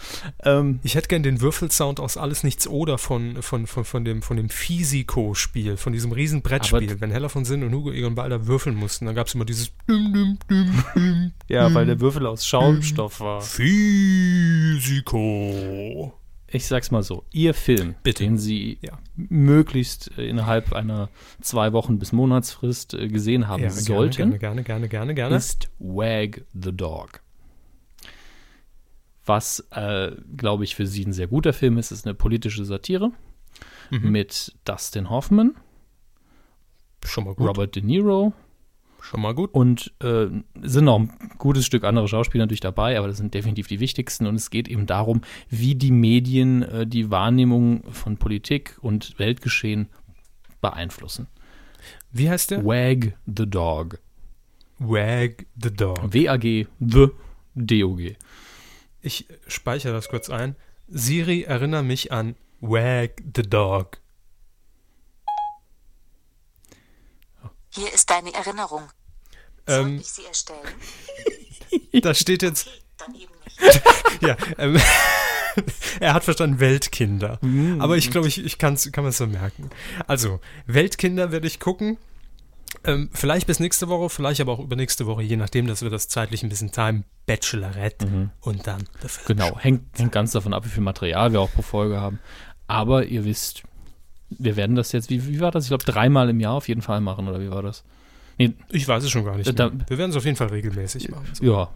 Ähm, 0.45 0.81
ich 0.83 0.95
hätte 0.95 1.09
gern 1.09 1.23
den 1.23 1.41
Würfelsound 1.41 2.01
aus 2.01 2.19
Alles 2.19 2.45
Nichts 2.45 2.69
Oder 2.69 2.99
von, 2.99 3.41
von, 3.41 3.67
von, 3.67 3.85
von 3.85 4.05
dem, 4.05 4.21
von 4.21 4.37
dem 4.37 4.51
Physico-Spiel, 4.51 5.79
von 5.79 5.95
diesem 5.95 6.13
riesen 6.13 6.43
Brettspiel. 6.43 7.01
Wenn 7.01 7.11
Heller 7.11 7.31
von 7.31 7.47
Sinn 7.47 7.65
und 7.65 7.73
Hugo 7.73 7.93
Egon 7.93 8.15
Balder 8.15 8.47
würfeln 8.47 8.77
mussten, 8.77 9.07
dann 9.07 9.15
gab 9.15 9.27
es 9.27 9.35
immer 9.35 9.47
dieses 9.47 9.73
Ja, 11.49 11.73
weil 11.73 11.87
der 11.87 12.01
Würfel 12.01 12.27
aus 12.27 12.47
Schaumstoff 12.47 13.21
war. 13.21 13.41
Physico 13.41 15.13
ich 16.53 16.67
sag's 16.67 16.91
mal 16.91 17.03
so, 17.03 17.25
Ihr 17.33 17.55
Film, 17.55 17.95
Bitte. 18.03 18.25
den 18.25 18.39
Sie 18.39 18.79
ja. 18.83 18.99
möglichst 19.17 20.17
äh, 20.19 20.27
innerhalb 20.27 20.73
einer 20.73 21.09
zwei 21.41 21.73
Wochen 21.73 21.99
bis 21.99 22.13
Monatsfrist 22.13 22.95
äh, 22.95 23.09
gesehen 23.09 23.49
haben 23.49 23.63
ja, 23.63 23.71
sollten, 23.71 24.39
gerne, 24.39 24.63
gerne, 24.63 24.89
gerne, 24.89 25.15
gerne, 25.15 25.37
ist 25.37 25.71
Wag 25.79 26.43
the 26.53 26.73
Dog. 26.73 27.21
Was, 29.25 29.61
äh, 29.71 30.13
glaube 30.37 30.65
ich, 30.65 30.75
für 30.75 30.87
Sie 30.87 31.05
ein 31.05 31.13
sehr 31.13 31.29
guter 31.29 31.53
Film 31.53 31.79
ist, 31.79 31.93
ist 31.93 32.07
eine 32.07 32.15
politische 32.15 32.65
Satire 32.65 33.13
mhm. 33.91 34.11
mit 34.11 34.55
Dustin 34.65 35.11
Hoffman, 35.11 35.55
Schon 37.05 37.25
mal 37.25 37.35
gut. 37.35 37.49
Robert 37.49 37.75
De 37.75 37.83
Niro, 37.83 38.33
Schon 39.03 39.21
mal 39.21 39.35
gut. 39.35 39.53
Und 39.53 39.93
äh, 40.01 40.27
sind 40.63 40.85
noch 40.85 41.01
ein 41.01 41.13
gutes 41.37 41.67
Stück 41.67 41.83
andere 41.83 42.07
Schauspieler 42.07 42.45
natürlich 42.45 42.61
dabei, 42.61 42.97
aber 42.97 43.09
das 43.09 43.17
sind 43.17 43.35
definitiv 43.35 43.67
die 43.67 43.81
wichtigsten. 43.81 44.27
Und 44.27 44.37
es 44.37 44.49
geht 44.49 44.69
eben 44.69 44.87
darum, 44.87 45.23
wie 45.51 45.75
die 45.75 45.91
Medien 45.91 46.63
äh, 46.63 46.87
die 46.87 47.11
Wahrnehmung 47.11 47.83
von 47.91 48.17
Politik 48.17 48.79
und 48.81 49.19
Weltgeschehen 49.19 49.89
beeinflussen. 50.61 51.27
Wie 52.13 52.31
heißt 52.31 52.53
der? 52.53 52.65
Wag 52.65 53.15
the 53.27 53.51
Dog. 53.51 53.99
Wag 54.79 55.47
the 55.61 55.75
Dog. 55.75 56.13
W-A-G, 56.13 56.69
The 56.79 57.09
D-O-G. 57.57 58.17
Ich 59.01 59.27
speichere 59.49 59.93
das 59.93 60.09
kurz 60.09 60.31
ein. 60.31 60.55
Siri, 60.87 61.43
erinnere 61.43 61.83
mich 61.83 62.13
an 62.13 62.37
Wag 62.61 63.11
the 63.35 63.43
Dog. 63.43 64.02
Hier 67.75 67.93
ist 67.93 68.11
deine 68.11 68.33
Erinnerung. 68.35 68.83
Soll 69.67 69.81
ähm, 69.81 69.99
ich 69.99 70.09
sie 70.09 70.25
erstellen? 70.25 70.61
da 72.03 72.15
steht 72.15 72.43
jetzt. 72.43 72.69
Dann 72.99 73.15
eben 73.15 73.33
nicht. 73.45 73.83
ja, 74.21 74.37
ähm, 74.59 74.79
er 76.01 76.15
hat 76.15 76.25
verstanden 76.25 76.61
Weltkinder. 76.61 77.39
Mm. 77.41 77.81
Aber 77.81 77.97
ich 77.97 78.11
glaube, 78.11 78.29
ich, 78.29 78.45
ich 78.45 78.59
kann's, 78.59 78.91
kann 78.93 79.07
es 79.07 79.17
so 79.17 79.27
merken. 79.27 79.71
Also, 80.07 80.41
Weltkinder 80.67 81.33
werde 81.33 81.47
ich 81.47 81.61
gucken. 81.61 81.97
Ähm, 82.85 83.11
vielleicht 83.13 83.47
bis 83.47 83.61
nächste 83.61 83.89
Woche, 83.89 84.11
vielleicht 84.11 84.41
aber 84.41 84.53
auch 84.53 84.59
übernächste 84.59 85.07
Woche, 85.07 85.23
je 85.23 85.37
nachdem, 85.37 85.67
dass 85.67 85.83
wir 85.83 85.91
das 85.91 86.09
zeitlich 86.09 86.43
ein 86.43 86.49
bisschen 86.49 86.73
time. 86.73 87.05
Bachelorette 87.25 88.07
mhm. 88.07 88.31
und 88.41 88.67
dann 88.67 88.89
The 89.01 89.09
Film 89.09 89.27
Genau, 89.27 89.59
hängt, 89.59 89.97
hängt 89.97 90.11
ganz 90.11 90.33
davon 90.33 90.53
ab, 90.53 90.65
wie 90.65 90.71
viel 90.71 90.83
Material 90.83 91.33
wir 91.33 91.41
auch 91.41 91.53
pro 91.53 91.63
Folge 91.63 92.01
haben. 92.01 92.19
Aber 92.67 93.05
ihr 93.05 93.25
wisst, 93.25 93.63
wir 94.39 94.57
werden 94.57 94.77
das 94.77 94.93
jetzt, 94.93 95.11
wie, 95.11 95.27
wie 95.27 95.41
war 95.41 95.51
das? 95.51 95.65
Ich 95.65 95.69
glaube, 95.69 95.85
dreimal 95.85 96.29
im 96.29 96.41
Jahr 96.41 96.55
auf 96.55 96.69
jeden 96.69 96.83
Fall 96.83 97.01
machen, 97.01 97.29
oder 97.29 97.41
wie 97.41 97.51
war 97.51 97.63
das? 97.63 97.85
Nee, 98.39 98.55
ich 98.71 98.89
weiß 98.89 99.05
es 99.05 99.11
schon 99.11 99.25
gar 99.25 99.37
nicht. 99.37 99.59
Da, 99.59 99.71
wir 99.73 99.99
werden 99.99 100.11
es 100.11 100.17
auf 100.17 100.25
jeden 100.25 100.37
Fall 100.37 100.49
regelmäßig 100.49 101.11
machen. 101.11 101.27
So. 101.33 101.45
Ja. 101.53 101.71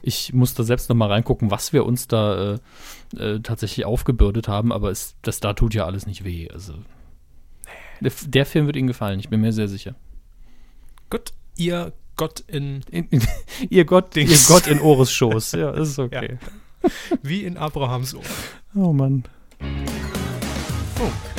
Ich 0.00 0.32
muss 0.32 0.54
da 0.54 0.62
selbst 0.62 0.88
noch 0.88 0.96
mal 0.96 1.10
reingucken, 1.10 1.50
was 1.50 1.72
wir 1.72 1.84
uns 1.84 2.06
da 2.06 2.54
äh, 2.54 2.58
äh, 3.18 3.40
tatsächlich 3.40 3.84
aufgebürdet 3.84 4.48
haben, 4.48 4.72
aber 4.72 4.90
es, 4.90 5.16
das 5.22 5.40
da 5.40 5.52
tut 5.52 5.74
ja 5.74 5.84
alles 5.84 6.06
nicht 6.06 6.24
weh. 6.24 6.48
Also 6.50 6.74
der, 8.00 8.12
der, 8.26 8.46
Film 8.46 8.66
wird 8.66 8.76
Ihnen 8.76 8.86
gefallen, 8.86 9.18
ich 9.18 9.28
bin 9.28 9.40
mir 9.40 9.52
sehr 9.52 9.68
sicher. 9.68 9.94
Gut, 11.10 11.32
ihr 11.56 11.92
Gott 12.16 12.44
in, 12.46 12.82
in, 12.90 13.08
in 13.08 13.22
ihr 13.70 13.84
Gott, 13.84 14.16
ihr 14.16 14.38
Gott 14.48 14.66
in 14.66 14.80
Ores 14.80 15.12
Schoß. 15.12 15.52
Ja, 15.52 15.70
ist 15.72 15.98
okay. 15.98 16.38
Ja. 16.82 16.90
Wie 17.22 17.44
in 17.44 17.56
Abrahams 17.56 18.14
Ohr. 18.14 18.22
Oh 18.74 18.92
Mann. 18.92 19.24
Oh. 21.00 21.35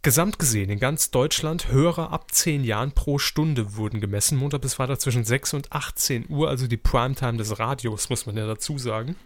Gesamt 0.06 0.38
gesehen 0.38 0.70
in 0.70 0.78
ganz 0.78 1.10
Deutschland 1.10 1.72
Hörer 1.72 2.12
ab 2.12 2.30
10 2.30 2.62
Jahren 2.62 2.92
pro 2.92 3.18
Stunde 3.18 3.74
wurden 3.74 4.00
gemessen, 4.00 4.38
Montag 4.38 4.60
bis 4.60 4.74
Freitag 4.74 5.00
zwischen 5.00 5.24
6 5.24 5.54
und 5.54 5.72
18 5.72 6.26
Uhr, 6.28 6.48
also 6.48 6.68
die 6.68 6.76
Primetime 6.76 7.38
des 7.38 7.58
Radios, 7.58 8.08
muss 8.08 8.24
man 8.24 8.36
ja 8.36 8.46
dazu 8.46 8.78
sagen. 8.78 9.16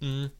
Mhm. 0.00 0.30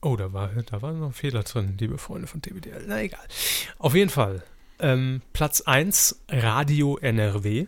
Oh, 0.00 0.14
da 0.14 0.32
war, 0.32 0.48
da 0.48 0.82
war 0.82 0.92
noch 0.92 1.08
ein 1.08 1.12
Fehler 1.12 1.42
drin, 1.42 1.76
liebe 1.78 1.98
Freunde 1.98 2.28
von 2.28 2.40
TBDL. 2.40 2.84
Na 2.86 3.02
egal. 3.02 3.26
Auf 3.78 3.94
jeden 3.94 4.10
Fall. 4.10 4.44
Ähm, 4.78 5.22
Platz 5.32 5.60
1, 5.62 6.22
Radio 6.28 6.98
NRW. 6.98 7.66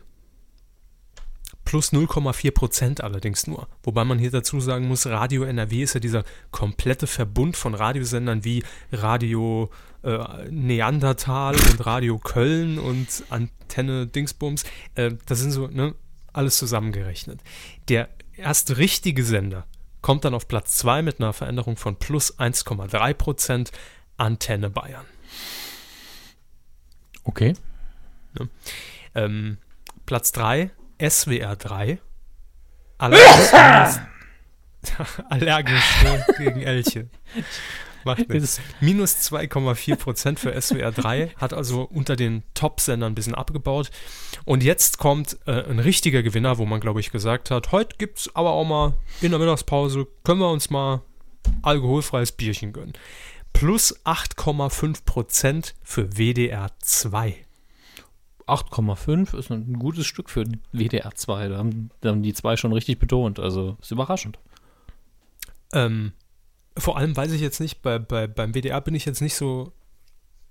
Plus 1.64 1.92
0,4 1.92 2.52
Prozent 2.52 3.00
allerdings 3.00 3.46
nur. 3.46 3.68
Wobei 3.82 4.04
man 4.04 4.18
hier 4.18 4.30
dazu 4.30 4.60
sagen 4.60 4.86
muss, 4.88 5.06
Radio 5.06 5.42
NRW 5.42 5.82
ist 5.82 5.94
ja 5.94 6.00
dieser 6.00 6.24
komplette 6.50 7.06
Verbund 7.06 7.56
von 7.56 7.74
Radiosendern 7.74 8.44
wie 8.44 8.62
Radio 8.92 9.70
äh, 10.02 10.48
Neandertal 10.50 11.54
und 11.54 11.84
Radio 11.84 12.18
Köln 12.18 12.78
und 12.78 13.24
Antenne 13.28 14.06
Dingsbums. 14.06 14.64
Äh, 14.94 15.12
das 15.26 15.40
sind 15.40 15.50
so, 15.50 15.66
ne, 15.66 15.94
alles 16.32 16.58
zusammengerechnet. 16.58 17.40
Der 17.88 18.08
erste 18.36 18.78
richtige 18.78 19.24
Sender 19.24 19.66
kommt 20.02 20.24
dann 20.24 20.34
auf 20.34 20.48
Platz 20.48 20.76
2 20.78 21.02
mit 21.02 21.20
einer 21.20 21.32
Veränderung 21.32 21.76
von 21.76 21.96
plus 21.96 22.38
1,3 22.38 23.14
Prozent 23.14 23.72
Antenne 24.16 24.70
Bayern. 24.70 25.06
Okay. 27.24 27.54
Ja. 28.38 28.46
Ähm, 29.14 29.58
Platz 30.06 30.32
3 30.32 30.70
SWR 31.00 31.56
3. 31.56 31.98
Allergisch, 32.98 34.00
allergisch 35.30 36.04
gegen 36.36 36.60
Elche. 36.60 37.08
Macht 38.04 38.28
nichts. 38.28 38.60
Minus 38.80 39.16
2,4 39.16 39.96
Prozent 39.96 40.40
für 40.40 40.60
SWR 40.60 40.92
3, 40.92 41.30
hat 41.36 41.52
also 41.52 41.82
unter 41.82 42.16
den 42.16 42.42
Top-Sendern 42.54 43.12
ein 43.12 43.14
bisschen 43.14 43.34
abgebaut. 43.34 43.90
Und 44.44 44.62
jetzt 44.62 44.98
kommt 44.98 45.38
äh, 45.46 45.64
ein 45.68 45.78
richtiger 45.78 46.22
Gewinner, 46.22 46.58
wo 46.58 46.66
man, 46.66 46.80
glaube 46.80 47.00
ich, 47.00 47.10
gesagt 47.10 47.50
hat, 47.50 47.72
heute 47.72 47.96
gibt 47.98 48.18
es 48.18 48.34
aber 48.34 48.50
auch 48.50 48.64
mal 48.64 48.94
in 49.20 49.30
der 49.30 49.40
Mittagspause, 49.40 50.06
können 50.24 50.40
wir 50.40 50.50
uns 50.50 50.70
mal 50.70 51.02
alkoholfreies 51.62 52.32
Bierchen 52.32 52.72
gönnen. 52.72 52.92
Plus 53.52 53.98
8,5 54.04 55.04
Prozent 55.04 55.74
für 55.82 56.16
WDR 56.16 56.70
2. 56.80 57.44
8,5 58.46 59.36
ist 59.36 59.50
ein 59.50 59.74
gutes 59.78 60.06
Stück 60.06 60.28
für 60.28 60.44
WDR 60.72 61.14
2. 61.14 61.48
Da 61.48 61.58
haben, 61.58 61.90
da 62.00 62.10
haben 62.10 62.22
die 62.22 62.34
zwei 62.34 62.56
schon 62.56 62.72
richtig 62.72 62.98
betont. 62.98 63.38
Also 63.38 63.76
ist 63.80 63.90
überraschend. 63.90 64.38
Ähm, 65.72 66.12
vor 66.80 66.96
allem 66.96 67.16
weiß 67.16 67.32
ich 67.32 67.40
jetzt 67.40 67.60
nicht, 67.60 67.82
bei, 67.82 67.98
bei, 67.98 68.26
beim 68.26 68.54
WDR 68.54 68.80
bin 68.80 68.94
ich 68.94 69.04
jetzt 69.04 69.20
nicht 69.20 69.34
so 69.34 69.72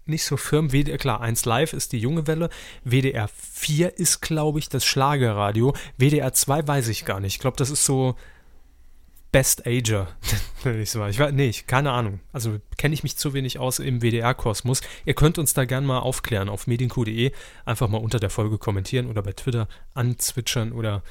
nicht 0.10 0.24
so 0.24 0.38
firm. 0.38 0.72
WDR, 0.72 0.98
klar, 0.98 1.22
1 1.22 1.46
Live 1.46 1.74
ist 1.74 1.92
die 1.92 2.00
junge 2.00 2.28
Welle. 2.28 2.50
WDR 2.84 3.28
4 3.28 3.98
ist, 3.98 4.22
glaube 4.22 4.60
ich, 4.60 4.68
das 4.68 4.84
Schlagerradio. 4.84 5.76
WDR 5.98 6.34
2 6.34 6.68
weiß 6.68 6.88
ich 6.90 7.06
gar 7.06 7.20
nicht. 7.20 7.36
Ich 7.36 7.40
glaube, 7.40 7.58
das 7.58 7.70
ist 7.70 7.86
so 7.86 8.16
Best 9.32 9.68
Ager, 9.68 10.08
wenn 10.64 10.82
ich 10.82 10.90
so 10.90 11.06
Ich 11.06 11.20
weiß, 11.20 11.32
nee, 11.34 11.54
keine 11.68 11.92
Ahnung. 11.92 12.20
Also 12.34 12.58
kenne 12.78 12.96
ich 12.96 13.04
mich 13.04 13.16
zu 13.18 13.34
wenig 13.34 13.60
aus 13.60 13.80
im 13.80 14.02
WDR-Kosmos. 14.02 14.82
Ihr 15.06 15.14
könnt 15.14 15.38
uns 15.38 15.54
da 15.54 15.66
gerne 15.66 15.86
mal 15.86 16.00
aufklären 16.00 16.50
auf 16.50 16.66
medienq.de. 16.66 17.32
Einfach 17.66 17.88
mal 17.88 18.00
unter 18.00 18.20
der 18.20 18.32
Folge 18.32 18.58
kommentieren 18.58 19.08
oder 19.08 19.22
bei 19.22 19.34
Twitter 19.34 19.68
anzwitschern 19.94 20.72
oder 20.72 21.04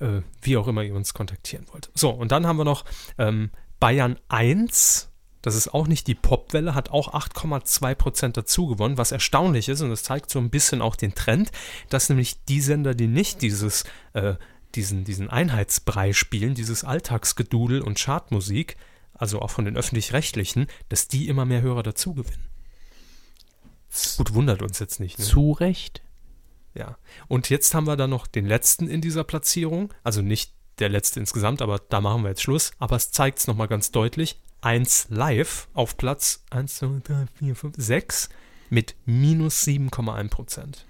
äh, 0.00 0.22
wie 0.40 0.56
auch 0.56 0.68
immer 0.68 0.82
ihr 0.82 0.94
uns 0.94 1.12
kontaktieren 1.12 1.66
wollt. 1.70 1.90
So, 1.94 2.10
und 2.10 2.32
dann 2.32 2.46
haben 2.46 2.56
wir 2.56 2.64
noch 2.64 2.84
ähm, 3.18 3.50
Bayern 3.80 4.18
1. 4.28 5.10
Das 5.42 5.54
ist 5.54 5.72
auch 5.72 5.86
nicht 5.86 6.08
die 6.08 6.14
Popwelle, 6.14 6.74
hat 6.74 6.90
auch 6.90 7.14
8,2% 7.14 8.32
dazu 8.32 8.66
gewonnen, 8.66 8.98
was 8.98 9.12
erstaunlich 9.12 9.68
ist 9.68 9.80
und 9.80 9.90
das 9.90 10.02
zeigt 10.02 10.30
so 10.30 10.40
ein 10.40 10.50
bisschen 10.50 10.82
auch 10.82 10.96
den 10.96 11.14
Trend, 11.14 11.52
dass 11.88 12.08
nämlich 12.08 12.42
die 12.46 12.60
Sender, 12.60 12.94
die 12.94 13.06
nicht 13.06 13.42
dieses 13.42 13.84
äh, 14.12 14.34
diesen, 14.76 15.04
diesen 15.04 15.30
Einheitsbrei 15.30 16.12
spielen, 16.12 16.54
dieses 16.54 16.84
Alltagsgedudel 16.84 17.80
und 17.80 17.98
Chartmusik, 17.98 18.76
also 19.14 19.40
auch 19.40 19.50
von 19.50 19.64
den 19.64 19.76
öffentlich-rechtlichen, 19.76 20.66
dass 20.88 21.08
die 21.08 21.28
immer 21.28 21.44
mehr 21.44 21.62
Hörer 21.62 21.82
dazu 21.82 22.14
gewinnen. 22.14 22.48
Gut, 24.18 24.34
wundert 24.34 24.62
uns 24.62 24.78
jetzt 24.78 25.00
nicht. 25.00 25.18
Ne? 25.18 25.24
Zu 25.24 25.52
Recht. 25.52 26.02
Ja. 26.74 26.98
Und 27.28 27.48
jetzt 27.48 27.74
haben 27.74 27.86
wir 27.86 27.96
dann 27.96 28.10
noch 28.10 28.26
den 28.26 28.44
letzten 28.44 28.88
in 28.88 29.00
dieser 29.00 29.24
Platzierung, 29.24 29.94
also 30.04 30.20
nicht 30.20 30.52
der 30.78 30.88
letzte 30.88 31.20
insgesamt, 31.20 31.62
aber 31.62 31.78
da 31.78 32.00
machen 32.00 32.22
wir 32.22 32.30
jetzt 32.30 32.42
Schluss. 32.42 32.72
Aber 32.78 32.96
es 32.96 33.10
zeigt 33.10 33.38
es 33.38 33.46
nochmal 33.46 33.68
ganz 33.68 33.90
deutlich. 33.90 34.40
1 34.60 35.08
live 35.10 35.68
auf 35.74 35.96
Platz 35.96 36.44
1, 36.50 36.76
2, 36.76 36.86
3, 37.04 37.26
4, 37.38 37.56
5, 37.56 37.74
6 37.76 38.28
mit 38.70 38.96
minus 39.04 39.62
7,1 39.64 40.28
Prozent. 40.28 40.86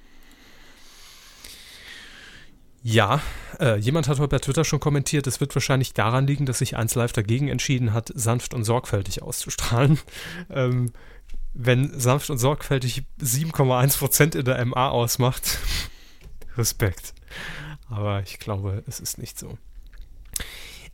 Ja, 2.83 3.21
äh, 3.59 3.77
jemand 3.79 4.07
hat 4.07 4.21
heute 4.21 4.29
bei 4.29 4.39
Twitter 4.39 4.65
schon 4.65 4.79
kommentiert, 4.79 5.27
es 5.27 5.41
wird 5.41 5.53
wahrscheinlich 5.57 5.93
daran 5.93 6.27
liegen, 6.27 6.47
dass 6.47 6.59
sich 6.59 6.77
1 6.77 6.95
Live 6.95 7.13
dagegen 7.13 7.49
entschieden 7.49 7.93
hat, 7.93 8.13
sanft 8.15 8.55
und 8.55 8.65
sorgfältig 8.65 9.23
auszustrahlen. 9.23 9.99
Ähm, 10.51 10.93
wenn 11.59 11.99
sanft 11.99 12.31
und 12.31 12.39
sorgfältig 12.39 13.03
7,1% 13.21 14.37
in 14.37 14.45
der 14.45 14.65
MA 14.65 14.91
ausmacht, 14.91 15.59
Respekt. 16.57 17.15
Aber 17.89 18.23
ich 18.23 18.39
glaube, 18.39 18.85
es 18.87 19.01
ist 19.01 19.19
nicht 19.19 19.39
so. 19.39 19.59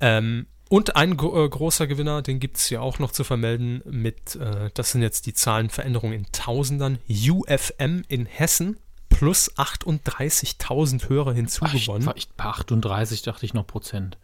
Ähm, 0.01 0.47
und 0.69 0.97
ein 0.97 1.19
gro 1.19 1.45
äh, 1.45 1.49
großer 1.49 1.87
Gewinner, 1.87 2.23
den 2.23 2.41
gibt 2.41 2.57
es 2.57 2.71
ja 2.71 2.81
auch 2.81 2.99
noch 2.99 3.13
zu 3.13 3.25
vermelden 3.25 3.83
mit, 3.85 4.37
äh, 4.37 4.71
das 4.73 4.93
sind 4.93 5.03
jetzt 5.03 5.27
die 5.27 5.35
Zahlenveränderungen 5.35 6.17
in 6.17 6.27
Tausendern, 6.33 6.99
UFM 7.09 8.05
in 8.09 8.27
Hessen 8.27 8.79
plus 9.11 9.55
38.000 9.57 11.09
Hörer 11.09 11.35
hinzugewonnen. 11.35 12.09
Ach, 12.09 12.17
ich, 12.17 12.31
bei 12.31 12.45
38 12.45 13.23
dachte 13.23 13.45
ich 13.45 13.53
noch 13.53 13.67
Prozent. 13.67 14.17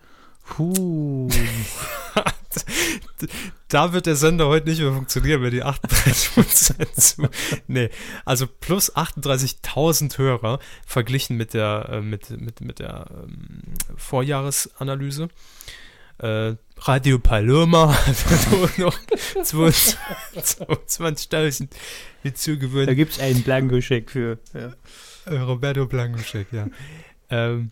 Puh. 0.46 1.28
da 3.68 3.92
wird 3.92 4.06
der 4.06 4.16
Sender 4.16 4.46
heute 4.46 4.68
nicht 4.68 4.80
mehr 4.80 4.92
funktionieren, 4.92 5.42
wenn 5.42 5.50
die 5.50 5.62
38 5.62 6.34
Prozent 6.34 7.00
zu. 7.00 7.28
Nee, 7.66 7.90
also 8.24 8.46
plus 8.46 8.94
38.000 8.94 10.18
Hörer 10.18 10.58
verglichen 10.86 11.36
mit 11.36 11.54
der, 11.54 11.88
äh, 11.90 12.00
mit, 12.00 12.30
mit, 12.30 12.60
mit 12.60 12.78
der 12.78 13.06
ähm, 13.10 13.62
Vorjahresanalyse. 13.96 15.28
Äh, 16.18 16.54
Radio 16.78 17.18
Paloma 17.18 17.92
hat 18.06 18.78
noch 18.78 18.96
22.000 19.36 21.68
hinzugewöhnt. 22.22 22.88
Da 22.88 22.94
gibt 22.94 23.12
es 23.12 23.20
einen 23.20 23.42
Blankoscheck 23.42 24.10
für. 24.10 24.38
Ja. 24.52 24.72
Äh, 25.26 25.38
Roberto 25.38 25.86
Blankoscheck, 25.86 26.48
ja. 26.52 26.66
ähm, 27.30 27.70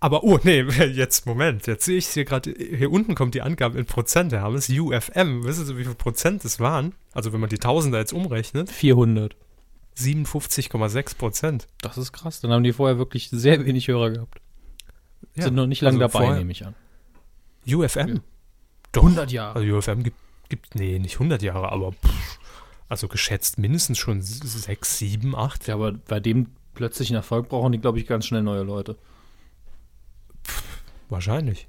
aber, 0.00 0.22
oh, 0.22 0.38
nee, 0.42 0.62
jetzt, 0.92 1.26
Moment, 1.26 1.66
jetzt 1.66 1.84
sehe 1.84 1.98
ich 1.98 2.06
es 2.06 2.14
hier 2.14 2.24
gerade, 2.24 2.52
hier 2.52 2.90
unten 2.90 3.14
kommt 3.14 3.34
die 3.34 3.42
Angabe 3.42 3.78
in 3.78 3.86
Prozent, 3.86 4.32
da 4.32 4.40
haben 4.40 4.54
es 4.54 4.68
UFM. 4.68 5.44
Wissen 5.44 5.66
Sie, 5.66 5.76
wie 5.76 5.84
viel 5.84 5.94
Prozent 5.94 6.44
es 6.44 6.60
waren? 6.60 6.94
Also, 7.12 7.32
wenn 7.32 7.40
man 7.40 7.50
die 7.50 7.58
Tausender 7.58 7.98
jetzt 7.98 8.12
umrechnet. 8.12 8.70
400. 8.70 9.34
57,6 9.96 11.16
Prozent. 11.16 11.66
Das 11.80 11.98
ist 11.98 12.12
krass. 12.12 12.40
Dann 12.40 12.52
haben 12.52 12.62
die 12.62 12.72
vorher 12.72 12.98
wirklich 12.98 13.30
sehr 13.30 13.64
wenig 13.66 13.88
Hörer 13.88 14.10
gehabt. 14.10 14.40
Ja, 15.34 15.44
Sind 15.44 15.54
noch 15.54 15.66
nicht 15.66 15.82
lange 15.82 16.02
also 16.04 16.18
dabei, 16.18 16.38
nehme 16.38 16.52
ich 16.52 16.64
an. 16.64 16.74
UFM? 17.66 18.08
Ja. 18.08 18.20
Doch. 18.92 19.02
100 19.02 19.32
Jahre. 19.32 19.56
Also 19.56 19.76
UFM 19.76 20.02
gibt, 20.04 20.16
gibt, 20.48 20.74
nee, 20.76 20.98
nicht 20.98 21.14
100 21.14 21.42
Jahre, 21.42 21.72
aber 21.72 21.92
pff, 21.92 22.38
also 22.88 23.08
geschätzt 23.08 23.58
mindestens 23.58 23.98
schon 23.98 24.22
6, 24.22 24.98
7, 24.98 25.34
8. 25.34 25.66
Ja, 25.66 25.74
aber 25.74 25.92
bei 25.92 26.20
dem 26.20 26.46
plötzlichen 26.74 27.16
Erfolg 27.16 27.48
brauchen 27.48 27.72
die, 27.72 27.78
glaube 27.78 27.98
ich, 27.98 28.06
ganz 28.06 28.26
schnell 28.26 28.42
neue 28.42 28.62
Leute. 28.62 28.96
Wahrscheinlich. 31.08 31.68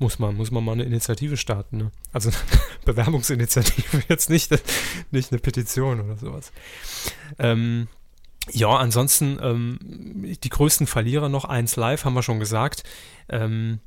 Muss 0.00 0.20
man, 0.20 0.36
muss 0.36 0.52
man 0.52 0.64
mal 0.64 0.72
eine 0.72 0.84
Initiative 0.84 1.36
starten, 1.36 1.76
ne? 1.76 1.90
Also 2.12 2.30
eine 2.30 2.38
Bewerbungsinitiative, 2.84 4.04
jetzt 4.08 4.30
nicht, 4.30 4.50
nicht 5.10 5.32
eine 5.32 5.40
Petition 5.40 6.00
oder 6.00 6.16
sowas. 6.16 6.52
Ähm, 7.38 7.88
ja, 8.52 8.68
ansonsten 8.68 9.38
ähm, 9.42 9.78
die 10.42 10.48
größten 10.48 10.86
Verlierer 10.86 11.28
noch, 11.28 11.44
eins 11.44 11.76
live, 11.76 12.04
haben 12.04 12.14
wir 12.14 12.22
schon 12.22 12.38
gesagt. 12.38 12.84
Ähm, 13.28 13.80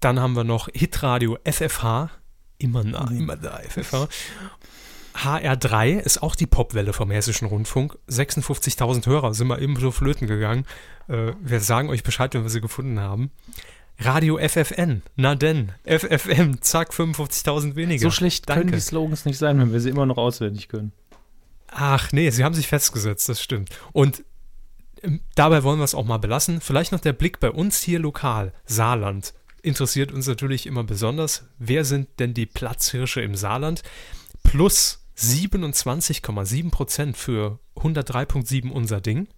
Dann 0.00 0.20
haben 0.20 0.34
wir 0.34 0.44
noch 0.44 0.68
Hitradio 0.74 1.38
FFH, 1.44 2.10
immer 2.58 2.82
nah, 2.82 3.08
mhm. 3.08 3.20
immer 3.20 3.36
da, 3.36 3.58
FFH. 3.58 4.08
HR3 5.14 5.98
ist 5.98 6.22
auch 6.22 6.36
die 6.36 6.46
Popwelle 6.46 6.92
vom 6.92 7.10
Hessischen 7.10 7.48
Rundfunk. 7.48 7.96
56.000 8.08 9.06
Hörer 9.06 9.32
sind 9.32 9.46
wir 9.48 9.60
eben 9.60 9.76
so 9.76 9.90
flöten 9.90 10.26
gegangen. 10.26 10.66
Äh, 11.08 11.32
wir 11.40 11.60
sagen 11.60 11.88
euch 11.88 12.02
Bescheid, 12.02 12.34
wenn 12.34 12.42
wir 12.42 12.50
sie 12.50 12.60
gefunden 12.60 13.00
haben. 13.00 13.30
Radio 13.98 14.38
FFN, 14.38 15.02
na 15.16 15.34
denn, 15.34 15.72
FFM, 15.84 16.60
zack, 16.60 16.92
55.000 16.92 17.76
weniger. 17.76 18.02
So 18.02 18.10
schlecht 18.10 18.48
Danke. 18.48 18.62
können 18.62 18.72
die 18.72 18.80
Slogans 18.80 19.24
nicht 19.24 19.38
sein, 19.38 19.58
wenn 19.58 19.72
wir 19.72 19.80
sie 19.80 19.88
immer 19.88 20.04
noch 20.04 20.18
auswendig 20.18 20.68
können. 20.68 20.92
Ach 21.68 22.12
nee, 22.12 22.30
sie 22.30 22.44
haben 22.44 22.54
sich 22.54 22.68
festgesetzt, 22.68 23.28
das 23.28 23.40
stimmt. 23.40 23.70
Und 23.92 24.24
ähm, 25.02 25.20
dabei 25.34 25.62
wollen 25.62 25.78
wir 25.78 25.84
es 25.84 25.94
auch 25.94 26.04
mal 26.04 26.18
belassen. 26.18 26.60
Vielleicht 26.60 26.92
noch 26.92 27.00
der 27.00 27.14
Blick 27.14 27.40
bei 27.40 27.50
uns 27.50 27.80
hier 27.82 27.98
lokal, 27.98 28.52
Saarland. 28.66 29.34
Interessiert 29.62 30.12
uns 30.12 30.26
natürlich 30.26 30.66
immer 30.66 30.84
besonders, 30.84 31.44
wer 31.58 31.84
sind 31.84 32.08
denn 32.18 32.34
die 32.34 32.46
Platzhirsche 32.46 33.22
im 33.22 33.34
Saarland? 33.34 33.82
Plus 34.42 35.04
27,7 35.18 36.70
Prozent 36.70 37.16
für 37.16 37.58
103,7 37.76 38.70
unser 38.70 39.00
Ding. 39.00 39.28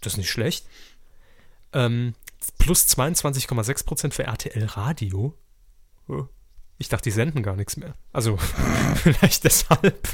Das 0.00 0.14
ist 0.14 0.16
nicht 0.16 0.30
schlecht. 0.30 0.66
Ähm, 1.72 2.14
plus 2.58 2.86
22,6 2.86 3.84
Prozent 3.84 4.14
für 4.14 4.24
RTL 4.24 4.64
Radio. 4.64 5.36
Ich 6.78 6.88
dachte, 6.88 7.04
die 7.04 7.10
senden 7.10 7.42
gar 7.42 7.56
nichts 7.56 7.76
mehr. 7.76 7.94
Also 8.12 8.36
vielleicht 8.96 9.44
deshalb. 9.44 10.08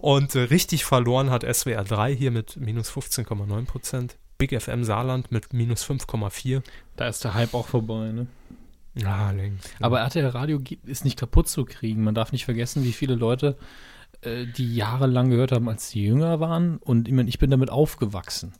Und 0.00 0.34
äh, 0.34 0.40
richtig 0.42 0.84
verloren 0.84 1.30
hat 1.30 1.42
SWR 1.42 1.84
3 1.84 2.14
hier 2.14 2.30
mit 2.30 2.56
minus 2.56 2.90
15,9 2.90 3.66
Prozent. 3.66 4.16
Big 4.38 4.58
FM 4.58 4.84
Saarland 4.84 5.32
mit 5.32 5.52
minus 5.52 5.84
5,4. 5.84 6.62
Da 6.96 7.08
ist 7.08 7.24
der 7.24 7.34
Hype 7.34 7.52
auch 7.52 7.66
vorbei, 7.66 8.12
ne? 8.12 8.26
Ja, 8.94 9.30
längst. 9.30 9.68
Ja. 9.78 9.86
Aber 9.86 10.00
RTL 10.00 10.26
Radio 10.26 10.60
ist 10.84 11.04
nicht 11.04 11.18
kaputt 11.18 11.48
zu 11.48 11.64
kriegen. 11.64 12.02
Man 12.02 12.14
darf 12.14 12.32
nicht 12.32 12.44
vergessen, 12.44 12.84
wie 12.84 12.92
viele 12.92 13.14
Leute 13.14 13.56
äh, 14.22 14.46
die 14.46 14.74
jahrelang 14.74 15.30
gehört 15.30 15.52
haben, 15.52 15.68
als 15.68 15.90
sie 15.90 16.04
jünger 16.04 16.40
waren. 16.40 16.78
Und 16.78 17.08
ich, 17.08 17.14
meine, 17.14 17.28
ich 17.28 17.38
bin 17.38 17.50
damit 17.50 17.70
aufgewachsen. 17.70 18.52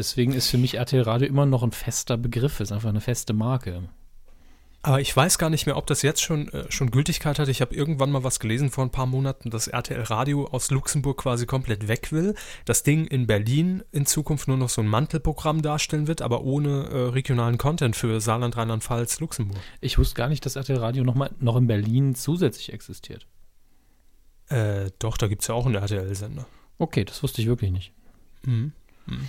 Deswegen 0.00 0.32
ist 0.32 0.48
für 0.48 0.56
mich 0.56 0.78
RTL 0.78 1.02
Radio 1.02 1.28
immer 1.28 1.44
noch 1.44 1.62
ein 1.62 1.72
fester 1.72 2.16
Begriff, 2.16 2.60
ist 2.60 2.72
einfach 2.72 2.88
eine 2.88 3.02
feste 3.02 3.34
Marke. 3.34 3.82
Aber 4.80 4.98
ich 4.98 5.14
weiß 5.14 5.36
gar 5.36 5.50
nicht 5.50 5.66
mehr, 5.66 5.76
ob 5.76 5.86
das 5.86 6.00
jetzt 6.00 6.22
schon, 6.22 6.48
äh, 6.54 6.72
schon 6.72 6.90
Gültigkeit 6.90 7.38
hat. 7.38 7.48
Ich 7.48 7.60
habe 7.60 7.74
irgendwann 7.74 8.10
mal 8.10 8.24
was 8.24 8.40
gelesen 8.40 8.70
vor 8.70 8.82
ein 8.82 8.90
paar 8.90 9.04
Monaten, 9.04 9.50
dass 9.50 9.66
RTL 9.66 10.00
Radio 10.04 10.46
aus 10.46 10.70
Luxemburg 10.70 11.18
quasi 11.18 11.44
komplett 11.44 11.86
weg 11.86 12.12
will. 12.12 12.34
Das 12.64 12.82
Ding 12.82 13.06
in 13.08 13.26
Berlin 13.26 13.82
in 13.92 14.06
Zukunft 14.06 14.48
nur 14.48 14.56
noch 14.56 14.70
so 14.70 14.80
ein 14.80 14.88
Mantelprogramm 14.88 15.60
darstellen 15.60 16.06
wird, 16.06 16.22
aber 16.22 16.44
ohne 16.44 16.88
äh, 16.88 16.96
regionalen 17.10 17.58
Content 17.58 17.94
für 17.94 18.22
Saarland, 18.22 18.56
Rheinland-Pfalz, 18.56 19.20
Luxemburg. 19.20 19.60
Ich 19.82 19.98
wusste 19.98 20.14
gar 20.14 20.30
nicht, 20.30 20.46
dass 20.46 20.56
RTL 20.56 20.78
Radio 20.78 21.04
noch, 21.04 21.14
mal, 21.14 21.30
noch 21.40 21.56
in 21.56 21.66
Berlin 21.66 22.14
zusätzlich 22.14 22.72
existiert. 22.72 23.26
Äh, 24.48 24.92
doch, 24.98 25.18
da 25.18 25.28
gibt 25.28 25.42
es 25.42 25.48
ja 25.48 25.54
auch 25.54 25.66
einen 25.66 25.74
RTL-Sender. 25.74 26.46
Okay, 26.78 27.04
das 27.04 27.22
wusste 27.22 27.42
ich 27.42 27.48
wirklich 27.48 27.70
nicht. 27.70 27.92
Mhm. 28.46 28.72
Mhm. 29.04 29.28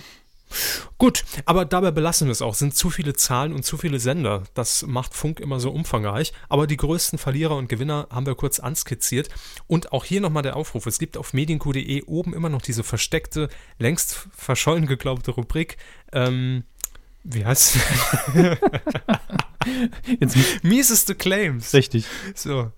Gut, 0.98 1.24
aber 1.44 1.64
dabei 1.64 1.90
belassen 1.90 2.28
wir 2.28 2.32
es 2.32 2.42
auch. 2.42 2.54
Sind 2.54 2.76
zu 2.76 2.90
viele 2.90 3.14
Zahlen 3.14 3.52
und 3.52 3.64
zu 3.64 3.76
viele 3.76 3.98
Sender. 3.98 4.44
Das 4.54 4.86
macht 4.86 5.14
Funk 5.14 5.40
immer 5.40 5.60
so 5.60 5.70
umfangreich. 5.70 6.32
Aber 6.48 6.66
die 6.66 6.76
größten 6.76 7.18
Verlierer 7.18 7.56
und 7.56 7.68
Gewinner 7.68 8.08
haben 8.10 8.26
wir 8.26 8.34
kurz 8.34 8.60
anskizziert. 8.60 9.28
Und 9.66 9.92
auch 9.92 10.04
hier 10.04 10.20
nochmal 10.20 10.42
der 10.42 10.56
Aufruf. 10.56 10.86
Es 10.86 10.98
gibt 10.98 11.16
auf 11.16 11.32
medienq.de 11.32 12.02
oben 12.04 12.34
immer 12.34 12.48
noch 12.48 12.62
diese 12.62 12.82
versteckte, 12.82 13.48
längst 13.78 14.28
verschollen 14.34 14.86
geglaubte 14.86 15.32
Rubrik. 15.32 15.76
Ähm, 16.12 16.64
wie 17.24 17.44
heißt 17.44 17.78
Mieseste 20.62 21.14
Claims. 21.14 21.72
Richtig. 21.72 22.06
So. 22.34 22.72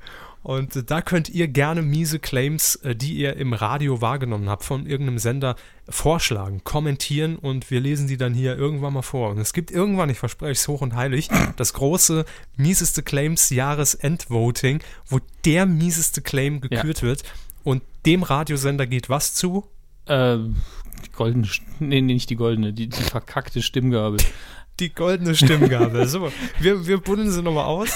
Und 0.44 0.76
äh, 0.76 0.84
da 0.84 1.00
könnt 1.00 1.30
ihr 1.30 1.48
gerne 1.48 1.80
miese 1.82 2.20
Claims, 2.20 2.76
äh, 2.76 2.94
die 2.94 3.14
ihr 3.14 3.36
im 3.36 3.54
Radio 3.54 4.02
wahrgenommen 4.02 4.48
habt, 4.50 4.62
von 4.62 4.86
irgendeinem 4.86 5.18
Sender 5.18 5.56
vorschlagen, 5.88 6.62
kommentieren 6.64 7.36
und 7.36 7.70
wir 7.70 7.80
lesen 7.80 8.06
die 8.08 8.18
dann 8.18 8.34
hier 8.34 8.56
irgendwann 8.56 8.92
mal 8.92 9.02
vor. 9.02 9.30
Und 9.30 9.38
es 9.38 9.54
gibt 9.54 9.70
irgendwann, 9.70 10.10
ich 10.10 10.18
verspreche 10.18 10.52
es 10.52 10.68
hoch 10.68 10.82
und 10.82 10.94
heilig, 10.94 11.30
das 11.56 11.72
große 11.72 12.26
mieseste 12.56 13.02
Claims 13.02 13.48
Jahresendvoting, 13.48 14.80
wo 15.08 15.18
der 15.46 15.64
mieseste 15.64 16.20
Claim 16.20 16.60
gekürt 16.60 16.98
ja. 16.98 17.02
wird. 17.02 17.22
Und 17.64 17.82
dem 18.04 18.22
Radiosender 18.22 18.86
geht 18.86 19.08
was 19.08 19.32
zu? 19.32 19.64
Äh, 20.04 20.36
die 20.36 21.12
goldene, 21.16 21.48
nee, 21.78 22.02
nee, 22.02 22.12
nicht 22.12 22.28
die 22.28 22.36
goldene, 22.36 22.74
die, 22.74 22.88
die 22.88 23.02
verkackte 23.02 23.62
Stimmgabel 23.62 24.18
die 24.80 24.92
goldene 24.92 25.34
Stimmgabel. 25.34 26.06
So, 26.08 26.30
wir, 26.60 26.86
wir 26.86 26.98
buddeln 26.98 27.30
sie 27.30 27.42
nochmal 27.42 27.64
aus 27.64 27.90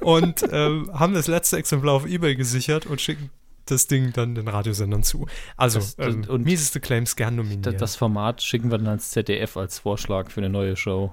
und 0.00 0.42
äh, 0.42 0.82
haben 0.92 1.14
das 1.14 1.26
letzte 1.26 1.56
Exemplar 1.56 1.94
auf 1.94 2.06
Ebay 2.06 2.34
gesichert 2.34 2.86
und 2.86 3.00
schicken 3.00 3.30
das 3.66 3.86
Ding 3.86 4.12
dann 4.12 4.34
den 4.34 4.48
Radiosendern 4.48 5.02
zu. 5.02 5.26
Also, 5.56 5.78
das, 5.78 5.96
ähm, 5.98 6.24
und 6.28 6.44
mieseste 6.44 6.80
Claims 6.80 7.16
gern 7.16 7.36
nominieren. 7.36 7.76
Das 7.78 7.96
Format 7.96 8.42
schicken 8.42 8.70
wir 8.70 8.78
dann 8.78 8.88
ans 8.88 9.10
ZDF 9.10 9.56
als 9.56 9.78
Vorschlag 9.78 10.30
für 10.30 10.40
eine 10.40 10.50
neue 10.50 10.76
Show. 10.76 11.12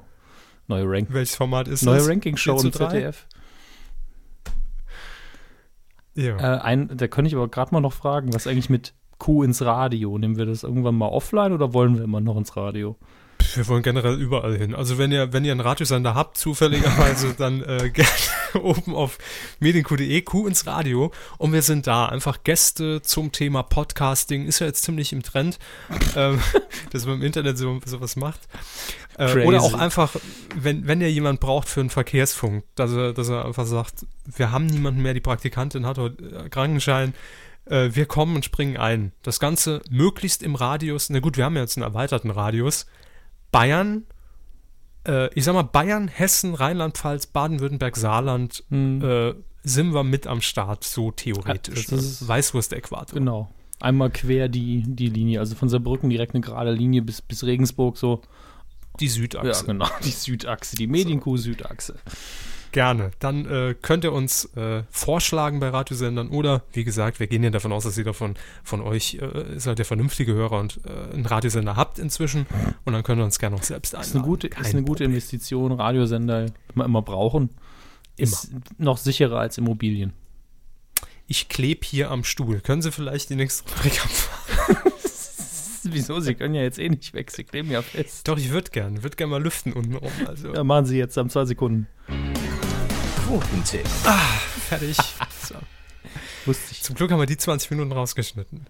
Neue 0.68 0.84
Ranking. 0.86 1.14
Welches 1.14 1.36
Format 1.36 1.68
ist 1.68 1.84
neue 1.84 1.98
das? 1.98 2.06
Neue 2.06 2.14
Ranking-Show 2.14 2.60
im 2.60 2.74
ZDF. 2.74 3.28
Ja. 6.16 6.38
Äh, 6.38 6.60
ein, 6.62 6.98
da 6.98 7.08
könnte 7.08 7.30
ich 7.30 7.36
aber 7.36 7.48
gerade 7.48 7.74
mal 7.74 7.80
noch 7.80 7.94
fragen, 7.94 8.34
was 8.34 8.48
eigentlich 8.48 8.70
mit 8.70 8.94
Q 9.18 9.44
ins 9.44 9.62
Radio? 9.62 10.18
Nehmen 10.18 10.36
wir 10.36 10.46
das 10.46 10.64
irgendwann 10.64 10.96
mal 10.96 11.08
offline 11.08 11.54
oder 11.54 11.74
wollen 11.74 11.96
wir 11.96 12.04
immer 12.04 12.20
noch 12.20 12.38
ins 12.38 12.58
Radio? 12.58 12.98
Wir 13.56 13.68
wollen 13.68 13.84
generell 13.84 14.16
überall 14.16 14.58
hin. 14.58 14.76
Also 14.76 14.98
wenn 14.98 15.12
ihr, 15.12 15.34
wenn 15.34 15.46
ihr 15.46 15.52
einen 15.52 15.62
Radiosender 15.62 16.16
habt, 16.16 16.38
zufälligerweise, 16.38 17.34
dann 17.38 17.64
äh, 17.64 17.90
gerne 17.94 18.10
oben 18.62 18.96
auf 18.96 19.18
medienq.de, 19.60 20.22
Q 20.22 20.48
ins 20.48 20.66
Radio. 20.66 21.12
Und 21.38 21.54
wir 21.54 21.62
sind 21.62 21.88
da. 21.88 22.08
Einfach 22.08 22.44
Gäste 22.44 23.02
zum 23.02 23.32
Thema 23.32 23.64
Podcasting. 23.64 24.46
Ist 24.46 24.60
ja 24.60 24.68
jetzt 24.68 24.84
ziemlich 24.84 25.14
im 25.14 25.24
Trend, 25.24 25.60
ähm, 26.16 26.40
dass 26.92 27.06
man 27.06 27.16
im 27.16 27.24
Internet 27.24 27.58
so, 27.58 27.80
sowas 27.86 28.16
macht. 28.16 28.42
Äh, 29.18 29.46
oder 29.46 29.62
auch 29.62 29.74
einfach, 29.74 30.16
wenn, 30.56 30.88
wenn 30.88 31.02
ihr 31.02 31.12
jemand 31.12 31.40
braucht 31.40 31.70
für 31.70 31.80
einen 31.80 31.90
Verkehrsfunk, 31.90 32.64
dass 32.76 32.92
er, 32.94 33.14
dass 33.14 33.30
er 33.30 33.46
einfach 33.46 33.66
sagt, 33.66 34.06
wir 34.26 34.52
haben 34.52 34.68
niemanden 34.68 35.02
mehr, 35.02 35.14
die 35.14 35.22
Praktikantin 35.22 35.86
hat 35.86 35.98
heute 35.98 36.24
äh, 36.24 36.50
Krankenschein 36.50 37.14
äh, 37.70 37.90
wir 37.94 38.06
kommen 38.06 38.36
und 38.36 38.46
springen 38.46 38.78
ein. 38.78 39.12
Das 39.24 39.40
Ganze 39.40 39.82
möglichst 39.90 40.44
im 40.44 40.56
Radius, 40.56 41.10
na 41.10 41.20
gut, 41.20 41.38
wir 41.38 41.46
haben 41.46 41.56
ja 41.56 41.62
jetzt 41.62 41.78
einen 41.78 41.84
erweiterten 41.84 42.32
Radius, 42.32 42.86
Bayern, 43.52 44.06
äh, 45.08 45.34
ich 45.34 45.44
sag 45.44 45.54
mal 45.54 45.64
Bayern, 45.64 46.08
Hessen, 46.08 46.54
Rheinland-Pfalz, 46.54 47.28
Baden-Württemberg, 47.28 47.96
Saarland, 47.96 48.64
hm. 48.70 49.02
äh, 49.04 49.34
sind 49.64 49.94
wir 49.94 50.04
mit 50.04 50.28
am 50.28 50.42
Start, 50.42 50.84
so 50.84 51.12
theoretisch. 51.12 51.90
Ja, 51.90 51.98
das 51.98 52.06
ist 52.06 52.28
Weißwurst-Äquator. 52.28 53.20
Genau. 53.20 53.50
Einmal 53.80 54.10
quer 54.10 54.50
die, 54.50 54.84
die 54.88 55.10
Linie, 55.10 55.40
also 55.40 55.56
von 55.56 55.70
Saarbrücken 55.70 56.10
direkt 56.10 56.34
eine 56.34 56.42
gerade 56.42 56.72
Linie 56.72 57.02
bis, 57.02 57.22
bis 57.22 57.44
Regensburg 57.44 57.98
so. 57.98 58.22
Die 59.00 59.08
Südachse. 59.08 59.48
Ja, 59.48 59.62
genau, 59.62 59.88
die 60.04 60.12
Südachse, 60.12 60.76
die 60.76 60.88
Medienkuh-Südachse. 60.88 61.96
Gerne. 62.72 63.12
Dann 63.20 63.46
äh, 63.46 63.76
könnt 63.82 64.04
ihr 64.04 64.14
uns 64.14 64.46
äh, 64.56 64.84
vorschlagen 64.90 65.60
bei 65.60 65.70
Radiosendern 65.70 66.30
oder, 66.30 66.64
wie 66.74 66.84
gesagt, 66.84 67.20
wir 67.20 67.28
gehen 67.28 67.44
ja 67.44 67.50
davon 67.50 67.72
aus, 67.72 67.84
dass 67.84 67.98
jeder 67.98 68.14
von, 68.14 68.36
von 68.64 68.82
euch 68.82 69.16
äh, 69.16 69.60
seid 69.60 69.80
der 69.80 69.86
vernünftige 69.86 70.34
Hörer 70.34 70.60
und 70.60 70.80
äh, 70.86 71.14
einen 71.14 71.26
Radiosender 71.26 71.76
habt 71.76 72.00
inzwischen 72.00 72.46
und 72.86 72.94
dann 72.94 73.04
können 73.04 73.20
wir 73.20 73.26
uns 73.26 73.40
gerne 73.40 73.56
auch 73.56 73.64
selbst 73.64 73.96
einladen. 73.96 74.10
Ist 74.10 74.16
eine 74.16 74.26
gute, 74.26 74.48
ist 74.48 74.74
eine 74.74 74.84
gute 74.84 75.04
Investition, 75.06 75.72
Radiosender, 75.72 76.46
die 76.46 76.54
wir 76.76 76.86
immer 76.86 77.02
brauchen, 77.02 77.50
ist 78.18 78.52
immer. 78.52 78.62
noch 78.78 78.98
sicherer 78.98 79.40
als 79.40 79.58
Immobilien. 79.58 80.14
Ich 81.28 81.50
klebe 81.50 81.86
hier 81.86 82.10
am 82.10 82.24
Stuhl. 82.24 82.62
Können 82.62 82.82
Sie 82.82 82.92
vielleicht 82.92 83.30
die 83.30 83.36
nächste 83.36 83.70
Rubrik 83.70 84.04
abfahren? 84.04 84.94
Wieso? 85.84 86.20
Sie 86.20 86.36
können 86.36 86.56
ja 86.56 86.62
jetzt 86.62 86.80
eh 86.80 86.90
nicht 86.90 87.14
weg. 87.14 87.32
Sie 87.32 87.44
kleben 87.44 87.72
ja 87.72 87.82
fest. 87.82 88.28
Doch, 88.28 88.38
ich 88.38 88.52
würde 88.52 88.72
gerne. 88.72 89.04
würde 89.04 89.16
gerne 89.16 89.32
mal 89.32 89.42
lüften 89.44 89.74
unten 89.74 89.96
rum. 89.96 90.12
Also. 90.26 90.54
Ja, 90.54 90.64
machen 90.64 90.86
Sie 90.86 90.98
jetzt, 90.98 91.18
haben 91.18 91.30
zwei 91.30 91.46
Sekunden. 91.46 91.88
Quotentipp. 93.28 93.86
Ah, 94.06 94.18
fertig. 94.70 94.96
so. 95.44 95.56
Wusste 96.46 96.72
ich. 96.72 96.82
Zum 96.82 96.96
Glück 96.96 97.12
haben 97.12 97.20
wir 97.20 97.26
die 97.26 97.36
20 97.36 97.72
Minuten 97.72 97.92
rausgeschnitten. 97.92 98.66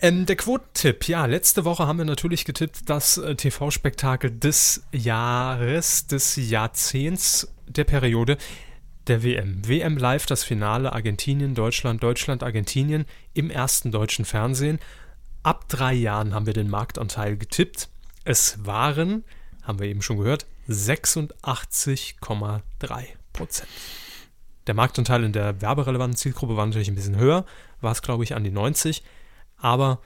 Ähm, 0.00 0.26
der 0.26 0.34
Quotentipp, 0.34 1.06
ja, 1.06 1.26
letzte 1.26 1.64
Woche 1.64 1.86
haben 1.86 1.98
wir 1.98 2.04
natürlich 2.04 2.44
getippt, 2.44 2.90
das 2.90 3.18
äh, 3.18 3.36
TV-Spektakel 3.36 4.32
des 4.32 4.82
Jahres, 4.90 6.08
des 6.08 6.34
Jahrzehnts, 6.34 7.54
der 7.68 7.84
Periode 7.84 8.36
der 9.06 9.22
WM. 9.22 9.62
WM 9.64 9.96
Live, 9.96 10.26
das 10.26 10.42
Finale 10.42 10.92
Argentinien, 10.92 11.54
Deutschland, 11.54 12.02
Deutschland, 12.02 12.42
Argentinien 12.42 13.04
im 13.32 13.48
ersten 13.48 13.92
deutschen 13.92 14.24
Fernsehen. 14.24 14.80
Ab 15.44 15.68
drei 15.68 15.94
Jahren 15.94 16.34
haben 16.34 16.46
wir 16.46 16.52
den 16.52 16.68
Marktanteil 16.68 17.36
getippt. 17.36 17.90
Es 18.24 18.66
waren, 18.66 19.22
haben 19.62 19.78
wir 19.78 19.86
eben 19.86 20.02
schon 20.02 20.18
gehört, 20.18 20.46
86,3 20.68 23.19
Prozent. 23.32 23.68
Der 24.66 24.74
Marktanteil 24.74 25.24
in 25.24 25.32
der 25.32 25.60
werberelevanten 25.60 26.16
Zielgruppe 26.16 26.56
war 26.56 26.66
natürlich 26.66 26.88
ein 26.88 26.94
bisschen 26.94 27.16
höher, 27.16 27.44
war 27.80 27.92
es 27.92 28.02
glaube 28.02 28.24
ich 28.24 28.34
an 28.34 28.44
die 28.44 28.50
90, 28.50 29.02
aber 29.56 30.00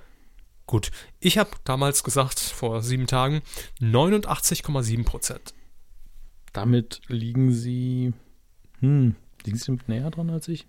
gut. 0.67 0.91
Ich 1.21 1.39
habe 1.39 1.51
damals 1.65 2.05
gesagt, 2.05 2.41
vor 2.41 2.83
sieben 2.83 3.07
Tagen, 3.07 3.43
89,7 3.81 5.05
Prozent. 5.05 5.55
Damit 6.53 7.03
liegen 7.09 7.53
sie, 7.53 8.13
hm, 8.81 9.17
liegen 9.45 9.59
sie 9.59 9.79
näher 9.87 10.11
dran 10.11 10.31
als 10.31 10.49
ich? 10.49 10.67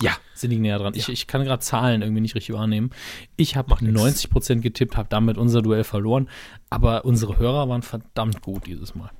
Ja, 0.00 0.12
sind 0.34 0.50
die 0.50 0.58
näher 0.58 0.78
dran. 0.78 0.94
Ja. 0.94 1.00
Ich, 1.00 1.08
ich 1.08 1.26
kann 1.26 1.44
gerade 1.44 1.60
Zahlen 1.60 2.02
irgendwie 2.02 2.20
nicht 2.20 2.34
richtig 2.34 2.54
wahrnehmen. 2.54 2.90
Ich 3.36 3.56
habe 3.56 3.74
90 3.80 4.30
Prozent 4.30 4.62
getippt, 4.62 4.96
habe 4.96 5.08
damit 5.08 5.38
unser 5.38 5.62
Duell 5.62 5.84
verloren, 5.84 6.28
aber 6.68 7.04
unsere 7.04 7.38
Hörer 7.38 7.68
waren 7.68 7.82
verdammt 7.82 8.42
gut 8.42 8.66
dieses 8.66 8.94
Mal. 8.94 9.10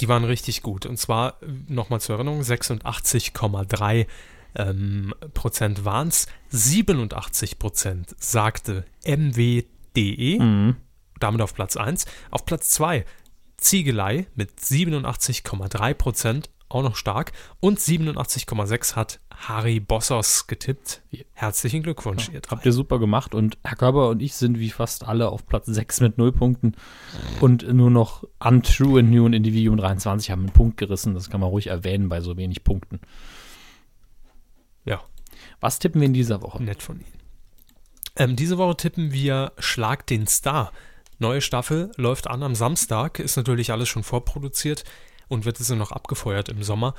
Die 0.00 0.08
waren 0.08 0.24
richtig 0.24 0.62
gut. 0.62 0.86
Und 0.86 0.96
zwar, 0.98 1.38
nochmal 1.66 2.00
zur 2.00 2.16
Erinnerung, 2.16 2.40
86,3 2.42 4.06
ähm, 4.54 5.14
Prozent 5.34 5.84
waren 5.84 6.08
es. 6.08 6.26
87 6.50 7.58
Prozent 7.58 8.14
sagte 8.18 8.84
MWDE, 9.04 10.38
mhm. 10.40 10.76
damit 11.18 11.40
auf 11.40 11.54
Platz 11.54 11.76
1. 11.76 12.06
Auf 12.30 12.44
Platz 12.44 12.70
2 12.70 13.04
Ziegelei 13.56 14.26
mit 14.36 14.58
87,3 14.60 15.94
Prozent 15.94 16.50
auch 16.68 16.82
noch 16.82 16.96
stark. 16.96 17.32
Und 17.60 17.78
87,6 17.78 18.96
hat 18.96 19.20
Harry 19.30 19.80
Bossos 19.80 20.46
getippt. 20.46 21.02
Herzlichen 21.32 21.82
Glückwunsch, 21.82 22.28
ja, 22.28 22.34
ihr 22.34 22.40
drei. 22.40 22.56
Habt 22.56 22.66
ihr 22.66 22.72
super 22.72 22.98
gemacht. 22.98 23.34
Und 23.34 23.58
Herr 23.64 23.76
Körber 23.76 24.08
und 24.08 24.20
ich 24.20 24.34
sind 24.34 24.58
wie 24.58 24.70
fast 24.70 25.06
alle 25.06 25.28
auf 25.30 25.46
Platz 25.46 25.66
6 25.66 26.00
mit 26.00 26.18
0 26.18 26.32
Punkten. 26.32 26.74
Und 27.40 27.66
nur 27.72 27.90
noch 27.90 28.24
Untrue 28.38 28.98
und 28.98 29.10
New 29.10 29.24
und 29.24 29.32
Individuum 29.32 29.76
23 29.76 30.30
haben 30.30 30.40
einen 30.40 30.52
Punkt 30.52 30.76
gerissen. 30.76 31.14
Das 31.14 31.30
kann 31.30 31.40
man 31.40 31.50
ruhig 31.50 31.68
erwähnen 31.68 32.08
bei 32.08 32.20
so 32.20 32.36
wenig 32.36 32.64
Punkten. 32.64 33.00
Ja. 34.84 35.02
Was 35.60 35.78
tippen 35.78 36.00
wir 36.00 36.06
in 36.06 36.14
dieser 36.14 36.42
Woche? 36.42 36.62
Nett 36.62 36.82
von 36.82 37.00
Ihnen. 37.00 37.18
Ähm, 38.16 38.36
diese 38.36 38.58
Woche 38.58 38.76
tippen 38.76 39.12
wir 39.12 39.52
Schlag 39.58 40.06
den 40.06 40.26
Star. 40.26 40.72
Neue 41.20 41.40
Staffel 41.40 41.90
läuft 41.96 42.28
an 42.28 42.42
am 42.42 42.54
Samstag, 42.54 43.18
ist 43.18 43.36
natürlich 43.36 43.72
alles 43.72 43.88
schon 43.88 44.04
vorproduziert 44.04 44.84
und 45.28 45.44
wird 45.44 45.58
jetzt 45.58 45.70
noch 45.70 45.92
abgefeuert 45.92 46.48
im 46.48 46.62
Sommer. 46.62 46.94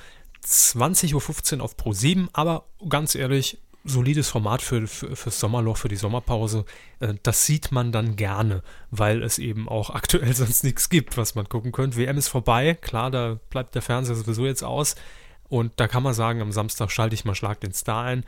20.15 0.46 1.58
Uhr 1.58 1.64
auf 1.64 1.76
Pro 1.76 1.94
7, 1.94 2.30
aber 2.34 2.66
ganz 2.88 3.16
ehrlich, 3.16 3.60
solides 3.84 4.30
Format 4.30 4.62
für, 4.62 4.88
für, 4.88 5.16
fürs 5.16 5.40
Sommerloch, 5.40 5.78
für 5.78 5.88
die 5.88 5.96
Sommerpause. 5.96 6.66
Äh, 7.00 7.16
das 7.24 7.46
sieht 7.46 7.72
man 7.72 7.92
dann 7.92 8.16
gerne, 8.16 8.64
weil 8.92 9.24
es 9.24 9.40
eben 9.40 9.68
auch 9.68 9.90
aktuell 9.96 10.34
sonst 10.34 10.64
nichts 10.64 10.90
gibt, 10.90 11.18
was 11.18 11.36
man 11.36 11.48
gucken 11.48 11.72
könnte. 11.72 11.98
WM 11.98 12.18
ist 12.18 12.28
vorbei, 12.28 12.76
klar, 12.76 13.12
da 13.12 13.40
bleibt 13.50 13.76
der 13.76 13.82
Fernseher 13.82 14.16
sowieso 14.16 14.46
jetzt 14.46 14.64
aus. 14.64 14.96
Und 15.50 15.74
da 15.78 15.88
kann 15.88 16.04
man 16.04 16.14
sagen, 16.14 16.42
am 16.42 16.52
Samstag 16.52 16.92
schalte 16.92 17.16
ich 17.16 17.26
mal 17.26 17.36
Schlag 17.36 17.60
den 17.60 17.74
Star 17.74 18.06
ein. 18.06 18.26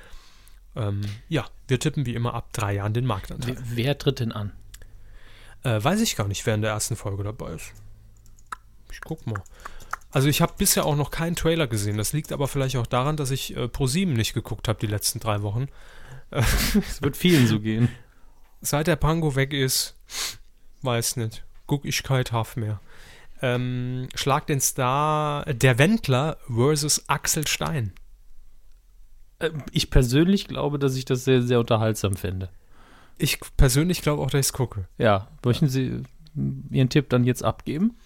Ähm, 0.75 1.01
ja, 1.29 1.45
wir 1.67 1.79
tippen 1.79 2.05
wie 2.05 2.15
immer 2.15 2.33
ab 2.33 2.51
drei 2.53 2.73
Jahren 2.75 2.93
den 2.93 3.05
Marktanteil. 3.05 3.57
Wer, 3.57 3.85
wer 3.85 3.97
tritt 3.97 4.19
denn 4.19 4.31
an? 4.31 4.53
Äh, 5.63 5.83
weiß 5.83 6.01
ich 6.01 6.15
gar 6.15 6.27
nicht, 6.27 6.45
wer 6.45 6.55
in 6.55 6.61
der 6.61 6.71
ersten 6.71 6.95
Folge 6.95 7.23
dabei 7.23 7.53
ist. 7.53 7.73
Ich 8.91 9.01
guck 9.01 9.27
mal. 9.27 9.43
Also 10.11 10.27
ich 10.27 10.41
habe 10.41 10.53
bisher 10.57 10.85
auch 10.85 10.95
noch 10.95 11.09
keinen 11.09 11.35
Trailer 11.35 11.67
gesehen. 11.67 11.97
Das 11.97 12.13
liegt 12.13 12.31
aber 12.31 12.47
vielleicht 12.47 12.75
auch 12.75 12.87
daran, 12.87 13.17
dass 13.17 13.31
ich 13.31 13.55
äh, 13.55 13.67
ProSieben 13.67 14.13
nicht 14.13 14.33
geguckt 14.33 14.67
habe 14.67 14.79
die 14.79 14.87
letzten 14.87 15.19
drei 15.19 15.41
Wochen. 15.41 15.67
Es 16.31 17.01
wird 17.01 17.17
vielen 17.17 17.47
so 17.47 17.59
gehen. 17.59 17.89
Seit 18.61 18.87
der 18.87 18.95
Pango 18.95 19.35
weg 19.35 19.53
ist, 19.53 19.97
weiß 20.81 21.17
nicht. 21.17 21.43
Guck 21.65 21.85
ich 21.85 22.03
kein 22.03 22.23
Haft 22.31 22.57
mehr. 22.57 22.79
Ähm, 23.41 24.07
Schlag 24.15 24.47
den 24.47 24.61
Star 24.61 25.45
Der 25.45 25.79
Wendler 25.79 26.37
versus 26.47 27.09
Axel 27.09 27.47
Stein. 27.47 27.93
Äh, 29.39 29.51
ich 29.71 29.89
persönlich 29.89 30.47
glaube, 30.47 30.79
dass 30.79 30.95
ich 30.95 31.05
das 31.05 31.23
sehr, 31.23 31.41
sehr 31.41 31.59
unterhaltsam 31.59 32.15
finde. 32.15 32.49
Ich 33.17 33.39
persönlich 33.57 34.01
glaube 34.01 34.21
auch, 34.21 34.29
dass 34.29 34.39
ich 34.39 34.47
es 34.47 34.53
gucke. 34.53 34.87
Ja, 34.97 35.27
möchten 35.43 35.69
Sie 35.69 36.03
Ihren 36.69 36.89
Tipp 36.89 37.09
dann 37.09 37.23
jetzt 37.23 37.43
abgeben? 37.43 37.97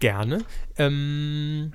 Gerne. 0.00 0.44
Ähm, 0.76 1.72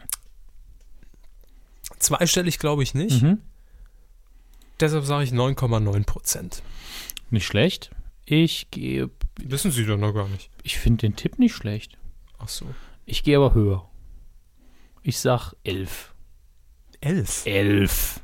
zweistellig 2.00 2.60
glaube 2.60 2.84
ich 2.84 2.94
nicht. 2.94 3.22
Mhm. 3.22 3.40
Deshalb 4.80 5.06
sage 5.06 5.24
ich 5.26 5.32
9,9 5.32 6.06
Prozent. 6.06 6.64
Nicht 7.30 7.46
schlecht. 7.46 7.92
Ich 8.26 8.72
gehe. 8.72 9.10
Wissen 9.42 9.72
Sie 9.72 9.86
doch 9.86 9.98
noch 9.98 10.14
gar 10.14 10.28
nicht. 10.30 10.50
Ich 10.64 10.78
finde 10.78 11.02
den 11.02 11.16
Tipp 11.16 11.40
nicht 11.40 11.54
schlecht. 11.54 11.98
Ach 12.38 12.48
so. 12.48 12.66
Ich 13.06 13.24
gehe 13.24 13.38
aber 13.38 13.54
höher. 13.54 13.90
Ich 15.04 15.20
sag 15.20 15.54
11. 15.64 16.14
11? 17.02 17.46
11. 17.46 18.22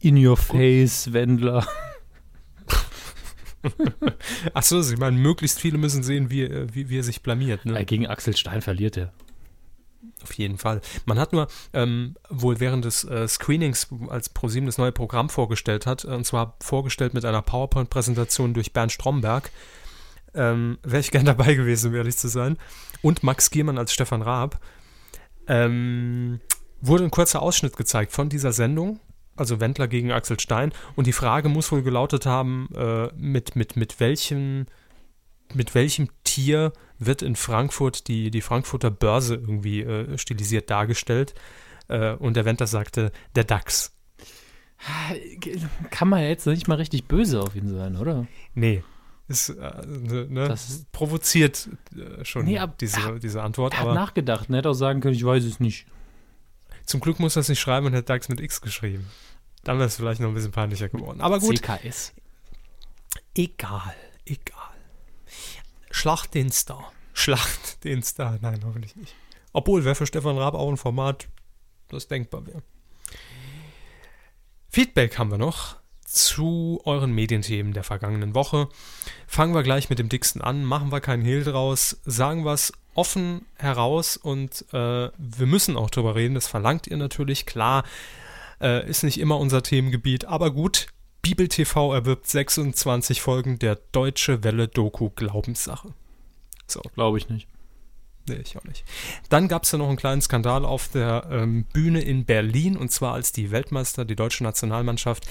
In 0.00 0.26
your 0.26 0.36
face, 0.36 1.12
Wendler. 1.12 1.66
Achso, 4.54 4.82
Sie 4.82 4.96
meinen, 4.96 5.18
möglichst 5.18 5.60
viele 5.60 5.78
müssen 5.78 6.02
sehen, 6.02 6.30
wie, 6.30 6.42
äh, 6.42 6.66
wie, 6.72 6.88
wie 6.88 6.98
er 6.98 7.04
sich 7.04 7.22
blamiert. 7.22 7.64
Ne? 7.64 7.84
Gegen 7.84 8.06
Axel 8.06 8.36
Stein 8.36 8.62
verliert 8.62 8.96
er. 8.96 9.12
Auf 10.22 10.32
jeden 10.34 10.58
Fall. 10.58 10.80
Man 11.04 11.18
hat 11.18 11.32
nur 11.32 11.48
ähm, 11.72 12.16
wohl 12.30 12.60
während 12.60 12.84
des 12.84 13.04
äh, 13.04 13.28
Screenings, 13.28 13.88
als 14.08 14.28
ProSieben 14.28 14.66
das 14.66 14.78
neue 14.78 14.92
Programm 14.92 15.28
vorgestellt 15.28 15.86
hat, 15.86 16.04
und 16.04 16.24
zwar 16.24 16.56
vorgestellt 16.60 17.14
mit 17.14 17.24
einer 17.24 17.42
PowerPoint-Präsentation 17.42 18.54
durch 18.54 18.72
Bernd 18.72 18.92
Stromberg, 18.92 19.50
ähm, 20.34 20.78
wäre 20.82 21.00
ich 21.00 21.10
gern 21.10 21.24
dabei 21.26 21.54
gewesen, 21.54 21.90
um 21.90 21.94
ehrlich 21.94 22.16
zu 22.16 22.28
sein, 22.28 22.56
und 23.02 23.22
Max 23.22 23.50
Giermann 23.50 23.78
als 23.78 23.92
Stefan 23.92 24.22
Raab, 24.22 24.58
ähm, 25.46 26.40
wurde 26.80 27.04
ein 27.04 27.10
kurzer 27.10 27.42
Ausschnitt 27.42 27.76
gezeigt 27.76 28.12
von 28.12 28.28
dieser 28.28 28.52
Sendung 28.52 29.00
also 29.36 29.60
Wendler 29.60 29.88
gegen 29.88 30.12
Axel 30.12 30.38
Stein. 30.38 30.72
Und 30.96 31.06
die 31.06 31.12
Frage 31.12 31.48
muss 31.48 31.72
wohl 31.72 31.82
gelautet 31.82 32.26
haben, 32.26 32.68
äh, 32.74 33.08
mit, 33.16 33.56
mit, 33.56 33.76
mit, 33.76 34.00
welchem, 34.00 34.66
mit 35.52 35.74
welchem 35.74 36.08
Tier 36.24 36.72
wird 36.98 37.22
in 37.22 37.36
Frankfurt 37.36 38.08
die, 38.08 38.30
die 38.30 38.40
Frankfurter 38.40 38.90
Börse 38.90 39.34
irgendwie 39.34 39.82
äh, 39.82 40.18
stilisiert 40.18 40.70
dargestellt. 40.70 41.34
Äh, 41.88 42.14
und 42.14 42.36
der 42.36 42.44
Wendler 42.44 42.66
sagte, 42.66 43.12
der 43.34 43.44
DAX. 43.44 43.92
Kann 45.90 46.08
man 46.08 46.20
ja 46.20 46.28
jetzt 46.28 46.46
nicht 46.46 46.68
mal 46.68 46.76
richtig 46.76 47.04
böse 47.04 47.40
auf 47.40 47.56
ihn 47.56 47.68
sein, 47.68 47.96
oder? 47.96 48.26
Nee. 48.54 48.82
Ist, 49.28 49.48
äh, 49.48 49.86
ne, 49.86 50.26
ne 50.28 50.48
das 50.48 50.84
provoziert 50.92 51.70
äh, 51.96 52.24
schon 52.24 52.44
nee, 52.44 52.58
ab, 52.58 52.76
diese, 52.78 53.18
diese 53.20 53.42
Antwort. 53.42 53.72
Er 53.72 53.80
hat 53.80 53.86
aber 53.86 53.94
nachgedacht, 53.94 54.50
er 54.50 54.56
hätte 54.56 54.68
auch 54.68 54.74
sagen 54.74 55.00
können, 55.00 55.14
ich 55.14 55.24
weiß 55.24 55.44
es 55.44 55.60
nicht. 55.60 55.86
Zum 56.86 57.00
Glück 57.00 57.18
muss 57.18 57.36
er 57.36 57.40
es 57.40 57.48
nicht 57.48 57.60
schreiben 57.60 57.86
und 57.86 57.94
hat 57.94 58.08
DAX 58.08 58.28
mit 58.28 58.40
X 58.40 58.60
geschrieben. 58.60 59.06
Dann 59.62 59.78
wäre 59.78 59.86
es 59.86 59.96
vielleicht 59.96 60.20
noch 60.20 60.28
ein 60.28 60.34
bisschen 60.34 60.52
peinlicher 60.52 60.88
geworden. 60.88 61.20
Aber 61.20 61.40
gut. 61.40 61.58
CKS. 61.58 62.12
Egal, 63.34 63.94
egal. 64.26 64.74
Schlacht 65.90 66.34
den 66.34 66.50
Star. 66.50 66.92
Schlacht 67.12 67.84
den 67.84 68.02
Star. 68.02 68.38
Nein, 68.40 68.60
hoffentlich 68.64 68.94
nicht. 68.96 69.14
Obwohl, 69.52 69.84
wäre 69.84 69.94
für 69.94 70.06
Stefan 70.06 70.36
Raab 70.36 70.54
auch 70.54 70.68
ein 70.68 70.76
Format, 70.76 71.28
das 71.88 72.08
denkbar 72.08 72.46
wäre. 72.46 72.62
Feedback 74.68 75.18
haben 75.18 75.30
wir 75.30 75.38
noch 75.38 75.76
zu 76.04 76.80
euren 76.84 77.12
Medienthemen 77.12 77.72
der 77.72 77.84
vergangenen 77.84 78.34
Woche. 78.34 78.68
Fangen 79.26 79.54
wir 79.54 79.62
gleich 79.62 79.90
mit 79.90 79.98
dem 79.98 80.08
dicksten 80.08 80.42
an, 80.42 80.64
machen 80.64 80.92
wir 80.92 81.00
keinen 81.00 81.24
Hehl 81.24 81.44
draus, 81.44 82.00
sagen 82.04 82.44
wir 82.44 82.52
es 82.52 82.72
offen 82.94 83.46
heraus 83.56 84.16
und 84.16 84.64
äh, 84.72 85.10
wir 85.16 85.46
müssen 85.46 85.76
auch 85.76 85.90
drüber 85.90 86.14
reden, 86.14 86.34
das 86.34 86.46
verlangt 86.46 86.86
ihr 86.86 86.96
natürlich, 86.96 87.46
klar, 87.46 87.84
äh, 88.60 88.88
ist 88.88 89.02
nicht 89.02 89.18
immer 89.18 89.38
unser 89.38 89.62
Themengebiet, 89.62 90.24
aber 90.24 90.50
gut, 90.50 90.86
Bibel 91.22 91.48
TV 91.48 91.94
erwirbt 91.94 92.28
26 92.28 93.22
Folgen 93.22 93.58
der 93.58 93.76
Deutsche 93.92 94.44
Welle 94.44 94.68
Doku 94.68 95.08
Glaubenssache. 95.08 95.94
So. 96.66 96.82
Glaube 96.94 97.16
ich 97.16 97.30
nicht. 97.30 97.48
Nee, 98.28 98.36
ich 98.36 98.56
auch 98.56 98.64
nicht. 98.64 98.84
Dann 99.28 99.48
gab 99.48 99.64
es 99.64 99.72
ja 99.72 99.78
noch 99.78 99.88
einen 99.88 99.96
kleinen 99.96 100.22
Skandal 100.22 100.64
auf 100.64 100.88
der 100.88 101.26
ähm, 101.30 101.64
Bühne 101.72 102.00
in 102.00 102.24
Berlin 102.24 102.76
und 102.76 102.90
zwar 102.90 103.14
als 103.14 103.32
die 103.32 103.50
Weltmeister, 103.50 104.04
die 104.04 104.16
deutsche 104.16 104.44
Nationalmannschaft, 104.44 105.26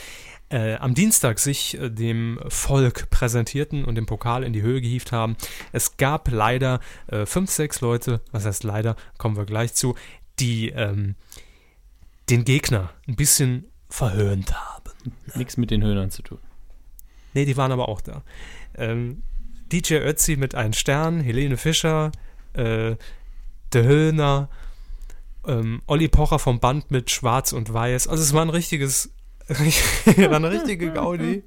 äh, 0.54 0.76
am 0.76 0.94
Dienstag 0.94 1.40
sich 1.40 1.80
äh, 1.80 1.90
dem 1.90 2.40
Volk 2.48 3.10
präsentierten 3.10 3.86
und 3.86 3.96
den 3.96 4.06
Pokal 4.06 4.44
in 4.44 4.54
die 4.54 4.62
Höhe 4.62 4.82
gehievt 4.82 5.12
haben. 5.12 5.36
Es 5.72 5.98
gab 5.98 6.30
leider 6.30 6.80
äh, 7.08 7.26
fünf, 7.26 7.50
sechs 7.50 7.82
Leute, 7.82 8.22
was 8.32 8.46
heißt 8.46 8.64
leider, 8.64 8.96
kommen 9.18 9.36
wir 9.36 9.46
gleich 9.46 9.74
zu, 9.74 9.96
die 10.40 10.70
ähm, 10.70 11.16
den 12.30 12.46
Gegner 12.46 12.92
ein 13.08 13.16
bisschen 13.16 13.66
verhöhnt 13.90 14.54
haben. 14.54 14.92
Nichts 15.36 15.58
mit 15.58 15.72
den 15.72 15.84
Höhnern 15.84 16.12
zu 16.12 16.22
tun. 16.22 16.40
Nee, 17.34 17.46
die 17.46 17.58
waren 17.58 17.72
aber 17.72 17.90
auch 17.90 18.02
da. 18.02 18.24
Ähm, 18.76 19.24
DJ 19.72 19.96
Ötzi 19.96 20.36
mit 20.36 20.54
einem 20.54 20.74
Stern, 20.74 21.20
Helene 21.20 21.58
Fischer, 21.58 22.12
äh, 22.54 22.96
Der 23.74 23.84
Höhner, 23.84 24.50
ähm, 25.48 25.82
Olli 25.88 26.10
Pocher 26.10 26.38
vom 26.38 26.60
Band 26.60 26.92
mit 26.92 27.10
Schwarz 27.10 27.54
und 27.54 27.74
Weiß. 27.74 28.08
Also 28.08 28.22
es 28.22 28.34
war 28.34 28.44
ein 28.44 28.52
richtiges 28.52 29.12
eine 30.18 30.52
richtige 30.52 30.92
Gaudi. 30.92 31.44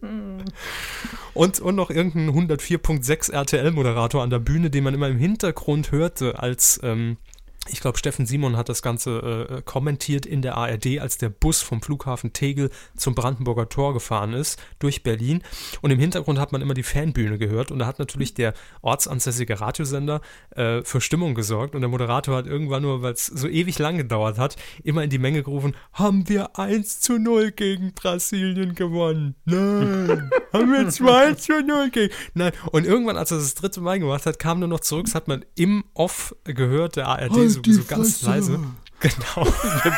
Und, 1.35 1.61
und 1.61 1.75
noch 1.75 1.91
irgendein 1.91 2.31
104.6 2.31 3.33
RTL-Moderator 3.33 4.23
an 4.23 4.31
der 4.31 4.39
Bühne, 4.39 4.71
den 4.71 4.85
man 4.85 4.95
immer 4.95 5.09
im 5.09 5.19
Hintergrund 5.19 5.93
hörte, 5.93 6.39
als, 6.39 6.81
ähm, 6.83 7.19
ich 7.69 7.81
glaube, 7.81 7.99
Steffen 7.99 8.27
Simon 8.27 8.57
hat 8.57 8.69
das 8.69 8.83
Ganze 8.83 9.49
äh, 9.51 9.63
kommentiert 9.63 10.27
in 10.27 10.43
der 10.43 10.57
ARD, 10.57 11.01
als 11.01 11.19
der 11.19 11.29
Bus 11.29 11.63
vom 11.63 11.83
Flughafen 11.83 12.33
Tegel 12.33 12.71
zum 12.97 13.15
Brandenburger 13.15 13.69
Tor 13.69 13.95
gefahren 13.95 14.33
ist, 14.33 14.61
durch 14.79 15.03
Berlin. 15.03 15.43
Und 15.81 15.91
im 15.91 15.99
Hintergrund 15.99 16.39
hat 16.39 16.53
man 16.53 16.61
immer 16.61 16.75
die 16.75 16.83
Fanbühne 16.83 17.39
gehört. 17.39 17.71
Und 17.71 17.79
da 17.79 17.87
hat 17.87 17.99
natürlich 17.99 18.35
der 18.35 18.55
ortsansässige 18.83 19.61
Radiosender 19.61 20.21
äh, 20.51 20.83
für 20.83 21.01
Stimmung 21.01 21.35
gesorgt. 21.35 21.75
Und 21.75 21.81
der 21.81 21.91
Moderator 21.91 22.37
hat 22.37 22.47
irgendwann 22.47 22.83
nur, 22.83 23.03
weil 23.03 23.13
es 23.13 23.27
so 23.27 23.49
ewig 23.49 23.79
lang 23.79 23.97
gedauert 23.97 24.39
hat, 24.39 24.57
immer 24.85 25.03
in 25.03 25.11
die 25.11 25.19
Menge 25.19 25.43
gerufen, 25.43 25.75
haben 25.93 26.29
wir 26.29 26.59
1 26.59 27.01
zu 27.01 27.19
0 27.19 27.53
gegen 27.53 27.93
Brasilien 27.93 28.75
gewonnen? 28.75 29.35
Nein. 29.45 30.31
haben 30.53 30.73
wir 30.73 30.89
2 30.89 31.35
zu 31.35 31.63
0 31.63 31.91
gegen... 31.91 32.13
Nein. 32.35 32.53
Und 32.71 32.87
irgendwann, 32.87 33.17
als 33.17 33.31
er 33.31 33.39
das 33.39 33.55
dritte 33.55 33.81
Mal 33.81 33.99
gemacht 33.99 34.27
hat, 34.27 34.39
kam 34.39 34.61
nur 34.61 34.69
noch 34.69 34.81
zurück, 34.81 35.07
das 35.07 35.15
hat 35.15 35.29
man 35.29 35.45
im 35.55 35.85
Off 35.95 36.35
gehört, 36.45 36.97
der 36.97 37.09
ARD 37.09 37.33
halt 37.33 37.56
so, 37.65 37.73
so 37.73 37.85
ganz 37.85 38.23
leise. 38.23 38.61
Genau. 38.99 39.47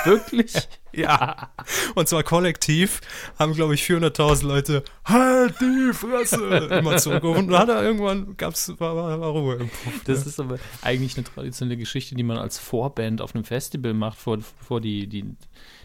Wirklich? 0.05 0.55
ja. 0.93 1.51
Und 1.95 2.09
zwar 2.09 2.25
kollektiv 2.25 3.01
haben, 3.39 3.55
glaube 3.55 3.75
ich, 3.75 3.85
400.000 3.85 4.45
Leute 4.45 4.83
halt 5.05 5.55
die 5.61 5.93
Fresse 5.93 6.45
immer 6.71 6.97
zurückgerufen. 6.97 7.45
Und 7.45 7.53
dann 7.53 7.61
hat 7.61 7.69
er 7.69 7.83
irgendwann, 7.83 8.37
gab's, 8.37 8.73
war, 8.79 8.97
war, 8.97 9.21
war 9.21 9.29
Ruhe 9.31 9.55
im 9.55 9.69
Puff, 9.69 10.03
Das 10.05 10.25
ja. 10.25 10.27
ist 10.27 10.41
aber 10.41 10.59
eigentlich 10.83 11.17
eine 11.17 11.25
traditionelle 11.25 11.77
Geschichte, 11.77 12.17
die 12.17 12.25
man 12.25 12.39
als 12.39 12.59
Vorband 12.59 13.23
auf 13.23 13.37
einem 13.37 13.45
Festival 13.45 13.95
macht, 13.95 14.19
vor, 14.19 14.39
vor 14.67 14.81
die, 14.81 15.07
die 15.07 15.37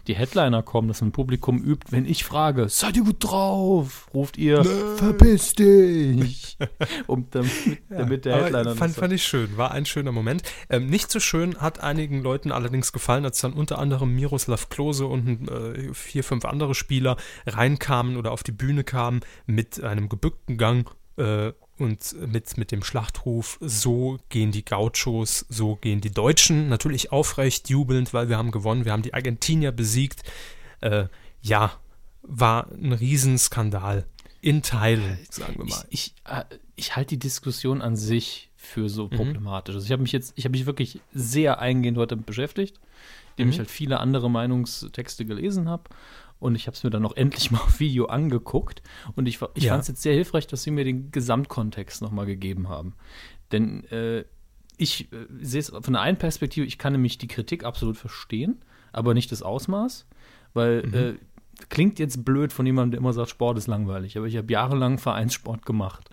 die 0.06 0.14
Headliner 0.14 0.62
kommen, 0.62 0.88
dass 0.88 1.02
ein 1.02 1.12
Publikum 1.12 1.58
übt, 1.58 1.90
wenn 1.90 2.06
ich 2.06 2.24
frage, 2.24 2.68
seid 2.68 2.96
ihr 2.96 3.04
gut 3.04 3.16
drauf? 3.20 4.08
Ruft 4.12 4.36
ihr, 4.36 4.62
nee. 4.62 4.96
verpiss 4.96 5.54
dich. 5.54 6.56
um 7.06 7.26
damit, 7.30 7.50
ja, 7.90 7.98
damit 7.98 8.24
der 8.24 8.44
Headliner. 8.44 8.76
Fand, 8.76 8.94
fand 8.94 9.12
ich 9.12 9.24
schön, 9.24 9.56
war 9.56 9.70
ein 9.70 9.86
schöner 9.86 10.12
Moment. 10.12 10.42
Ähm, 10.68 10.86
nicht 10.86 11.10
so 11.10 11.20
schön 11.20 11.56
hat 11.58 11.80
einigen 11.80 12.22
Leuten 12.22 12.52
allerdings 12.52 12.92
gefallen, 12.92 13.24
als 13.24 13.40
dann 13.40 13.52
unter 13.52 13.78
anderem 13.78 14.14
Miroslav 14.14 14.68
Klose 14.68 15.06
und 15.06 15.48
äh, 15.48 15.92
vier, 15.94 16.24
fünf 16.24 16.44
andere 16.44 16.74
Spieler 16.74 17.16
reinkamen 17.46 18.16
oder 18.16 18.32
auf 18.32 18.42
die 18.42 18.52
Bühne 18.52 18.84
kamen 18.84 19.20
mit 19.46 19.82
einem 19.82 20.08
gebückten 20.08 20.58
Gang 20.58 20.90
äh, 21.16 21.52
und 21.78 22.14
mit, 22.32 22.56
mit 22.56 22.72
dem 22.72 22.82
Schlachtruf, 22.82 23.58
so 23.60 24.18
gehen 24.28 24.52
die 24.52 24.64
Gauchos, 24.64 25.44
so 25.48 25.76
gehen 25.76 26.00
die 26.00 26.10
Deutschen, 26.10 26.68
natürlich 26.68 27.10
aufrecht, 27.10 27.68
jubelnd, 27.68 28.14
weil 28.14 28.28
wir 28.28 28.38
haben 28.38 28.50
gewonnen, 28.50 28.84
wir 28.84 28.92
haben 28.92 29.02
die 29.02 29.14
Argentinier 29.14 29.72
besiegt. 29.72 30.22
Äh, 30.80 31.06
ja, 31.42 31.72
war 32.22 32.70
ein 32.70 32.92
Riesenskandal. 32.92 34.06
In 34.40 34.62
Teilen, 34.62 35.18
sagen 35.30 35.56
wir 35.56 35.64
mal. 35.64 35.84
Ich, 35.88 36.14
ich, 36.24 36.32
äh, 36.32 36.44
ich 36.76 36.96
halte 36.96 37.10
die 37.10 37.18
Diskussion 37.18 37.80
an 37.80 37.96
sich 37.96 38.50
für 38.56 38.88
so 38.88 39.06
mhm. 39.06 39.16
problematisch. 39.16 39.74
Also 39.74 39.86
ich 39.86 39.92
habe 39.92 40.02
mich 40.02 40.12
jetzt, 40.12 40.32
ich 40.36 40.44
habe 40.44 40.56
mich 40.56 40.66
wirklich 40.66 41.00
sehr 41.12 41.60
eingehend 41.60 41.98
heute 41.98 42.16
beschäftigt, 42.16 42.78
indem 43.32 43.46
mhm. 43.46 43.52
ich 43.52 43.58
halt 43.58 43.70
viele 43.70 44.00
andere 44.00 44.30
Meinungstexte 44.30 45.24
gelesen 45.24 45.68
habe 45.68 45.84
und 46.38 46.54
ich 46.54 46.66
habe 46.66 46.74
es 46.74 46.84
mir 46.84 46.90
dann 46.90 47.02
noch 47.02 47.16
endlich 47.16 47.50
mal 47.50 47.60
auf 47.60 47.80
Video 47.80 48.06
angeguckt. 48.06 48.82
Und 49.16 49.26
ich, 49.26 49.40
ich 49.54 49.64
ja. 49.64 49.72
fand 49.72 49.82
es 49.82 49.88
jetzt 49.88 50.02
sehr 50.02 50.14
hilfreich, 50.14 50.46
dass 50.46 50.62
sie 50.62 50.70
mir 50.70 50.84
den 50.84 51.10
Gesamtkontext 51.10 52.02
nochmal 52.02 52.26
gegeben 52.26 52.68
haben. 52.68 52.94
Denn 53.52 53.84
äh, 53.84 54.24
ich 54.76 55.12
äh, 55.12 55.26
sehe 55.40 55.60
es 55.60 55.70
von 55.70 55.92
der 55.92 56.02
einen 56.02 56.18
Perspektive, 56.18 56.66
ich 56.66 56.78
kann 56.78 56.92
nämlich 56.92 57.18
die 57.18 57.28
Kritik 57.28 57.64
absolut 57.64 57.96
verstehen, 57.96 58.64
aber 58.92 59.14
nicht 59.14 59.30
das 59.32 59.42
Ausmaß, 59.42 60.06
weil 60.52 60.86
mhm. 60.86 60.94
äh, 60.94 61.14
klingt 61.68 61.98
jetzt 61.98 62.24
blöd 62.24 62.52
von 62.52 62.66
jemandem, 62.66 62.92
der 62.92 63.00
immer 63.00 63.12
sagt, 63.12 63.30
Sport 63.30 63.58
ist 63.58 63.66
langweilig, 63.66 64.16
aber 64.16 64.26
ich 64.26 64.36
habe 64.36 64.52
jahrelang 64.52 64.98
Vereinssport 64.98 65.64
gemacht. 65.64 66.10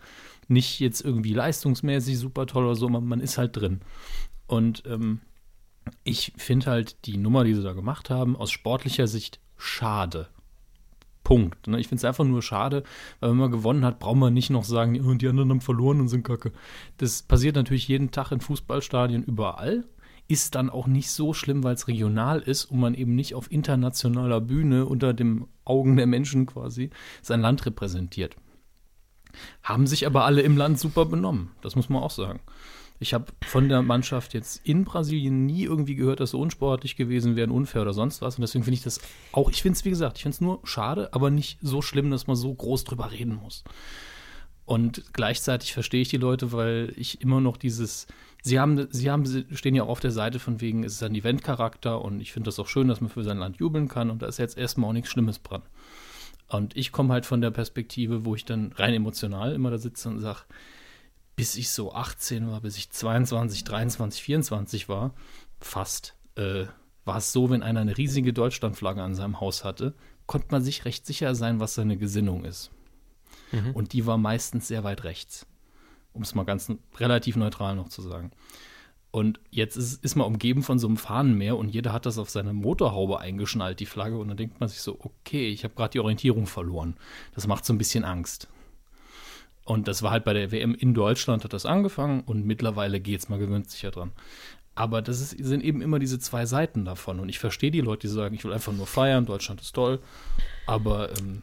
Nicht 0.48 0.80
jetzt 0.80 1.02
irgendwie 1.02 1.34
leistungsmäßig 1.34 2.18
super 2.18 2.45
toll 2.45 2.65
oder 2.65 2.76
so, 2.76 2.89
man, 2.89 3.06
man 3.06 3.22
ist 3.22 3.38
halt 3.38 3.56
drin. 3.56 3.81
Und 4.48 4.84
ähm, 4.85 5.22
ich 6.03 6.34
finde 6.38 6.68
halt 6.68 7.06
die 7.06 7.18
Nummer, 7.18 7.43
die 7.43 7.56
sie 7.56 7.64
da 7.64 7.73
gemacht 7.73 8.10
haben, 8.10 8.35
aus 8.35 8.52
sportlicher 8.52 9.07
Sicht 9.07 9.39
schade. 9.62 10.28
Punkt. 11.24 11.68
Ne? 11.68 11.80
Ich 11.80 11.88
finde 11.88 12.00
es 12.00 12.06
einfach 12.06 12.26
nur 12.26 12.42
schade, 12.42 12.84
weil 13.20 13.30
wenn 13.30 13.38
man 13.38 13.52
gewonnen 13.52 13.86
hat, 13.86 14.00
braucht 14.00 14.18
man 14.18 14.34
nicht 14.34 14.50
noch 14.50 14.64
sagen, 14.64 15.00
oh, 15.06 15.14
die 15.14 15.28
anderen 15.28 15.50
haben 15.50 15.62
verloren 15.62 16.02
und 16.02 16.08
sind 16.08 16.24
kacke. 16.24 16.52
Das 16.98 17.22
passiert 17.24 17.56
natürlich 17.56 17.88
jeden 17.88 18.12
Tag 18.12 18.32
in 18.32 18.42
Fußballstadien 18.42 19.24
überall. 19.24 19.86
Ist 20.28 20.56
dann 20.56 20.70
auch 20.70 20.88
nicht 20.88 21.12
so 21.12 21.34
schlimm, 21.34 21.64
weil 21.64 21.76
es 21.76 21.88
regional 21.88 22.40
ist 22.40 22.66
und 22.66 22.80
man 22.80 22.96
eben 22.96 23.16
nicht 23.16 23.36
auf 23.36 23.52
internationaler 23.52 24.42
Bühne 24.42 24.86
unter 24.86 25.14
den 25.14 25.46
Augen 25.66 25.96
der 25.96 26.08
Menschen 26.08 26.46
quasi 26.46 26.90
sein 27.22 27.42
Land 27.42 27.66
repräsentiert. 27.66 28.36
Haben 29.64 29.88
sich 29.88 30.06
aber 30.06 30.26
alle 30.26 30.42
im 30.42 30.58
Land 30.58 30.80
super 30.80 31.06
benommen. 31.06 31.52
Das 31.62 31.76
muss 31.76 31.90
man 31.90 32.02
auch 32.02 32.12
sagen. 32.12 32.40
Ich 33.02 33.15
habe 33.15 33.26
von 33.48 33.68
der 33.68 33.82
Mannschaft 33.82 34.36
jetzt 34.36 34.61
in 34.64 34.86
Brasilien 34.86 35.48
nie 35.48 35.64
irgendwie 35.64 35.95
gehört, 35.95 36.19
dass 36.19 36.32
sie 36.32 36.38
unsportlich 36.38 36.95
gewesen 36.95 37.36
wären, 37.36 37.49
unfair 37.49 37.82
oder 37.82 37.94
sonst 37.94 38.22
was. 38.22 38.36
Und 38.36 38.41
deswegen 38.41 38.64
finde 38.64 38.76
ich 38.76 38.84
das 38.84 39.02
auch, 39.32 39.49
ich 39.49 39.64
finde 39.64 39.76
es, 39.76 39.84
wie 39.86 39.90
gesagt, 39.90 40.18
ich 40.18 40.23
finde 40.23 40.36
es 40.36 40.41
nur 40.41 40.60
schade, 40.64 41.11
aber 41.11 41.32
nicht 41.32 41.57
so 41.64 41.82
schlimm, 41.82 42.11
dass 42.11 42.28
man 42.28 42.36
so 42.36 42.53
groß 42.53 42.84
drüber 42.84 43.11
reden 43.11 43.40
muss. 43.41 43.64
Und 44.65 45.14
gleichzeitig 45.14 45.73
verstehe 45.73 46.03
ich 46.03 46.10
die 46.10 46.18
Leute, 46.18 46.52
weil 46.52 46.94
ich 46.95 47.22
immer 47.22 47.41
noch 47.41 47.57
dieses, 47.57 48.06
sie 48.44 48.60
haben, 48.60 48.88
sie 48.91 49.10
haben, 49.10 49.26
sie 49.26 49.45
stehen 49.53 49.73
ja 49.73 49.84
auch 49.84 49.90
auf 49.90 49.99
der 49.99 50.11
Seite 50.11 50.38
von 50.38 50.61
wegen, 50.61 50.84
es 50.84 50.94
ist 50.94 51.03
ein 51.03 51.15
Eventcharakter 51.15 52.02
und 52.03 52.22
ich 52.22 52.32
finde 52.32 52.49
das 52.49 52.60
auch 52.60 52.68
schön, 52.68 52.88
dass 52.88 53.02
man 53.02 53.10
für 53.10 53.23
sein 53.23 53.40
Land 53.40 53.57
jubeln 53.57 53.88
kann 53.88 54.11
und 54.11 54.22
da 54.22 54.28
ist 54.28 54.38
jetzt 54.38 54.60
erstmal 54.60 54.91
auch 54.91 54.94
nichts 54.94 55.10
Schlimmes 55.10 55.41
dran. 55.41 55.64
Und 56.49 56.78
ich 56.78 56.91
komme 56.91 57.14
halt 57.14 57.26
von 57.26 57.41
der 57.41 57.49
Perspektive, 57.49 58.26
wo 58.26 58.36
ich 58.36 58.45
dann 58.45 58.73
rein 58.73 58.94
emotional 58.94 59.53
immer 59.53 59.72
da 59.72 59.80
sitze 59.80 60.07
und 60.07 60.19
sage, 60.19 60.41
bis 61.41 61.55
ich 61.55 61.72
so 61.72 61.91
18 61.91 62.51
war, 62.51 62.61
bis 62.61 62.77
ich 62.77 62.91
22, 62.91 63.63
23, 63.63 64.22
24 64.22 64.89
war, 64.89 65.15
fast, 65.59 66.13
äh, 66.35 66.65
war 67.03 67.18
es 67.18 67.31
so, 67.31 67.49
wenn 67.49 67.63
einer 67.63 67.80
eine 67.80 67.97
riesige 67.97 68.31
Deutschlandflagge 68.31 69.01
an 69.01 69.15
seinem 69.15 69.39
Haus 69.39 69.63
hatte, 69.63 69.95
konnte 70.27 70.49
man 70.51 70.61
sich 70.61 70.85
recht 70.85 71.03
sicher 71.03 71.34
sein, 71.34 71.59
was 71.59 71.73
seine 71.73 71.97
Gesinnung 71.97 72.45
ist. 72.45 72.69
Mhm. 73.51 73.72
Und 73.72 73.93
die 73.93 74.05
war 74.05 74.19
meistens 74.19 74.68
sehr 74.68 74.84
weit 74.84 75.03
rechts. 75.03 75.47
Um 76.13 76.22
es 76.22 76.35
mal 76.35 76.43
ganz 76.43 76.72
relativ 76.99 77.38
neutral 77.38 77.76
noch 77.76 77.89
zu 77.89 78.03
sagen. 78.03 78.30
Und 79.09 79.39
jetzt 79.49 79.77
ist, 79.77 80.05
ist 80.05 80.15
man 80.15 80.27
umgeben 80.27 80.61
von 80.61 80.77
so 80.77 80.85
einem 80.85 80.97
Fahnenmeer 80.97 81.57
und 81.57 81.69
jeder 81.69 81.91
hat 81.91 82.05
das 82.05 82.19
auf 82.19 82.30
seine 82.30 82.53
Motorhaube 82.53 83.19
eingeschnallt, 83.19 83.80
die 83.80 83.88
Flagge. 83.88 84.19
Und 84.19 84.27
dann 84.27 84.38
denkt 84.38 84.59
man 84.59 84.69
sich 84.69 84.81
so, 84.81 84.95
okay, 84.99 85.49
ich 85.49 85.63
habe 85.63 85.73
gerade 85.73 85.93
die 85.93 86.01
Orientierung 86.01 86.45
verloren. 86.45 86.97
Das 87.34 87.47
macht 87.47 87.65
so 87.65 87.73
ein 87.73 87.80
bisschen 87.80 88.03
Angst. 88.03 88.47
Und 89.64 89.88
das 89.88 90.02
war 90.02 90.12
halt 90.12 90.24
bei 90.24 90.34
der 90.34 90.52
WM 90.52 90.74
in 90.74 90.94
Deutschland, 90.94 91.44
hat 91.44 91.54
das 91.54 91.66
angefangen 91.66 92.22
und 92.22 92.46
mittlerweile 92.46 93.00
geht 93.00 93.20
es, 93.20 93.30
man 93.30 93.40
gewöhnt 93.40 93.70
sich 93.70 93.84
ja 93.84 93.92
dran. 93.92 94.12
Aber 94.74 95.02
das 95.02 95.20
ist, 95.20 95.32
sind 95.32 95.64
eben 95.64 95.82
immer 95.82 96.00
diese 96.00 96.18
zwei 96.20 96.46
Seiten 96.46 96.86
davon. 96.86 97.20
Und 97.20 97.30
ich 97.30 97.40
verstehe 97.40 97.72
die 97.72 97.82
Leute, 97.82 98.08
die 98.08 98.14
sagen, 98.14 98.34
ich 98.34 98.44
will 98.44 98.54
einfach 98.54 98.74
nur 98.74 98.88
feiern, 98.88 99.26
Deutschland 99.26 99.62
ist 99.62 99.74
toll. 99.74 100.00
Aber 100.66 101.10
ähm, 101.18 101.42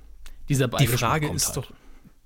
dieser 0.49 0.69
Die 0.69 0.87
Frage 0.87 1.29
ist 1.29 1.49
halt. 1.49 1.57
doch. 1.59 1.73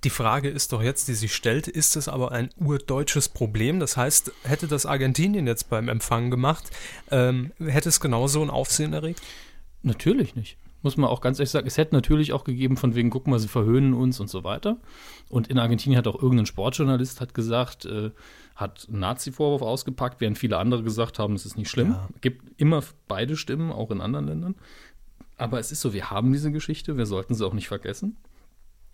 Die 0.05 0.11
Frage 0.11 0.49
ist 0.49 0.73
doch 0.73 0.83
jetzt, 0.83 1.07
die 1.07 1.15
sich 1.15 1.33
stellt, 1.33 1.69
ist 1.69 1.95
es 1.95 2.09
aber 2.09 2.33
ein 2.33 2.51
urdeutsches 2.57 3.29
Problem? 3.29 3.79
Das 3.79 3.97
heißt, 3.97 4.33
hätte 4.43 4.67
das 4.67 4.85
Argentinien 4.85 5.47
jetzt 5.47 5.71
beim 5.71 5.89
Empfang 5.89 6.29
gemacht, 6.29 6.71
ähm, 7.13 7.53
hätte 7.61 7.89
es 7.89 8.01
genauso 8.01 8.43
ein 8.43 8.51
Aufsehen 8.51 8.93
erregt? 8.95 9.23
Natürlich 9.83 10.35
nicht 10.35 10.57
muss 10.83 10.97
man 10.97 11.09
auch 11.09 11.21
ganz 11.21 11.39
ehrlich 11.39 11.51
sagen, 11.51 11.67
es 11.67 11.79
hätte 11.79 11.95
natürlich 11.95 12.33
auch 12.33 12.45
gegeben, 12.45 12.77
von 12.77 12.95
wegen, 12.95 13.11
guck 13.11 13.27
mal, 13.27 13.39
sie 13.39 13.49
verhöhnen 13.49 13.95
uns 13.95 14.21
und 14.21 14.29
so 14.29 14.45
weiter. 14.45 14.79
Und 15.29 15.49
in 15.49 15.59
Argentinien 15.59 15.99
hat 15.99 16.07
auch 16.07 16.21
irgendein 16.21 16.47
Sportjournalist 16.47 17.21
hat 17.21 17.35
gesagt, 17.35 17.85
äh, 17.85 18.11
hat 18.55 18.87
einen 18.89 19.01
Nazi-Vorwurf 19.01 19.63
ausgepackt, 19.63 20.21
während 20.21 20.39
viele 20.39 20.59
andere 20.59 20.83
gesagt 20.83 21.19
haben, 21.19 21.35
es 21.35 21.47
ist 21.47 21.57
nicht 21.57 21.71
schlimm. 21.71 21.93
Ja. 21.93 22.09
Gibt 22.21 22.61
immer 22.61 22.83
beide 23.09 23.37
Stimmen, 23.37 23.73
auch 23.73 23.91
in 23.91 24.01
anderen 24.01 24.27
Ländern. 24.27 24.55
Aber 25.39 25.59
es 25.59 25.73
ist 25.73 25.81
so, 25.81 25.93
wir 25.93 26.11
haben 26.11 26.33
diese 26.33 26.53
Geschichte, 26.53 26.97
wir 26.97 27.07
sollten 27.07 27.35
sie 27.35 27.47
auch 27.47 27.55
nicht 27.55 27.69
vergessen. 27.69 28.17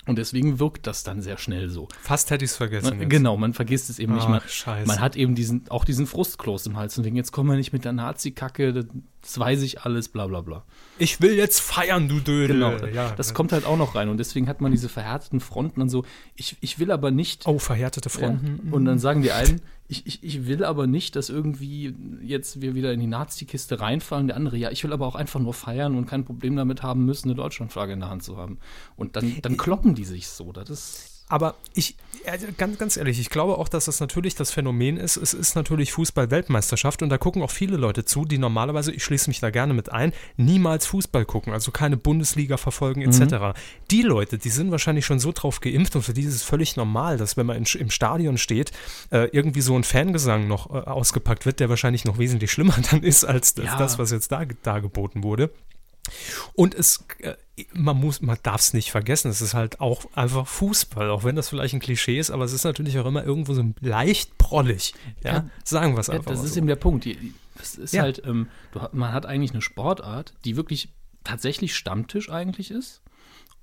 Und 0.08 0.16
deswegen 0.16 0.58
wirkt 0.58 0.86
das 0.86 1.02
dann 1.02 1.20
sehr 1.20 1.36
schnell 1.36 1.68
so. 1.68 1.86
Fast 2.00 2.30
hätte 2.30 2.44
ich 2.44 2.52
es 2.52 2.56
vergessen. 2.56 2.98
Man, 2.98 3.08
genau, 3.10 3.36
man 3.36 3.52
vergisst 3.52 3.90
es 3.90 3.98
eben 3.98 4.14
Ach, 4.14 4.16
nicht. 4.16 4.28
Man, 4.28 4.40
scheiße. 4.40 4.86
man 4.86 5.00
hat 5.00 5.16
eben 5.16 5.34
diesen, 5.34 5.68
auch 5.68 5.84
diesen 5.84 6.06
Frustkloß 6.06 6.66
im 6.66 6.78
Hals. 6.78 6.96
Und 6.96 7.04
wegen, 7.04 7.14
jetzt 7.14 7.30
kommen 7.30 7.50
wir 7.50 7.56
nicht 7.56 7.74
mit 7.74 7.84
der 7.84 7.92
Nazi-Kacke, 7.92 8.72
das 8.72 9.38
weiß 9.38 9.60
ich 9.62 9.82
alles, 9.82 10.08
bla 10.08 10.26
bla 10.26 10.40
bla. 10.40 10.64
Ich 10.98 11.20
will 11.20 11.34
jetzt 11.34 11.60
feiern, 11.60 12.08
du 12.08 12.20
Dödel. 12.20 12.56
Genau, 12.56 12.86
ja, 12.86 13.12
das 13.16 13.28
ja. 13.28 13.34
kommt 13.34 13.52
halt 13.52 13.66
auch 13.66 13.76
noch 13.76 13.94
rein. 13.94 14.08
Und 14.08 14.16
deswegen 14.16 14.48
hat 14.48 14.62
man 14.62 14.72
diese 14.72 14.88
verhärteten 14.88 15.40
Fronten 15.40 15.82
und 15.82 15.90
so. 15.90 16.06
Ich, 16.36 16.56
ich 16.60 16.78
will 16.78 16.90
aber 16.90 17.10
nicht. 17.10 17.46
Oh, 17.46 17.58
verhärtete 17.58 18.08
Fronten. 18.08 18.60
Ja. 18.64 18.72
Und 18.72 18.86
dann 18.86 18.98
sagen 18.98 19.20
die 19.20 19.32
einen, 19.32 19.60
ich, 19.88 20.06
ich, 20.06 20.22
ich 20.22 20.46
will 20.46 20.64
aber 20.64 20.86
nicht, 20.86 21.16
dass 21.16 21.30
irgendwie 21.30 21.94
jetzt 22.22 22.60
wir 22.60 22.74
wieder 22.74 22.92
in 22.92 23.00
die 23.00 23.06
Nazi-Kiste 23.06 23.80
reinfallen. 23.80 24.26
Der 24.26 24.36
andere, 24.36 24.58
ja, 24.58 24.70
ich 24.70 24.84
will 24.84 24.92
aber 24.92 25.06
auch 25.06 25.14
einfach 25.14 25.40
nur 25.40 25.54
feiern 25.54 25.96
und 25.96 26.04
kein 26.04 26.26
Problem 26.26 26.56
damit 26.56 26.82
haben 26.82 27.06
müssen, 27.06 27.28
eine 27.28 27.36
Deutschlandflagge 27.36 27.94
in 27.94 28.00
der 28.00 28.10
Hand 28.10 28.22
zu 28.22 28.36
haben. 28.36 28.58
Und 28.96 29.16
dann, 29.16 29.38
dann 29.40 29.56
kloppen 29.56 29.94
die 29.94 30.04
sich 30.04 30.28
so. 30.28 30.52
Das 30.52 30.68
ist 30.68 31.17
aber 31.28 31.56
ich, 31.74 31.96
also 32.26 32.46
ganz, 32.56 32.78
ganz 32.78 32.96
ehrlich, 32.96 33.20
ich 33.20 33.30
glaube 33.30 33.58
auch, 33.58 33.68
dass 33.68 33.86
das 33.86 34.00
natürlich 34.00 34.34
das 34.34 34.50
Phänomen 34.50 34.96
ist. 34.96 35.16
Es 35.16 35.34
ist 35.34 35.54
natürlich 35.54 35.92
Fußball-Weltmeisterschaft 35.92 37.02
und 37.02 37.08
da 37.08 37.18
gucken 37.18 37.42
auch 37.42 37.50
viele 37.50 37.76
Leute 37.76 38.04
zu, 38.04 38.24
die 38.24 38.38
normalerweise, 38.38 38.92
ich 38.92 39.04
schließe 39.04 39.28
mich 39.28 39.40
da 39.40 39.50
gerne 39.50 39.74
mit 39.74 39.92
ein, 39.92 40.12
niemals 40.36 40.86
Fußball 40.86 41.24
gucken, 41.24 41.52
also 41.52 41.70
keine 41.70 41.96
Bundesliga 41.96 42.56
verfolgen 42.56 43.02
etc. 43.02 43.20
Mhm. 43.20 43.52
Die 43.90 44.02
Leute, 44.02 44.38
die 44.38 44.50
sind 44.50 44.70
wahrscheinlich 44.70 45.06
schon 45.06 45.18
so 45.18 45.32
drauf 45.32 45.60
geimpft 45.60 45.96
und 45.96 46.02
für 46.02 46.14
die 46.14 46.22
ist 46.22 46.34
es 46.34 46.42
völlig 46.42 46.76
normal, 46.76 47.18
dass 47.18 47.36
wenn 47.36 47.46
man 47.46 47.56
in, 47.56 47.64
im 47.78 47.90
Stadion 47.90 48.38
steht, 48.38 48.72
äh, 49.10 49.28
irgendwie 49.32 49.60
so 49.60 49.76
ein 49.76 49.84
Fangesang 49.84 50.48
noch 50.48 50.70
äh, 50.70 50.78
ausgepackt 50.78 51.46
wird, 51.46 51.60
der 51.60 51.68
wahrscheinlich 51.68 52.04
noch 52.04 52.18
wesentlich 52.18 52.50
schlimmer 52.50 52.76
dann 52.90 53.02
ist 53.02 53.24
als 53.24 53.54
ja. 53.56 53.76
das, 53.76 53.98
was 53.98 54.10
jetzt 54.10 54.32
da, 54.32 54.44
da 54.62 54.78
geboten 54.78 55.22
wurde. 55.22 55.50
Und 56.54 56.74
es, 56.74 57.04
äh, 57.18 57.34
man 57.72 57.98
muss, 57.98 58.20
man 58.20 58.38
darf 58.42 58.60
es 58.60 58.74
nicht 58.74 58.90
vergessen, 58.90 59.30
es 59.30 59.40
ist 59.40 59.54
halt 59.54 59.80
auch 59.80 60.04
einfach 60.14 60.46
Fußball, 60.46 61.10
auch 61.10 61.24
wenn 61.24 61.36
das 61.36 61.48
vielleicht 61.48 61.74
ein 61.74 61.80
Klischee 61.80 62.18
ist, 62.18 62.30
aber 62.30 62.44
es 62.44 62.52
ist 62.52 62.64
natürlich 62.64 62.98
auch 62.98 63.06
immer 63.06 63.24
irgendwo 63.24 63.54
so 63.54 63.64
leicht 63.80 64.38
prollig. 64.38 64.94
Ja, 65.22 65.32
ja 65.32 65.50
sagen 65.64 65.94
wir 65.94 66.00
es 66.00 66.10
einfach. 66.10 66.30
Das 66.30 66.44
ist 66.44 66.54
so. 66.54 66.58
eben 66.58 66.66
der 66.66 66.76
Punkt. 66.76 67.06
Es 67.60 67.74
ist 67.74 67.94
ja. 67.94 68.02
halt, 68.02 68.22
ähm, 68.24 68.48
du, 68.72 68.80
man 68.92 69.12
hat 69.12 69.26
eigentlich 69.26 69.52
eine 69.52 69.62
Sportart, 69.62 70.34
die 70.44 70.56
wirklich 70.56 70.90
tatsächlich 71.24 71.74
Stammtisch 71.74 72.30
eigentlich 72.30 72.70
ist 72.70 73.02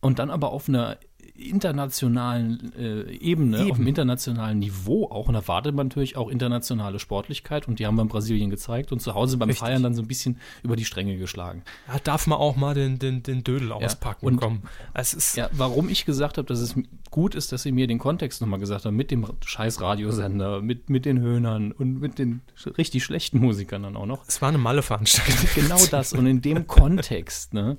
und 0.02 0.20
dann 0.20 0.30
aber 0.30 0.52
auf 0.52 0.70
einer 0.70 0.98
internationalen 1.38 2.72
äh, 2.78 3.12
Ebene, 3.18 3.60
Eben. 3.60 3.72
auf 3.72 3.78
dem 3.78 3.88
internationalen 3.88 4.60
Niveau 4.60 5.06
auch. 5.10 5.28
Und 5.28 5.34
da 5.34 5.48
wartet 5.48 5.76
man 5.76 5.88
natürlich 5.88 6.16
auch 6.16 6.30
internationale 6.30 7.00
Sportlichkeit 7.00 7.68
und 7.68 7.80
die 7.80 7.86
haben 7.86 7.96
wir 7.96 8.04
in 8.04 8.08
Brasilien 8.08 8.50
gezeigt 8.50 8.92
und 8.92 9.02
zu 9.02 9.14
Hause 9.14 9.38
beim 9.38 9.50
Richtig. 9.50 9.68
Feiern 9.68 9.84
dann 9.84 9.94
so 9.94 10.02
ein 10.02 10.08
bisschen 10.08 10.40
über 10.64 10.76
die 10.76 10.86
Stränge 10.86 11.18
geschlagen. 11.18 11.64
Ja, 11.88 12.00
darf 12.04 12.28
man 12.28 12.40
auch 12.40 12.56
mal 12.56 12.74
den, 12.74 13.00
den, 13.00 13.22
den 13.24 13.44
Dödel 13.44 13.70
ja. 13.70 13.76
auspacken 13.76 14.26
und 14.26 14.38
kommen. 14.38 14.64
Es 14.94 15.14
ist 15.14 15.36
ja, 15.36 15.50
warum 15.52 15.90
ich 15.90 16.06
gesagt 16.06 16.38
habe, 16.38 16.48
dass 16.48 16.60
es 16.60 16.76
gut 17.12 17.36
ist, 17.36 17.52
dass 17.52 17.64
sie 17.64 17.72
mir 17.72 17.88
den 17.88 18.00
Kontext 18.00 18.42
nochmal 18.42 18.60
gesagt 18.60 18.86
haben, 18.86 18.96
mit 18.96 19.12
dem 19.12 19.26
scheiß 19.46 19.82
Radiosender, 19.82 20.62
mit, 20.62 20.90
mit 20.90 21.06
den 21.06 21.20
Höhnern 21.20 21.72
und 21.72 22.00
mit 22.00 22.18
den 22.18 22.42
richtig 22.78 23.04
schlechten 23.04 23.40
Musikern 23.40 23.84
dann 23.84 23.96
auch 23.96 24.06
noch. 24.06 24.28
Es 24.28 24.42
war 24.42 24.50
eine 24.50 24.58
Malle-Veranstaltung. 24.58 25.50
Genau 25.56 25.80
das. 25.92 26.14
Und 26.14 26.28
in 26.28 26.42
dem 26.42 26.68
Kontext, 26.68 27.54
ne? 27.54 27.78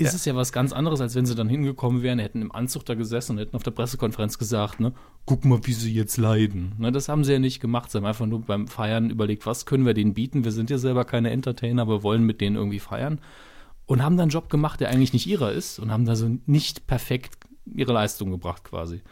Ist 0.00 0.12
ja. 0.12 0.16
es 0.16 0.24
ja 0.24 0.34
was 0.36 0.52
ganz 0.52 0.72
anderes, 0.72 1.00
als 1.00 1.14
wenn 1.14 1.26
sie 1.26 1.34
dann 1.34 1.48
hingekommen 1.48 2.02
wären, 2.02 2.18
hätten 2.18 2.42
im 2.42 2.52
Anzug 2.52 2.84
da 2.86 2.94
gesessen 2.94 3.32
und 3.32 3.38
hätten 3.38 3.56
auf 3.56 3.62
der 3.62 3.70
Pressekonferenz 3.70 4.38
gesagt, 4.38 4.80
ne, 4.80 4.92
guck 5.26 5.44
mal, 5.44 5.60
wie 5.64 5.72
sie 5.72 5.92
jetzt 5.92 6.16
leiden. 6.16 6.72
Ne, 6.78 6.90
das 6.92 7.08
haben 7.08 7.24
sie 7.24 7.32
ja 7.32 7.38
nicht 7.38 7.60
gemacht. 7.60 7.90
Sie 7.90 7.98
haben 7.98 8.06
einfach 8.06 8.26
nur 8.26 8.40
beim 8.42 8.66
Feiern 8.66 9.10
überlegt, 9.10 9.46
was 9.46 9.66
können 9.66 9.86
wir 9.86 9.94
denen 9.94 10.14
bieten? 10.14 10.44
Wir 10.44 10.52
sind 10.52 10.70
ja 10.70 10.78
selber 10.78 11.04
keine 11.04 11.30
Entertainer, 11.30 11.82
aber 11.82 12.02
wollen 12.02 12.24
mit 12.24 12.40
denen 12.40 12.56
irgendwie 12.56 12.80
feiern. 12.80 13.20
Und 13.86 14.02
haben 14.02 14.16
dann 14.16 14.24
einen 14.24 14.30
Job 14.30 14.50
gemacht, 14.50 14.80
der 14.80 14.90
eigentlich 14.90 15.12
nicht 15.12 15.26
ihrer 15.26 15.52
ist 15.52 15.78
und 15.78 15.90
haben 15.90 16.04
da 16.04 16.16
so 16.16 16.30
nicht 16.46 16.86
perfekt 16.86 17.36
ihre 17.74 17.92
Leistung 17.92 18.30
gebracht 18.30 18.64
quasi 18.64 19.02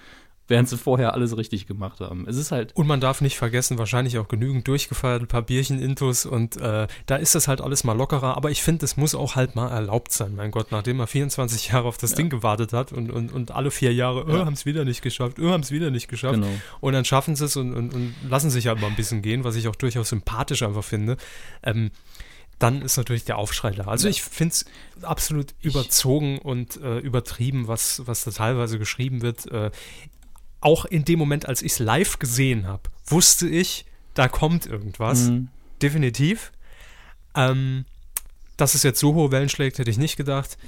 während 0.48 0.68
sie 0.68 0.76
vorher 0.76 1.14
alles 1.14 1.36
richtig 1.36 1.66
gemacht 1.66 2.00
haben. 2.00 2.26
Es 2.26 2.36
ist 2.36 2.50
halt. 2.50 2.74
Und 2.74 2.86
man 2.86 3.00
darf 3.00 3.20
nicht 3.20 3.36
vergessen, 3.36 3.78
wahrscheinlich 3.78 4.18
auch 4.18 4.28
genügend 4.28 4.66
durchgefeiert, 4.66 5.22
ein 5.22 5.28
paar 5.28 5.42
Bierchen 5.42 5.80
intus 5.80 6.26
und 6.26 6.56
äh, 6.56 6.86
da 7.06 7.16
ist 7.16 7.34
das 7.34 7.46
halt 7.46 7.60
alles 7.60 7.84
mal 7.84 7.96
lockerer, 7.96 8.36
aber 8.36 8.50
ich 8.50 8.62
finde, 8.62 8.84
es 8.84 8.96
muss 8.96 9.14
auch 9.14 9.36
halt 9.36 9.54
mal 9.54 9.68
erlaubt 9.68 10.12
sein, 10.12 10.34
mein 10.34 10.50
Gott, 10.50 10.72
nachdem 10.72 11.00
er 11.00 11.06
24 11.06 11.68
Jahre 11.68 11.86
auf 11.86 11.98
das 11.98 12.10
ja. 12.10 12.16
Ding 12.16 12.30
gewartet 12.30 12.72
hat 12.72 12.92
und, 12.92 13.10
und, 13.10 13.32
und 13.32 13.50
alle 13.50 13.70
vier 13.70 13.92
Jahre, 13.92 14.24
oh, 14.26 14.36
ja. 14.36 14.46
haben 14.46 14.54
es 14.54 14.66
wieder 14.66 14.84
nicht 14.84 15.02
geschafft, 15.02 15.38
oh, 15.38 15.50
haben 15.50 15.62
es 15.62 15.70
wieder 15.70 15.90
nicht 15.90 16.08
geschafft. 16.08 16.34
Genau. 16.34 16.48
Und 16.80 16.94
dann 16.94 17.04
schaffen 17.04 17.36
sie 17.36 17.44
es 17.44 17.56
und, 17.56 17.74
und, 17.74 17.94
und 17.94 18.14
lassen 18.28 18.50
sich 18.50 18.66
halt 18.66 18.80
mal 18.80 18.88
ein 18.88 18.96
bisschen 18.96 19.22
gehen, 19.22 19.44
was 19.44 19.56
ich 19.56 19.68
auch 19.68 19.76
durchaus 19.76 20.08
sympathisch 20.08 20.62
einfach 20.62 20.84
finde. 20.84 21.16
Ähm, 21.62 21.90
dann 22.58 22.82
ist 22.82 22.96
natürlich 22.96 23.24
der 23.24 23.38
Aufschrei 23.38 23.70
da. 23.70 23.84
Also 23.84 24.08
ich 24.08 24.22
finde 24.22 24.52
es 24.52 24.64
absolut 25.02 25.54
überzogen 25.62 26.38
und 26.38 26.76
äh, 26.82 26.98
übertrieben, 26.98 27.68
was, 27.68 28.02
was 28.06 28.24
da 28.24 28.32
teilweise 28.32 28.78
geschrieben 28.78 29.22
wird. 29.22 29.46
Äh, 29.50 29.70
auch 30.60 30.84
in 30.84 31.04
dem 31.04 31.18
Moment, 31.18 31.46
als 31.48 31.62
ich 31.62 31.72
es 31.72 31.78
live 31.78 32.18
gesehen 32.18 32.66
habe, 32.66 32.82
wusste 33.06 33.48
ich, 33.48 33.84
da 34.14 34.28
kommt 34.28 34.66
irgendwas. 34.66 35.28
Mhm. 35.28 35.48
Definitiv. 35.80 36.52
Ähm, 37.34 37.84
dass 38.56 38.74
es 38.74 38.82
jetzt 38.82 38.98
so 38.98 39.14
hohe 39.14 39.30
Wellen 39.30 39.48
schlägt, 39.48 39.78
hätte 39.78 39.90
ich 39.90 39.98
nicht 39.98 40.16
gedacht. 40.16 40.58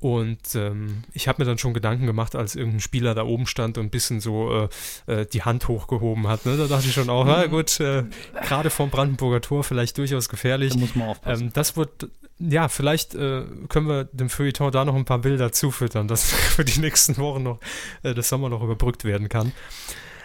Und 0.00 0.54
ähm, 0.54 1.04
ich 1.14 1.28
habe 1.28 1.42
mir 1.42 1.46
dann 1.46 1.56
schon 1.56 1.72
Gedanken 1.72 2.04
gemacht, 2.04 2.36
als 2.36 2.56
irgendein 2.56 2.80
Spieler 2.80 3.14
da 3.14 3.24
oben 3.24 3.46
stand 3.46 3.78
und 3.78 3.86
ein 3.86 3.90
bisschen 3.90 4.20
so 4.20 4.68
äh, 5.06 5.12
äh, 5.20 5.24
die 5.24 5.44
Hand 5.44 5.66
hochgehoben 5.66 6.28
hat. 6.28 6.44
Ne? 6.44 6.58
Da 6.58 6.66
dachte 6.66 6.86
ich 6.86 6.92
schon 6.92 7.08
auch, 7.08 7.24
na 7.24 7.46
gut, 7.46 7.80
äh, 7.80 8.04
gerade 8.42 8.68
vom 8.68 8.90
Brandenburger 8.90 9.40
Tor 9.40 9.64
vielleicht 9.64 9.96
durchaus 9.96 10.28
gefährlich. 10.28 10.74
Da 10.74 10.78
muss 10.78 10.94
man 10.94 11.08
aufpassen. 11.08 11.44
Ähm, 11.44 11.52
das 11.54 11.78
wird, 11.78 12.08
ja, 12.38 12.68
vielleicht 12.68 13.14
äh, 13.14 13.44
können 13.68 13.88
wir 13.88 14.04
dem 14.04 14.28
Feuilleton 14.28 14.72
da 14.72 14.84
noch 14.84 14.94
ein 14.94 15.04
paar 15.04 15.20
Bilder 15.20 15.52
zufüttern, 15.52 16.08
dass 16.08 16.32
für 16.32 16.64
die 16.64 16.80
nächsten 16.80 17.16
Wochen 17.16 17.42
noch 17.42 17.60
äh, 18.02 18.14
das 18.14 18.28
Sommer 18.28 18.48
noch 18.48 18.62
überbrückt 18.62 19.04
werden 19.04 19.28
kann. 19.28 19.52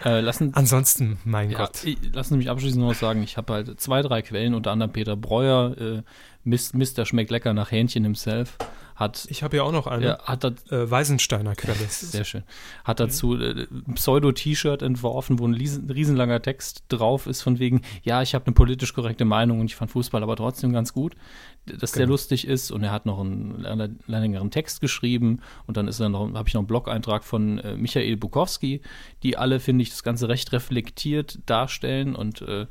Äh, 0.04 0.20
lassen, 0.20 0.54
Ansonsten, 0.54 1.18
mein 1.24 1.50
ja, 1.50 1.58
Gott. 1.58 1.84
Ich, 1.84 1.98
lassen 2.12 2.34
Sie 2.34 2.38
mich 2.38 2.50
abschließend 2.50 2.82
noch 2.82 2.94
sagen, 2.94 3.22
ich 3.22 3.36
habe 3.36 3.52
halt 3.52 3.80
zwei, 3.80 4.00
drei 4.00 4.22
Quellen, 4.22 4.54
unter 4.54 4.70
anderem 4.70 4.92
Peter 4.92 5.14
Breuer, 5.14 5.76
äh, 5.78 6.02
Mr. 6.44 7.04
schmeckt 7.04 7.30
lecker 7.30 7.52
nach 7.52 7.70
Hähnchen 7.70 8.02
himself 8.04 8.56
hat. 9.00 9.26
Ich 9.30 9.42
habe 9.42 9.56
ja 9.56 9.62
auch 9.64 9.72
noch 9.72 9.86
eine. 9.86 10.04
Ja, 10.04 10.22
hat 10.22 10.44
dat, 10.44 10.70
äh, 10.70 10.88
Weisensteiner 10.88 11.56
Quelle. 11.56 11.78
Sehr 11.88 12.24
schön. 12.24 12.44
Hat 12.84 13.00
dazu 13.00 13.34
äh, 13.34 13.66
ein 13.70 13.94
Pseudo-T-Shirt 13.94 14.82
entworfen, 14.82 15.38
wo 15.38 15.48
ein 15.48 15.54
riesenlanger 15.54 16.42
Text 16.42 16.84
drauf 16.88 17.26
ist, 17.26 17.42
von 17.42 17.58
wegen, 17.58 17.80
ja, 18.02 18.22
ich 18.22 18.34
habe 18.34 18.46
eine 18.46 18.54
politisch 18.54 18.92
korrekte 18.92 19.24
Meinung 19.24 19.60
und 19.60 19.66
ich 19.66 19.74
fand 19.74 19.90
Fußball 19.90 20.22
aber 20.22 20.36
trotzdem 20.36 20.72
ganz 20.72 20.92
gut, 20.92 21.16
dass 21.64 21.92
genau. 21.92 22.02
der 22.02 22.06
lustig 22.08 22.46
ist 22.46 22.70
und 22.70 22.84
er 22.84 22.92
hat 22.92 23.06
noch 23.06 23.18
einen 23.18 23.98
längeren 24.06 24.50
Text 24.50 24.80
geschrieben 24.80 25.40
und 25.66 25.76
dann 25.76 25.88
ist 25.88 25.98
dann 25.98 26.12
noch, 26.12 26.32
habe 26.34 26.48
ich 26.48 26.54
noch 26.54 26.60
einen 26.60 26.68
Blog-Eintrag 26.68 27.24
von 27.24 27.58
äh, 27.58 27.76
Michael 27.76 28.16
Bukowski, 28.18 28.82
die 29.22 29.36
alle, 29.36 29.60
finde 29.60 29.82
ich, 29.82 29.90
das 29.90 30.02
Ganze 30.02 30.28
recht 30.28 30.52
reflektiert 30.52 31.38
darstellen 31.46 32.14
und 32.14 32.42
äh, 32.42 32.66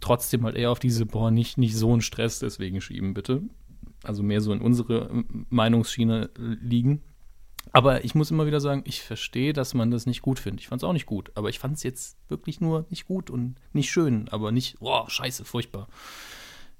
trotzdem 0.00 0.44
halt 0.44 0.56
eher 0.56 0.72
auf 0.72 0.80
diese, 0.80 1.06
boah, 1.06 1.30
nicht, 1.30 1.56
nicht 1.56 1.76
so 1.76 1.92
einen 1.92 2.02
Stress 2.02 2.40
deswegen 2.40 2.80
schieben, 2.80 3.14
bitte 3.14 3.42
also 4.02 4.22
mehr 4.22 4.40
so 4.40 4.52
in 4.52 4.60
unsere 4.60 5.24
Meinungsschiene 5.48 6.30
liegen. 6.36 7.02
Aber 7.70 8.04
ich 8.04 8.14
muss 8.14 8.30
immer 8.30 8.46
wieder 8.46 8.60
sagen, 8.60 8.82
ich 8.86 9.02
verstehe, 9.02 9.52
dass 9.52 9.72
man 9.72 9.90
das 9.90 10.06
nicht 10.06 10.20
gut 10.20 10.38
findet. 10.38 10.60
Ich 10.60 10.68
fand 10.68 10.82
es 10.82 10.84
auch 10.84 10.92
nicht 10.92 11.06
gut, 11.06 11.30
aber 11.36 11.48
ich 11.48 11.58
fand 11.58 11.76
es 11.76 11.82
jetzt 11.82 12.16
wirklich 12.28 12.60
nur 12.60 12.86
nicht 12.90 13.06
gut 13.06 13.30
und 13.30 13.54
nicht 13.72 13.90
schön, 13.90 14.28
aber 14.28 14.52
nicht, 14.52 14.80
boah, 14.80 15.08
scheiße, 15.08 15.44
furchtbar. 15.44 15.88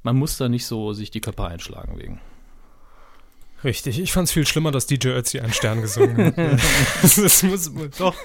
Man 0.03 0.16
muss 0.16 0.36
da 0.36 0.49
nicht 0.49 0.66
so 0.66 0.93
sich 0.93 1.11
die 1.11 1.20
Köpfe 1.20 1.47
einschlagen 1.47 1.99
wegen. 1.99 2.20
Richtig, 3.65 4.01
ich 4.01 4.12
fand 4.12 4.27
es 4.27 4.32
viel 4.32 4.44
schlimmer, 4.44 4.73
dass 4.73 4.86
DJ 4.86 5.11
Ötzi 5.11 5.39
einen 5.39 5.53
Stern 5.53 5.82
gesungen 5.82 6.16
hat. 6.27 6.36
das 7.03 7.43
muss 7.44 7.70
doch, 7.97 8.16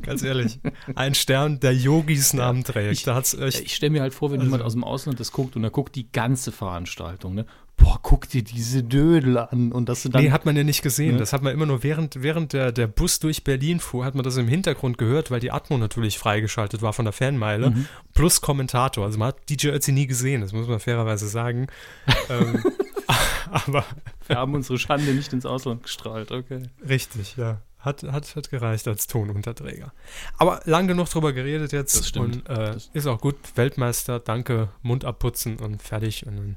ganz 0.00 0.22
ehrlich, 0.22 0.60
ein 0.94 1.14
Stern, 1.14 1.60
der 1.60 1.74
Yogis 1.74 2.32
Namen 2.32 2.64
trägt. 2.64 3.06
Ich, 3.06 3.60
ich 3.60 3.74
stelle 3.74 3.90
mir 3.90 4.00
halt 4.00 4.14
vor, 4.14 4.30
wenn 4.30 4.40
also, 4.40 4.46
jemand 4.48 4.64
aus 4.64 4.72
dem 4.72 4.84
Ausland 4.84 5.20
das 5.20 5.30
guckt 5.30 5.56
und 5.56 5.64
er 5.64 5.70
guckt 5.70 5.94
die 5.94 6.10
ganze 6.10 6.52
Veranstaltung, 6.52 7.34
ne? 7.34 7.46
Boah, 7.78 7.98
guck 8.02 8.28
dir 8.28 8.42
diese 8.42 8.82
Dödel 8.82 9.38
an. 9.38 9.72
Und 9.72 9.88
dass 9.88 10.02
du 10.02 10.10
dann. 10.10 10.22
Nee, 10.22 10.30
hat 10.30 10.44
man 10.44 10.56
ja 10.56 10.64
nicht 10.64 10.82
gesehen. 10.82 11.12
Ne? 11.12 11.18
Das 11.18 11.32
hat 11.32 11.42
man 11.42 11.52
immer 11.52 11.64
nur 11.64 11.82
während, 11.82 12.22
während 12.22 12.52
der, 12.52 12.72
der 12.72 12.86
Bus 12.86 13.20
durch 13.20 13.44
Berlin 13.44 13.80
fuhr, 13.80 14.04
hat 14.04 14.14
man 14.14 14.24
das 14.24 14.36
im 14.36 14.48
Hintergrund 14.48 14.98
gehört, 14.98 15.30
weil 15.30 15.40
die 15.40 15.50
Atmo 15.50 15.78
natürlich 15.78 16.18
freigeschaltet 16.18 16.82
war 16.82 16.92
von 16.92 17.06
der 17.06 17.12
Fanmeile. 17.12 17.70
Mhm. 17.70 17.86
Plus 18.14 18.40
Kommentator. 18.40 19.04
Also 19.04 19.18
man 19.18 19.28
hat 19.28 19.48
DJ 19.48 19.68
Ötzi 19.68 19.92
nie 19.92 20.06
gesehen, 20.06 20.42
das 20.42 20.52
muss 20.52 20.68
man 20.68 20.80
fairerweise 20.80 21.28
sagen. 21.28 21.68
ähm, 22.28 22.62
aber. 23.50 23.84
Wir 24.26 24.36
haben 24.36 24.54
unsere 24.54 24.78
Schande 24.78 25.14
nicht 25.14 25.32
ins 25.32 25.46
Ausland 25.46 25.84
gestrahlt, 25.84 26.30
okay. 26.32 26.64
Richtig, 26.86 27.36
ja. 27.36 27.62
Hat, 27.78 28.02
hat, 28.02 28.34
hat 28.34 28.50
gereicht 28.50 28.88
als 28.88 29.06
Tonunterträger. 29.06 29.92
Aber 30.36 30.60
lang 30.64 30.88
genug 30.88 31.08
drüber 31.08 31.32
geredet 31.32 31.72
jetzt. 31.72 31.96
Das 31.96 32.08
stimmt. 32.08 32.48
Und 32.48 32.58
äh, 32.58 32.76
ist 32.92 33.06
auch 33.06 33.20
gut. 33.20 33.36
Weltmeister, 33.54 34.18
danke, 34.18 34.68
Mund 34.82 35.04
abputzen 35.04 35.58
und 35.58 35.80
fertig. 35.80 36.26
Und 36.26 36.36
dann 36.36 36.56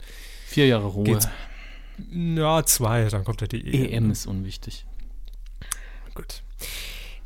Vier 0.52 0.68
Jahre 0.68 0.88
Ruhe. 0.88 1.06
Geht's. 1.06 1.30
Ja, 2.11 2.65
zwei, 2.65 3.06
dann 3.06 3.23
kommt 3.23 3.40
ja 3.40 3.48
die 3.48 3.65
EM. 3.65 4.06
EM 4.06 4.11
ist 4.11 4.26
unwichtig. 4.26 4.86
Gut. 6.14 6.44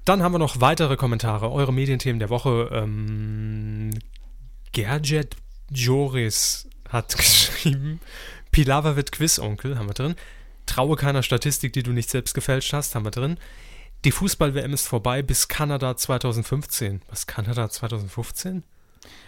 Dann 0.03 0.21
haben 0.21 0.33
wir 0.33 0.37
noch 0.37 0.61
weitere 0.61 0.95
Kommentare. 0.95 1.51
Eure 1.51 1.73
Medienthemen 1.73 2.19
der 2.19 2.29
Woche. 2.29 2.69
Ähm, 2.71 3.89
Gerjet 4.73 5.35
Joris 5.71 6.69
hat 6.87 7.17
geschrieben: 7.17 7.99
Pilava 8.51 8.95
wird 8.95 9.11
Quizonkel, 9.11 9.79
haben 9.79 9.89
wir 9.89 9.95
drin. 9.95 10.13
Traue 10.67 10.95
keiner 10.95 11.23
Statistik, 11.23 11.73
die 11.73 11.81
du 11.81 11.93
nicht 11.93 12.11
selbst 12.11 12.35
gefälscht 12.35 12.73
hast, 12.73 12.93
haben 12.93 13.05
wir 13.05 13.11
drin. 13.11 13.37
Die 14.03 14.11
Fußball-WM 14.11 14.71
ist 14.71 14.87
vorbei 14.87 15.23
bis 15.23 15.47
Kanada 15.47 15.97
2015. 15.97 17.01
Was, 17.09 17.25
Kanada 17.25 17.71
2015? 17.71 18.63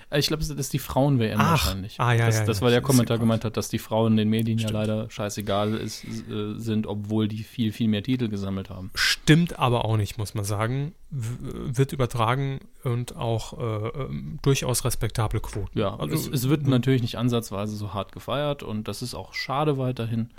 Äh, 0.09 0.19
ich 0.19 0.27
glaube, 0.27 0.43
das 0.43 0.49
ist 0.49 0.73
die 0.73 0.79
Frauen-WM 0.79 1.39
wahrscheinlich. 1.39 1.99
Ah, 1.99 2.13
ja, 2.13 2.27
das, 2.27 2.39
ja, 2.39 2.45
das 2.45 2.61
war 2.61 2.69
der 2.69 2.81
Kommentar 2.81 3.17
gemeint 3.17 3.43
hat, 3.43 3.57
dass 3.57 3.69
die 3.69 3.79
Frauen 3.79 4.17
den 4.17 4.29
Medien 4.29 4.59
Stimmt. 4.59 4.73
ja 4.73 4.79
leider 4.79 5.09
scheißegal 5.09 5.73
ist, 5.75 6.03
äh, 6.03 6.55
sind, 6.57 6.87
obwohl 6.87 7.27
die 7.27 7.43
viel, 7.43 7.71
viel 7.71 7.87
mehr 7.87 8.03
Titel 8.03 8.29
gesammelt 8.29 8.69
haben. 8.69 8.91
Stimmt 8.95 9.59
aber 9.59 9.85
auch 9.85 9.97
nicht, 9.97 10.17
muss 10.17 10.33
man 10.33 10.45
sagen. 10.45 10.93
W 11.09 11.77
wird 11.77 11.93
übertragen 11.93 12.59
und 12.83 13.15
auch 13.15 13.57
äh, 13.57 13.87
ähm, 14.03 14.39
durchaus 14.41 14.83
respektable 14.85 15.39
Quoten. 15.39 15.77
Ja, 15.77 15.95
also, 15.97 16.15
es, 16.15 16.27
es 16.27 16.49
wird 16.49 16.67
natürlich 16.67 17.01
nicht 17.01 17.17
ansatzweise 17.17 17.75
so 17.75 17.93
hart 17.93 18.11
gefeiert 18.11 18.63
und 18.63 18.87
das 18.87 19.01
ist 19.01 19.15
auch 19.15 19.33
schade 19.33 19.77
weiterhin, 19.77 20.29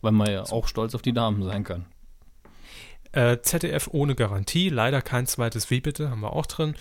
weil 0.00 0.12
man 0.12 0.30
ja 0.30 0.42
auch 0.44 0.68
stolz 0.68 0.94
auf 0.94 1.02
die 1.02 1.12
Damen 1.12 1.42
sein 1.42 1.64
kann. 1.64 1.86
Äh, 3.12 3.38
ZDF 3.40 3.88
ohne 3.92 4.14
Garantie, 4.14 4.68
leider 4.68 5.00
kein 5.00 5.26
zweites 5.26 5.70
Wie 5.70 5.80
bitte, 5.80 6.10
haben 6.10 6.20
wir 6.20 6.34
auch 6.34 6.44
drin. 6.44 6.74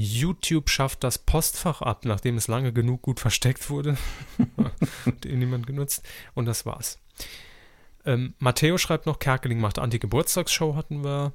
YouTube 0.00 0.70
schafft 0.70 1.04
das 1.04 1.18
Postfach 1.18 1.82
ab, 1.82 2.04
nachdem 2.04 2.36
es 2.36 2.48
lange 2.48 2.72
genug 2.72 3.02
gut 3.02 3.20
versteckt 3.20 3.70
wurde. 3.70 3.96
Den 5.24 5.38
niemand 5.38 5.66
genutzt. 5.66 6.02
Und 6.34 6.46
das 6.46 6.66
war's. 6.66 6.98
Ähm, 8.04 8.34
Matteo 8.38 8.78
schreibt 8.78 9.06
noch, 9.06 9.18
Kerkeling 9.18 9.60
macht 9.60 9.78
Anti-Geburtstagsshow, 9.78 10.74
hatten 10.74 11.04
wir. 11.04 11.32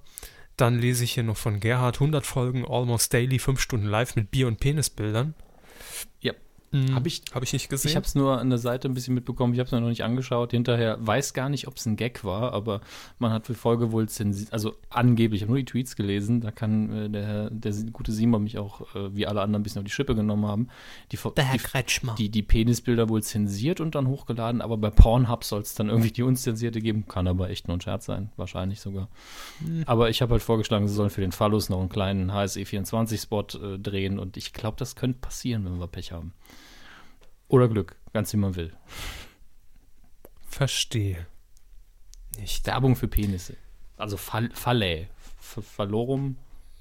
Dann 0.57 0.79
lese 0.79 1.03
ich 1.03 1.13
hier 1.13 1.23
noch 1.23 1.37
von 1.37 1.59
Gerhard 1.59 1.97
100 1.97 2.25
Folgen 2.25 2.65
Almost 2.65 3.13
Daily, 3.13 3.39
5 3.39 3.59
Stunden 3.59 3.87
live 3.87 4.15
mit 4.15 4.31
Bier- 4.31 4.47
und 4.47 4.59
Penisbildern. 4.59 5.35
Ja, 6.21 6.33
Mhm. 6.71 6.95
Habe 6.95 7.07
ich, 7.07 7.21
hab 7.33 7.43
ich 7.43 7.53
nicht 7.53 7.69
gesehen. 7.69 7.89
Ich 7.89 7.95
habe 7.95 8.05
es 8.05 8.15
nur 8.15 8.39
an 8.39 8.49
der 8.49 8.59
Seite 8.59 8.87
ein 8.87 8.93
bisschen 8.93 9.13
mitbekommen. 9.13 9.53
Ich 9.53 9.59
habe 9.59 9.67
es 9.67 9.71
mir 9.71 9.81
noch 9.81 9.87
nicht 9.87 10.03
angeschaut. 10.03 10.51
Hinterher 10.51 10.97
weiß 10.99 11.33
gar 11.33 11.49
nicht, 11.49 11.67
ob 11.67 11.77
es 11.77 11.85
ein 11.85 11.95
Gag 11.95 12.23
war, 12.23 12.53
aber 12.53 12.81
man 13.19 13.31
hat 13.31 13.45
für 13.45 13.53
Folge 13.53 13.91
wohl 13.91 14.09
zensiert, 14.09 14.51
also 14.51 14.75
angeblich, 14.89 15.39
ich 15.39 15.43
habe 15.43 15.51
nur 15.51 15.59
die 15.59 15.65
Tweets 15.65 15.95
gelesen. 15.95 16.41
Da 16.41 16.51
kann 16.51 16.91
äh, 16.91 17.09
der, 17.09 17.49
der 17.49 17.73
gute 17.91 18.11
Simon 18.11 18.43
mich 18.43 18.57
auch, 18.57 18.81
äh, 18.95 19.15
wie 19.15 19.27
alle 19.27 19.41
anderen, 19.41 19.61
ein 19.61 19.63
bisschen 19.63 19.79
auf 19.79 19.85
die 19.85 19.91
Schippe 19.91 20.15
genommen 20.15 20.45
haben. 20.45 20.67
Die, 21.11 21.17
der 21.17 21.45
Herr 21.45 21.59
Kretschmer. 21.59 22.15
Die, 22.15 22.29
die 22.29 22.43
Penisbilder 22.43 23.09
wohl 23.09 23.23
zensiert 23.23 23.79
und 23.79 23.95
dann 23.95 24.07
hochgeladen, 24.07 24.61
aber 24.61 24.77
bei 24.77 24.89
Pornhub 24.89 25.43
soll 25.43 25.61
es 25.61 25.75
dann 25.75 25.89
irgendwie 25.89 26.11
die 26.11 26.23
unzensierte 26.23 26.81
geben. 26.81 27.05
Kann 27.07 27.27
aber 27.27 27.49
echt 27.49 27.67
nur 27.67 27.77
ein 27.77 27.81
Scherz 27.81 28.05
sein, 28.05 28.31
wahrscheinlich 28.35 28.81
sogar. 28.81 29.07
Mhm. 29.61 29.83
Aber 29.85 30.09
ich 30.09 30.21
habe 30.21 30.33
halt 30.33 30.43
vorgeschlagen, 30.43 30.87
sie 30.87 30.93
sollen 30.93 31.09
für 31.09 31.21
den 31.21 31.31
Phallus 31.31 31.69
noch 31.69 31.79
einen 31.79 31.89
kleinen 31.89 32.31
HSE24-Spot 32.31 33.45
äh, 33.61 33.79
drehen 33.79 34.19
und 34.19 34.37
ich 34.37 34.53
glaube, 34.53 34.77
das 34.77 34.95
könnte 34.95 35.19
passieren, 35.19 35.65
wenn 35.65 35.79
wir 35.79 35.87
Pech 35.87 36.11
haben. 36.11 36.33
Oder 37.47 37.67
Glück, 37.67 37.95
ganz 38.13 38.33
wie 38.33 38.37
man 38.37 38.55
will. 38.55 38.73
Verstehe. 40.47 41.27
Nicht. 42.37 42.65
Werbung 42.65 42.95
für 42.95 43.07
Penisse. 43.07 43.57
Also 43.97 44.17
Fall, 44.17 44.49
Falle. 44.53 45.07
Fallorum. 45.39 46.37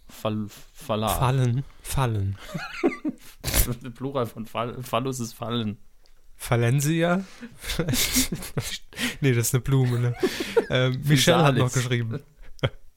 Fall, 0.08 0.46
Falla. 0.48 1.08
Fallen. 1.08 1.64
Fallen. 1.82 2.36
Plural 3.94 4.26
von 4.26 4.46
Fall, 4.46 4.82
Phallus 4.82 5.20
ist 5.20 5.32
Fallen. 5.32 5.78
Fallensia? 6.36 7.24
nee, 9.20 9.32
das 9.32 9.48
ist 9.48 9.54
eine 9.54 9.62
Blume. 9.62 9.98
Ne? 9.98 10.14
Äh, 10.68 10.90
Michelle 10.90 11.42
hat 11.42 11.56
noch 11.56 11.72
geschrieben. 11.72 12.20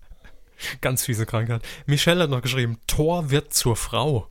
Ganz 0.81 1.05
fiese 1.05 1.25
Krankheit. 1.25 1.61
Michelle 1.85 2.23
hat 2.23 2.29
noch 2.29 2.41
geschrieben, 2.41 2.79
Thor 2.87 3.29
wird 3.29 3.53
zur 3.53 3.75
Frau. 3.75 4.29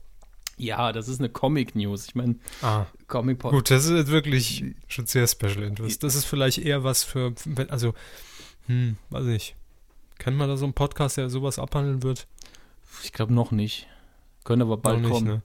Ja, 0.57 0.91
das 0.91 1.07
ist 1.07 1.19
eine 1.19 1.29
Comic-News. 1.29 2.07
Ich 2.07 2.15
meine, 2.15 2.35
ah, 2.61 2.85
Comic 3.07 3.39
-Pod 3.39 3.51
Gut, 3.51 3.69
das 3.69 3.85
ist 3.85 4.07
wirklich 4.07 4.65
schon 4.87 5.05
sehr 5.05 5.27
Special 5.27 5.63
Interest. 5.63 6.03
Das 6.03 6.15
ist 6.15 6.25
vielleicht 6.25 6.57
eher 6.57 6.83
was 6.83 7.03
für, 7.03 7.33
also, 7.69 7.93
hm, 8.65 8.97
weiß 9.11 9.25
nicht. 9.25 9.55
Kennt 10.17 10.35
man 10.35 10.49
da 10.49 10.57
so 10.57 10.65
einen 10.65 10.73
Podcast, 10.73 11.17
der 11.17 11.29
sowas 11.29 11.59
abhandeln 11.59 12.01
wird? 12.01 12.27
Ich 13.03 13.13
glaube 13.13 13.33
noch 13.33 13.51
nicht. 13.51 13.87
Können 14.43 14.63
aber 14.63 14.77
bald 14.77 15.01
nicht, 15.01 15.11
kommen. 15.11 15.27
Ne? 15.27 15.41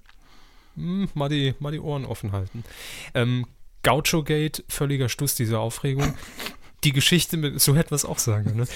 Hm, 0.77 1.09
mal, 1.13 1.29
die, 1.29 1.55
mal 1.59 1.73
die 1.73 1.81
Ohren 1.81 2.07
offen 2.07 2.33
halten. 2.33 2.65
Ähm, 3.13 3.47
Gaucho 3.83 4.23
Gate, 4.23 4.65
völliger 4.69 5.11
Stuss 5.11 5.35
dieser 5.35 5.61
Aufregung. 5.61 6.15
Die 6.85 6.93
Geschichte 6.93 7.37
mit, 7.37 7.61
so 7.61 7.77
hätten 7.77 7.91
wir 7.91 7.97
es 7.97 8.05
auch 8.05 8.19
sagen, 8.19 8.57
ne? 8.57 8.67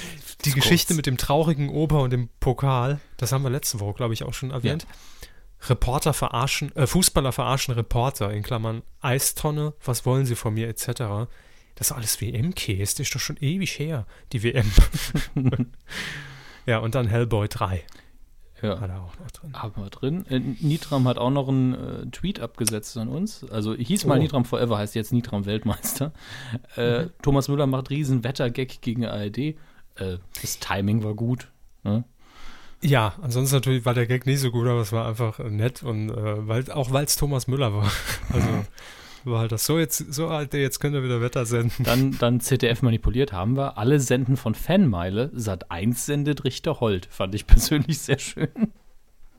Die 0.44 0.52
Geschichte 0.52 0.94
mit 0.94 1.06
dem 1.06 1.16
traurigen 1.16 1.70
Ober 1.70 2.02
und 2.02 2.10
dem 2.10 2.28
Pokal, 2.38 3.00
das 3.16 3.32
haben 3.32 3.42
wir 3.42 3.50
letzte 3.50 3.80
Woche, 3.80 3.94
glaube 3.94 4.14
ich, 4.14 4.22
auch 4.22 4.34
schon 4.34 4.50
erwähnt. 4.50 4.82
Ja. 4.82 5.28
Reporter 5.68 6.12
verarschen, 6.12 6.74
äh, 6.76 6.86
Fußballer 6.86 7.32
verarschen 7.32 7.74
Reporter, 7.74 8.32
in 8.32 8.42
Klammern 8.42 8.82
Eistonne, 9.00 9.74
was 9.84 10.06
wollen 10.06 10.26
sie 10.26 10.36
von 10.36 10.54
mir, 10.54 10.68
etc. 10.68 11.28
Das 11.74 11.90
ist 11.90 11.92
alles 11.92 12.20
WM-Käse, 12.20 13.02
ist 13.02 13.14
doch 13.14 13.20
schon 13.20 13.36
ewig 13.38 13.78
her, 13.78 14.06
die 14.32 14.42
WM. 14.42 14.70
ja, 16.66 16.78
und 16.78 16.94
dann 16.94 17.06
Hellboy 17.06 17.48
3. 17.48 17.84
Ja, 18.62 18.80
hat 18.80 18.88
er 18.88 19.02
auch 19.02 19.18
noch 19.18 19.30
drin. 19.30 19.52
Haben 19.54 19.82
wir 19.82 19.90
drin. 19.90 20.26
Äh, 20.28 20.38
Nitram 20.40 21.06
hat 21.06 21.18
auch 21.18 21.30
noch 21.30 21.48
einen 21.48 21.74
äh, 21.74 22.06
Tweet 22.06 22.40
abgesetzt 22.40 22.96
an 22.96 23.08
uns. 23.08 23.44
Also 23.50 23.74
hieß 23.74 24.06
mal 24.06 24.18
oh. 24.18 24.22
Nitram 24.22 24.46
Forever, 24.46 24.78
heißt 24.78 24.94
jetzt 24.94 25.12
Nitram 25.12 25.46
Weltmeister. 25.46 26.12
Äh, 26.76 27.04
mhm. 27.04 27.10
Thomas 27.22 27.48
Müller 27.48 27.66
macht 27.66 27.90
riesen 27.90 28.24
Wettergag 28.24 28.80
gegen 28.80 29.04
ARD. 29.04 29.38
Äh, 29.38 29.54
das 30.40 30.58
Timing 30.58 31.02
war 31.04 31.14
gut. 31.14 31.48
Ne? 31.84 32.04
Ja, 32.82 33.14
ansonsten 33.22 33.56
natürlich 33.56 33.84
war 33.84 33.94
der 33.94 34.06
Gag 34.06 34.26
nicht 34.26 34.40
so 34.40 34.50
gut, 34.50 34.66
aber 34.66 34.80
es 34.80 34.92
war 34.92 35.08
einfach 35.08 35.38
nett 35.38 35.82
und 35.82 36.10
äh, 36.10 36.46
weil, 36.46 36.70
auch 36.70 36.92
weil 36.92 37.04
es 37.04 37.16
Thomas 37.16 37.46
Müller 37.46 37.72
war. 37.72 37.90
Also 38.32 38.48
war 39.26 39.40
halt 39.40 39.52
das 39.52 39.66
so 39.66 39.78
jetzt, 39.78 40.14
so 40.14 40.28
alt, 40.28 40.54
jetzt 40.54 40.78
könnt 40.78 40.94
ihr 40.94 41.02
wieder 41.02 41.20
Wetter 41.20 41.46
senden. 41.46 41.84
Dann, 41.84 42.16
dann 42.18 42.40
ZDF 42.40 42.82
manipuliert 42.82 43.32
haben 43.32 43.56
wir. 43.56 43.76
Alle 43.76 43.98
senden 43.98 44.36
von 44.36 44.54
Fanmeile. 44.54 45.30
Sat 45.34 45.70
1 45.70 46.06
sendet 46.06 46.44
Richter 46.44 46.80
Holt. 46.80 47.08
Fand 47.10 47.34
ich 47.34 47.46
persönlich 47.48 47.98
sehr 47.98 48.18
schön. 48.18 48.72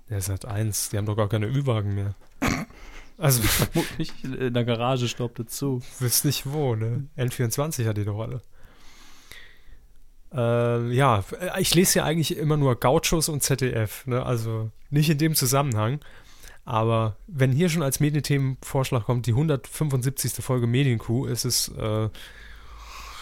Der 0.10 0.22
Sat 0.22 0.46
1, 0.46 0.90
die 0.90 0.98
haben 0.98 1.06
doch 1.06 1.16
gar 1.16 1.30
keine 1.30 1.48
Ü-Wagen 1.48 1.96
mehr. 1.96 2.16
Also 3.18 3.42
vermutlich 3.44 4.12
in 4.24 4.54
der 4.54 4.66
Garage 4.66 5.08
staubte 5.08 5.46
zu. 5.46 5.82
Wisst 6.00 6.26
nicht 6.26 6.46
wo, 6.46 6.76
ne? 6.76 7.08
N24 7.18 7.88
hat 7.88 7.98
die 7.98 8.06
doch 8.06 8.20
alle. 8.20 8.42
Äh, 10.38 10.94
ja, 10.94 11.24
ich 11.58 11.74
lese 11.74 12.00
ja 12.00 12.06
eigentlich 12.06 12.38
immer 12.38 12.58
nur 12.58 12.80
Gauchos 12.80 13.28
und 13.28 13.42
ZDF, 13.42 14.06
ne? 14.06 14.24
also 14.24 14.70
nicht 14.92 15.10
in 15.10 15.18
dem 15.18 15.34
Zusammenhang. 15.34 16.00
Aber 16.64 17.16
wenn 17.28 17.52
hier 17.52 17.70
schon 17.70 17.82
als 17.82 18.00
Medienthemenvorschlag 18.00 19.06
kommt, 19.06 19.26
die 19.26 19.32
175. 19.32 20.34
Folge 20.44 20.68
Medienkuh, 20.68 21.26
ist 21.26 21.46
es 21.46 21.70
äh, 21.70 22.10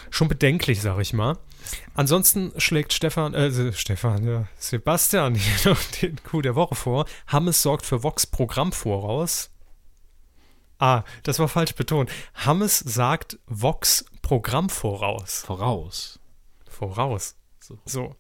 schon 0.10 0.28
bedenklich, 0.28 0.82
sag 0.82 1.00
ich 1.00 1.14
mal. 1.14 1.38
Ansonsten 1.94 2.52
schlägt 2.58 2.92
Stefan, 2.92 3.34
äh, 3.34 3.72
Stefan, 3.72 4.28
ja, 4.28 4.48
Sebastian 4.58 5.36
hier 5.36 5.54
noch 5.72 5.82
den 6.02 6.22
Coup 6.24 6.42
der 6.42 6.56
Woche 6.56 6.76
vor. 6.76 7.06
Hammes 7.28 7.62
sorgt 7.62 7.86
für 7.86 8.04
Vox 8.04 8.28
Programm 8.28 8.72
voraus. 8.72 9.52
Ah, 10.80 11.04
das 11.24 11.40
war 11.40 11.48
falsch 11.48 11.76
betont. 11.76 12.12
Hammes 12.34 12.80
sagt 12.80 13.40
Vox 13.46 14.06
Programm 14.22 14.70
voraus. 14.70 15.44
Voraus 15.46 16.20
voraus. 16.76 17.36
So. 17.60 17.80
so. 17.86 18.16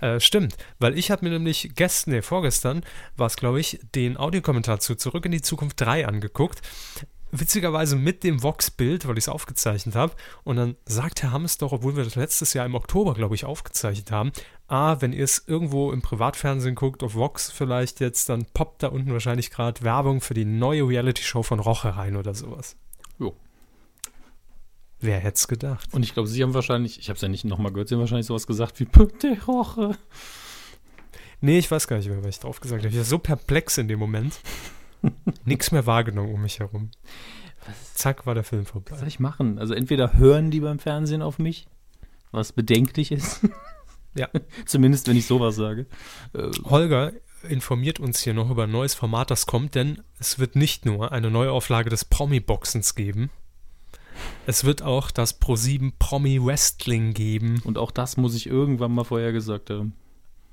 Äh, 0.00 0.20
stimmt, 0.20 0.56
weil 0.78 0.98
ich 0.98 1.10
habe 1.10 1.24
mir 1.24 1.30
nämlich 1.30 1.70
gestern, 1.74 2.14
nee, 2.14 2.22
vorgestern 2.22 2.84
war 3.16 3.28
es, 3.28 3.36
glaube 3.36 3.60
ich, 3.60 3.80
den 3.94 4.16
Audiokommentar 4.18 4.78
zu 4.78 4.94
Zurück 4.94 5.24
in 5.24 5.32
die 5.32 5.40
Zukunft 5.40 5.80
3 5.80 6.06
angeguckt. 6.06 6.60
Witzigerweise 7.32 7.96
mit 7.96 8.22
dem 8.22 8.42
Vox-Bild, 8.42 9.08
weil 9.08 9.18
ich 9.18 9.24
es 9.24 9.28
aufgezeichnet 9.28 9.94
habe. 9.94 10.14
Und 10.44 10.56
dann 10.56 10.76
sagt 10.84 11.22
Herr 11.22 11.32
Hammes 11.32 11.58
doch, 11.58 11.72
obwohl 11.72 11.96
wir 11.96 12.04
das 12.04 12.14
letztes 12.14 12.52
Jahr 12.52 12.66
im 12.66 12.74
Oktober, 12.74 13.14
glaube 13.14 13.34
ich, 13.34 13.44
aufgezeichnet 13.44 14.10
haben, 14.10 14.32
ah, 14.68 14.96
wenn 15.00 15.12
ihr 15.12 15.24
es 15.24 15.42
irgendwo 15.46 15.92
im 15.92 16.02
Privatfernsehen 16.02 16.74
guckt, 16.74 17.02
auf 17.02 17.14
Vox 17.14 17.50
vielleicht 17.50 18.00
jetzt, 18.00 18.28
dann 18.28 18.46
poppt 18.54 18.84
da 18.84 18.88
unten 18.88 19.12
wahrscheinlich 19.12 19.50
gerade 19.50 19.82
Werbung 19.82 20.20
für 20.20 20.34
die 20.34 20.44
neue 20.44 20.86
Reality-Show 20.86 21.42
von 21.42 21.58
Roche 21.58 21.96
rein 21.96 22.16
oder 22.16 22.34
sowas. 22.34 22.76
Wer 25.06 25.20
hätte 25.20 25.36
es 25.36 25.46
gedacht? 25.46 25.94
Und 25.94 26.02
ich 26.02 26.14
glaube, 26.14 26.28
Sie 26.28 26.42
haben 26.42 26.52
wahrscheinlich, 26.52 26.98
ich 26.98 27.08
habe 27.08 27.14
es 27.14 27.20
ja 27.20 27.28
nicht 27.28 27.44
nochmal 27.44 27.70
gehört, 27.70 27.88
Sie 27.88 27.94
haben 27.94 28.00
wahrscheinlich 28.00 28.26
sowas 28.26 28.48
gesagt 28.48 28.80
wie 28.80 28.88
der 29.22 29.40
Roche. 29.44 29.96
Nee, 31.40 31.58
ich 31.58 31.70
weiß 31.70 31.86
gar 31.86 31.98
nicht 31.98 32.08
mehr, 32.08 32.18
was 32.24 32.34
ich 32.34 32.40
drauf 32.40 32.58
gesagt 32.58 32.80
habe. 32.80 32.88
Ich 32.88 32.96
war 32.96 33.04
so 33.04 33.18
perplex 33.18 33.78
in 33.78 33.86
dem 33.86 34.00
Moment. 34.00 34.40
Nichts 35.44 35.70
mehr 35.70 35.86
wahrgenommen 35.86 36.34
um 36.34 36.42
mich 36.42 36.58
herum. 36.58 36.90
Was? 37.64 37.94
Zack, 37.94 38.26
war 38.26 38.34
der 38.34 38.42
Film 38.42 38.66
vorbei. 38.66 38.90
Was 38.90 38.98
soll 38.98 39.08
ich 39.08 39.20
machen? 39.20 39.60
Also 39.60 39.74
entweder 39.74 40.14
hören 40.14 40.50
die 40.50 40.58
beim 40.58 40.80
Fernsehen 40.80 41.22
auf 41.22 41.38
mich, 41.38 41.68
was 42.32 42.50
bedenklich 42.52 43.12
ist. 43.12 43.42
ja. 44.16 44.28
Zumindest, 44.66 45.06
wenn 45.06 45.16
ich 45.16 45.26
sowas 45.26 45.54
sage. 45.54 45.86
Äh, 46.32 46.50
Holger 46.64 47.12
informiert 47.48 48.00
uns 48.00 48.22
hier 48.22 48.34
noch 48.34 48.50
über 48.50 48.64
ein 48.64 48.72
neues 48.72 48.94
Format, 48.94 49.30
das 49.30 49.46
kommt, 49.46 49.76
denn 49.76 50.02
es 50.18 50.40
wird 50.40 50.56
nicht 50.56 50.84
nur 50.84 51.12
eine 51.12 51.30
Neuauflage 51.30 51.90
des 51.90 52.04
Promi-Boxens 52.04 52.96
geben, 52.96 53.30
es 54.46 54.64
wird 54.64 54.82
auch 54.82 55.10
das 55.10 55.40
Pro7 55.40 55.92
Promi 55.98 56.40
Wrestling 56.44 57.14
geben. 57.14 57.60
Und 57.64 57.78
auch 57.78 57.90
das 57.90 58.16
muss 58.16 58.34
ich 58.34 58.46
irgendwann 58.46 58.92
mal 58.92 59.04
vorher 59.04 59.32
gesagt 59.32 59.70
haben. 59.70 59.94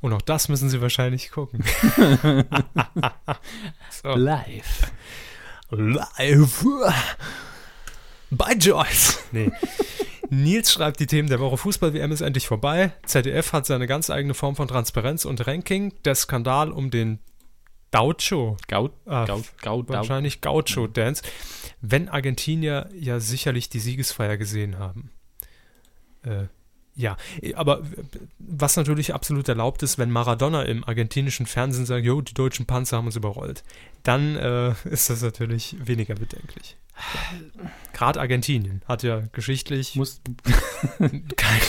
Und 0.02 0.11
auch 0.11 0.22
das 0.22 0.49
müssen 0.49 0.69
Sie 0.69 0.81
wahrscheinlich 0.81 1.31
gucken. 1.31 1.64
so. 3.90 4.10
Live. 4.15 4.91
Live. 5.69 6.65
Bei 8.30 8.53
Joyce. 8.53 9.19
Nee. 9.31 9.52
Nils 10.30 10.73
schreibt, 10.73 10.99
die 10.99 11.07
Themen 11.07 11.30
der 11.30 11.40
Woche 11.40 11.57
Fußball-WM 11.57 12.11
ist 12.11 12.22
endlich 12.22 12.48
vorbei. 12.48 12.91
ZDF 13.06 13.53
hat 13.53 13.65
seine 13.65 13.88
ganz 13.88 14.10
eigene 14.10 14.34
Form 14.34 14.56
von 14.56 14.68
Transparenz 14.68 15.26
und 15.26 15.45
Ranking. 15.48 15.94
Der 16.03 16.15
Skandal 16.15 16.72
um 16.72 16.91
den 16.91 17.19
Gaucho. 17.94 18.57
Gau, 18.68 18.90
ah, 19.06 19.26
Gau, 19.26 19.41
Gau, 19.61 19.84
wahrscheinlich 19.88 20.41
Gaucho-Dance. 20.41 21.22
Wenn 21.80 22.10
Argentinier 22.10 22.90
ja 22.94 23.20
sicherlich 23.20 23.70
die 23.70 23.80
Siegesfeier 23.80 24.38
gesehen 24.38 24.80
haben. 24.80 25.11
Äh, 26.24 26.45
ja, 26.95 27.18
aber 27.56 27.84
was 28.40 28.78
natürlich 28.78 29.14
absolut 29.14 29.48
erlaubt 29.48 29.84
ist, 29.84 29.98
wenn 29.98 30.11
Maradona 30.11 30.64
im 30.64 30.84
argentinischen 30.84 31.45
Fernsehen 31.45 31.86
sagt, 31.86 32.03
jo, 32.03 32.22
die 32.22 32.34
deutschen 32.34 32.65
Panzer 32.65 32.98
haben 32.98 33.06
uns 33.06 33.15
überrollt, 33.15 33.64
dann 34.02 34.36
äh, 34.38 34.74
ist 34.90 35.10
das 35.10 35.22
natürlich 35.22 35.76
weniger 35.80 36.15
bedenklich. 36.15 36.78
Gerade 37.94 38.20
Argentinien 38.20 38.82
hat 38.88 39.02
ja 39.03 39.22
geschichtlich 39.32 39.95
Muss, 39.95 40.22
gar, 40.99 41.07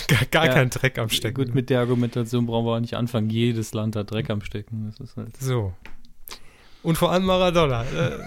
gar, 0.08 0.24
gar 0.30 0.46
ja, 0.46 0.52
keinen 0.52 0.70
Dreck 0.70 0.98
am 0.98 1.08
Stecken. 1.08 1.34
Gut, 1.34 1.54
mit 1.54 1.70
der 1.70 1.80
Argumentation 1.80 2.46
brauchen 2.46 2.66
wir 2.66 2.76
auch 2.76 2.80
nicht 2.80 2.94
anfangen. 2.94 3.30
Jedes 3.30 3.72
Land 3.72 3.96
hat 3.96 4.10
Dreck 4.10 4.28
am 4.28 4.42
Stecken. 4.42 4.92
Halt 5.16 5.36
so. 5.38 5.72
Und 6.84 6.98
vor 6.98 7.10
allem 7.10 7.24
Maradona. 7.24 7.82
Äh, 7.82 8.18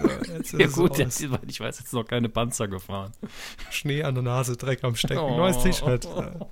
ja 0.58 0.66
gut, 0.66 0.98
jetzt, 0.98 1.20
ich 1.20 1.60
weiß 1.60 1.78
jetzt 1.78 1.92
noch 1.92 2.04
keine 2.04 2.28
Panzer 2.28 2.66
gefahren. 2.66 3.12
Schnee 3.70 4.02
an 4.02 4.14
der 4.14 4.24
Nase, 4.24 4.56
Dreck 4.56 4.82
am 4.82 4.96
Stecken, 4.96 5.18
oh, 5.18 5.36
neues 5.36 5.58
T-Shirt. 5.62 6.06
Oh, 6.18 6.24
oh. 6.40 6.50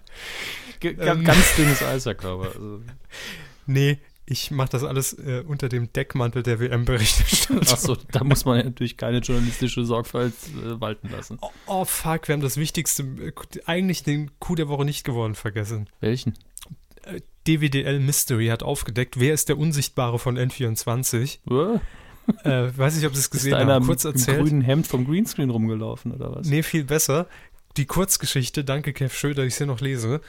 Ähm, 0.83 1.24
ganz 1.24 1.57
dünnes 1.57 1.83
Eisverkörper. 1.83 2.49
Also. 2.49 2.81
Nee, 3.69 3.99
ich 4.27 4.53
mache 4.53 4.69
das 4.69 4.85
alles 4.85 5.15
äh, 5.15 5.43
unter 5.45 5.69
dem 5.69 5.93
Deckmantel 5.93 6.45
der 6.45 6.61
WM-Berichterstattung. 6.61 7.62
Achso, 7.62 7.97
da 8.12 8.23
muss 8.23 8.45
man 8.45 8.59
natürlich 8.59 8.97
keine 8.97 9.19
journalistische 9.19 9.85
Sorgfalt 9.85 10.35
äh, 10.62 10.81
walten 10.81 11.09
lassen. 11.09 11.39
Oh, 11.41 11.51
oh, 11.66 11.85
fuck, 11.85 12.28
wir 12.28 12.35
haben 12.35 12.43
das 12.43 12.57
Wichtigste, 12.57 13.03
äh, 13.03 13.33
eigentlich 13.65 14.05
den 14.05 14.31
Coup 14.39 14.55
der 14.55 14.69
Woche 14.69 14.85
nicht 14.85 15.03
geworden 15.03 15.35
vergessen. 15.35 15.89
Welchen? 15.99 16.35
DWDL 17.47 18.01
Mystery 18.01 18.48
hat 18.48 18.62
aufgedeckt, 18.62 19.18
wer 19.18 19.35
ist 19.35 19.48
der 19.48 19.59
Unsichtbare 19.59 20.18
von 20.18 20.39
N24? 20.39 21.39
äh, 22.44 22.77
weiß 22.77 22.97
nicht, 22.97 23.06
ob 23.06 23.14
Sie 23.14 23.20
es 23.20 23.31
gesehen 23.31 23.55
haben. 23.55 23.86
Kurz 23.86 24.05
erzählt. 24.05 24.39
Mit 24.39 24.48
grünen 24.48 24.62
Hemd 24.62 24.86
vom 24.86 25.06
Greenscreen 25.06 25.51
rumgelaufen 25.51 26.12
oder 26.12 26.35
was? 26.35 26.47
Nee, 26.47 26.62
viel 26.62 26.85
besser. 26.85 27.27
Die 27.77 27.86
Kurzgeschichte, 27.86 28.64
danke 28.64 28.93
Kev 28.93 29.14
Schröder, 29.14 29.44
ich 29.44 29.55
sie 29.55 29.66
noch 29.66 29.81
lese. 29.81 30.20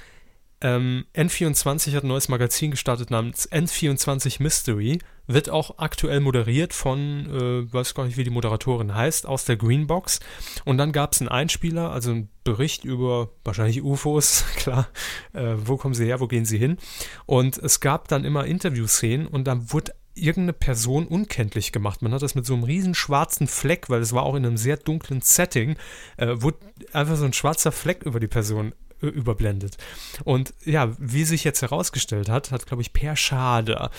Ähm, 0.59 1.05
N24 1.13 1.95
hat 1.95 2.03
ein 2.03 2.07
neues 2.07 2.29
Magazin 2.29 2.71
gestartet 2.71 3.11
namens 3.11 3.51
N24 3.51 4.41
Mystery. 4.41 4.99
Wird 5.27 5.49
auch 5.49 5.77
aktuell 5.77 6.19
moderiert 6.19 6.73
von, 6.73 7.27
äh, 7.29 7.71
weiß 7.71 7.93
gar 7.93 8.05
nicht, 8.05 8.17
wie 8.17 8.23
die 8.23 8.29
Moderatorin 8.29 8.95
heißt, 8.95 9.27
aus 9.27 9.45
der 9.45 9.57
Greenbox. 9.57 10.19
Und 10.65 10.77
dann 10.77 10.93
gab 10.93 11.13
es 11.13 11.21
einen 11.21 11.29
Einspieler, 11.29 11.91
also 11.91 12.11
einen 12.11 12.29
Bericht 12.43 12.85
über 12.85 13.29
wahrscheinlich 13.43 13.83
UFOs, 13.83 14.45
klar. 14.55 14.87
Äh, 15.33 15.55
wo 15.57 15.77
kommen 15.77 15.93
sie 15.93 16.05
her, 16.05 16.21
wo 16.21 16.27
gehen 16.27 16.45
sie 16.45 16.57
hin? 16.57 16.77
Und 17.25 17.57
es 17.57 17.79
gab 17.79 18.07
dann 18.07 18.25
immer 18.25 18.45
Interviewszenen 18.45 19.27
und 19.27 19.45
dann 19.45 19.71
wurde 19.71 19.93
irgendeine 20.15 20.53
Person 20.53 21.05
unkenntlich 21.05 21.71
gemacht. 21.71 22.01
Man 22.01 22.13
hat 22.13 22.23
das 22.23 22.33
mit 22.33 22.45
so 22.45 22.55
einem 22.55 22.63
riesen 22.63 22.95
schwarzen 22.95 23.47
Fleck, 23.47 23.89
weil 23.89 24.01
es 24.01 24.13
war 24.13 24.23
auch 24.23 24.33
in 24.33 24.45
einem 24.45 24.57
sehr 24.57 24.77
dunklen 24.77 25.21
Setting, 25.21 25.75
äh, 26.17 26.41
wurde 26.41 26.57
einfach 26.93 27.17
so 27.17 27.25
ein 27.25 27.33
schwarzer 27.33 27.71
Fleck 27.71 28.01
über 28.03 28.19
die 28.19 28.27
Person 28.27 28.73
überblendet. 29.01 29.77
Und 30.23 30.53
ja, 30.65 30.91
wie 30.97 31.23
sich 31.23 31.43
jetzt 31.43 31.61
herausgestellt 31.61 32.29
hat, 32.29 32.51
hat, 32.51 32.65
glaube 32.65 32.81
ich, 32.81 32.93
Per 32.93 33.15
Schade, 33.15 33.89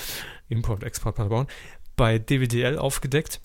Import-Export 0.49 1.16
Paderborn, 1.16 1.47
bei 1.97 2.19
DWDL 2.19 2.79
aufgedeckt, 2.79 3.41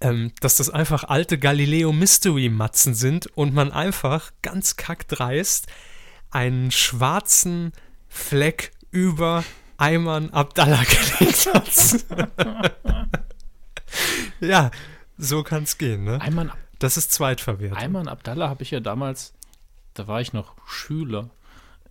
ähm, 0.00 0.32
dass 0.40 0.56
das 0.56 0.70
einfach 0.70 1.04
alte 1.04 1.38
Galileo 1.38 1.92
Mystery-Matzen 1.92 2.94
sind 2.94 3.26
und 3.36 3.54
man 3.54 3.72
einfach 3.72 4.32
ganz 4.42 4.76
kackdreist 4.76 5.66
einen 6.30 6.70
schwarzen 6.70 7.72
Fleck 8.08 8.72
über 8.90 9.44
Ayman 9.76 10.30
Abdallah 10.30 10.82
gelegt 11.18 11.46
hat. 11.52 12.04
ja, 14.40 14.70
so 15.16 15.42
kann 15.42 15.62
es 15.64 15.78
gehen, 15.78 16.04
ne? 16.04 16.20
Das 16.78 16.96
ist 16.96 17.12
Zweitverwertung. 17.12 17.78
Ayman 17.78 18.08
Abdallah 18.08 18.48
habe 18.48 18.62
ich 18.62 18.70
ja 18.70 18.80
damals 18.80 19.34
da 19.98 20.06
war 20.06 20.20
ich 20.20 20.32
noch 20.32 20.54
Schüler. 20.66 21.30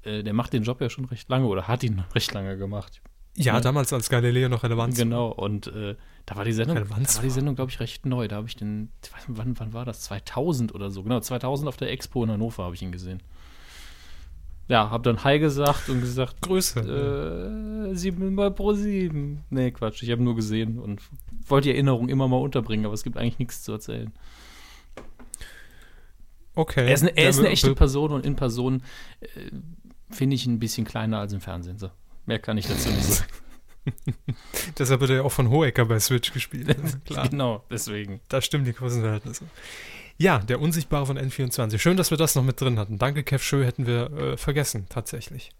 Äh, 0.03 0.23
der 0.23 0.33
macht 0.33 0.53
den 0.53 0.63
Job 0.63 0.81
ja 0.81 0.89
schon 0.89 1.05
recht 1.05 1.29
lange 1.29 1.47
oder 1.47 1.67
hat 1.67 1.83
ihn 1.83 2.03
recht 2.15 2.33
lange 2.33 2.57
gemacht. 2.57 3.01
Ja, 3.35 3.53
ja. 3.53 3.61
damals 3.61 3.93
als 3.93 4.09
Galileo 4.09 4.49
noch 4.49 4.63
relevant. 4.63 4.95
Genau, 4.95 5.27
und 5.29 5.67
äh, 5.67 5.95
da 6.25 6.35
war 6.35 6.43
die 6.43 6.53
Sendung, 6.53 6.75
da 6.75 6.89
war 6.89 6.99
die 6.99 7.29
Sendung, 7.29 7.55
glaube 7.55 7.69
ich, 7.69 7.79
recht 7.79 8.05
neu. 8.05 8.27
Da 8.27 8.37
habe 8.37 8.47
ich 8.47 8.55
den, 8.55 8.89
ich 9.03 9.13
weiß 9.13 9.27
nicht, 9.27 9.37
wann, 9.37 9.59
wann 9.59 9.73
war 9.73 9.85
das? 9.85 10.01
2000 10.01 10.73
oder 10.73 10.89
so. 10.89 11.03
Genau, 11.03 11.19
2000 11.19 11.67
auf 11.67 11.77
der 11.77 11.91
Expo 11.91 12.23
in 12.23 12.31
Hannover 12.31 12.63
habe 12.63 12.73
ich 12.73 12.81
ihn 12.81 12.91
gesehen. 12.91 13.21
Ja, 14.67 14.89
habe 14.89 15.03
dann 15.03 15.23
Hi 15.23 15.39
gesagt 15.39 15.87
und 15.87 16.01
gesagt, 16.01 16.41
Grüße. 16.41 17.91
Äh, 17.91 17.95
sieben 17.95 18.35
mal 18.35 18.51
pro 18.51 18.73
sieben. 18.73 19.45
Nee, 19.49 19.71
Quatsch, 19.71 20.03
ich 20.03 20.11
habe 20.11 20.23
nur 20.23 20.35
gesehen 20.35 20.79
und 20.79 21.01
wollte 21.47 21.69
die 21.69 21.73
Erinnerung 21.73 22.09
immer 22.09 22.27
mal 22.27 22.37
unterbringen, 22.37 22.85
aber 22.85 22.93
es 22.93 23.03
gibt 23.03 23.17
eigentlich 23.17 23.39
nichts 23.39 23.63
zu 23.63 23.71
erzählen. 23.71 24.11
Okay. 26.57 26.87
Er 26.87 26.93
ist 26.93 27.03
eine, 27.03 27.15
er 27.15 27.29
ist 27.29 27.37
eine 27.37 27.49
echte 27.49 27.75
Person 27.75 28.11
und 28.11 28.25
in 28.25 28.35
Person 28.35 28.81
äh, 29.19 29.27
finde 30.09 30.35
ich 30.35 30.47
ein 30.47 30.57
bisschen 30.57 30.85
kleiner 30.85 31.19
als 31.19 31.31
im 31.31 31.39
Fernsehen. 31.39 31.77
So. 31.77 31.91
Mehr 32.25 32.39
kann 32.39 32.57
ich 32.57 32.65
dazu 32.65 32.89
nicht 32.89 33.03
sagen. 33.03 33.31
Deshalb 34.77 34.99
wird 35.01 35.11
er 35.11 35.23
auch 35.23 35.31
von 35.31 35.49
Hohecker 35.51 35.85
bei 35.85 35.99
Switch 35.99 36.33
gespielt. 36.33 36.75
Klar. 37.05 37.29
genau, 37.29 37.63
deswegen. 37.69 38.21
Da 38.27 38.41
stimmen 38.41 38.65
die 38.65 38.73
Größenverhältnisse. 38.73 39.45
Ja, 40.17 40.39
der 40.39 40.59
Unsichtbare 40.59 41.05
von 41.05 41.19
N24. 41.19 41.77
Schön, 41.77 41.95
dass 41.95 42.09
wir 42.09 42.17
das 42.17 42.33
noch 42.33 42.43
mit 42.43 42.59
drin 42.59 42.79
hatten. 42.79 42.97
Danke, 42.97 43.23
Kev 43.23 43.43
Schö, 43.43 43.63
hätten 43.63 43.85
wir 43.85 44.11
äh, 44.11 44.37
vergessen, 44.37 44.87
tatsächlich. 44.89 45.51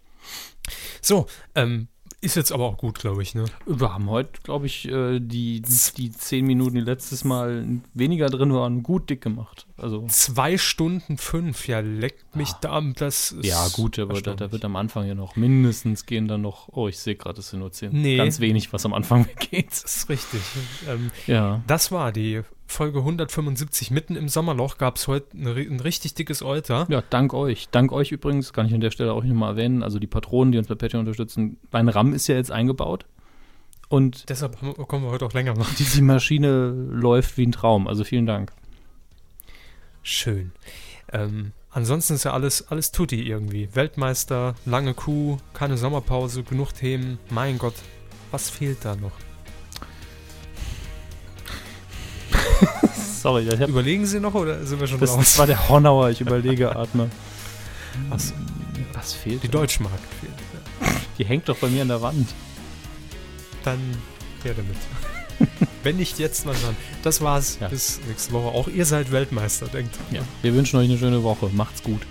So, 1.00 1.28
ähm, 1.54 1.86
ist 2.20 2.34
jetzt 2.34 2.50
aber 2.50 2.64
auch 2.64 2.76
gut, 2.76 2.98
glaube 2.98 3.22
ich, 3.22 3.34
ne? 3.34 3.44
Wir 3.64 3.94
haben 3.94 4.10
heute, 4.10 4.40
glaube 4.42 4.66
ich, 4.66 4.88
äh, 4.88 5.20
die, 5.20 5.62
die 5.62 6.10
zehn 6.10 6.46
Minuten, 6.46 6.74
die 6.74 6.80
letztes 6.80 7.22
Mal 7.22 7.80
weniger 7.94 8.26
drin 8.26 8.52
waren, 8.52 8.82
gut 8.82 9.08
dick 9.08 9.20
gemacht. 9.20 9.66
Also 9.76 10.04
Zwei 10.08 10.58
Stunden 10.58 11.16
fünf, 11.16 11.68
ja, 11.68 11.78
leckt 11.78 12.34
mich 12.34 12.50
ah. 12.50 12.58
da. 12.60 12.80
Das 12.80 13.36
ja, 13.42 13.68
gut, 13.68 13.98
aber 14.00 14.20
da, 14.20 14.34
da, 14.34 14.50
wird 14.50 14.64
am 14.64 14.74
Anfang 14.74 15.06
ja 15.06 15.14
noch 15.14 15.36
mindestens 15.36 16.06
gehen 16.06 16.26
dann 16.26 16.42
noch, 16.42 16.68
oh, 16.72 16.88
ich 16.88 16.98
sehe 16.98 17.14
gerade, 17.14 17.38
es 17.38 17.50
sind 17.50 17.60
nur 17.60 17.70
zehn. 17.70 17.90
Nee. 17.92 18.16
Ganz 18.16 18.40
wenig, 18.40 18.72
was 18.72 18.84
am 18.84 18.94
Anfang 18.94 19.26
weggeht. 19.28 19.70
Das 19.70 19.84
ist 19.84 20.08
richtig. 20.08 20.40
Ähm, 20.88 21.10
ja. 21.28 21.62
Das 21.68 21.92
war 21.92 22.10
die 22.10 22.42
Folge 22.68 22.98
175 22.98 23.90
mitten 23.90 24.14
im 24.14 24.28
Sommerloch 24.28 24.76
gab 24.76 24.96
es 24.96 25.08
heute 25.08 25.36
ein, 25.36 25.46
ein, 25.48 25.80
richtig 25.80 26.14
dickes 26.14 26.42
Euter. 26.42 26.86
Ja, 26.90 27.02
dank 27.08 27.32
euch. 27.32 27.68
Dank 27.70 27.92
euch 27.92 28.12
übrigens, 28.12 28.52
kann 28.52 28.66
ich 28.66 28.74
an 28.74 28.80
der 28.80 28.90
Stelle 28.90 29.14
auch 29.14 29.24
nochmal 29.24 29.52
erwähnen. 29.52 29.82
Also 29.82 29.98
die 29.98 30.06
Patronen, 30.06 30.52
die 30.52 30.58
uns 30.58 30.68
bei 30.68 30.74
Patreon 30.74 31.00
unterstützen. 31.00 31.56
Mein 31.72 31.88
RAM 31.88 32.12
ist 32.12 32.28
ja 32.28 32.36
jetzt 32.36 32.52
eingebaut. 32.52 33.06
Und 33.88 34.28
deshalb 34.28 34.58
kommen 34.86 35.04
wir 35.04 35.10
heute 35.10 35.24
auch 35.24 35.32
länger 35.32 35.56
machen. 35.56 35.74
Die, 35.78 36.02
Maschine 36.02 36.68
läuft 36.68 37.38
wie 37.38 37.46
ein 37.46 37.52
Traum. 37.52 37.88
Also 37.88 38.04
vielen 38.04 38.26
Dank. 38.26 38.52
Schön. 40.02 40.52
Ähm, 41.10 41.52
ansonsten 41.70 42.14
ist 42.14 42.24
ja 42.24 42.34
alles, 42.34 42.68
alles 42.68 42.92
Tutti 42.92 43.22
irgendwie. 43.22 43.74
Weltmeister, 43.74 44.54
lange 44.66 44.92
Kuh, 44.92 45.38
keine 45.54 45.78
Sommerpause, 45.78 46.42
genug 46.42 46.72
Themen. 46.74 47.18
Mein 47.30 47.56
Gott, 47.58 47.74
was 48.30 48.50
fehlt 48.50 48.84
da 48.84 48.94
noch? 48.94 49.27
Sorry. 53.22 53.48
Ich 53.48 53.60
hab, 53.60 53.68
Überlegen 53.68 54.06
Sie 54.06 54.20
noch 54.20 54.34
oder 54.34 54.64
sind 54.64 54.80
wir 54.80 54.86
schon 54.86 55.00
das, 55.00 55.10
raus? 55.10 55.18
Das 55.18 55.38
war 55.38 55.46
der 55.46 55.68
Hornauer, 55.68 56.10
ich 56.10 56.20
überlege, 56.20 56.74
Atme. 56.74 57.10
Was, 58.08 58.32
was 58.92 59.12
fehlt? 59.12 59.42
Die 59.42 59.48
Deutschmark 59.48 60.00
fehlt. 60.20 60.94
Die 61.18 61.24
hängt 61.24 61.48
doch 61.48 61.56
bei 61.56 61.68
mir 61.68 61.82
an 61.82 61.88
der 61.88 62.00
Wand. 62.00 62.28
Dann 63.64 63.80
her 64.44 64.54
damit. 64.56 64.76
Wenn 65.82 65.96
nicht 65.96 66.18
jetzt, 66.18 66.46
wann 66.46 66.56
dann? 66.62 66.76
Das 67.02 67.20
war's. 67.20 67.58
Ja. 67.60 67.68
Bis 67.68 68.00
nächste 68.06 68.32
Woche. 68.32 68.48
Auch 68.48 68.68
ihr 68.68 68.84
seid 68.84 69.10
Weltmeister, 69.10 69.66
denkt. 69.66 69.96
Ja. 70.10 70.20
Wir 70.42 70.54
wünschen 70.54 70.78
euch 70.78 70.88
eine 70.88 70.98
schöne 70.98 71.22
Woche. 71.22 71.50
Macht's 71.52 71.82
gut. 71.82 72.02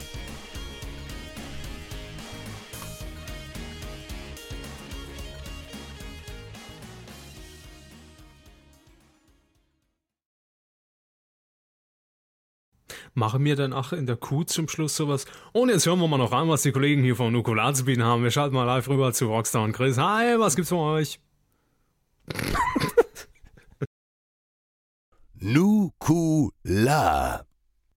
Mache 13.18 13.39
mir 13.39 13.56
dann 13.56 13.73
auch 13.73 13.94
in 13.94 14.06
der 14.06 14.15
Kuh 14.15 14.44
zum 14.44 14.69
Schluss 14.69 14.95
sowas. 14.95 15.26
Und 15.52 15.69
jetzt 15.69 15.88
hören 15.88 15.99
wir 15.99 16.07
mal 16.07 16.19
noch 16.19 16.31
an, 16.31 16.49
was 16.49 16.61
die 16.61 16.72
Kollegen 16.72 17.02
hier 17.02 17.15
von 17.15 17.34
Nukular 17.34 17.73
zu 17.73 17.85
bieten 17.85 18.03
haben. 18.03 18.22
Wir 18.22 18.30
schalten 18.30 18.53
mal 18.53 18.64
live 18.64 18.88
rüber 18.88 19.11
zu 19.11 19.26
Rockstar 19.26 19.64
und 19.64 19.73
Chris. 19.73 19.98
Hi, 19.98 20.39
was 20.39 20.56
gibt's 20.56 20.69
für 20.69 20.77
euch? 20.77 21.19
Nukular. 25.39 27.47